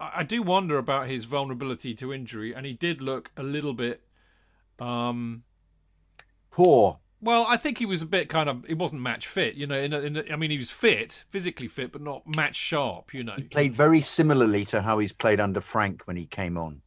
I, 0.00 0.10
I 0.20 0.22
do 0.22 0.42
wonder 0.42 0.78
about 0.78 1.08
his 1.08 1.24
vulnerability 1.24 1.94
to 1.96 2.12
injury, 2.12 2.54
and 2.54 2.64
he 2.64 2.72
did 2.72 3.02
look 3.02 3.30
a 3.36 3.42
little 3.42 3.74
bit 3.74 4.02
um, 4.78 5.42
poor. 6.50 6.98
Well, 7.24 7.46
I 7.48 7.56
think 7.56 7.78
he 7.78 7.86
was 7.86 8.02
a 8.02 8.06
bit 8.06 8.28
kind 8.28 8.48
of. 8.48 8.64
He 8.66 8.74
wasn't 8.74 9.02
match 9.02 9.26
fit, 9.26 9.54
you 9.54 9.66
know. 9.66 9.78
In, 9.78 9.92
a, 9.92 10.00
in 10.00 10.16
a, 10.16 10.24
I 10.32 10.36
mean, 10.36 10.50
he 10.50 10.58
was 10.58 10.70
fit, 10.70 11.24
physically 11.30 11.68
fit, 11.68 11.90
but 11.90 12.02
not 12.02 12.22
match 12.26 12.56
sharp, 12.56 13.14
you 13.14 13.24
know. 13.24 13.34
He 13.36 13.44
played 13.44 13.74
very 13.74 14.00
similarly 14.00 14.64
to 14.66 14.82
how 14.82 14.98
he's 14.98 15.12
played 15.12 15.40
under 15.40 15.60
Frank 15.60 16.02
when 16.06 16.16
he 16.16 16.26
came 16.26 16.58
on 16.58 16.82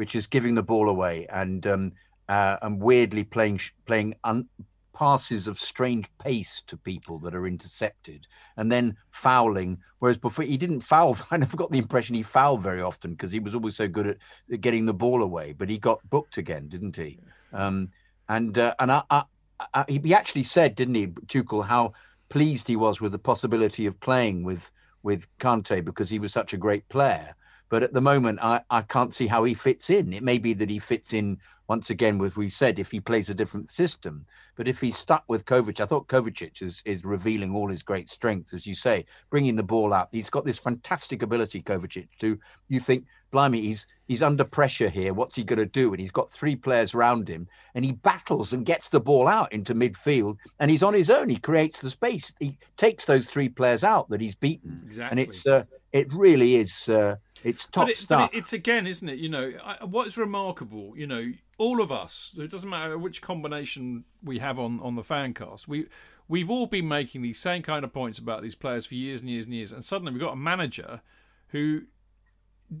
which 0.00 0.14
is 0.14 0.26
giving 0.26 0.54
the 0.54 0.62
ball 0.62 0.88
away 0.88 1.26
and 1.30 1.66
um, 1.66 1.92
uh, 2.30 2.56
and 2.62 2.80
weirdly 2.80 3.22
playing 3.22 3.60
playing 3.84 4.14
un- 4.24 4.48
passes 4.94 5.46
of 5.46 5.58
strange 5.58 6.06
pace 6.18 6.62
to 6.66 6.74
people 6.74 7.18
that 7.18 7.34
are 7.34 7.46
intercepted 7.46 8.26
and 8.56 8.72
then 8.72 8.96
fouling. 9.10 9.76
Whereas 9.98 10.16
before 10.16 10.46
he 10.46 10.56
didn't 10.56 10.80
foul. 10.80 11.18
I 11.30 11.36
never 11.36 11.54
got 11.54 11.70
the 11.70 11.76
impression 11.76 12.14
he 12.14 12.22
fouled 12.22 12.62
very 12.62 12.80
often 12.80 13.10
because 13.10 13.30
he 13.30 13.40
was 13.40 13.54
always 13.54 13.76
so 13.76 13.88
good 13.88 14.06
at 14.06 14.60
getting 14.62 14.86
the 14.86 14.94
ball 14.94 15.22
away. 15.22 15.52
But 15.52 15.68
he 15.68 15.76
got 15.76 16.00
booked 16.08 16.38
again, 16.38 16.68
didn't 16.68 16.96
he? 16.96 17.18
Um, 17.52 17.90
and 18.28 18.56
uh, 18.56 18.74
and 18.78 18.90
I, 18.92 19.02
I, 19.10 19.24
Uh, 19.60 19.84
I, 19.88 19.90
he 19.90 20.14
actually 20.14 20.44
said, 20.44 20.74
didn't 20.74 20.94
he, 20.94 21.06
Tuchel, 21.06 21.66
how 21.66 21.92
pleased 22.28 22.68
he 22.68 22.76
was 22.76 23.00
with 23.00 23.12
the 23.12 23.18
possibility 23.18 23.86
of 23.86 24.00
playing 24.00 24.44
with 24.44 24.72
with 25.02 25.26
Kante 25.38 25.82
because 25.84 26.10
he 26.10 26.18
was 26.18 26.32
such 26.32 26.52
a 26.52 26.58
great 26.58 26.88
player. 26.88 27.34
But 27.70 27.82
at 27.82 27.94
the 27.94 28.02
moment, 28.02 28.40
I, 28.42 28.60
I 28.68 28.82
can't 28.82 29.14
see 29.14 29.28
how 29.28 29.44
he 29.44 29.54
fits 29.54 29.88
in. 29.88 30.12
It 30.12 30.22
may 30.22 30.38
be 30.38 30.52
that 30.54 30.68
he 30.68 30.78
fits 30.78 31.12
in 31.14 31.38
once 31.70 31.88
again 31.88 32.18
with 32.18 32.36
we 32.36 32.48
said 32.48 32.80
if 32.80 32.90
he 32.90 32.98
plays 32.98 33.30
a 33.30 33.34
different 33.34 33.70
system. 33.70 34.26
But 34.56 34.66
if 34.66 34.80
he's 34.80 34.96
stuck 34.96 35.22
with 35.28 35.44
Kovacic, 35.44 35.78
I 35.78 35.86
thought 35.86 36.08
Kovacic 36.08 36.62
is 36.62 36.82
is 36.84 37.04
revealing 37.04 37.54
all 37.54 37.68
his 37.68 37.84
great 37.84 38.10
strength, 38.10 38.52
as 38.52 38.66
you 38.66 38.74
say, 38.74 39.06
bringing 39.30 39.54
the 39.54 39.62
ball 39.62 39.94
up. 39.94 40.08
He's 40.10 40.30
got 40.30 40.44
this 40.44 40.58
fantastic 40.58 41.22
ability, 41.22 41.62
Kovacic, 41.62 42.08
to 42.18 42.36
you 42.68 42.80
think, 42.80 43.04
blimey, 43.30 43.60
he's 43.60 43.86
he's 44.08 44.20
under 44.20 44.42
pressure 44.42 44.88
here. 44.88 45.14
What's 45.14 45.36
he 45.36 45.44
going 45.44 45.60
to 45.60 45.64
do? 45.80 45.92
And 45.92 46.00
he's 46.00 46.10
got 46.10 46.28
three 46.28 46.56
players 46.56 46.92
around 46.92 47.28
him, 47.28 47.46
and 47.76 47.84
he 47.84 47.92
battles 47.92 48.52
and 48.52 48.66
gets 48.66 48.88
the 48.88 48.98
ball 48.98 49.28
out 49.28 49.52
into 49.52 49.72
midfield, 49.72 50.38
and 50.58 50.72
he's 50.72 50.82
on 50.82 50.94
his 50.94 51.08
own. 51.08 51.28
He 51.28 51.36
creates 51.36 51.80
the 51.80 51.90
space. 51.90 52.34
He 52.40 52.58
takes 52.76 53.04
those 53.04 53.30
three 53.30 53.48
players 53.48 53.84
out 53.84 54.08
that 54.08 54.20
he's 54.20 54.34
beaten, 54.34 54.82
exactly. 54.84 55.10
and 55.10 55.20
it's. 55.20 55.46
Uh, 55.46 55.62
it 55.92 56.12
really 56.12 56.56
is. 56.56 56.88
Uh, 56.88 57.16
it's 57.44 57.66
top 57.66 57.86
but 57.86 57.90
it, 57.90 57.96
stuff. 57.96 58.30
But 58.30 58.36
it, 58.36 58.38
it's 58.38 58.52
again, 58.52 58.86
isn't 58.86 59.08
it? 59.08 59.18
You 59.18 59.28
know, 59.28 59.52
I, 59.62 59.84
what's 59.84 60.16
remarkable. 60.16 60.94
You 60.96 61.06
know, 61.06 61.32
all 61.58 61.80
of 61.80 61.90
us. 61.92 62.32
It 62.36 62.50
doesn't 62.50 62.68
matter 62.68 62.98
which 62.98 63.22
combination 63.22 64.04
we 64.22 64.38
have 64.38 64.58
on 64.58 64.80
on 64.80 64.96
the 64.96 65.04
fan 65.04 65.34
cast. 65.34 65.68
We 65.68 65.86
we've 66.28 66.50
all 66.50 66.66
been 66.66 66.88
making 66.88 67.22
these 67.22 67.38
same 67.38 67.62
kind 67.62 67.84
of 67.84 67.92
points 67.92 68.18
about 68.18 68.42
these 68.42 68.54
players 68.54 68.86
for 68.86 68.94
years 68.94 69.20
and 69.20 69.30
years 69.30 69.46
and 69.46 69.54
years, 69.54 69.72
and 69.72 69.84
suddenly 69.84 70.12
we've 70.12 70.20
got 70.20 70.32
a 70.32 70.36
manager 70.36 71.00
who, 71.48 71.82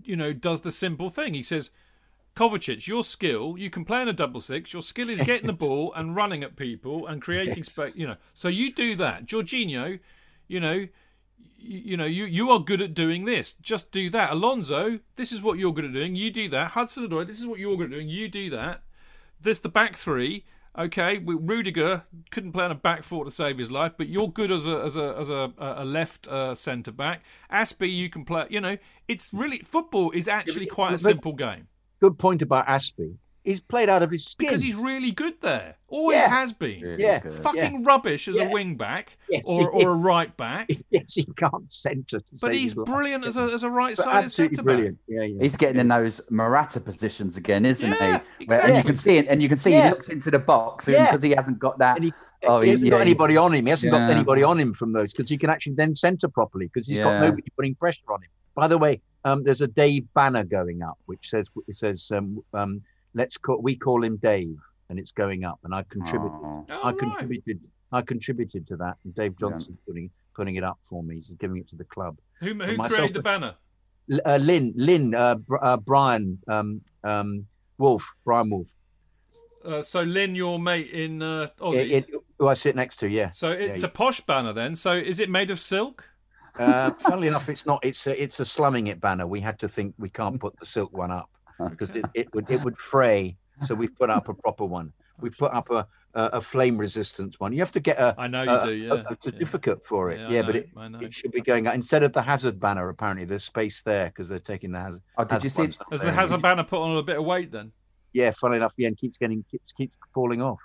you 0.04 0.16
know, 0.16 0.32
does 0.32 0.60
the 0.62 0.72
simple 0.72 1.10
thing. 1.10 1.34
He 1.34 1.42
says. 1.42 1.70
Kovacic, 2.36 2.86
your 2.86 3.02
skill, 3.02 3.56
you 3.58 3.70
can 3.70 3.84
play 3.84 4.00
in 4.00 4.06
a 4.06 4.12
double 4.12 4.40
six. 4.40 4.72
Your 4.72 4.82
skill 4.82 5.10
is 5.10 5.20
getting 5.20 5.48
the 5.48 5.52
ball 5.66 5.92
and 5.94 6.14
running 6.14 6.44
at 6.44 6.54
people 6.54 7.04
and 7.08 7.20
creating 7.20 7.64
space. 7.64 7.96
You 7.96 8.06
know, 8.06 8.16
so 8.34 8.46
you 8.46 8.72
do 8.72 8.94
that. 8.94 9.26
Jorginho, 9.26 9.98
you 10.46 10.60
know, 10.60 10.86
you, 11.60 11.96
know, 11.96 12.04
you, 12.04 12.24
you 12.24 12.50
are 12.50 12.58
good 12.58 12.80
at 12.80 12.94
doing 12.94 13.24
this. 13.24 13.54
Just 13.54 13.90
do 13.90 14.10
that. 14.10 14.32
Alonso, 14.32 15.00
this 15.16 15.32
is 15.32 15.42
what 15.42 15.58
you're 15.58 15.72
good 15.72 15.84
at 15.84 15.92
doing. 15.92 16.16
You 16.16 16.30
do 16.30 16.48
that. 16.48 16.72
Hudson 16.72 17.08
Odoi, 17.08 17.26
this 17.26 17.40
is 17.40 17.46
what 17.46 17.58
you're 17.58 17.76
good 17.76 17.86
at 17.86 17.90
doing. 17.92 18.08
You 18.08 18.28
do 18.28 18.50
that. 18.50 18.82
This 19.40 19.58
the 19.58 19.68
back 19.68 19.96
three. 19.96 20.44
Okay, 20.78 21.18
Rudiger 21.18 22.04
couldn't 22.30 22.52
play 22.52 22.64
on 22.64 22.70
a 22.70 22.76
back 22.76 23.02
four 23.02 23.24
to 23.24 23.30
save 23.30 23.58
his 23.58 23.72
life, 23.72 23.92
but 23.98 24.08
you're 24.08 24.30
good 24.30 24.52
as 24.52 24.64
a 24.64 24.78
as 24.84 24.94
a 24.94 25.16
as 25.18 25.28
a, 25.28 25.52
a 25.58 25.84
left 25.84 26.28
uh, 26.28 26.54
centre 26.54 26.92
back. 26.92 27.22
Azpi, 27.52 27.92
you 27.92 28.08
can 28.08 28.24
play. 28.24 28.46
You 28.48 28.60
know, 28.60 28.78
it's 29.08 29.32
really 29.32 29.58
football 29.58 30.12
is 30.12 30.28
actually 30.28 30.66
quite 30.66 30.94
a 30.94 30.98
simple 30.98 31.32
game. 31.32 31.66
Good 32.00 32.18
point 32.18 32.40
about 32.40 32.68
Azpi 32.68 33.16
he's 33.44 33.60
played 33.60 33.88
out 33.88 34.02
of 34.02 34.10
his 34.10 34.24
skin 34.24 34.48
because 34.48 34.62
he's 34.62 34.76
really 34.76 35.10
good 35.10 35.34
there. 35.40 35.76
Always 35.88 36.16
yeah. 36.16 36.28
has 36.28 36.52
been. 36.52 36.80
Really 36.80 37.02
yeah, 37.02 37.20
fucking 37.42 37.72
yeah. 37.72 37.78
rubbish 37.82 38.28
as 38.28 38.36
yeah. 38.36 38.44
a 38.44 38.50
wing 38.50 38.76
back 38.76 39.16
yes, 39.28 39.44
or, 39.46 39.70
or 39.70 39.90
a 39.90 39.94
right 39.94 40.34
back. 40.36 40.70
yes, 40.90 41.14
he 41.14 41.24
can't 41.36 41.70
centre. 41.70 42.20
But 42.40 42.54
he's 42.54 42.74
brilliant 42.74 43.24
as 43.24 43.36
a 43.36 43.42
as 43.42 43.62
a 43.62 43.70
right 43.70 43.96
side 43.96 44.30
centre 44.30 44.62
brilliant. 44.62 44.98
Yeah, 45.08 45.22
yeah. 45.22 45.42
He's 45.42 45.56
getting 45.56 45.80
in 45.80 45.88
those 45.88 46.20
Morata 46.30 46.80
positions 46.80 47.36
again, 47.36 47.64
isn't 47.64 47.90
he? 47.90 48.16
Exactly. 48.40 48.48
and 48.48 48.76
you 48.76 48.84
can 48.84 48.96
see 48.96 49.16
it, 49.16 49.26
and 49.28 49.42
you 49.42 49.48
can 49.48 49.58
see 49.58 49.72
he 49.72 49.82
looks 49.82 50.08
into 50.08 50.30
the 50.30 50.38
box 50.38 50.86
because 50.86 51.22
he 51.22 51.30
hasn't 51.30 51.58
got 51.58 51.78
that. 51.78 52.02
He, 52.02 52.12
oh, 52.44 52.60
he, 52.60 52.70
hasn't 52.70 52.90
got 52.90 53.00
anybody 53.00 53.36
on 53.36 53.52
him. 53.54 53.66
He 53.66 53.70
hasn't 53.70 53.92
got 53.92 54.10
anybody 54.10 54.42
on 54.42 54.58
him 54.58 54.72
from 54.72 54.92
those 54.92 55.12
because 55.12 55.28
he 55.28 55.36
can 55.36 55.50
actually 55.50 55.74
then 55.74 55.94
centre 55.94 56.28
properly 56.28 56.66
because 56.66 56.86
he's 56.86 56.98
got 56.98 57.20
nobody 57.20 57.44
putting 57.56 57.74
pressure 57.74 58.02
on 58.08 58.22
him. 58.22 58.30
By 58.54 58.68
the 58.68 58.78
way, 58.78 59.00
um, 59.24 59.42
there's 59.42 59.60
a 59.60 59.68
Dave 59.68 60.06
banner 60.14 60.44
going 60.44 60.82
up 60.82 60.98
which 61.06 61.28
says 61.28 61.46
it 61.68 61.76
says 61.76 62.10
um, 62.14 62.42
um, 62.54 62.82
let's 63.14 63.36
call 63.36 63.60
we 63.60 63.76
call 63.76 64.02
him 64.02 64.16
Dave, 64.16 64.58
and 64.88 64.98
it's 64.98 65.12
going 65.12 65.44
up. 65.44 65.58
And 65.64 65.74
I 65.74 65.84
contributed. 65.88 66.38
Oh. 66.42 66.66
I 66.82 66.92
contributed. 66.92 67.60
I 67.92 68.02
contributed 68.02 68.66
to 68.68 68.76
that. 68.76 68.96
And 69.04 69.14
Dave 69.14 69.38
Johnson 69.38 69.76
yeah. 69.76 69.86
putting 69.86 70.10
putting 70.34 70.56
it 70.56 70.64
up 70.64 70.78
for 70.82 71.02
me. 71.02 71.16
He's 71.16 71.28
giving 71.28 71.58
it 71.58 71.68
to 71.68 71.76
the 71.76 71.84
club. 71.84 72.18
Who, 72.40 72.54
who 72.54 72.76
created 72.78 73.14
the 73.14 73.22
banner? 73.22 73.54
Uh, 74.24 74.38
Lynn, 74.38 74.72
Lynn, 74.74 75.14
uh, 75.14 75.36
uh, 75.62 75.76
Brian, 75.76 76.38
um, 76.48 76.80
um, 77.04 77.46
Wolf, 77.78 78.12
Brian 78.24 78.50
Wolf. 78.50 78.66
Uh, 79.64 79.82
so 79.82 80.02
Lynn, 80.02 80.34
your 80.34 80.58
mate 80.58 80.90
in 80.90 81.22
uh, 81.22 81.48
Aussie, 81.60 81.76
it, 81.76 82.08
it, 82.08 82.14
who 82.38 82.48
I 82.48 82.54
sit 82.54 82.74
next 82.74 82.96
to, 82.96 83.08
yeah. 83.08 83.30
So 83.32 83.52
it's 83.52 83.82
yeah, 83.82 83.86
a 83.86 83.90
posh 83.90 84.20
banner 84.22 84.52
then. 84.52 84.74
So 84.74 84.94
is 84.94 85.20
it 85.20 85.28
made 85.28 85.50
of 85.50 85.60
silk? 85.60 86.04
Uh, 86.58 86.90
funnily 86.98 87.28
enough, 87.28 87.48
it's 87.48 87.66
not. 87.66 87.84
It's 87.84 88.06
a, 88.06 88.20
it's 88.20 88.40
a 88.40 88.44
slumming 88.44 88.88
it 88.88 89.00
banner. 89.00 89.26
We 89.26 89.40
had 89.40 89.58
to 89.60 89.68
think 89.68 89.94
we 89.98 90.08
can't 90.08 90.40
put 90.40 90.58
the 90.58 90.66
silk 90.66 90.92
one 90.92 91.10
up 91.10 91.30
because 91.68 91.90
it, 91.90 92.04
it 92.14 92.34
would 92.34 92.50
it 92.50 92.62
would 92.64 92.78
fray. 92.78 93.36
So 93.62 93.74
we 93.74 93.88
put 93.88 94.08
up 94.08 94.28
a 94.28 94.34
proper 94.34 94.64
one. 94.64 94.92
We 95.20 95.28
put 95.30 95.52
up 95.52 95.70
a 95.70 95.86
a, 96.14 96.24
a 96.24 96.40
flame 96.40 96.76
resistance 96.76 97.38
one. 97.38 97.52
You 97.52 97.60
have 97.60 97.72
to 97.72 97.80
get 97.80 97.98
a 97.98 98.14
I 98.18 98.26
know 98.26 98.42
you 98.42 98.50
a, 98.50 98.66
do, 98.66 98.72
yeah. 98.72 98.92
a, 98.92 99.12
a 99.12 99.16
certificate 99.20 99.78
yeah. 99.82 99.88
for 99.88 100.10
it. 100.10 100.20
Yeah, 100.20 100.28
yeah 100.28 100.42
but 100.42 100.56
it, 100.56 100.68
it 101.00 101.14
should 101.14 101.32
be 101.32 101.40
going 101.40 101.66
out 101.66 101.74
instead 101.74 102.02
of 102.02 102.12
the 102.12 102.22
hazard 102.22 102.58
banner. 102.58 102.88
Apparently, 102.88 103.24
there's 103.24 103.44
space 103.44 103.82
there 103.82 104.06
because 104.06 104.28
they're 104.28 104.38
taking 104.38 104.72
the 104.72 104.80
hazard. 104.80 105.02
Oh, 105.16 105.24
did 105.24 105.44
you 105.44 105.50
see? 105.50 105.70
Has 105.90 106.02
the 106.02 106.12
hazard 106.12 106.42
banner 106.42 106.64
put 106.64 106.80
on 106.80 106.96
a 106.96 107.02
bit 107.02 107.18
of 107.18 107.24
weight 107.24 107.52
then? 107.52 107.72
Yeah, 108.12 108.32
funny 108.32 108.56
enough, 108.56 108.74
yeah, 108.76 108.88
and 108.88 108.96
keeps 108.96 109.16
getting 109.18 109.44
keeps 109.50 109.72
keeps 109.72 109.96
falling 110.12 110.42
off. 110.42 110.58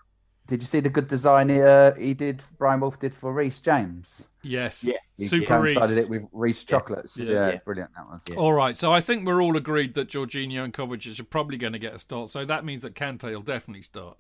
Did 0.47 0.61
you 0.61 0.67
see 0.67 0.79
the 0.79 0.89
good 0.89 1.07
design 1.07 1.49
he, 1.49 1.61
uh, 1.61 1.93
he 1.95 2.13
did? 2.13 2.43
Brian 2.57 2.79
Wolf 2.79 2.99
did 2.99 3.15
for 3.15 3.33
Reece 3.33 3.61
James. 3.61 4.27
Yes. 4.43 4.83
Yeah. 4.83 4.97
He 5.17 5.25
Super 5.25 5.59
Reece. 5.59 5.77
it 5.77 6.09
with 6.09 6.23
Reese 6.31 6.63
chocolates. 6.63 7.17
Yeah. 7.17 7.25
Yeah, 7.25 7.49
yeah. 7.49 7.57
brilliant 7.65 7.91
that 7.95 8.05
was. 8.07 8.37
All 8.37 8.53
right, 8.53 8.77
so 8.77 8.93
I 8.93 9.01
think 9.01 9.25
we're 9.25 9.41
all 9.41 9.57
agreed 9.57 9.95
that 9.95 10.09
Jorginho 10.09 10.63
and 10.63 10.73
Kovacic 10.73 11.19
are 11.19 11.23
probably 11.23 11.57
going 11.57 11.73
to 11.73 11.79
get 11.79 11.95
a 11.95 11.99
start. 11.99 12.29
So 12.29 12.45
that 12.45 12.63
means 12.63 12.83
that 12.83 12.93
Kante 12.93 13.31
will 13.31 13.41
definitely 13.41 13.81
start. 13.81 14.17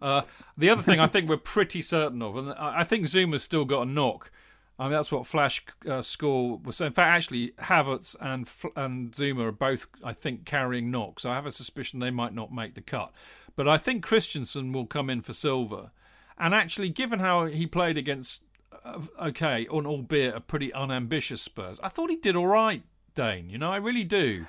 Uh, 0.00 0.22
the 0.56 0.70
other 0.70 0.82
thing 0.82 1.00
I 1.00 1.06
think 1.06 1.28
we're 1.28 1.36
pretty 1.36 1.82
certain 1.82 2.22
of, 2.22 2.36
and 2.36 2.52
I 2.52 2.84
think 2.84 3.06
Zouma's 3.06 3.42
still 3.42 3.64
got 3.64 3.82
a 3.82 3.90
knock. 3.90 4.30
I 4.78 4.84
mean, 4.84 4.92
that's 4.92 5.10
what 5.10 5.26
Flash 5.26 5.64
uh, 5.88 6.02
score 6.02 6.58
was. 6.58 6.80
In 6.80 6.92
fact, 6.92 7.08
actually, 7.08 7.52
Havertz 7.58 8.14
and 8.20 8.48
and 8.76 9.12
Zouma 9.12 9.46
are 9.46 9.52
both, 9.52 9.88
I 10.04 10.12
think, 10.12 10.44
carrying 10.44 10.90
knocks. 10.90 11.24
So 11.24 11.30
I 11.30 11.34
have 11.34 11.46
a 11.46 11.50
suspicion 11.50 11.98
they 11.98 12.10
might 12.10 12.34
not 12.34 12.52
make 12.52 12.74
the 12.74 12.80
cut. 12.80 13.12
But 13.56 13.66
I 13.66 13.76
think 13.76 14.04
Christensen 14.04 14.72
will 14.72 14.86
come 14.86 15.10
in 15.10 15.20
for 15.20 15.32
Silva. 15.32 15.90
And 16.38 16.54
actually, 16.54 16.90
given 16.90 17.18
how 17.18 17.46
he 17.46 17.66
played 17.66 17.96
against, 17.96 18.44
uh, 18.84 19.00
okay, 19.20 19.66
on 19.66 19.84
albeit 19.84 20.36
a 20.36 20.40
pretty 20.40 20.72
unambitious 20.72 21.42
Spurs, 21.42 21.80
I 21.82 21.88
thought 21.88 22.10
he 22.10 22.16
did 22.16 22.36
all 22.36 22.46
right, 22.46 22.84
Dayne. 23.16 23.50
You 23.50 23.58
know, 23.58 23.72
I 23.72 23.78
really 23.78 24.04
do. 24.04 24.46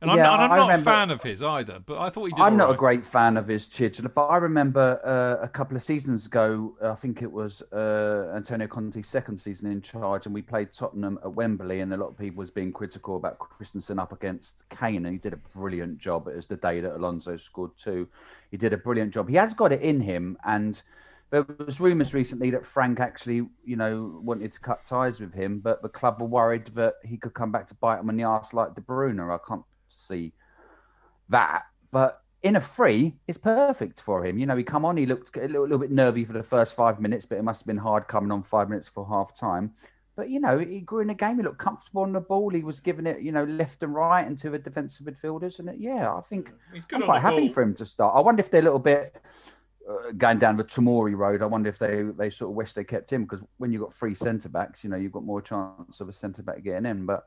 And 0.00 0.12
yeah, 0.12 0.30
I'm, 0.30 0.40
I'm 0.40 0.56
not 0.56 0.68
remember, 0.68 0.90
a 0.90 0.92
fan 0.92 1.10
of 1.10 1.22
his 1.22 1.42
either, 1.42 1.80
but 1.84 1.98
I 1.98 2.08
thought 2.08 2.26
he 2.26 2.30
did. 2.30 2.40
I'm 2.40 2.56
not 2.56 2.66
right. 2.66 2.74
a 2.74 2.78
great 2.78 3.04
fan 3.04 3.36
of 3.36 3.48
his 3.48 3.66
Chidge, 3.66 4.00
but 4.14 4.26
I 4.26 4.36
remember 4.36 5.00
uh, 5.04 5.44
a 5.44 5.48
couple 5.48 5.76
of 5.76 5.82
seasons 5.82 6.26
ago, 6.26 6.76
I 6.80 6.94
think 6.94 7.20
it 7.20 7.30
was 7.30 7.62
uh, 7.72 8.32
Antonio 8.32 8.68
Conte's 8.68 9.08
second 9.08 9.38
season 9.38 9.72
in 9.72 9.82
charge, 9.82 10.26
and 10.26 10.34
we 10.34 10.40
played 10.40 10.72
Tottenham 10.72 11.18
at 11.24 11.32
Wembley, 11.32 11.80
and 11.80 11.92
a 11.92 11.96
lot 11.96 12.10
of 12.10 12.18
people 12.18 12.38
was 12.38 12.50
being 12.50 12.72
critical 12.72 13.16
about 13.16 13.40
Christensen 13.40 13.98
up 13.98 14.12
against 14.12 14.62
Kane, 14.68 15.04
and 15.04 15.12
he 15.12 15.18
did 15.18 15.32
a 15.32 15.36
brilliant 15.36 15.98
job. 15.98 16.28
It 16.28 16.36
was 16.36 16.46
the 16.46 16.56
day 16.56 16.80
that 16.80 16.94
Alonso 16.94 17.36
scored 17.36 17.72
two. 17.76 18.06
He 18.52 18.56
did 18.56 18.72
a 18.72 18.78
brilliant 18.78 19.12
job. 19.12 19.28
He 19.28 19.34
has 19.34 19.52
got 19.52 19.72
it 19.72 19.82
in 19.82 20.00
him, 20.00 20.38
and 20.44 20.80
there 21.30 21.44
was 21.66 21.80
rumours 21.80 22.14
recently 22.14 22.50
that 22.50 22.64
Frank 22.64 23.00
actually, 23.00 23.48
you 23.64 23.74
know, 23.74 24.20
wanted 24.22 24.52
to 24.52 24.60
cut 24.60 24.86
ties 24.86 25.18
with 25.18 25.34
him, 25.34 25.58
but 25.58 25.82
the 25.82 25.88
club 25.88 26.20
were 26.20 26.28
worried 26.28 26.70
that 26.76 26.94
he 27.04 27.16
could 27.16 27.34
come 27.34 27.50
back 27.50 27.66
to 27.66 27.74
bite 27.74 27.98
him 27.98 28.08
on 28.08 28.16
the 28.16 28.22
arse 28.22 28.54
like 28.54 28.76
De 28.76 28.80
Bruyne. 28.80 29.18
I 29.18 29.38
can't 29.46 29.64
see 30.08 30.32
that, 31.28 31.64
but 31.90 32.22
in 32.42 32.56
a 32.56 32.60
free, 32.60 33.14
it's 33.26 33.38
perfect 33.38 34.00
for 34.00 34.24
him. 34.24 34.38
You 34.38 34.46
know, 34.46 34.56
he 34.56 34.62
come 34.62 34.84
on, 34.84 34.96
he 34.96 35.06
looked 35.06 35.36
a 35.36 35.40
little, 35.40 35.62
little 35.62 35.78
bit 35.78 35.90
nervy 35.90 36.24
for 36.24 36.32
the 36.32 36.42
first 36.42 36.74
five 36.74 37.00
minutes, 37.00 37.26
but 37.26 37.38
it 37.38 37.42
must 37.44 37.62
have 37.62 37.66
been 37.66 37.76
hard 37.76 38.06
coming 38.06 38.30
on 38.30 38.42
five 38.42 38.68
minutes 38.68 38.88
for 38.88 39.06
half 39.06 39.36
time. 39.36 39.72
But 40.16 40.30
you 40.30 40.40
know, 40.40 40.58
he 40.58 40.80
grew 40.80 41.00
in 41.00 41.08
the 41.08 41.14
game. 41.14 41.36
He 41.36 41.42
looked 41.42 41.58
comfortable 41.58 42.02
on 42.02 42.12
the 42.12 42.20
ball. 42.20 42.50
He 42.50 42.62
was 42.62 42.80
giving 42.80 43.06
it, 43.06 43.22
you 43.22 43.32
know, 43.32 43.44
left 43.44 43.82
and 43.82 43.94
right 43.94 44.26
into 44.26 44.50
the 44.50 44.58
defensive 44.58 45.06
midfielders. 45.06 45.60
And 45.60 45.68
it, 45.68 45.76
yeah, 45.78 46.12
I 46.12 46.20
think 46.22 46.50
I'm 46.92 47.02
quite 47.02 47.22
happy 47.22 47.46
ball. 47.46 47.50
for 47.50 47.62
him 47.62 47.74
to 47.76 47.86
start. 47.86 48.16
I 48.16 48.20
wonder 48.20 48.40
if 48.40 48.50
they're 48.50 48.60
a 48.60 48.64
little 48.64 48.80
bit 48.80 49.16
uh, 49.88 50.12
going 50.16 50.40
down 50.40 50.56
the 50.56 50.64
Tomori 50.64 51.16
road. 51.16 51.40
I 51.40 51.46
wonder 51.46 51.70
if 51.70 51.78
they 51.78 52.02
they 52.02 52.30
sort 52.30 52.50
of 52.50 52.56
wish 52.56 52.72
they 52.72 52.84
kept 52.84 53.12
him 53.12 53.22
because 53.22 53.44
when 53.58 53.72
you've 53.72 53.82
got 53.82 53.94
three 53.94 54.14
centre 54.14 54.48
backs, 54.48 54.82
you 54.82 54.90
know, 54.90 54.96
you've 54.96 55.12
got 55.12 55.24
more 55.24 55.40
chance 55.40 56.00
of 56.00 56.08
a 56.08 56.12
centre 56.12 56.42
back 56.42 56.64
getting 56.64 56.86
in. 56.86 57.06
But 57.06 57.24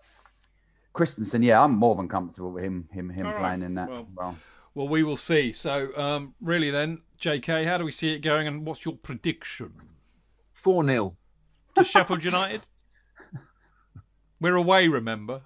Christensen, 0.93 1.41
yeah, 1.43 1.63
I'm 1.63 1.75
more 1.75 1.95
than 1.95 2.07
comfortable 2.07 2.51
with 2.51 2.63
him 2.63 2.89
him 2.91 3.09
him 3.09 3.25
All 3.25 3.33
playing 3.33 3.61
right. 3.61 3.65
in 3.65 3.75
that. 3.75 3.89
Well, 3.89 4.07
well. 4.15 4.37
well, 4.73 4.87
we 4.87 5.03
will 5.03 5.17
see. 5.17 5.53
So, 5.53 5.95
um, 5.97 6.35
really, 6.41 6.69
then, 6.69 7.01
J.K., 7.17 7.65
how 7.65 7.77
do 7.77 7.85
we 7.85 7.91
see 7.91 8.13
it 8.13 8.19
going, 8.19 8.47
and 8.47 8.65
what's 8.65 8.85
your 8.85 8.95
prediction? 8.95 9.73
Four 10.53 10.83
0 10.85 11.15
to 11.75 11.83
Sheffield 11.83 12.23
United. 12.23 12.61
We're 14.39 14.55
away, 14.55 14.87
remember? 14.87 15.43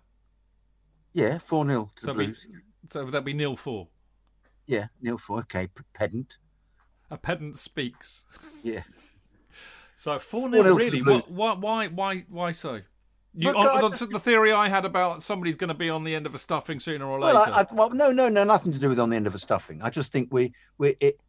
Yeah, 1.14 1.38
four 1.38 1.66
0 1.68 1.91
to 1.96 2.02
so 2.02 2.08
the 2.08 2.14
Blues. 2.14 2.46
Be, 2.50 2.58
so 2.89 3.06
would 3.06 3.26
be 3.26 3.34
nil 3.34 3.56
four? 3.56 3.88
Yeah, 4.66 4.88
nil 5.02 5.18
four. 5.18 5.39
Okay, 5.39 5.70
pedant. 5.93 6.38
A 7.12 7.18
pedant 7.18 7.58
speaks. 7.58 8.26
Yeah. 8.64 8.84
So 9.98 10.20
four 10.20 10.52
0 10.52 10.76
really. 10.76 11.02
Why? 11.02 11.54
Why? 11.54 11.88
Why? 11.88 12.26
Why 12.28 12.52
so? 12.52 12.82
You, 13.38 13.50
on, 13.50 13.92
the, 13.92 14.06
the 14.06 14.20
theory 14.20 14.52
I 14.54 14.70
had 14.70 14.86
about 14.86 15.22
somebody's 15.22 15.56
going 15.56 15.68
to 15.68 15.74
be 15.74 15.90
on 15.90 16.04
the 16.04 16.16
end 16.16 16.26
of 16.26 16.34
a 16.34 16.40
stuffing 16.40 16.80
sooner 16.80 17.06
or 17.06 17.20
later. 17.20 17.34
Well, 17.36 17.54
I, 17.54 17.62
I, 17.62 17.66
well, 17.74 17.90
no, 17.90 18.12
no, 18.12 18.30
no, 18.30 18.46
nothing 18.46 18.72
to 18.72 18.80
do 18.80 18.88
with 18.88 19.00
on 19.00 19.10
the 19.10 19.16
end 19.18 19.28
of 19.28 19.36
a 19.36 19.40
stuffing. 19.40 19.82
I 19.82 19.90
just 19.90 20.12
think 20.12 20.30
we 20.32 20.54
we 20.78 20.96
it, 21.02 21.20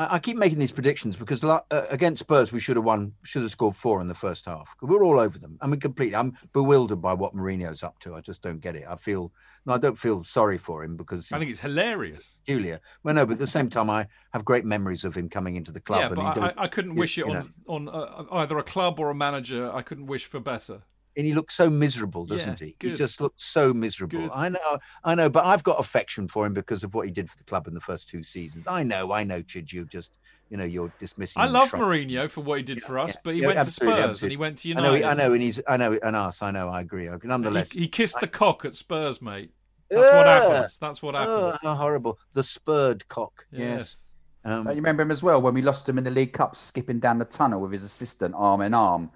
I, 0.00 0.16
I 0.16 0.18
keep 0.18 0.36
making 0.36 0.58
these 0.58 0.72
predictions 0.72 1.14
because 1.14 1.44
uh, 1.44 1.60
against 1.70 2.20
Spurs 2.20 2.50
we 2.50 2.58
should 2.58 2.76
have 2.76 2.84
won, 2.84 3.12
should 3.22 3.42
have 3.42 3.50
scored 3.50 3.76
four 3.76 4.00
in 4.00 4.08
the 4.08 4.14
first 4.14 4.46
half. 4.46 4.74
We're 4.82 5.04
all 5.04 5.20
over 5.20 5.38
them. 5.38 5.56
I 5.60 5.68
mean, 5.68 5.78
completely. 5.78 6.16
I'm 6.16 6.36
bewildered 6.52 7.00
by 7.00 7.14
what 7.14 7.34
Mourinho's 7.34 7.84
up 7.84 7.98
to. 8.00 8.16
I 8.16 8.20
just 8.20 8.42
don't 8.42 8.60
get 8.60 8.74
it. 8.74 8.84
I 8.88 8.96
feel 8.96 9.32
no, 9.66 9.74
I 9.74 9.78
don't 9.78 9.98
feel 9.98 10.24
sorry 10.24 10.56
for 10.56 10.82
him 10.82 10.96
because 10.96 11.30
I 11.30 11.38
think 11.38 11.50
it's 11.50 11.60
hilarious. 11.60 12.34
Julia. 12.46 12.80
Well, 13.04 13.14
no, 13.14 13.26
but 13.26 13.34
at 13.34 13.38
the 13.38 13.46
same 13.46 13.68
time, 13.68 13.90
I 13.90 14.06
have 14.32 14.44
great 14.44 14.64
memories 14.64 15.04
of 15.04 15.14
him 15.14 15.28
coming 15.28 15.56
into 15.56 15.70
the 15.70 15.80
club. 15.80 16.00
Yeah, 16.00 16.32
but 16.32 16.38
I, 16.58 16.64
I, 16.64 16.66
couldn't 16.66 16.94
wish 16.94 17.18
it 17.18 17.26
on 17.26 17.52
on 17.68 17.88
uh, 17.88 18.24
either 18.32 18.58
a 18.58 18.62
club 18.62 18.98
or 18.98 19.10
a 19.10 19.14
manager. 19.14 19.70
I 19.72 19.82
couldn't 19.82 20.06
wish 20.06 20.24
for 20.24 20.40
better 20.40 20.82
and 21.16 21.26
he 21.26 21.34
looks 21.34 21.54
so 21.54 21.68
miserable, 21.68 22.24
doesn't 22.24 22.60
yeah, 22.60 22.66
he? 22.68 22.76
Good. 22.78 22.90
He 22.92 22.96
just 22.96 23.20
looks 23.20 23.44
so 23.44 23.74
miserable. 23.74 24.20
Good. 24.20 24.30
I 24.32 24.48
know, 24.48 24.78
I 25.04 25.14
know, 25.14 25.28
but 25.28 25.44
I've 25.44 25.62
got 25.62 25.80
affection 25.80 26.28
for 26.28 26.46
him 26.46 26.54
because 26.54 26.84
of 26.84 26.94
what 26.94 27.06
he 27.06 27.10
did 27.10 27.28
for 27.30 27.36
the 27.36 27.44
club 27.44 27.66
in 27.66 27.74
the 27.74 27.80
first 27.80 28.08
two 28.08 28.22
seasons. 28.22 28.66
I 28.66 28.82
know, 28.82 29.12
I 29.12 29.24
know, 29.24 29.42
Chid, 29.42 29.72
you 29.72 29.84
just 29.86 30.10
you 30.50 30.56
know 30.56 30.64
you're 30.64 30.92
dismissing. 30.98 31.40
I 31.42 31.46
him 31.46 31.52
love 31.52 31.70
shrug- 31.70 31.82
Mourinho 31.82 32.30
for 32.30 32.42
what 32.42 32.58
he 32.58 32.64
did 32.64 32.82
for 32.82 32.98
us, 32.98 33.14
yeah. 33.14 33.20
but 33.24 33.34
he 33.34 33.40
Yeah, 33.40 33.46
went 33.48 33.64
to 33.64 33.70
Spurs 33.70 33.88
absolutely. 33.88 34.26
and 34.26 34.30
he 34.30 34.36
went 34.36 34.58
to 34.58 34.68
I 34.68 34.70
United. 34.70 35.00
know, 35.00 35.08
I 35.08 35.14
know, 35.14 35.32
and 35.32 35.42
he's, 35.42 35.60
I 35.68 35.76
know, 35.76 35.98
and 36.02 36.16
us. 36.16 36.42
I 36.42 36.50
know, 36.50 36.68
I 36.68 36.80
agree. 36.80 37.08
Nonetheless, 37.22 37.72
He, 37.72 37.80
he 37.80 37.88
kissed 37.88 38.20
the 38.20 38.28
cock 38.28 38.64
at 38.64 38.76
Spurs, 38.76 39.20
mate. 39.20 39.50
That's 39.90 40.02
what 40.02 40.26
Ugh. 40.26 40.52
happens. 40.52 40.78
That's 40.78 41.02
what 41.02 41.14
oh, 41.16 41.18
happens. 41.18 41.60
how 41.62 41.74
horrible! 41.74 42.18
The 42.32 42.44
spurred 42.44 43.06
cock. 43.08 43.46
Yes. 43.50 43.96
Um, 44.44 44.66
you 44.68 44.74
remember 44.76 45.02
him 45.02 45.10
as 45.10 45.22
well 45.22 45.42
when 45.42 45.52
we 45.52 45.60
lost 45.60 45.86
him 45.88 45.98
in 45.98 46.04
the 46.04 46.10
League 46.10 46.32
Cup, 46.32 46.56
skipping 46.56 46.98
down 46.98 47.18
the 47.18 47.26
tunnel 47.26 47.60
with 47.60 47.72
his 47.72 47.84
assistant 47.84 48.34
arm 48.38 48.62
in 48.62 48.72
arm 48.72 49.10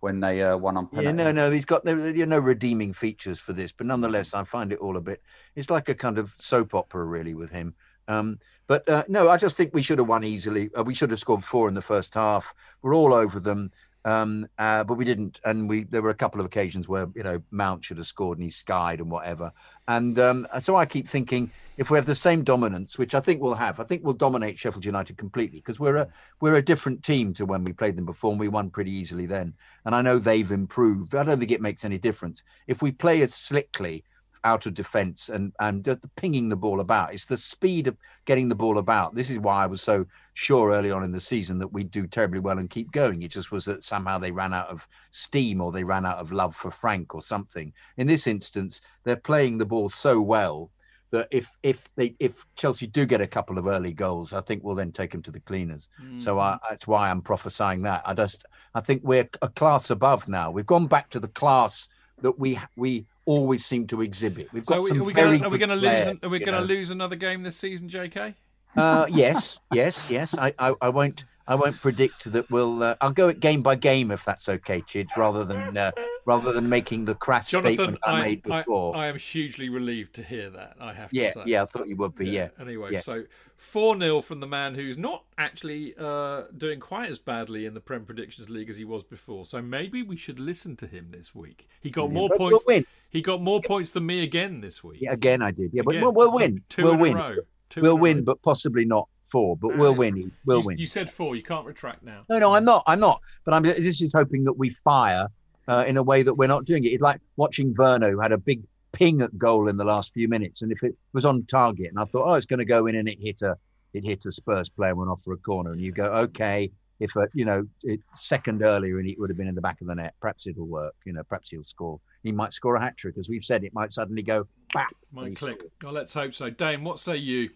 when 0.00 0.20
they 0.20 0.42
uh, 0.42 0.56
won 0.56 0.76
on 0.76 0.86
penalty. 0.86 1.06
Yeah, 1.06 1.12
no, 1.12 1.32
no, 1.32 1.50
he's 1.50 1.64
got 1.64 1.84
there 1.84 1.96
are 1.96 2.26
no 2.26 2.38
redeeming 2.38 2.92
features 2.92 3.38
for 3.38 3.52
this, 3.52 3.72
but 3.72 3.86
nonetheless, 3.86 4.34
I 4.34 4.44
find 4.44 4.72
it 4.72 4.78
all 4.78 4.96
a 4.96 5.00
bit. 5.00 5.22
It's 5.54 5.70
like 5.70 5.88
a 5.88 5.94
kind 5.94 6.18
of 6.18 6.34
soap 6.36 6.74
opera, 6.74 7.04
really, 7.04 7.34
with 7.34 7.50
him. 7.50 7.74
Um, 8.08 8.38
but 8.66 8.88
uh, 8.88 9.04
no, 9.08 9.28
I 9.28 9.36
just 9.36 9.56
think 9.56 9.74
we 9.74 9.82
should 9.82 9.98
have 9.98 10.08
won 10.08 10.24
easily. 10.24 10.70
Uh, 10.76 10.82
we 10.82 10.94
should 10.94 11.10
have 11.10 11.20
scored 11.20 11.44
four 11.44 11.68
in 11.68 11.74
the 11.74 11.82
first 11.82 12.14
half. 12.14 12.52
We're 12.82 12.94
all 12.94 13.14
over 13.14 13.38
them, 13.40 13.70
um, 14.06 14.46
uh, 14.56 14.84
but 14.84 14.94
we 14.94 15.04
didn't. 15.04 15.40
And 15.44 15.68
we 15.68 15.82
there 15.82 16.00
were 16.00 16.10
a 16.10 16.14
couple 16.14 16.40
of 16.40 16.46
occasions 16.46 16.88
where 16.88 17.08
you 17.14 17.24
know 17.24 17.42
Mount 17.50 17.84
should 17.84 17.96
have 17.98 18.06
scored 18.06 18.38
and 18.38 18.44
he 18.44 18.50
skied 18.50 19.00
and 19.00 19.10
whatever. 19.10 19.52
And 19.88 20.18
um, 20.18 20.46
so 20.60 20.76
I 20.76 20.86
keep 20.86 21.08
thinking 21.08 21.50
if 21.76 21.90
we 21.90 21.98
have 21.98 22.06
the 22.06 22.14
same 22.14 22.44
dominance, 22.44 22.98
which 22.98 23.14
I 23.14 23.20
think 23.20 23.42
we'll 23.42 23.54
have, 23.54 23.80
I 23.80 23.84
think 23.84 24.04
we'll 24.04 24.14
dominate 24.14 24.58
Sheffield 24.58 24.84
United 24.84 25.18
completely 25.18 25.58
because 25.58 25.80
we're 25.80 25.96
a 25.96 26.08
we're 26.40 26.54
a 26.54 26.62
different 26.62 27.02
team 27.02 27.34
to 27.34 27.44
when 27.44 27.64
we 27.64 27.72
played 27.72 27.96
them 27.96 28.06
before, 28.06 28.30
and 28.30 28.40
we 28.40 28.48
won 28.48 28.70
pretty 28.70 28.92
easily 28.92 29.26
then. 29.26 29.54
And 29.84 29.94
I 29.94 30.02
know 30.02 30.18
they've 30.18 30.52
improved. 30.52 31.14
I 31.14 31.24
don't 31.24 31.40
think 31.40 31.50
it 31.50 31.60
makes 31.60 31.84
any 31.84 31.98
difference 31.98 32.44
if 32.68 32.80
we 32.80 32.92
play 32.92 33.22
as 33.22 33.34
slickly 33.34 34.04
out 34.46 34.64
of 34.64 34.74
defence 34.74 35.28
and 35.28 35.52
and 35.58 35.84
just 35.84 36.00
pinging 36.14 36.48
the 36.48 36.56
ball 36.56 36.80
about. 36.80 37.12
It's 37.12 37.26
the 37.26 37.36
speed 37.36 37.88
of 37.88 37.96
getting 38.24 38.48
the 38.48 38.54
ball 38.54 38.78
about. 38.78 39.14
This 39.14 39.28
is 39.28 39.40
why 39.40 39.64
I 39.64 39.66
was 39.66 39.82
so 39.82 40.06
sure 40.34 40.70
early 40.70 40.92
on 40.92 41.02
in 41.02 41.10
the 41.10 41.20
season 41.20 41.58
that 41.58 41.72
we'd 41.72 41.90
do 41.90 42.06
terribly 42.06 42.40
well 42.40 42.58
and 42.58 42.70
keep 42.70 42.92
going. 42.92 43.22
It 43.22 43.32
just 43.32 43.50
was 43.50 43.64
that 43.64 43.82
somehow 43.82 44.18
they 44.18 44.30
ran 44.30 44.54
out 44.54 44.68
of 44.68 44.86
steam 45.10 45.60
or 45.60 45.72
they 45.72 45.82
ran 45.82 46.06
out 46.06 46.18
of 46.18 46.30
love 46.30 46.54
for 46.54 46.70
Frank 46.70 47.14
or 47.14 47.22
something. 47.22 47.72
In 47.96 48.06
this 48.06 48.26
instance, 48.28 48.80
they're 49.02 49.16
playing 49.16 49.58
the 49.58 49.64
ball 49.64 49.88
so 49.90 50.20
well 50.20 50.70
that 51.10 51.28
if 51.30 51.56
if 51.62 51.88
they 51.96 52.14
if 52.20 52.44
Chelsea 52.54 52.86
do 52.86 53.04
get 53.04 53.20
a 53.20 53.26
couple 53.26 53.58
of 53.58 53.66
early 53.66 53.92
goals, 53.92 54.32
I 54.32 54.40
think 54.42 54.62
we'll 54.62 54.76
then 54.76 54.92
take 54.92 55.10
them 55.10 55.22
to 55.22 55.32
the 55.32 55.40
cleaners. 55.40 55.88
So 56.16 56.38
I, 56.38 56.52
mm-hmm. 56.52 56.66
that's 56.70 56.86
why 56.86 57.10
I'm 57.10 57.22
prophesying 57.22 57.82
that. 57.82 58.02
I 58.04 58.14
just 58.14 58.44
I 58.74 58.80
think 58.80 59.02
we're 59.04 59.28
a 59.42 59.48
class 59.48 59.90
above 59.90 60.28
now. 60.28 60.52
We've 60.52 60.66
gone 60.66 60.86
back 60.86 61.10
to 61.10 61.20
the 61.20 61.28
class 61.28 61.88
that 62.22 62.38
we 62.38 62.58
we 62.76 63.06
always 63.24 63.64
seem 63.64 63.86
to 63.88 64.02
exhibit. 64.02 64.52
We've 64.52 64.64
got 64.64 64.82
So 64.82 64.86
some 64.88 65.00
are 65.00 65.04
we 65.04 65.12
very 65.12 65.38
going 65.38 65.40
to 65.40 65.46
are 65.46 65.50
we 65.50 65.58
going 65.58 65.68
to 65.70 65.74
lose? 65.74 65.82
players, 66.04 66.18
Are 66.22 66.28
we 66.28 66.38
going 66.38 66.54
to 66.58 66.64
lose 66.64 66.90
another 66.90 67.16
game 67.16 67.42
this 67.42 67.56
season, 67.56 67.88
J.K.? 67.88 68.34
Uh, 68.76 69.06
yes, 69.08 69.58
yes, 69.72 70.10
yes. 70.10 70.36
I, 70.38 70.52
I, 70.58 70.74
I 70.82 70.88
won't. 70.90 71.24
I 71.48 71.54
won't 71.54 71.80
predict 71.80 72.30
that 72.32 72.50
we'll. 72.50 72.82
Uh, 72.82 72.96
I'll 73.00 73.10
go 73.12 73.28
at 73.28 73.40
game 73.40 73.62
by 73.62 73.74
game 73.76 74.10
if 74.10 74.24
that's 74.24 74.48
okay, 74.48 74.80
Chidge, 74.82 75.16
rather 75.16 75.44
than 75.44 75.76
uh, 75.76 75.92
rather 76.24 76.52
than 76.52 76.68
making 76.68 77.04
the 77.04 77.14
crass 77.14 77.50
Jonathan, 77.50 77.74
statement 77.74 77.98
I, 78.04 78.10
I, 78.12 78.20
made 78.22 78.42
before. 78.42 78.96
I 78.96 79.06
am 79.06 79.16
hugely 79.18 79.68
relieved 79.68 80.14
to 80.16 80.22
hear 80.22 80.50
that. 80.50 80.76
I 80.80 80.92
have 80.92 81.10
to 81.10 81.16
yeah, 81.16 81.32
say. 81.32 81.42
yeah. 81.46 81.62
I 81.62 81.66
thought 81.66 81.88
you 81.88 81.96
would 81.96 82.14
be. 82.16 82.28
Yeah. 82.28 82.48
Anyway, 82.60 82.92
yeah. 82.92 83.00
so 83.00 83.24
4 83.58 83.98
0 83.98 84.22
from 84.22 84.40
the 84.40 84.46
man 84.46 84.74
who's 84.74 84.98
not 84.98 85.24
actually 85.38 85.94
uh, 85.98 86.42
doing 86.56 86.80
quite 86.80 87.10
as 87.10 87.18
badly 87.18 87.64
in 87.64 87.74
the 87.74 87.80
Prem 87.80 88.04
Predictions 88.04 88.50
League 88.50 88.68
as 88.68 88.76
he 88.76 88.84
was 88.84 89.04
before. 89.04 89.44
So 89.44 89.62
maybe 89.62 90.02
we 90.02 90.16
should 90.16 90.40
listen 90.40 90.74
to 90.76 90.86
him 90.86 91.08
this 91.10 91.34
week. 91.34 91.68
He 91.80 91.90
got 91.90 92.10
more 92.10 92.28
But 92.28 92.40
we'll 92.40 92.50
points. 92.50 92.66
win. 92.66 92.86
He 93.10 93.22
got 93.22 93.40
more 93.40 93.62
points 93.62 93.90
than 93.90 94.04
me 94.04 94.22
again 94.24 94.60
this 94.60 94.82
week. 94.82 95.00
Yeah, 95.00 95.12
again, 95.12 95.42
I 95.42 95.52
did. 95.52 95.70
Yeah, 95.72 95.82
but 95.84 95.92
Again. 95.92 96.02
we'll, 96.02 96.12
we'll 96.12 96.32
win. 96.32 96.62
2 96.70 96.82
we'll 96.82 96.92
in 96.94 96.98
win. 97.00 97.12
a 97.16 97.20
row. 97.20 97.36
Two 97.70 97.80
We'll 97.82 97.98
win, 97.98 98.18
row. 98.18 98.22
but 98.24 98.42
possibly 98.42 98.84
not 98.84 99.08
four. 99.28 99.56
But 99.56 99.76
we'll 99.76 99.94
win. 99.94 100.32
We'll 100.44 100.60
you, 100.60 100.66
win. 100.66 100.78
You 100.78 100.86
said 100.86 101.10
four. 101.10 101.36
You 101.36 101.42
can't 101.42 101.66
retract 101.66 102.02
now. 102.02 102.24
No, 102.28 102.38
no, 102.38 102.54
I'm 102.54 102.64
not. 102.64 102.82
I'm 102.86 103.00
not. 103.00 103.20
But 103.44 103.54
I'm 103.54 103.62
this 103.62 104.02
is 104.02 104.12
hoping 104.12 104.44
that 104.44 104.54
we 104.54 104.70
fire 104.70 105.28
uh, 105.68 105.84
in 105.86 105.96
a 105.96 106.02
way 106.02 106.22
that 106.22 106.34
we're 106.34 106.48
not 106.48 106.64
doing 106.64 106.84
it. 106.84 106.88
It's 106.88 107.02
like 107.02 107.20
watching 107.36 107.74
Werner 107.76 108.10
who 108.10 108.20
had 108.20 108.32
a 108.32 108.38
big 108.38 108.62
ping 108.92 109.20
at 109.22 109.36
goal 109.36 109.68
in 109.68 109.76
the 109.76 109.84
last 109.84 110.12
few 110.12 110.28
minutes, 110.28 110.62
and 110.62 110.72
if 110.72 110.82
it 110.82 110.96
was 111.12 111.24
on 111.24 111.44
target, 111.44 111.88
and 111.90 111.98
I 111.98 112.04
thought, 112.04 112.28
oh, 112.28 112.34
it's 112.34 112.46
going 112.46 112.58
to 112.58 112.64
go 112.64 112.86
in, 112.86 112.94
and 112.94 113.08
it 113.08 113.18
hit 113.20 113.42
a 113.42 113.56
it 113.92 114.04
hit 114.04 114.26
a 114.26 114.32
Spurs 114.32 114.68
player 114.68 114.90
and 114.90 114.98
went 114.98 115.10
off 115.10 115.22
for 115.22 115.32
a 115.32 115.38
corner, 115.38 115.72
and 115.72 115.80
you 115.80 115.92
go, 115.92 116.04
okay, 116.04 116.70
if 117.00 117.14
a 117.16 117.28
you 117.34 117.44
know 117.44 117.66
it, 117.82 118.00
second 118.14 118.62
earlier 118.62 118.98
and 118.98 119.08
it 119.08 119.18
would 119.18 119.30
have 119.30 119.36
been 119.36 119.48
in 119.48 119.54
the 119.54 119.60
back 119.60 119.80
of 119.80 119.86
the 119.86 119.94
net, 119.94 120.14
perhaps 120.20 120.46
it'll 120.46 120.66
work. 120.66 120.94
You 121.04 121.12
know, 121.12 121.22
perhaps 121.24 121.50
he'll 121.50 121.64
score. 121.64 122.00
He 122.22 122.32
might 122.32 122.52
score 122.52 122.76
a 122.76 122.80
hat 122.80 122.96
trick, 122.96 123.16
as 123.18 123.28
we've 123.28 123.44
said. 123.44 123.64
It 123.64 123.74
might 123.74 123.92
suddenly 123.92 124.22
go 124.22 124.46
back. 124.72 124.94
Might 125.12 125.36
click. 125.36 125.60
Well, 125.82 125.92
let's 125.92 126.14
hope 126.14 126.34
so. 126.34 126.50
Dayne, 126.50 126.84
what 126.84 126.98
say 126.98 127.16
you? 127.16 127.50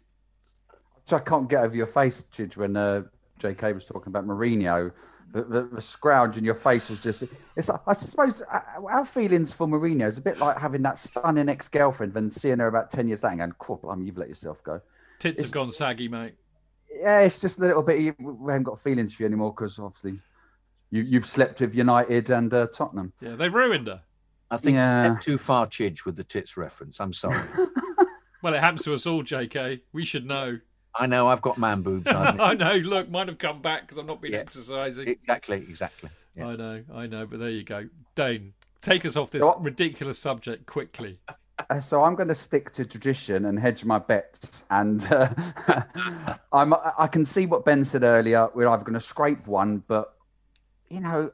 So 1.11 1.17
I 1.17 1.21
can't 1.21 1.49
get 1.49 1.65
over 1.65 1.75
your 1.75 1.89
face, 1.89 2.25
Chidge, 2.33 2.57
when 2.57 2.77
uh, 2.77 3.03
JK 3.41 3.75
was 3.75 3.85
talking 3.85 4.13
about 4.13 4.29
Mourinho. 4.29 4.93
The, 5.33 5.43
the, 5.43 5.63
the 5.63 5.81
scrouge 5.81 6.37
in 6.37 6.45
your 6.45 6.55
face 6.55 6.89
was 6.89 7.01
just. 7.01 7.25
It's. 7.57 7.69
like- 7.69 7.81
I 7.89 7.95
suppose 7.95 8.43
uh, 8.43 8.61
our 8.89 9.05
feelings 9.05 9.53
for 9.53 9.67
Mourinho 9.67 10.07
is 10.07 10.19
a 10.19 10.21
bit 10.21 10.39
like 10.39 10.57
having 10.57 10.83
that 10.83 11.01
stunning 11.01 11.49
ex-girlfriend 11.49 12.17
and 12.17 12.33
seeing 12.33 12.61
her 12.61 12.69
about 12.69 12.93
ten 12.93 13.09
years 13.09 13.25
later 13.25 13.33
and 13.33 13.39
going, 13.41 13.53
"Cool, 13.59 13.79
blimey, 13.79 14.07
you've 14.07 14.19
let 14.19 14.29
yourself 14.29 14.63
go." 14.63 14.81
Tits 15.19 15.41
It's- 15.41 15.47
have 15.47 15.53
gone 15.53 15.73
saggy, 15.73 16.07
mate. 16.07 16.35
Yeah, 16.97 17.21
it's 17.23 17.41
just 17.41 17.59
a 17.59 17.63
little 17.63 17.83
bit. 17.83 18.15
We 18.21 18.53
haven't 18.53 18.63
got 18.63 18.81
feelings 18.81 19.13
for 19.13 19.25
you 19.25 19.27
anymore 19.27 19.53
because 19.53 19.81
obviously 19.81 20.21
you, 20.93 21.03
you've 21.03 21.27
slept 21.27 21.61
with 21.61 21.75
United 21.75 22.31
and 22.31 22.55
uh, 22.55 22.69
Tottenham. 22.73 23.13
Yeah, 23.21 23.35
they've 23.35 23.53
ruined 23.55 23.89
her. 23.89 24.01
I 24.49 24.59
think 24.59 24.77
Yeah. 24.77 25.05
step 25.15 25.23
too 25.23 25.39
far, 25.39 25.67
Chidge, 25.67 26.05
with 26.05 26.15
the 26.15 26.25
tits 26.25 26.57
reference. 26.57 27.01
I'm 27.01 27.13
sorry. 27.13 27.41
Well, 28.43 28.55
it 28.55 28.61
happens 28.61 28.85
to 28.85 28.95
us 28.95 29.05
all, 29.07 29.23
JK. 29.23 29.81
We 29.93 30.07
should 30.07 30.25
know. 30.25 30.59
I 30.99 31.07
know 31.07 31.28
I've 31.28 31.43
got 31.43 31.59
man 31.59 31.82
boobs. 31.82 32.07
I 32.11 32.55
know. 32.55 32.74
Look, 32.76 33.11
mine 33.11 33.28
have 33.28 33.38
come 33.38 33.62
back 33.62 33.82
because 33.82 33.99
I've 33.99 34.07
not 34.07 34.20
been 34.20 34.32
Yeah. 34.32 34.38
exercising. 34.38 35.09
exactly, 35.09 35.59
exactly. 35.59 36.11
Yeah. 36.36 36.49
I 36.49 36.57
know, 36.57 36.82
I 36.95 37.07
know, 37.07 37.26
but 37.26 37.38
there 37.38 37.51
you 37.51 37.62
go. 37.64 37.88
Dayne, 38.14 38.53
take 38.82 39.05
us 39.05 39.16
off 39.16 39.30
this 39.30 39.43
What? 39.43 39.62
ridiculous 39.62 40.18
subject 40.18 40.66
quickly. 40.66 41.18
Uh, 41.68 41.78
so 41.80 42.03
I'm 42.03 42.14
going 42.14 42.28
to 42.28 42.34
stick 42.34 42.72
to 42.74 42.84
tradition 42.84 43.45
and 43.47 43.59
hedge 43.59 43.84
my 43.84 43.99
bets. 43.99 44.64
And 44.70 45.05
uh, 45.12 45.28
I'm, 46.53 46.74
I 46.99 47.07
can 47.07 47.24
see 47.26 47.47
what 47.47 47.64
Ben 47.64 47.84
said 47.84 48.03
earlier. 48.03 48.49
We're 48.55 48.68
either 48.68 48.84
going 48.84 48.95
to 48.95 49.01
scrape 49.01 49.47
one, 49.47 49.82
but 49.86 50.14
you 50.88 51.01
know, 51.01 51.30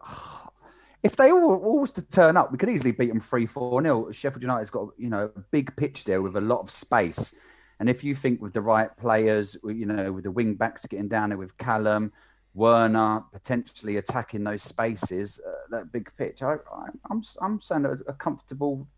if 1.02 1.16
they 1.16 1.30
all, 1.30 1.54
all 1.56 1.78
was 1.80 1.92
to 1.92 2.02
turn 2.02 2.36
up, 2.36 2.50
we 2.50 2.58
could 2.58 2.68
easily 2.68 2.90
beat 2.90 3.08
them 3.08 3.20
three, 3.20 3.46
four 3.46 3.80
nil. 3.80 4.10
Sheffield 4.12 4.42
United's 4.42 4.70
got 4.70 4.88
you 4.98 5.08
know 5.08 5.30
a 5.36 5.40
big 5.52 5.74
pitch 5.76 6.04
there 6.04 6.20
with 6.22 6.36
a 6.36 6.40
lot 6.40 6.60
of 6.60 6.70
space. 6.70 7.34
And 7.78 7.88
if 7.90 8.02
you 8.02 8.14
think 8.14 8.40
with 8.40 8.54
the 8.54 8.62
right 8.62 8.94
players, 8.96 9.56
you 9.64 9.86
know, 9.86 10.12
with 10.12 10.24
the 10.24 10.30
wing 10.30 10.54
backs 10.54 10.86
getting 10.86 11.08
down 11.08 11.30
there 11.30 11.38
with 11.38 11.56
Callum, 11.58 12.12
Werner 12.54 13.22
potentially 13.32 13.98
attacking 13.98 14.44
those 14.44 14.62
spaces, 14.62 15.38
uh, 15.46 15.52
that 15.70 15.92
big 15.92 16.10
pitch, 16.16 16.42
I, 16.42 16.54
I, 16.54 16.86
I'm 17.10 17.22
I'm 17.42 17.60
saying 17.60 17.84
a, 17.84 17.92
a 18.08 18.14
comfortable 18.14 18.88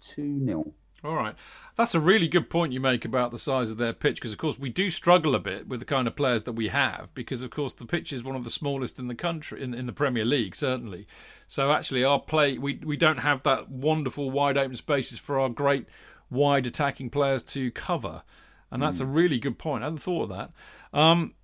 two 0.00 0.42
0 0.44 0.72
All 1.04 1.14
right. 1.14 1.34
That's 1.76 1.94
a 1.94 2.00
really 2.00 2.26
good 2.26 2.48
point 2.48 2.72
you 2.72 2.80
make 2.80 3.04
about 3.04 3.30
the 3.30 3.38
size 3.38 3.70
of 3.70 3.76
their 3.76 3.92
pitch 3.92 4.16
because, 4.16 4.32
of 4.32 4.38
course, 4.38 4.58
we 4.58 4.70
do 4.70 4.90
struggle 4.90 5.34
a 5.34 5.38
bit 5.38 5.68
with 5.68 5.80
the 5.80 5.86
kind 5.86 6.08
of 6.08 6.16
players 6.16 6.44
that 6.44 6.52
we 6.52 6.68
have 6.68 7.14
because, 7.14 7.42
of 7.42 7.50
course, 7.50 7.74
the 7.74 7.86
pitch 7.86 8.14
is 8.14 8.24
one 8.24 8.36
of 8.36 8.44
the 8.44 8.50
smallest 8.50 8.98
in 8.98 9.08
the 9.08 9.14
country, 9.14 9.62
in, 9.62 9.74
in 9.74 9.84
the 9.84 9.92
Premier 9.92 10.24
League, 10.24 10.56
certainly. 10.56 11.06
So, 11.46 11.72
actually, 11.72 12.02
our 12.02 12.20
play, 12.20 12.56
we, 12.56 12.80
we 12.84 12.96
don't 12.96 13.18
have 13.18 13.42
that 13.42 13.70
wonderful 13.70 14.30
wide 14.30 14.56
open 14.56 14.76
spaces 14.76 15.18
for 15.18 15.38
our 15.38 15.50
great 15.50 15.86
wide 16.30 16.66
attacking 16.66 17.10
players 17.10 17.42
to 17.42 17.70
cover. 17.70 18.22
And 18.70 18.80
that's 18.80 19.00
a 19.00 19.06
really 19.06 19.40
good 19.40 19.58
point. 19.58 19.82
I 19.82 19.86
hadn't 19.86 19.98
thought 19.98 20.24
of 20.24 20.28
that. 20.30 20.52
Um, 20.96 21.34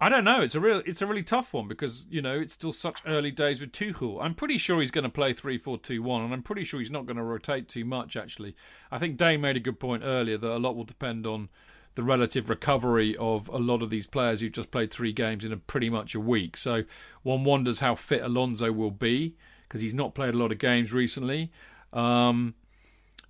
I 0.00 0.08
don't 0.08 0.24
know. 0.24 0.42
It's 0.42 0.54
a 0.54 0.60
real, 0.60 0.82
it's 0.84 1.02
a 1.02 1.06
really 1.06 1.22
tough 1.22 1.52
one 1.52 1.68
because 1.68 2.06
you 2.10 2.20
know 2.20 2.38
it's 2.38 2.54
still 2.54 2.72
such 2.72 3.00
early 3.06 3.30
days 3.30 3.60
with 3.60 3.72
Tuchel. 3.72 4.18
I'm 4.20 4.34
pretty 4.34 4.58
sure 4.58 4.80
he's 4.80 4.90
going 4.90 5.04
to 5.04 5.10
play 5.10 5.32
three 5.32 5.58
four 5.58 5.78
two 5.78 6.02
one, 6.02 6.22
and 6.22 6.32
I'm 6.32 6.42
pretty 6.42 6.64
sure 6.64 6.80
he's 6.80 6.90
not 6.90 7.06
going 7.06 7.16
to 7.16 7.22
rotate 7.22 7.68
too 7.68 7.84
much. 7.84 8.16
Actually, 8.16 8.56
I 8.90 8.98
think 8.98 9.16
Dayne 9.16 9.40
made 9.40 9.56
a 9.56 9.60
good 9.60 9.78
point 9.78 10.02
earlier 10.04 10.36
that 10.36 10.50
a 10.50 10.58
lot 10.58 10.76
will 10.76 10.84
depend 10.84 11.26
on 11.26 11.48
the 11.94 12.02
relative 12.02 12.50
recovery 12.50 13.16
of 13.18 13.48
a 13.48 13.58
lot 13.58 13.82
of 13.82 13.90
these 13.90 14.06
players 14.06 14.40
who've 14.40 14.52
just 14.52 14.70
played 14.70 14.90
three 14.90 15.12
games 15.12 15.44
in 15.44 15.52
a 15.52 15.56
pretty 15.56 15.88
much 15.88 16.14
a 16.14 16.20
week. 16.20 16.56
So 16.56 16.84
one 17.22 17.44
wonders 17.44 17.78
how 17.78 17.94
fit 17.94 18.22
Alonso 18.22 18.72
will 18.72 18.90
be 18.90 19.36
because 19.68 19.80
he's 19.80 19.94
not 19.94 20.14
played 20.14 20.34
a 20.34 20.38
lot 20.38 20.52
of 20.52 20.58
games 20.58 20.92
recently. 20.92 21.52
Um, 21.92 22.54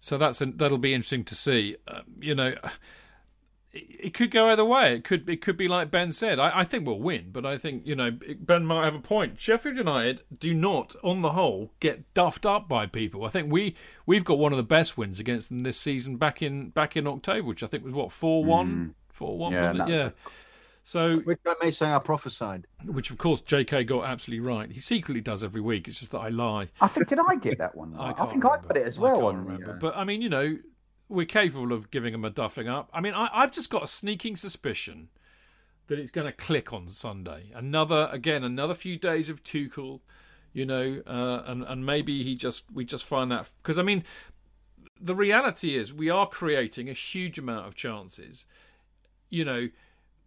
so 0.04 0.18
that's 0.18 0.42
a, 0.42 0.46
that'll 0.46 0.76
be 0.76 0.92
interesting 0.92 1.24
to 1.24 1.34
see. 1.34 1.76
Uh, 1.88 2.02
you 2.20 2.34
know, 2.34 2.54
it, 3.72 3.84
it 3.98 4.14
could 4.14 4.30
go 4.30 4.48
either 4.50 4.64
way. 4.64 4.94
It 4.96 5.02
could 5.04 5.28
it 5.30 5.40
could 5.40 5.56
be 5.56 5.66
like 5.66 5.90
Ben 5.90 6.12
said. 6.12 6.38
I, 6.38 6.60
I 6.60 6.64
think 6.64 6.86
we'll 6.86 6.98
win, 6.98 7.30
but 7.32 7.46
I 7.46 7.56
think 7.56 7.86
you 7.86 7.96
know 7.96 8.10
Ben 8.38 8.66
might 8.66 8.84
have 8.84 8.94
a 8.94 9.00
point. 9.00 9.40
Sheffield 9.40 9.78
United 9.78 10.22
do 10.38 10.52
not, 10.52 10.94
on 11.02 11.22
the 11.22 11.32
whole, 11.32 11.72
get 11.80 12.12
duffed 12.12 12.44
up 12.44 12.68
by 12.68 12.84
people. 12.84 13.24
I 13.24 13.30
think 13.30 13.50
we 13.50 13.76
we've 14.04 14.24
got 14.24 14.38
one 14.38 14.52
of 14.52 14.58
the 14.58 14.62
best 14.62 14.98
wins 14.98 15.18
against 15.18 15.48
them 15.48 15.60
this 15.60 15.78
season 15.78 16.16
back 16.18 16.42
in 16.42 16.68
back 16.68 16.96
in 16.98 17.06
October, 17.06 17.48
which 17.48 17.62
I 17.62 17.66
think 17.66 17.82
was 17.82 17.94
what 17.94 18.12
four 18.12 18.44
one, 18.44 18.94
four 19.10 19.38
one, 19.38 19.52
Yeah, 19.52 19.72
wasn't 19.72 19.80
it? 19.80 19.86
that 19.86 19.90
Yeah. 19.90 20.10
Was 20.84 20.90
So 20.90 21.18
Which 21.20 21.38
I 21.46 21.54
may 21.62 21.70
say 21.70 21.92
I 21.92 21.98
prophesied. 21.98 22.66
which 22.84 23.10
of 23.10 23.18
course 23.18 23.40
J.K. 23.40 23.84
got 23.84 24.04
absolutely 24.04 24.46
right. 24.46 24.70
He 24.70 24.80
secretly 24.80 25.20
does 25.20 25.42
every 25.42 25.60
week. 25.60 25.88
It's 25.88 25.98
just 26.00 26.12
that 26.12 26.18
I 26.20 26.28
lie. 26.28 26.68
I 26.80 26.88
think 26.88 27.08
did 27.08 27.18
I 27.26 27.34
get 27.36 27.58
that 27.58 27.74
one? 27.74 27.94
I, 27.98 28.12
can't 28.12 28.30
think 28.30 28.44
I 28.44 28.48
remember. 28.50 28.68
got 28.68 28.76
it 28.76 28.86
as 28.86 28.98
well. 28.98 29.14
I 29.14 29.18
well. 29.18 29.26
can't 29.32 29.38
on, 29.38 29.44
remember. 29.46 29.70
uh, 29.72 29.78
But 29.80 29.96
I 29.96 30.04
mean, 30.04 30.22
you 30.22 30.28
know, 30.28 30.58
we're 31.08 31.26
capable 31.26 31.72
of 31.72 31.90
giving 31.90 32.12
them 32.12 32.24
a 32.24 32.30
duffing 32.30 32.68
up. 32.68 32.90
I 32.92 33.00
mean, 33.00 33.14
I, 33.14 33.28
I've 33.32 33.52
just 33.52 33.70
got 33.70 33.82
a 33.82 33.86
sneaking 33.86 34.36
suspicion 34.36 35.08
that 35.86 35.98
it's 35.98 36.10
going 36.10 36.26
to 36.26 36.32
click 36.32 36.72
on 36.72 36.88
Sunday. 36.88 37.52
Another 37.54 38.08
again, 38.10 38.42
another 38.44 38.74
few 38.74 38.98
days 38.98 39.28
of 39.28 39.42
Tuchel, 39.44 40.00
you 40.52 40.64
know, 40.66 41.02
uh, 41.06 41.42
and 41.46 41.62
and 41.64 41.84
maybe 41.84 42.22
he 42.22 42.34
just 42.34 42.64
we 42.72 42.84
just 42.84 43.04
find 43.04 43.30
that 43.30 43.48
because 43.62 43.78
I 43.78 43.82
mean, 43.82 44.04
the 45.00 45.14
reality 45.14 45.76
is 45.76 45.92
we 45.92 46.08
are 46.10 46.26
creating 46.26 46.88
a 46.88 46.94
huge 46.94 47.38
amount 47.38 47.66
of 47.66 47.74
chances. 47.74 48.46
You 49.30 49.44
know, 49.44 49.68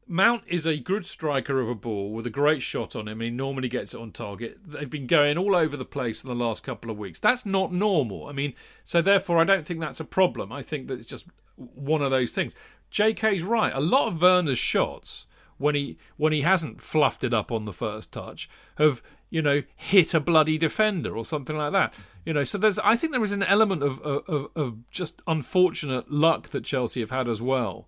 Mount 0.08 0.44
is 0.48 0.66
a 0.66 0.78
good 0.78 1.06
striker 1.06 1.60
of 1.60 1.70
a 1.70 1.76
ball 1.76 2.12
with 2.12 2.26
a 2.26 2.32
great 2.32 2.62
shot 2.62 2.96
on 2.96 3.08
him. 3.08 3.20
and 3.20 3.24
He 3.24 3.30
normally 3.30 3.68
gets 3.68 3.94
it 3.94 4.00
on 4.00 4.12
target. 4.12 4.58
They've 4.66 4.90
been 4.90 5.08
going 5.08 5.38
all 5.38 5.56
over 5.56 5.76
the 5.76 5.86
place 5.86 6.24
in 6.24 6.30
the 6.30 6.36
last 6.36 6.64
couple 6.64 6.90
of 6.90 6.98
weeks. 6.98 7.20
That's 7.20 7.46
not 7.46 7.74
normal. 7.74 8.28
I 8.28 8.32
mean, 8.32 8.54
so 8.84 9.02
therefore, 9.02 9.40
I 9.40 9.44
don't 9.44 9.66
think 9.66 9.80
that's 9.80 10.00
a 10.00 10.06
problem. 10.06 10.52
I 10.52 10.62
think 10.62 10.88
that 10.88 11.00
it's 11.00 11.08
just 11.08 11.28
one 11.56 12.02
of 12.02 12.12
those 12.12 12.32
things. 12.32 12.56
JK's 12.92 13.44
right. 13.44 13.74
A 13.74 13.82
lot 13.82 14.08
of 14.08 14.22
Werner's 14.22 14.60
shots 14.60 15.26
when 15.58 15.76
he 15.76 15.98
when 16.18 16.34
he 16.34 16.42
hasn't 16.42 16.82
fluffed 16.82 17.24
it 17.24 17.34
up 17.34 17.52
on 17.52 17.66
the 17.66 17.74
first 17.74 18.12
touch 18.12 18.50
have 18.78 19.02
you 19.30 19.42
know 19.42 19.64
hit 19.76 20.14
a 20.14 20.20
bloody 20.20 20.58
defender 20.58 21.18
or 21.18 21.26
something 21.26 21.58
like 21.58 21.74
that. 21.74 21.94
You 22.26 22.34
know, 22.34 22.44
so 22.44 22.58
there's 22.58 22.80
I 22.80 22.96
think 22.96 23.14
there 23.14 23.24
is 23.24 23.32
an 23.32 23.44
element 23.44 23.84
of 23.84 24.00
of, 24.02 24.50
of 24.56 24.90
just 24.92 25.22
unfortunate 25.28 26.12
luck 26.12 26.50
that 26.50 26.64
Chelsea 26.64 27.00
have 27.02 27.12
had 27.12 27.28
as 27.28 27.42
well. 27.42 27.88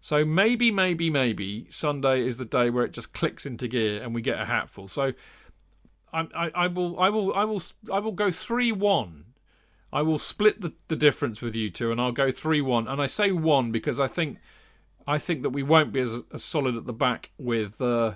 So 0.00 0.24
maybe, 0.24 0.70
maybe, 0.70 1.10
maybe 1.10 1.66
Sunday 1.70 2.26
is 2.26 2.36
the 2.36 2.44
day 2.44 2.70
where 2.70 2.84
it 2.84 2.92
just 2.92 3.12
clicks 3.12 3.44
into 3.44 3.66
gear 3.66 4.02
and 4.02 4.14
we 4.14 4.22
get 4.22 4.40
a 4.40 4.44
hatful. 4.44 4.86
So 4.86 5.12
I, 6.12 6.26
I, 6.34 6.50
I 6.54 6.66
will, 6.68 6.98
I 7.00 7.08
will, 7.08 7.34
I 7.34 7.44
will, 7.44 7.62
I 7.92 7.98
will 7.98 8.12
go 8.12 8.30
three 8.30 8.72
one. 8.72 9.24
I 9.92 10.02
will 10.02 10.18
split 10.18 10.60
the, 10.60 10.74
the 10.88 10.96
difference 10.96 11.40
with 11.40 11.56
you 11.56 11.70
two, 11.70 11.90
and 11.90 12.00
I'll 12.00 12.12
go 12.12 12.30
three 12.30 12.60
one. 12.60 12.86
And 12.86 13.00
I 13.00 13.06
say 13.06 13.32
one 13.32 13.72
because 13.72 13.98
I 13.98 14.06
think, 14.06 14.38
I 15.06 15.18
think 15.18 15.42
that 15.42 15.50
we 15.50 15.62
won't 15.62 15.92
be 15.92 16.00
as, 16.00 16.22
as 16.32 16.44
solid 16.44 16.76
at 16.76 16.84
the 16.86 16.92
back 16.92 17.30
with 17.38 17.80
uh, 17.80 18.14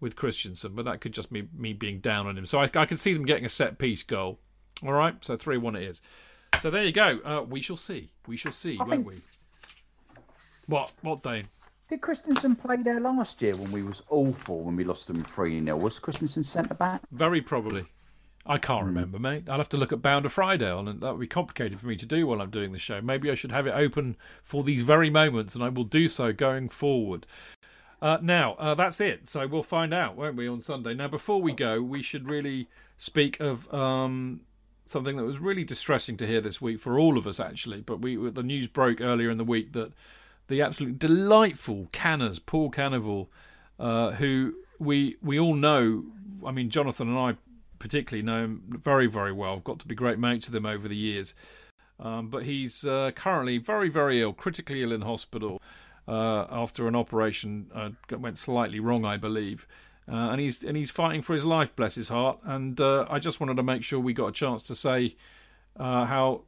with 0.00 0.16
Christensen, 0.16 0.74
but 0.74 0.84
that 0.84 1.00
could 1.00 1.12
just 1.12 1.32
be 1.32 1.48
me 1.56 1.72
being 1.72 2.00
down 2.00 2.26
on 2.26 2.36
him. 2.36 2.44
So 2.46 2.60
I, 2.60 2.70
I 2.74 2.84
can 2.84 2.98
see 2.98 3.14
them 3.14 3.24
getting 3.24 3.46
a 3.46 3.48
set 3.48 3.78
piece 3.78 4.02
goal. 4.02 4.38
All 4.84 4.92
right, 4.92 5.16
so 5.24 5.36
three 5.36 5.56
one 5.56 5.74
it 5.76 5.82
is. 5.82 6.02
So 6.60 6.70
there 6.70 6.84
you 6.84 6.92
go. 6.92 7.20
Uh, 7.24 7.42
we 7.42 7.60
shall 7.60 7.78
see. 7.78 8.12
We 8.26 8.36
shall 8.36 8.52
see, 8.52 8.74
I 8.78 8.84
won't 8.84 8.90
think- 8.90 9.06
we? 9.06 9.14
What? 10.66 10.92
What, 11.02 11.22
Dayne? 11.22 11.46
Did 11.88 12.00
Christensen 12.00 12.56
play 12.56 12.76
there 12.78 13.00
last 13.00 13.42
year 13.42 13.56
when 13.56 13.70
we 13.70 13.82
was 13.82 14.02
awful 14.08 14.62
when 14.62 14.76
we 14.76 14.84
lost 14.84 15.06
them 15.06 15.22
three 15.22 15.62
0 15.62 15.76
Was 15.76 15.98
Christensen 15.98 16.42
centre 16.42 16.74
back? 16.74 17.02
Very 17.12 17.42
probably. 17.42 17.84
I 18.46 18.58
can't 18.58 18.84
mm. 18.84 18.88
remember, 18.88 19.18
mate. 19.18 19.48
I'll 19.48 19.58
have 19.58 19.68
to 19.70 19.76
look 19.76 19.92
at 19.92 20.02
Bound 20.02 20.26
of 20.26 20.32
Friday 20.32 20.70
on, 20.70 20.88
and 20.88 21.00
that 21.00 21.12
would 21.12 21.20
be 21.20 21.26
complicated 21.26 21.78
for 21.80 21.86
me 21.86 21.96
to 21.96 22.06
do 22.06 22.26
while 22.26 22.40
I'm 22.40 22.50
doing 22.50 22.72
the 22.72 22.78
show. 22.78 23.00
Maybe 23.00 23.30
I 23.30 23.34
should 23.34 23.52
have 23.52 23.66
it 23.66 23.74
open 23.74 24.16
for 24.42 24.62
these 24.62 24.82
very 24.82 25.10
moments, 25.10 25.54
and 25.54 25.62
I 25.62 25.68
will 25.68 25.84
do 25.84 26.08
so 26.08 26.32
going 26.32 26.68
forward. 26.68 27.26
Uh, 28.02 28.18
now, 28.20 28.54
uh, 28.54 28.74
that's 28.74 29.00
it. 29.00 29.28
So 29.28 29.46
we'll 29.46 29.62
find 29.62 29.94
out, 29.94 30.16
won't 30.16 30.36
we, 30.36 30.46
on 30.46 30.60
Sunday? 30.60 30.94
Now, 30.94 31.08
before 31.08 31.40
we 31.40 31.52
go, 31.52 31.80
we 31.80 32.02
should 32.02 32.28
really 32.28 32.68
speak 32.98 33.40
of 33.40 33.72
um, 33.72 34.42
something 34.86 35.16
that 35.16 35.24
was 35.24 35.38
really 35.38 35.64
distressing 35.64 36.16
to 36.18 36.26
hear 36.26 36.42
this 36.42 36.60
week 36.60 36.80
for 36.80 36.98
all 36.98 37.16
of 37.16 37.26
us, 37.26 37.40
actually. 37.40 37.80
But 37.80 38.00
we 38.00 38.16
the 38.30 38.42
news 38.42 38.68
broke 38.68 39.00
earlier 39.00 39.30
in 39.30 39.38
the 39.38 39.44
week 39.44 39.72
that 39.72 39.92
the 40.48 40.62
absolute 40.62 40.98
delightful 40.98 41.88
Canners, 41.92 42.38
Paul 42.38 42.70
Canoville, 42.70 43.28
uh, 43.78 44.12
who 44.12 44.54
we 44.78 45.16
we 45.22 45.38
all 45.38 45.54
know. 45.54 46.04
I 46.46 46.52
mean, 46.52 46.70
Jonathan 46.70 47.08
and 47.08 47.18
I 47.18 47.36
particularly 47.78 48.22
know 48.22 48.44
him 48.44 48.80
very 48.82 49.06
very 49.06 49.32
well. 49.32 49.54
I've 49.54 49.64
got 49.64 49.78
to 49.80 49.88
be 49.88 49.94
great 49.94 50.18
mates 50.18 50.46
with 50.46 50.56
him 50.56 50.66
over 50.66 50.88
the 50.88 50.96
years. 50.96 51.34
Um, 52.00 52.28
but 52.28 52.42
he's 52.42 52.84
uh, 52.84 53.12
currently 53.14 53.58
very 53.58 53.88
very 53.88 54.20
ill, 54.20 54.32
critically 54.32 54.82
ill 54.82 54.92
in 54.92 55.02
hospital 55.02 55.60
uh, 56.06 56.46
after 56.50 56.88
an 56.88 56.96
operation 56.96 57.70
uh, 57.74 57.90
went 58.18 58.38
slightly 58.38 58.80
wrong, 58.80 59.04
I 59.04 59.16
believe. 59.16 59.66
Uh, 60.06 60.30
and 60.30 60.40
he's 60.40 60.62
and 60.62 60.76
he's 60.76 60.90
fighting 60.90 61.22
for 61.22 61.34
his 61.34 61.44
life, 61.44 61.74
bless 61.74 61.94
his 61.94 62.08
heart. 62.08 62.38
And 62.44 62.80
uh, 62.80 63.06
I 63.08 63.18
just 63.18 63.40
wanted 63.40 63.56
to 63.56 63.62
make 63.62 63.84
sure 63.84 63.98
we 64.00 64.12
got 64.12 64.26
a 64.26 64.32
chance 64.32 64.62
to 64.64 64.74
say 64.74 65.16
how 65.78 66.42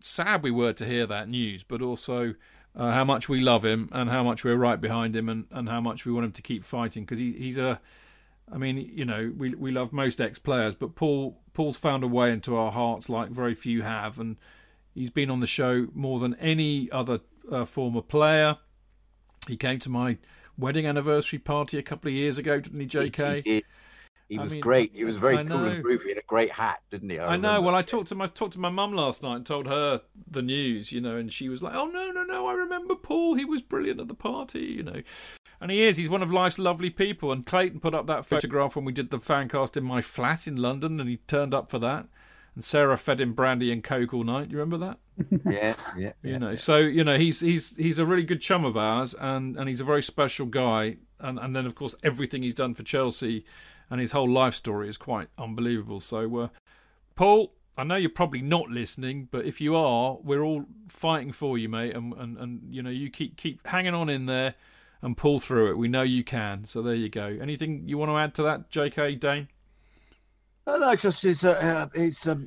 sad 0.00 0.42
we 0.42 0.50
were 0.50 0.72
to 0.72 0.84
hear 0.84 1.06
that 1.06 1.28
news, 1.28 1.62
but 1.62 1.82
also 1.82 2.34
uh, 2.74 2.90
how 2.92 3.04
much 3.04 3.28
we 3.28 3.40
love 3.40 3.64
him 3.64 3.88
and 3.92 4.08
how 4.08 4.22
much 4.22 4.44
we're 4.44 4.56
right 4.56 4.80
behind 4.80 5.14
him 5.14 5.28
and, 5.28 5.46
and 5.50 5.68
how 5.68 5.80
much 5.80 6.04
we 6.04 6.12
want 6.12 6.24
him 6.24 6.32
to 6.32 6.42
keep 6.42 6.64
fighting. 6.64 7.04
Because 7.04 7.18
he, 7.18 7.32
he's 7.32 7.58
a 7.58 7.80
I 8.52 8.58
mean 8.58 8.76
you 8.76 9.04
know 9.04 9.32
we 9.36 9.54
we 9.54 9.70
love 9.70 9.92
most 9.92 10.20
ex 10.20 10.38
players 10.38 10.74
but 10.74 10.94
Paul 10.94 11.40
Paul's 11.52 11.76
found 11.76 12.02
a 12.02 12.08
way 12.08 12.32
into 12.32 12.56
our 12.56 12.72
hearts 12.72 13.08
like 13.08 13.30
very 13.30 13.54
few 13.54 13.82
have. 13.82 14.18
And 14.18 14.36
he's 14.94 15.10
been 15.10 15.30
on 15.30 15.40
the 15.40 15.46
show 15.46 15.88
more 15.94 16.18
than 16.18 16.34
any 16.36 16.90
other 16.90 17.20
uh, 17.50 17.64
former 17.64 18.02
player. 18.02 18.56
He 19.48 19.56
came 19.56 19.78
to 19.80 19.88
my 19.88 20.18
wedding 20.56 20.86
anniversary 20.86 21.38
party 21.38 21.78
a 21.78 21.82
couple 21.82 22.08
of 22.08 22.14
years 22.14 22.38
ago 22.38 22.60
didn't 22.60 22.78
he 22.78 22.86
JK 22.86 23.64
he, 24.28 24.38
was 24.38 24.52
I 24.52 24.54
mean, 24.54 24.60
great. 24.62 24.92
He 24.94 25.04
was 25.04 25.16
very 25.16 25.36
I 25.36 25.44
cool 25.44 25.58
know. 25.58 25.64
and 25.64 25.84
groovy 25.84 26.12
in 26.12 26.18
a 26.18 26.22
great 26.26 26.50
hat, 26.50 26.82
didn't 26.90 27.10
he? 27.10 27.18
I, 27.18 27.34
I 27.34 27.36
know. 27.36 27.60
Well, 27.60 27.74
I 27.74 27.82
talked 27.82 28.08
to 28.08 28.14
my 28.14 28.26
talked 28.26 28.54
to 28.54 28.60
my 28.60 28.70
mum 28.70 28.92
last 28.92 29.22
night 29.22 29.36
and 29.36 29.46
told 29.46 29.66
her 29.66 30.02
the 30.30 30.42
news, 30.42 30.92
you 30.92 31.00
know, 31.00 31.16
and 31.16 31.32
she 31.32 31.48
was 31.48 31.62
like, 31.62 31.74
"Oh 31.74 31.86
no, 31.86 32.10
no, 32.10 32.24
no! 32.24 32.46
I 32.46 32.54
remember 32.54 32.94
Paul. 32.94 33.34
He 33.34 33.44
was 33.44 33.62
brilliant 33.62 34.00
at 34.00 34.08
the 34.08 34.14
party, 34.14 34.60
you 34.60 34.82
know." 34.82 35.02
And 35.60 35.70
he 35.70 35.82
is. 35.84 35.96
He's 35.96 36.08
one 36.08 36.22
of 36.22 36.32
life's 36.32 36.58
lovely 36.58 36.90
people. 36.90 37.30
And 37.30 37.46
Clayton 37.46 37.78
put 37.78 37.94
up 37.94 38.06
that 38.08 38.26
photograph 38.26 38.74
when 38.74 38.84
we 38.84 38.92
did 38.92 39.10
the 39.10 39.20
fan 39.20 39.48
cast 39.48 39.76
in 39.76 39.84
my 39.84 40.02
flat 40.02 40.48
in 40.48 40.56
London, 40.56 40.98
and 40.98 41.08
he 41.08 41.18
turned 41.18 41.54
up 41.54 41.70
for 41.70 41.78
that. 41.78 42.06
And 42.54 42.64
Sarah 42.64 42.98
fed 42.98 43.20
him 43.20 43.32
brandy 43.32 43.70
and 43.70 43.82
coke 43.82 44.12
all 44.12 44.24
night. 44.24 44.50
You 44.50 44.58
remember 44.58 44.78
that? 44.86 44.98
yeah, 45.50 45.74
yeah. 45.96 46.12
You 46.22 46.38
know, 46.38 46.50
yeah. 46.50 46.56
so 46.56 46.78
you 46.78 47.04
know 47.04 47.16
he's 47.16 47.40
he's 47.40 47.76
he's 47.76 47.98
a 47.98 48.06
really 48.06 48.24
good 48.24 48.40
chum 48.40 48.64
of 48.64 48.76
ours, 48.76 49.14
and 49.14 49.56
and 49.56 49.68
he's 49.68 49.80
a 49.80 49.84
very 49.84 50.02
special 50.02 50.46
guy. 50.46 50.96
And 51.20 51.38
and 51.38 51.54
then 51.54 51.66
of 51.66 51.74
course 51.74 51.94
everything 52.02 52.42
he's 52.42 52.54
done 52.54 52.74
for 52.74 52.82
Chelsea 52.82 53.44
and 53.90 54.00
his 54.00 54.12
whole 54.12 54.30
life 54.30 54.54
story 54.54 54.88
is 54.88 54.96
quite 54.96 55.28
unbelievable. 55.38 56.00
So, 56.00 56.36
uh, 56.38 56.48
Paul, 57.14 57.52
I 57.76 57.84
know 57.84 57.96
you're 57.96 58.10
probably 58.10 58.42
not 58.42 58.68
listening, 58.68 59.28
but 59.30 59.44
if 59.44 59.60
you 59.60 59.74
are, 59.76 60.18
we're 60.22 60.42
all 60.42 60.66
fighting 60.88 61.32
for 61.32 61.56
you, 61.56 61.68
mate, 61.68 61.94
and 61.94 62.12
and, 62.14 62.36
and 62.38 62.74
you 62.74 62.82
know 62.82 62.90
you 62.90 63.10
keep 63.10 63.36
keep 63.36 63.66
hanging 63.66 63.94
on 63.94 64.08
in 64.08 64.26
there 64.26 64.54
and 65.02 65.16
pull 65.16 65.40
through 65.40 65.70
it. 65.70 65.78
We 65.78 65.88
know 65.88 66.02
you 66.02 66.22
can. 66.22 66.64
So 66.64 66.80
there 66.80 66.94
you 66.94 67.08
go. 67.08 67.38
Anything 67.40 67.88
you 67.88 67.98
want 67.98 68.10
to 68.10 68.16
add 68.16 68.34
to 68.36 68.42
that, 68.44 68.70
J.K. 68.70 69.16
Dayne? 69.16 69.48
Uh, 70.64 70.76
no, 70.78 70.94
just 70.94 71.24
he's 71.24 71.42
a, 71.42 71.60
uh, 71.60 71.86
he's 71.92 72.24
a, 72.28 72.38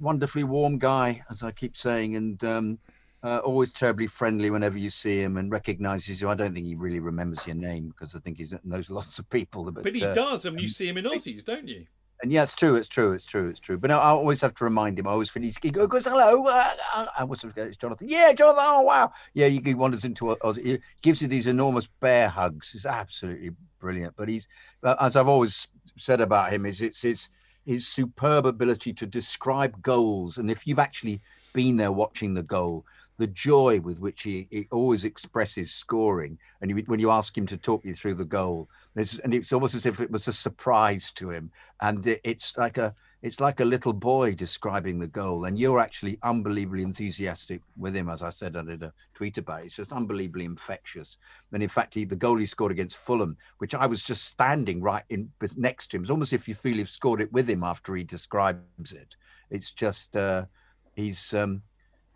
wonderfully 0.00 0.42
warm 0.42 0.76
guy, 0.78 1.22
as 1.30 1.44
I 1.44 1.52
keep 1.52 1.76
saying, 1.76 2.16
and 2.16 2.42
um, 2.42 2.78
uh, 3.22 3.38
always 3.38 3.72
terribly 3.72 4.06
friendly 4.06 4.50
whenever 4.50 4.78
you 4.78 4.90
see 4.90 5.20
him 5.20 5.36
and 5.36 5.52
recognizes 5.52 6.20
you. 6.20 6.28
I 6.28 6.34
don't 6.34 6.54
think 6.54 6.66
he 6.66 6.74
really 6.74 7.00
remembers 7.00 7.46
your 7.46 7.56
name 7.56 7.88
because 7.88 8.14
I 8.14 8.20
think 8.20 8.38
he 8.38 8.46
knows 8.64 8.90
lots 8.90 9.18
of 9.18 9.28
people. 9.30 9.70
But, 9.70 9.84
but 9.84 9.94
he 9.94 10.04
uh, 10.04 10.14
does, 10.14 10.46
and 10.46 10.60
you 10.60 10.68
see 10.68 10.88
him 10.88 10.96
in 10.96 11.04
Aussies, 11.04 11.44
don't 11.44 11.68
you? 11.68 11.86
And 12.22 12.30
yeah, 12.30 12.42
it's 12.42 12.54
true, 12.54 12.76
it's 12.76 12.88
true, 12.88 13.12
it's 13.12 13.24
true, 13.24 13.48
it's 13.48 13.60
true. 13.60 13.78
But 13.78 13.88
no, 13.88 13.98
I 13.98 14.10
always 14.10 14.42
have 14.42 14.54
to 14.56 14.64
remind 14.64 14.98
him. 14.98 15.06
I 15.06 15.10
always 15.10 15.30
feel 15.30 15.42
he 15.42 15.70
goes, 15.70 16.04
hello. 16.04 16.46
Uh, 16.46 16.70
uh 16.94 17.06
I 17.16 17.24
was 17.24 17.42
it's 17.56 17.78
Jonathan. 17.78 18.08
Yeah, 18.10 18.32
Jonathan. 18.34 18.62
Oh, 18.66 18.82
wow. 18.82 19.12
Yeah, 19.32 19.46
he, 19.46 19.62
he 19.64 19.72
wanders 19.72 20.04
into 20.04 20.32
a, 20.32 20.54
he 20.54 20.78
gives 21.00 21.22
you 21.22 21.28
these 21.28 21.46
enormous 21.46 21.86
bear 21.86 22.28
hugs. 22.28 22.74
It's 22.74 22.84
absolutely 22.84 23.52
brilliant. 23.78 24.16
But 24.16 24.28
he's, 24.28 24.48
uh, 24.82 24.96
as 25.00 25.16
I've 25.16 25.28
always 25.28 25.68
said 25.96 26.20
about 26.20 26.52
him, 26.52 26.66
is 26.66 26.82
it's 26.82 27.00
his, 27.00 27.28
his 27.64 27.88
superb 27.88 28.44
ability 28.44 28.92
to 28.94 29.06
describe 29.06 29.80
goals. 29.80 30.36
And 30.36 30.50
if 30.50 30.66
you've 30.66 30.78
actually 30.78 31.22
been 31.54 31.78
there 31.78 31.92
watching 31.92 32.34
the 32.34 32.42
goal, 32.42 32.84
the 33.20 33.26
joy 33.26 33.78
with 33.80 34.00
which 34.00 34.22
he, 34.22 34.48
he 34.50 34.66
always 34.72 35.04
expresses 35.04 35.70
scoring. 35.70 36.38
And 36.62 36.70
you, 36.70 36.82
when 36.86 37.00
you 37.00 37.10
ask 37.10 37.36
him 37.36 37.46
to 37.48 37.58
talk 37.58 37.84
you 37.84 37.94
through 37.94 38.14
the 38.14 38.24
goal, 38.24 38.70
and 38.96 39.34
it's 39.34 39.52
almost 39.52 39.74
as 39.74 39.84
if 39.84 40.00
it 40.00 40.10
was 40.10 40.26
a 40.26 40.32
surprise 40.32 41.12
to 41.16 41.28
him. 41.28 41.52
And 41.82 42.04
it, 42.06 42.22
it's 42.24 42.56
like 42.56 42.78
a 42.78 42.94
it's 43.20 43.38
like 43.38 43.60
a 43.60 43.66
little 43.66 43.92
boy 43.92 44.34
describing 44.34 44.98
the 44.98 45.06
goal, 45.06 45.44
and 45.44 45.58
you're 45.58 45.78
actually 45.78 46.18
unbelievably 46.22 46.82
enthusiastic 46.82 47.60
with 47.76 47.94
him. 47.94 48.08
As 48.08 48.22
I 48.22 48.30
said, 48.30 48.56
I 48.56 48.62
did 48.62 48.82
a 48.82 48.94
tweet 49.12 49.36
about 49.36 49.60
it. 49.60 49.66
It's 49.66 49.76
just 49.76 49.92
unbelievably 49.92 50.46
infectious. 50.46 51.18
And 51.52 51.62
in 51.62 51.68
fact, 51.68 51.92
he, 51.92 52.06
the 52.06 52.16
goal 52.16 52.38
he 52.38 52.46
scored 52.46 52.72
against 52.72 52.96
Fulham, 52.96 53.36
which 53.58 53.74
I 53.74 53.84
was 53.84 54.02
just 54.02 54.24
standing 54.24 54.80
right 54.80 55.04
in 55.10 55.30
next 55.58 55.88
to 55.88 55.98
him, 55.98 56.02
it's 56.04 56.10
almost 56.10 56.32
if 56.32 56.48
you 56.48 56.54
feel 56.54 56.78
you've 56.78 56.88
scored 56.88 57.20
it 57.20 57.30
with 57.34 57.50
him 57.50 57.64
after 57.64 57.94
he 57.94 58.02
describes 58.02 58.92
it. 58.92 59.16
It's 59.50 59.72
just 59.72 60.16
uh, 60.16 60.46
he's. 60.94 61.34
Um, 61.34 61.60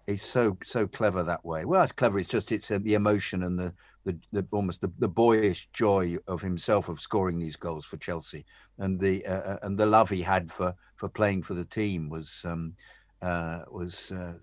he's 0.06 0.22
so 0.22 0.56
so 0.64 0.86
clever 0.86 1.22
that 1.22 1.44
way. 1.44 1.64
Well, 1.64 1.82
it's 1.82 1.92
clever. 1.92 2.18
It's 2.18 2.28
just 2.28 2.52
it's 2.52 2.70
uh, 2.70 2.78
the 2.82 2.94
emotion 2.94 3.42
and 3.42 3.58
the 3.58 3.72
the, 4.04 4.18
the 4.32 4.46
almost 4.50 4.80
the, 4.82 4.92
the, 4.98 5.08
boyish 5.08 5.68
joy 5.72 6.16
of 6.28 6.42
himself 6.42 6.90
of 6.90 7.00
scoring 7.00 7.38
these 7.38 7.56
goals 7.56 7.86
for 7.86 7.96
Chelsea, 7.96 8.44
and 8.78 9.00
the 9.00 9.24
uh, 9.26 9.52
uh, 9.52 9.58
and 9.62 9.78
the 9.78 9.86
love 9.86 10.10
he 10.10 10.22
had 10.22 10.52
for 10.52 10.74
for 10.96 11.08
playing 11.08 11.42
for 11.42 11.54
the 11.54 11.64
team 11.64 12.10
was 12.10 12.42
um, 12.44 12.74
uh, 13.22 13.60
was 13.70 14.12
uh, 14.12 14.34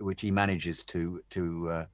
which 0.00 0.20
he 0.20 0.30
manages 0.30 0.84
to 0.84 1.20
to. 1.30 1.70
Uh, 1.70 1.84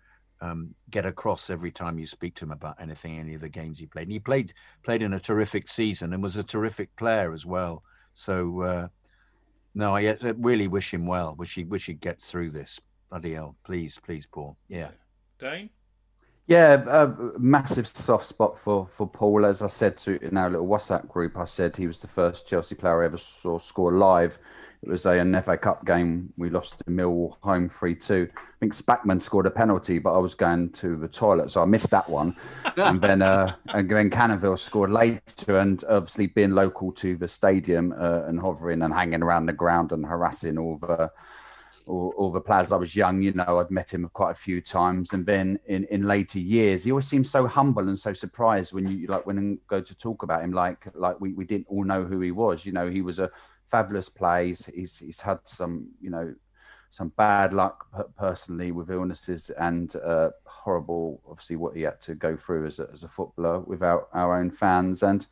um, 0.41 0.75
get 0.91 1.07
across 1.07 1.51
every 1.51 1.71
time 1.71 2.01
you 2.01 2.05
speak 2.05 2.35
to 2.35 2.45
him 2.45 2.51
about 2.51 2.75
anything, 2.81 3.17
any 3.17 3.35
of 3.35 3.41
the 3.41 3.49
games 3.49 3.79
he 3.79 3.87
played. 3.87 4.09
And 4.09 4.13
he 4.13 4.19
played 4.19 4.53
played 4.83 5.01
in 5.01 5.13
a 5.13 5.21
terrific 5.21 5.69
season 5.69 6.13
and 6.13 6.21
was 6.21 6.35
a 6.35 6.43
terrific 6.43 6.97
player 6.97 7.33
as 7.33 7.47
well. 7.47 7.85
So 8.15 8.91
no, 9.73 9.95
I 9.95 10.17
really 10.21 10.67
wish 10.67 10.93
him 10.93 11.07
well. 11.07 11.37
Wish 11.37 11.55
he 11.55 11.63
wish 11.63 11.87
he 11.87 11.95
gets 11.95 12.29
through 12.29 12.51
this. 12.51 12.81
Bloody 13.13 13.35
hell. 13.35 13.55
Please, 13.63 14.01
please, 14.03 14.25
Paul. 14.25 14.57
Yeah. 14.69 14.89
Dayne? 15.39 15.69
Yeah, 16.47 16.83
a 16.89 17.39
massive 17.39 17.87
soft 17.87 18.25
spot 18.25 18.59
for 18.59 18.87
for 18.87 19.07
Paul. 19.07 19.45
As 19.45 19.61
I 19.61 19.67
said 19.67 19.99
to 19.99 20.19
in 20.25 20.39
our 20.39 20.49
little 20.49 20.67
WhatsApp 20.67 21.09
group, 21.09 21.37
I 21.37 21.45
said 21.45 21.77
he 21.77 21.87
was 21.87 22.01
the 22.01 22.09
first 22.09 22.49
Chelsea 22.49 22.75
player 22.75 23.03
I 23.03 23.05
ever 23.05 23.19
saw 23.19 23.59
score 23.59 23.93
live. 23.93 24.39
It 24.83 24.89
was 24.89 25.05
a, 25.05 25.11
an 25.11 25.41
FA 25.43 25.59
Cup 25.59 25.85
game. 25.85 26.33
We 26.39 26.49
lost 26.49 26.79
to 26.79 26.85
Millwall 26.85 27.37
home 27.43 27.69
3 27.69 27.95
2. 27.95 28.31
I 28.35 28.41
think 28.61 28.75
Spackman 28.75 29.21
scored 29.21 29.45
a 29.45 29.51
penalty, 29.51 29.99
but 29.99 30.15
I 30.15 30.19
was 30.19 30.35
going 30.35 30.71
to 30.71 30.97
the 30.97 31.07
toilet, 31.07 31.51
so 31.51 31.61
I 31.61 31.67
missed 31.67 31.91
that 31.91 32.09
one. 32.09 32.35
and 32.79 32.99
then 32.99 33.21
uh, 33.21 33.55
and 33.75 33.91
then 33.91 34.09
Canoville 34.09 34.59
scored 34.59 34.91
later. 34.91 35.59
And 35.59 35.85
obviously, 35.85 36.29
being 36.29 36.53
local 36.53 36.93
to 36.93 37.19
the 37.19 37.29
stadium 37.29 37.93
uh, 37.93 38.23
and 38.23 38.41
hovering 38.41 38.81
and 38.81 38.95
hanging 38.95 39.23
around 39.23 39.45
the 39.45 39.53
ground 39.53 39.93
and 39.93 40.07
harassing 40.07 40.57
all 40.57 40.79
the 40.79 41.11
all, 41.87 42.31
the 42.31 42.41
players 42.41 42.73
I 42.73 42.77
was 42.77 42.95
young, 42.95 43.23
you 43.23 43.33
know, 43.33 43.59
I'd 43.59 43.71
met 43.71 43.93
him 43.93 44.09
quite 44.13 44.33
a 44.33 44.35
few 44.35 44.61
times. 44.61 45.13
And 45.13 45.27
then 45.27 45.59
in, 45.67 45.85
in 45.85 46.03
later 46.03 46.39
years, 46.39 46.85
he 46.85 46.93
always 46.93 47.07
seemed 47.07 47.27
so 47.27 47.47
humble 47.47 47.89
and 47.89 47.99
so 47.99 48.13
surprised 48.13 48.73
when 48.73 48.87
you 48.87 49.07
like 49.07 49.27
when 49.27 49.37
you 49.37 49.59
go 49.67 49.81
to 49.81 49.95
talk 49.95 50.23
about 50.23 50.43
him, 50.43 50.53
like 50.53 50.87
like 50.95 51.21
we, 51.21 51.33
we 51.33 51.45
didn't 51.45 51.67
all 51.69 51.85
know 51.85 52.05
who 52.05 52.21
he 52.21 52.31
was. 52.31 52.65
You 52.65 52.73
know, 52.73 52.89
he 52.91 53.03
was 53.03 53.19
a 53.19 53.31
fabulous 53.71 54.09
plays. 54.09 54.71
He's 54.75 54.99
he's 54.99 55.21
had 55.21 55.39
some 55.45 55.89
you 56.01 56.11
know 56.11 56.35
some 56.93 57.09
bad 57.17 57.55
luck 57.55 57.87
personally 58.19 58.71
with 58.71 58.91
illnesses 58.91 59.51
and 59.59 59.97
uh, 59.97 60.29
horrible, 60.45 61.23
obviously, 61.27 61.57
what 61.57 61.75
he 61.75 61.81
had 61.81 62.03
to 62.03 62.15
go 62.15 62.37
through 62.37 62.67
as 62.67 62.79
a, 62.79 62.89
as 62.93 63.03
a 63.03 63.09
footballer 63.09 63.61
without 63.61 64.11
our 64.13 64.39
own 64.39 64.51
fans. 64.51 65.03
And 65.03 65.27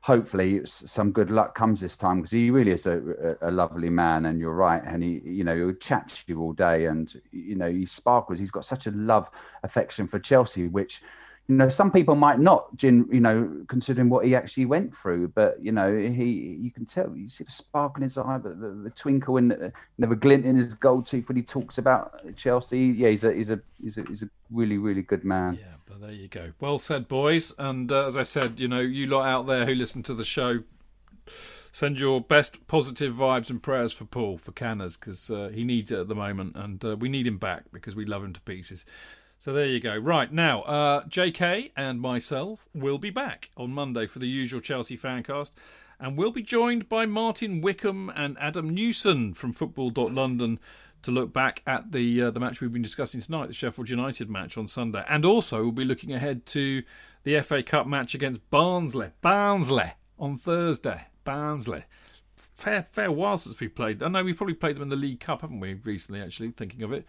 hopefully, 0.00 0.62
some 0.64 1.12
good 1.12 1.30
luck 1.30 1.54
comes 1.54 1.80
this 1.80 1.96
time 1.96 2.16
because 2.16 2.32
he 2.32 2.50
really 2.50 2.72
is 2.72 2.86
a, 2.86 3.36
a, 3.40 3.52
lovely 3.52 3.88
man. 3.88 4.26
And 4.26 4.40
you're 4.40 4.52
right. 4.52 4.82
And 4.84 5.00
he, 5.00 5.22
you 5.24 5.44
know, 5.44 5.54
he'll 5.54 5.74
chat 5.74 6.08
to 6.08 6.24
you 6.26 6.40
all 6.40 6.52
day 6.52 6.86
and, 6.86 7.14
you 7.30 7.54
know, 7.54 7.70
he 7.70 7.86
sparkles. 7.86 8.40
He's 8.40 8.50
got 8.50 8.64
such 8.64 8.88
a 8.88 8.90
love, 8.90 9.30
affection 9.62 10.08
for 10.08 10.18
Chelsea, 10.18 10.66
which 10.66 11.02
you 11.48 11.54
know 11.54 11.68
some 11.68 11.92
people 11.92 12.14
might 12.16 12.40
not 12.40 12.68
you 12.82 13.20
know 13.20 13.64
considering 13.68 14.08
what 14.08 14.24
he 14.24 14.34
actually 14.34 14.66
went 14.66 14.96
through 14.96 15.28
but 15.28 15.56
you 15.62 15.70
know 15.70 15.96
he 15.96 16.58
you 16.60 16.70
can 16.70 16.84
tell 16.84 17.14
you 17.16 17.28
see 17.28 17.44
the 17.44 17.50
spark 17.50 17.96
in 17.96 18.02
his 18.02 18.18
eye 18.18 18.38
the, 18.38 18.50
the, 18.50 18.68
the 18.84 18.90
twinkle 18.90 19.36
and 19.36 19.50
the, 19.50 19.72
the 19.98 20.06
glint 20.06 20.44
in 20.44 20.56
his 20.56 20.74
gold 20.74 21.06
tooth 21.06 21.28
when 21.28 21.36
he 21.36 21.42
talks 21.42 21.78
about 21.78 22.20
chelsea. 22.36 22.78
Yeah 22.78 23.08
he's 23.10 23.24
a 23.24 23.32
he's 23.32 23.50
a 23.50 23.60
he's 23.82 23.96
a, 23.96 24.02
he's 24.02 24.22
a 24.22 24.28
really 24.50 24.78
really 24.78 25.02
good 25.02 25.24
man. 25.24 25.58
Yeah 25.60 25.74
but 25.86 26.00
there 26.00 26.12
you 26.12 26.28
go. 26.28 26.52
Well 26.58 26.78
said 26.78 27.06
boys. 27.06 27.52
And 27.58 27.90
uh, 27.92 28.06
as 28.06 28.16
i 28.16 28.22
said 28.22 28.58
you 28.58 28.68
know 28.68 28.80
you 28.80 29.06
lot 29.06 29.26
out 29.26 29.46
there 29.46 29.66
who 29.66 29.74
listen 29.74 30.02
to 30.04 30.14
the 30.14 30.24
show 30.24 30.60
send 31.70 32.00
your 32.00 32.22
best 32.22 32.66
positive 32.66 33.14
vibes 33.14 33.50
and 33.50 33.62
prayers 33.62 33.92
for 33.92 34.06
Paul 34.06 34.38
for 34.38 34.50
Canners 34.50 34.96
because 34.96 35.30
uh, 35.30 35.50
he 35.52 35.62
needs 35.62 35.92
it 35.92 35.98
at 35.98 36.08
the 36.08 36.14
moment, 36.14 36.56
and 36.56 36.82
uh, 36.82 36.96
we 36.96 37.10
need 37.10 37.26
him 37.26 37.36
back 37.36 37.64
because 37.70 37.94
we 37.94 38.06
love 38.06 38.24
him 38.24 38.32
to 38.32 38.40
pieces. 38.40 38.86
So 39.38 39.52
there 39.52 39.66
you 39.66 39.80
go. 39.80 39.96
Right 39.96 40.32
now, 40.32 40.62
uh, 40.62 41.04
JK 41.04 41.70
and 41.76 42.00
myself 42.00 42.66
will 42.74 42.98
be 42.98 43.10
back 43.10 43.50
on 43.56 43.72
Monday 43.72 44.06
for 44.06 44.18
the 44.18 44.28
usual 44.28 44.60
Chelsea 44.60 44.96
fancast, 44.96 45.52
and 46.00 46.16
we'll 46.16 46.32
be 46.32 46.42
joined 46.42 46.88
by 46.88 47.06
Martin 47.06 47.60
Wickham 47.60 48.10
and 48.16 48.36
Adam 48.40 48.70
Newson 48.70 49.34
from 49.34 49.52
Football.London 49.52 50.58
to 51.02 51.10
look 51.10 51.32
back 51.32 51.62
at 51.66 51.92
the 51.92 52.22
uh, 52.22 52.30
the 52.30 52.40
match 52.40 52.60
we've 52.60 52.72
been 52.72 52.82
discussing 52.82 53.20
tonight, 53.20 53.46
the 53.46 53.54
Sheffield 53.54 53.90
United 53.90 54.28
match 54.28 54.58
on 54.58 54.66
Sunday, 54.68 55.04
and 55.08 55.24
also 55.24 55.62
we'll 55.62 55.72
be 55.72 55.84
looking 55.84 56.12
ahead 56.12 56.46
to 56.46 56.82
the 57.22 57.40
FA 57.42 57.62
Cup 57.62 57.86
match 57.86 58.14
against 58.14 58.48
Barnsley. 58.50 59.10
Barnsley 59.20 59.92
on 60.18 60.38
Thursday. 60.38 61.02
Barnsley. 61.24 61.84
Fair 62.34 62.82
fair 62.90 63.12
while 63.12 63.36
since 63.36 63.60
we 63.60 63.68
played. 63.68 64.02
I 64.02 64.08
know 64.08 64.24
we've 64.24 64.36
probably 64.36 64.54
played 64.54 64.76
them 64.76 64.82
in 64.82 64.88
the 64.88 64.96
League 64.96 65.20
Cup, 65.20 65.42
haven't 65.42 65.60
we? 65.60 65.74
Recently, 65.74 66.22
actually, 66.22 66.52
thinking 66.52 66.82
of 66.82 66.92
it. 66.92 67.06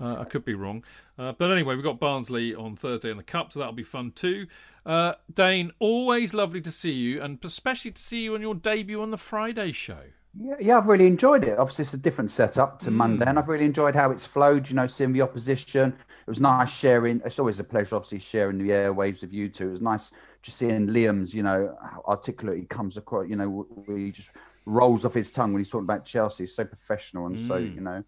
Uh, 0.00 0.16
I 0.20 0.24
could 0.24 0.44
be 0.44 0.54
wrong. 0.54 0.84
Uh, 1.18 1.32
but 1.32 1.50
anyway, 1.50 1.74
we've 1.74 1.84
got 1.84 1.98
Barnsley 1.98 2.54
on 2.54 2.76
Thursday 2.76 3.10
in 3.10 3.16
the 3.16 3.22
Cup, 3.22 3.52
so 3.52 3.60
that'll 3.60 3.74
be 3.74 3.82
fun 3.82 4.12
too. 4.12 4.46
Uh, 4.84 5.14
Dayne, 5.32 5.72
always 5.78 6.34
lovely 6.34 6.60
to 6.60 6.70
see 6.70 6.92
you, 6.92 7.22
and 7.22 7.38
especially 7.44 7.92
to 7.92 8.02
see 8.02 8.24
you 8.24 8.34
on 8.34 8.42
your 8.42 8.54
debut 8.54 9.00
on 9.00 9.10
the 9.10 9.18
Friday 9.18 9.72
show. 9.72 10.02
Yeah, 10.38 10.56
yeah, 10.60 10.76
I've 10.76 10.86
really 10.86 11.06
enjoyed 11.06 11.44
it. 11.44 11.58
Obviously, 11.58 11.84
it's 11.84 11.94
a 11.94 11.98
different 11.98 12.30
setup 12.30 12.78
to 12.80 12.90
mm. 12.90 12.94
Monday, 12.94 13.24
and 13.26 13.38
I've 13.38 13.48
really 13.48 13.64
enjoyed 13.64 13.94
how 13.94 14.10
it's 14.10 14.26
flowed. 14.26 14.68
You 14.68 14.76
know, 14.76 14.86
seeing 14.86 15.12
the 15.12 15.22
opposition. 15.22 15.94
It 16.26 16.30
was 16.30 16.40
nice 16.40 16.70
sharing. 16.70 17.22
It's 17.24 17.38
always 17.38 17.60
a 17.60 17.64
pleasure, 17.64 17.96
obviously, 17.96 18.18
sharing 18.18 18.58
the 18.58 18.70
airwaves 18.70 19.22
of 19.22 19.32
you 19.32 19.48
two. 19.48 19.68
It 19.68 19.72
was 19.72 19.80
nice 19.80 20.10
just 20.42 20.58
seeing 20.58 20.88
Liam's, 20.88 21.32
you 21.32 21.42
know, 21.42 21.76
how 21.80 22.02
articulate 22.06 22.58
he 22.58 22.66
comes 22.66 22.96
across. 22.96 23.28
You 23.28 23.36
know, 23.36 23.66
he 23.86 24.10
just 24.10 24.30
rolls 24.66 25.04
off 25.04 25.14
his 25.14 25.30
tongue 25.30 25.52
when 25.52 25.60
he's 25.60 25.70
talking 25.70 25.84
about 25.84 26.04
Chelsea. 26.04 26.44
He's 26.44 26.54
so 26.54 26.64
professional 26.64 27.26
and 27.26 27.36
mm. 27.36 27.46
so, 27.46 27.56
you 27.56 27.80
know, 27.80 28.04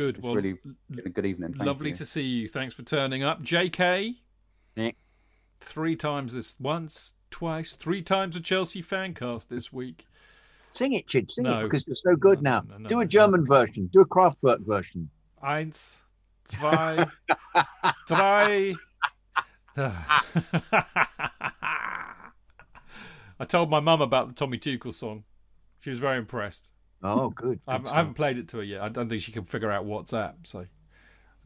Good. 0.00 0.16
It's 0.16 0.24
well, 0.24 0.34
really 0.34 0.56
a 1.04 1.10
good 1.10 1.26
evening. 1.26 1.52
Thank 1.52 1.66
lovely 1.66 1.90
you. 1.90 1.96
to 1.96 2.06
see 2.06 2.22
you. 2.22 2.48
Thanks 2.48 2.72
for 2.72 2.82
turning 2.82 3.22
up, 3.22 3.42
J.K. 3.42 4.14
Nick. 4.74 4.96
Three 5.60 5.94
times 5.94 6.32
this 6.32 6.56
once, 6.58 7.12
twice, 7.30 7.76
three 7.76 8.00
times 8.00 8.34
a 8.34 8.40
Chelsea 8.40 8.80
fan 8.80 9.12
cast 9.12 9.50
this 9.50 9.74
week. 9.74 10.06
Sing 10.72 10.94
it, 10.94 11.06
Chid. 11.06 11.30
Sing 11.30 11.44
no. 11.44 11.60
it 11.60 11.64
because 11.64 11.86
you're 11.86 11.96
so 11.96 12.16
good 12.16 12.40
no, 12.40 12.62
now. 12.66 12.78
No, 12.78 12.88
do 12.88 13.00
a 13.00 13.04
German 13.04 13.44
version. 13.44 13.90
Do 13.92 14.00
a 14.00 14.06
Kraftwerk 14.06 14.66
version. 14.66 15.10
Eins, 15.44 16.00
zwei, 16.46 17.06
drei. 18.06 18.74
I 19.76 20.22
told 23.46 23.68
my 23.68 23.80
mum 23.80 24.00
about 24.00 24.28
the 24.28 24.34
Tommy 24.34 24.56
Tuchel 24.56 24.94
song. 24.94 25.24
She 25.80 25.90
was 25.90 25.98
very 25.98 26.16
impressed. 26.16 26.70
Oh, 27.02 27.30
good. 27.30 27.60
good 27.66 27.86
I, 27.86 27.94
haven't 27.94 28.14
played 28.14 28.38
it 28.38 28.48
to 28.48 28.58
her 28.58 28.62
yet. 28.62 28.82
I 28.82 28.88
don't 28.88 29.08
think 29.08 29.22
she 29.22 29.32
can 29.32 29.44
figure 29.44 29.70
out 29.70 29.86
WhatsApp, 29.86 30.34
so 30.44 30.60
I've 30.60 30.68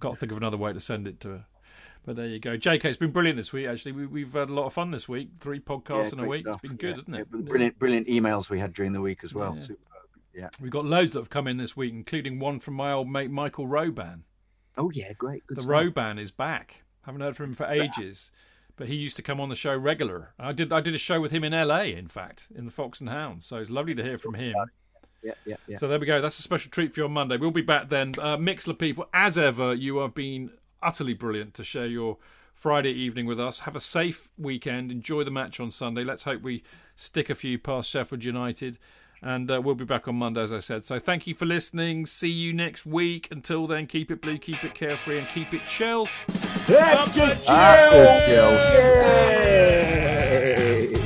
got 0.00 0.10
to 0.10 0.16
think 0.16 0.32
of 0.32 0.38
another 0.38 0.56
way 0.56 0.72
to 0.72 0.80
send 0.80 1.06
it 1.06 1.20
to 1.20 1.28
her. 1.28 1.46
But 2.04 2.16
there 2.16 2.26
you 2.26 2.38
go. 2.38 2.58
JK, 2.58 2.84
it's 2.84 2.98
been 2.98 3.12
brilliant 3.12 3.38
this 3.38 3.52
week, 3.52 3.66
actually. 3.66 3.92
We, 3.92 4.22
have 4.22 4.34
had 4.34 4.50
a 4.50 4.52
lot 4.52 4.66
of 4.66 4.74
fun 4.74 4.90
this 4.90 5.08
week. 5.08 5.30
Three 5.40 5.58
podcasts 5.58 6.12
yeah, 6.12 6.18
in 6.18 6.24
a 6.24 6.28
week. 6.28 6.46
Stuff. 6.46 6.60
It's 6.62 6.68
been 6.68 6.76
good, 6.76 6.90
yeah. 6.90 6.96
hasn't 6.96 7.16
it? 7.16 7.28
Yeah, 7.32 7.40
brilliant, 7.42 7.78
brilliant 7.78 8.08
emails 8.08 8.50
we 8.50 8.58
had 8.58 8.74
during 8.74 8.92
the 8.92 9.00
week 9.00 9.24
as 9.24 9.32
well. 9.32 9.56
Superb. 9.56 9.78
Yeah. 10.34 10.48
We've 10.60 10.70
got 10.70 10.84
loads 10.84 11.14
that 11.14 11.20
have 11.20 11.30
come 11.30 11.46
in 11.46 11.56
this 11.56 11.76
week, 11.76 11.92
including 11.92 12.40
one 12.40 12.58
from 12.60 12.74
my 12.74 12.92
old 12.92 13.08
mate 13.08 13.30
Michael 13.30 13.66
Roban. 13.66 14.24
Oh, 14.76 14.90
yeah, 14.90 15.12
great. 15.12 15.46
Good 15.46 15.58
the 15.58 15.62
Roban 15.62 16.18
is 16.18 16.30
back. 16.30 16.82
Haven't 17.02 17.20
heard 17.20 17.36
from 17.36 17.50
him 17.50 17.54
for 17.54 17.66
ages. 17.66 18.32
But 18.76 18.88
he 18.88 18.96
used 18.96 19.16
to 19.16 19.22
come 19.22 19.40
on 19.40 19.48
the 19.48 19.54
show 19.54 19.76
regular. 19.76 20.34
I 20.38 20.52
did 20.52 20.72
I 20.72 20.80
did 20.80 20.96
a 20.96 20.98
show 20.98 21.20
with 21.20 21.30
him 21.30 21.44
in 21.44 21.52
LA, 21.52 21.82
in 21.82 22.08
fact, 22.08 22.48
in 22.54 22.64
the 22.64 22.72
Fox 22.72 23.00
and 23.00 23.08
Hounds. 23.08 23.46
So 23.46 23.58
it's 23.58 23.70
lovely 23.70 23.94
to 23.94 24.02
hear 24.02 24.18
from 24.18 24.34
oh, 24.34 24.38
him 24.38 24.54
yeah, 25.24 25.56
yeah, 25.66 25.76
So 25.76 25.88
there 25.88 25.98
we 25.98 26.06
go. 26.06 26.20
That's 26.20 26.38
a 26.38 26.42
special 26.42 26.70
treat 26.70 26.94
for 26.94 27.00
you 27.00 27.06
on 27.06 27.12
Monday. 27.12 27.36
We'll 27.36 27.50
be 27.50 27.62
back 27.62 27.88
then. 27.88 28.12
Uh, 28.18 28.36
Mixlr 28.36 28.78
people, 28.78 29.08
as 29.12 29.38
ever, 29.38 29.74
you 29.74 29.98
have 29.98 30.14
been 30.14 30.50
utterly 30.82 31.14
brilliant 31.14 31.54
to 31.54 31.64
share 31.64 31.86
your 31.86 32.18
Friday 32.54 32.92
evening 32.92 33.26
with 33.26 33.40
us. 33.40 33.60
Have 33.60 33.76
a 33.76 33.80
safe 33.80 34.28
weekend. 34.38 34.90
Enjoy 34.90 35.24
the 35.24 35.30
match 35.30 35.60
on 35.60 35.70
Sunday. 35.70 36.04
Let's 36.04 36.24
hope 36.24 36.42
we 36.42 36.62
stick 36.96 37.30
a 37.30 37.34
few 37.34 37.58
past 37.58 37.90
Sheffield 37.90 38.24
United. 38.24 38.78
And 39.22 39.50
uh, 39.50 39.60
we'll 39.62 39.74
be 39.74 39.86
back 39.86 40.06
on 40.06 40.16
Monday, 40.16 40.42
as 40.42 40.52
I 40.52 40.58
said. 40.58 40.84
So 40.84 40.98
thank 40.98 41.26
you 41.26 41.34
for 41.34 41.46
listening. 41.46 42.04
See 42.04 42.28
you 42.30 42.52
next 42.52 42.84
week. 42.84 43.28
Until 43.30 43.66
then, 43.66 43.86
keep 43.86 44.10
it 44.10 44.20
blue, 44.20 44.36
keep 44.36 44.62
it 44.62 44.74
carefree, 44.74 45.18
and 45.18 45.28
keep 45.28 45.54
it 45.54 45.62
Chelsea. 45.66 46.26
Chelsea. 50.86 51.03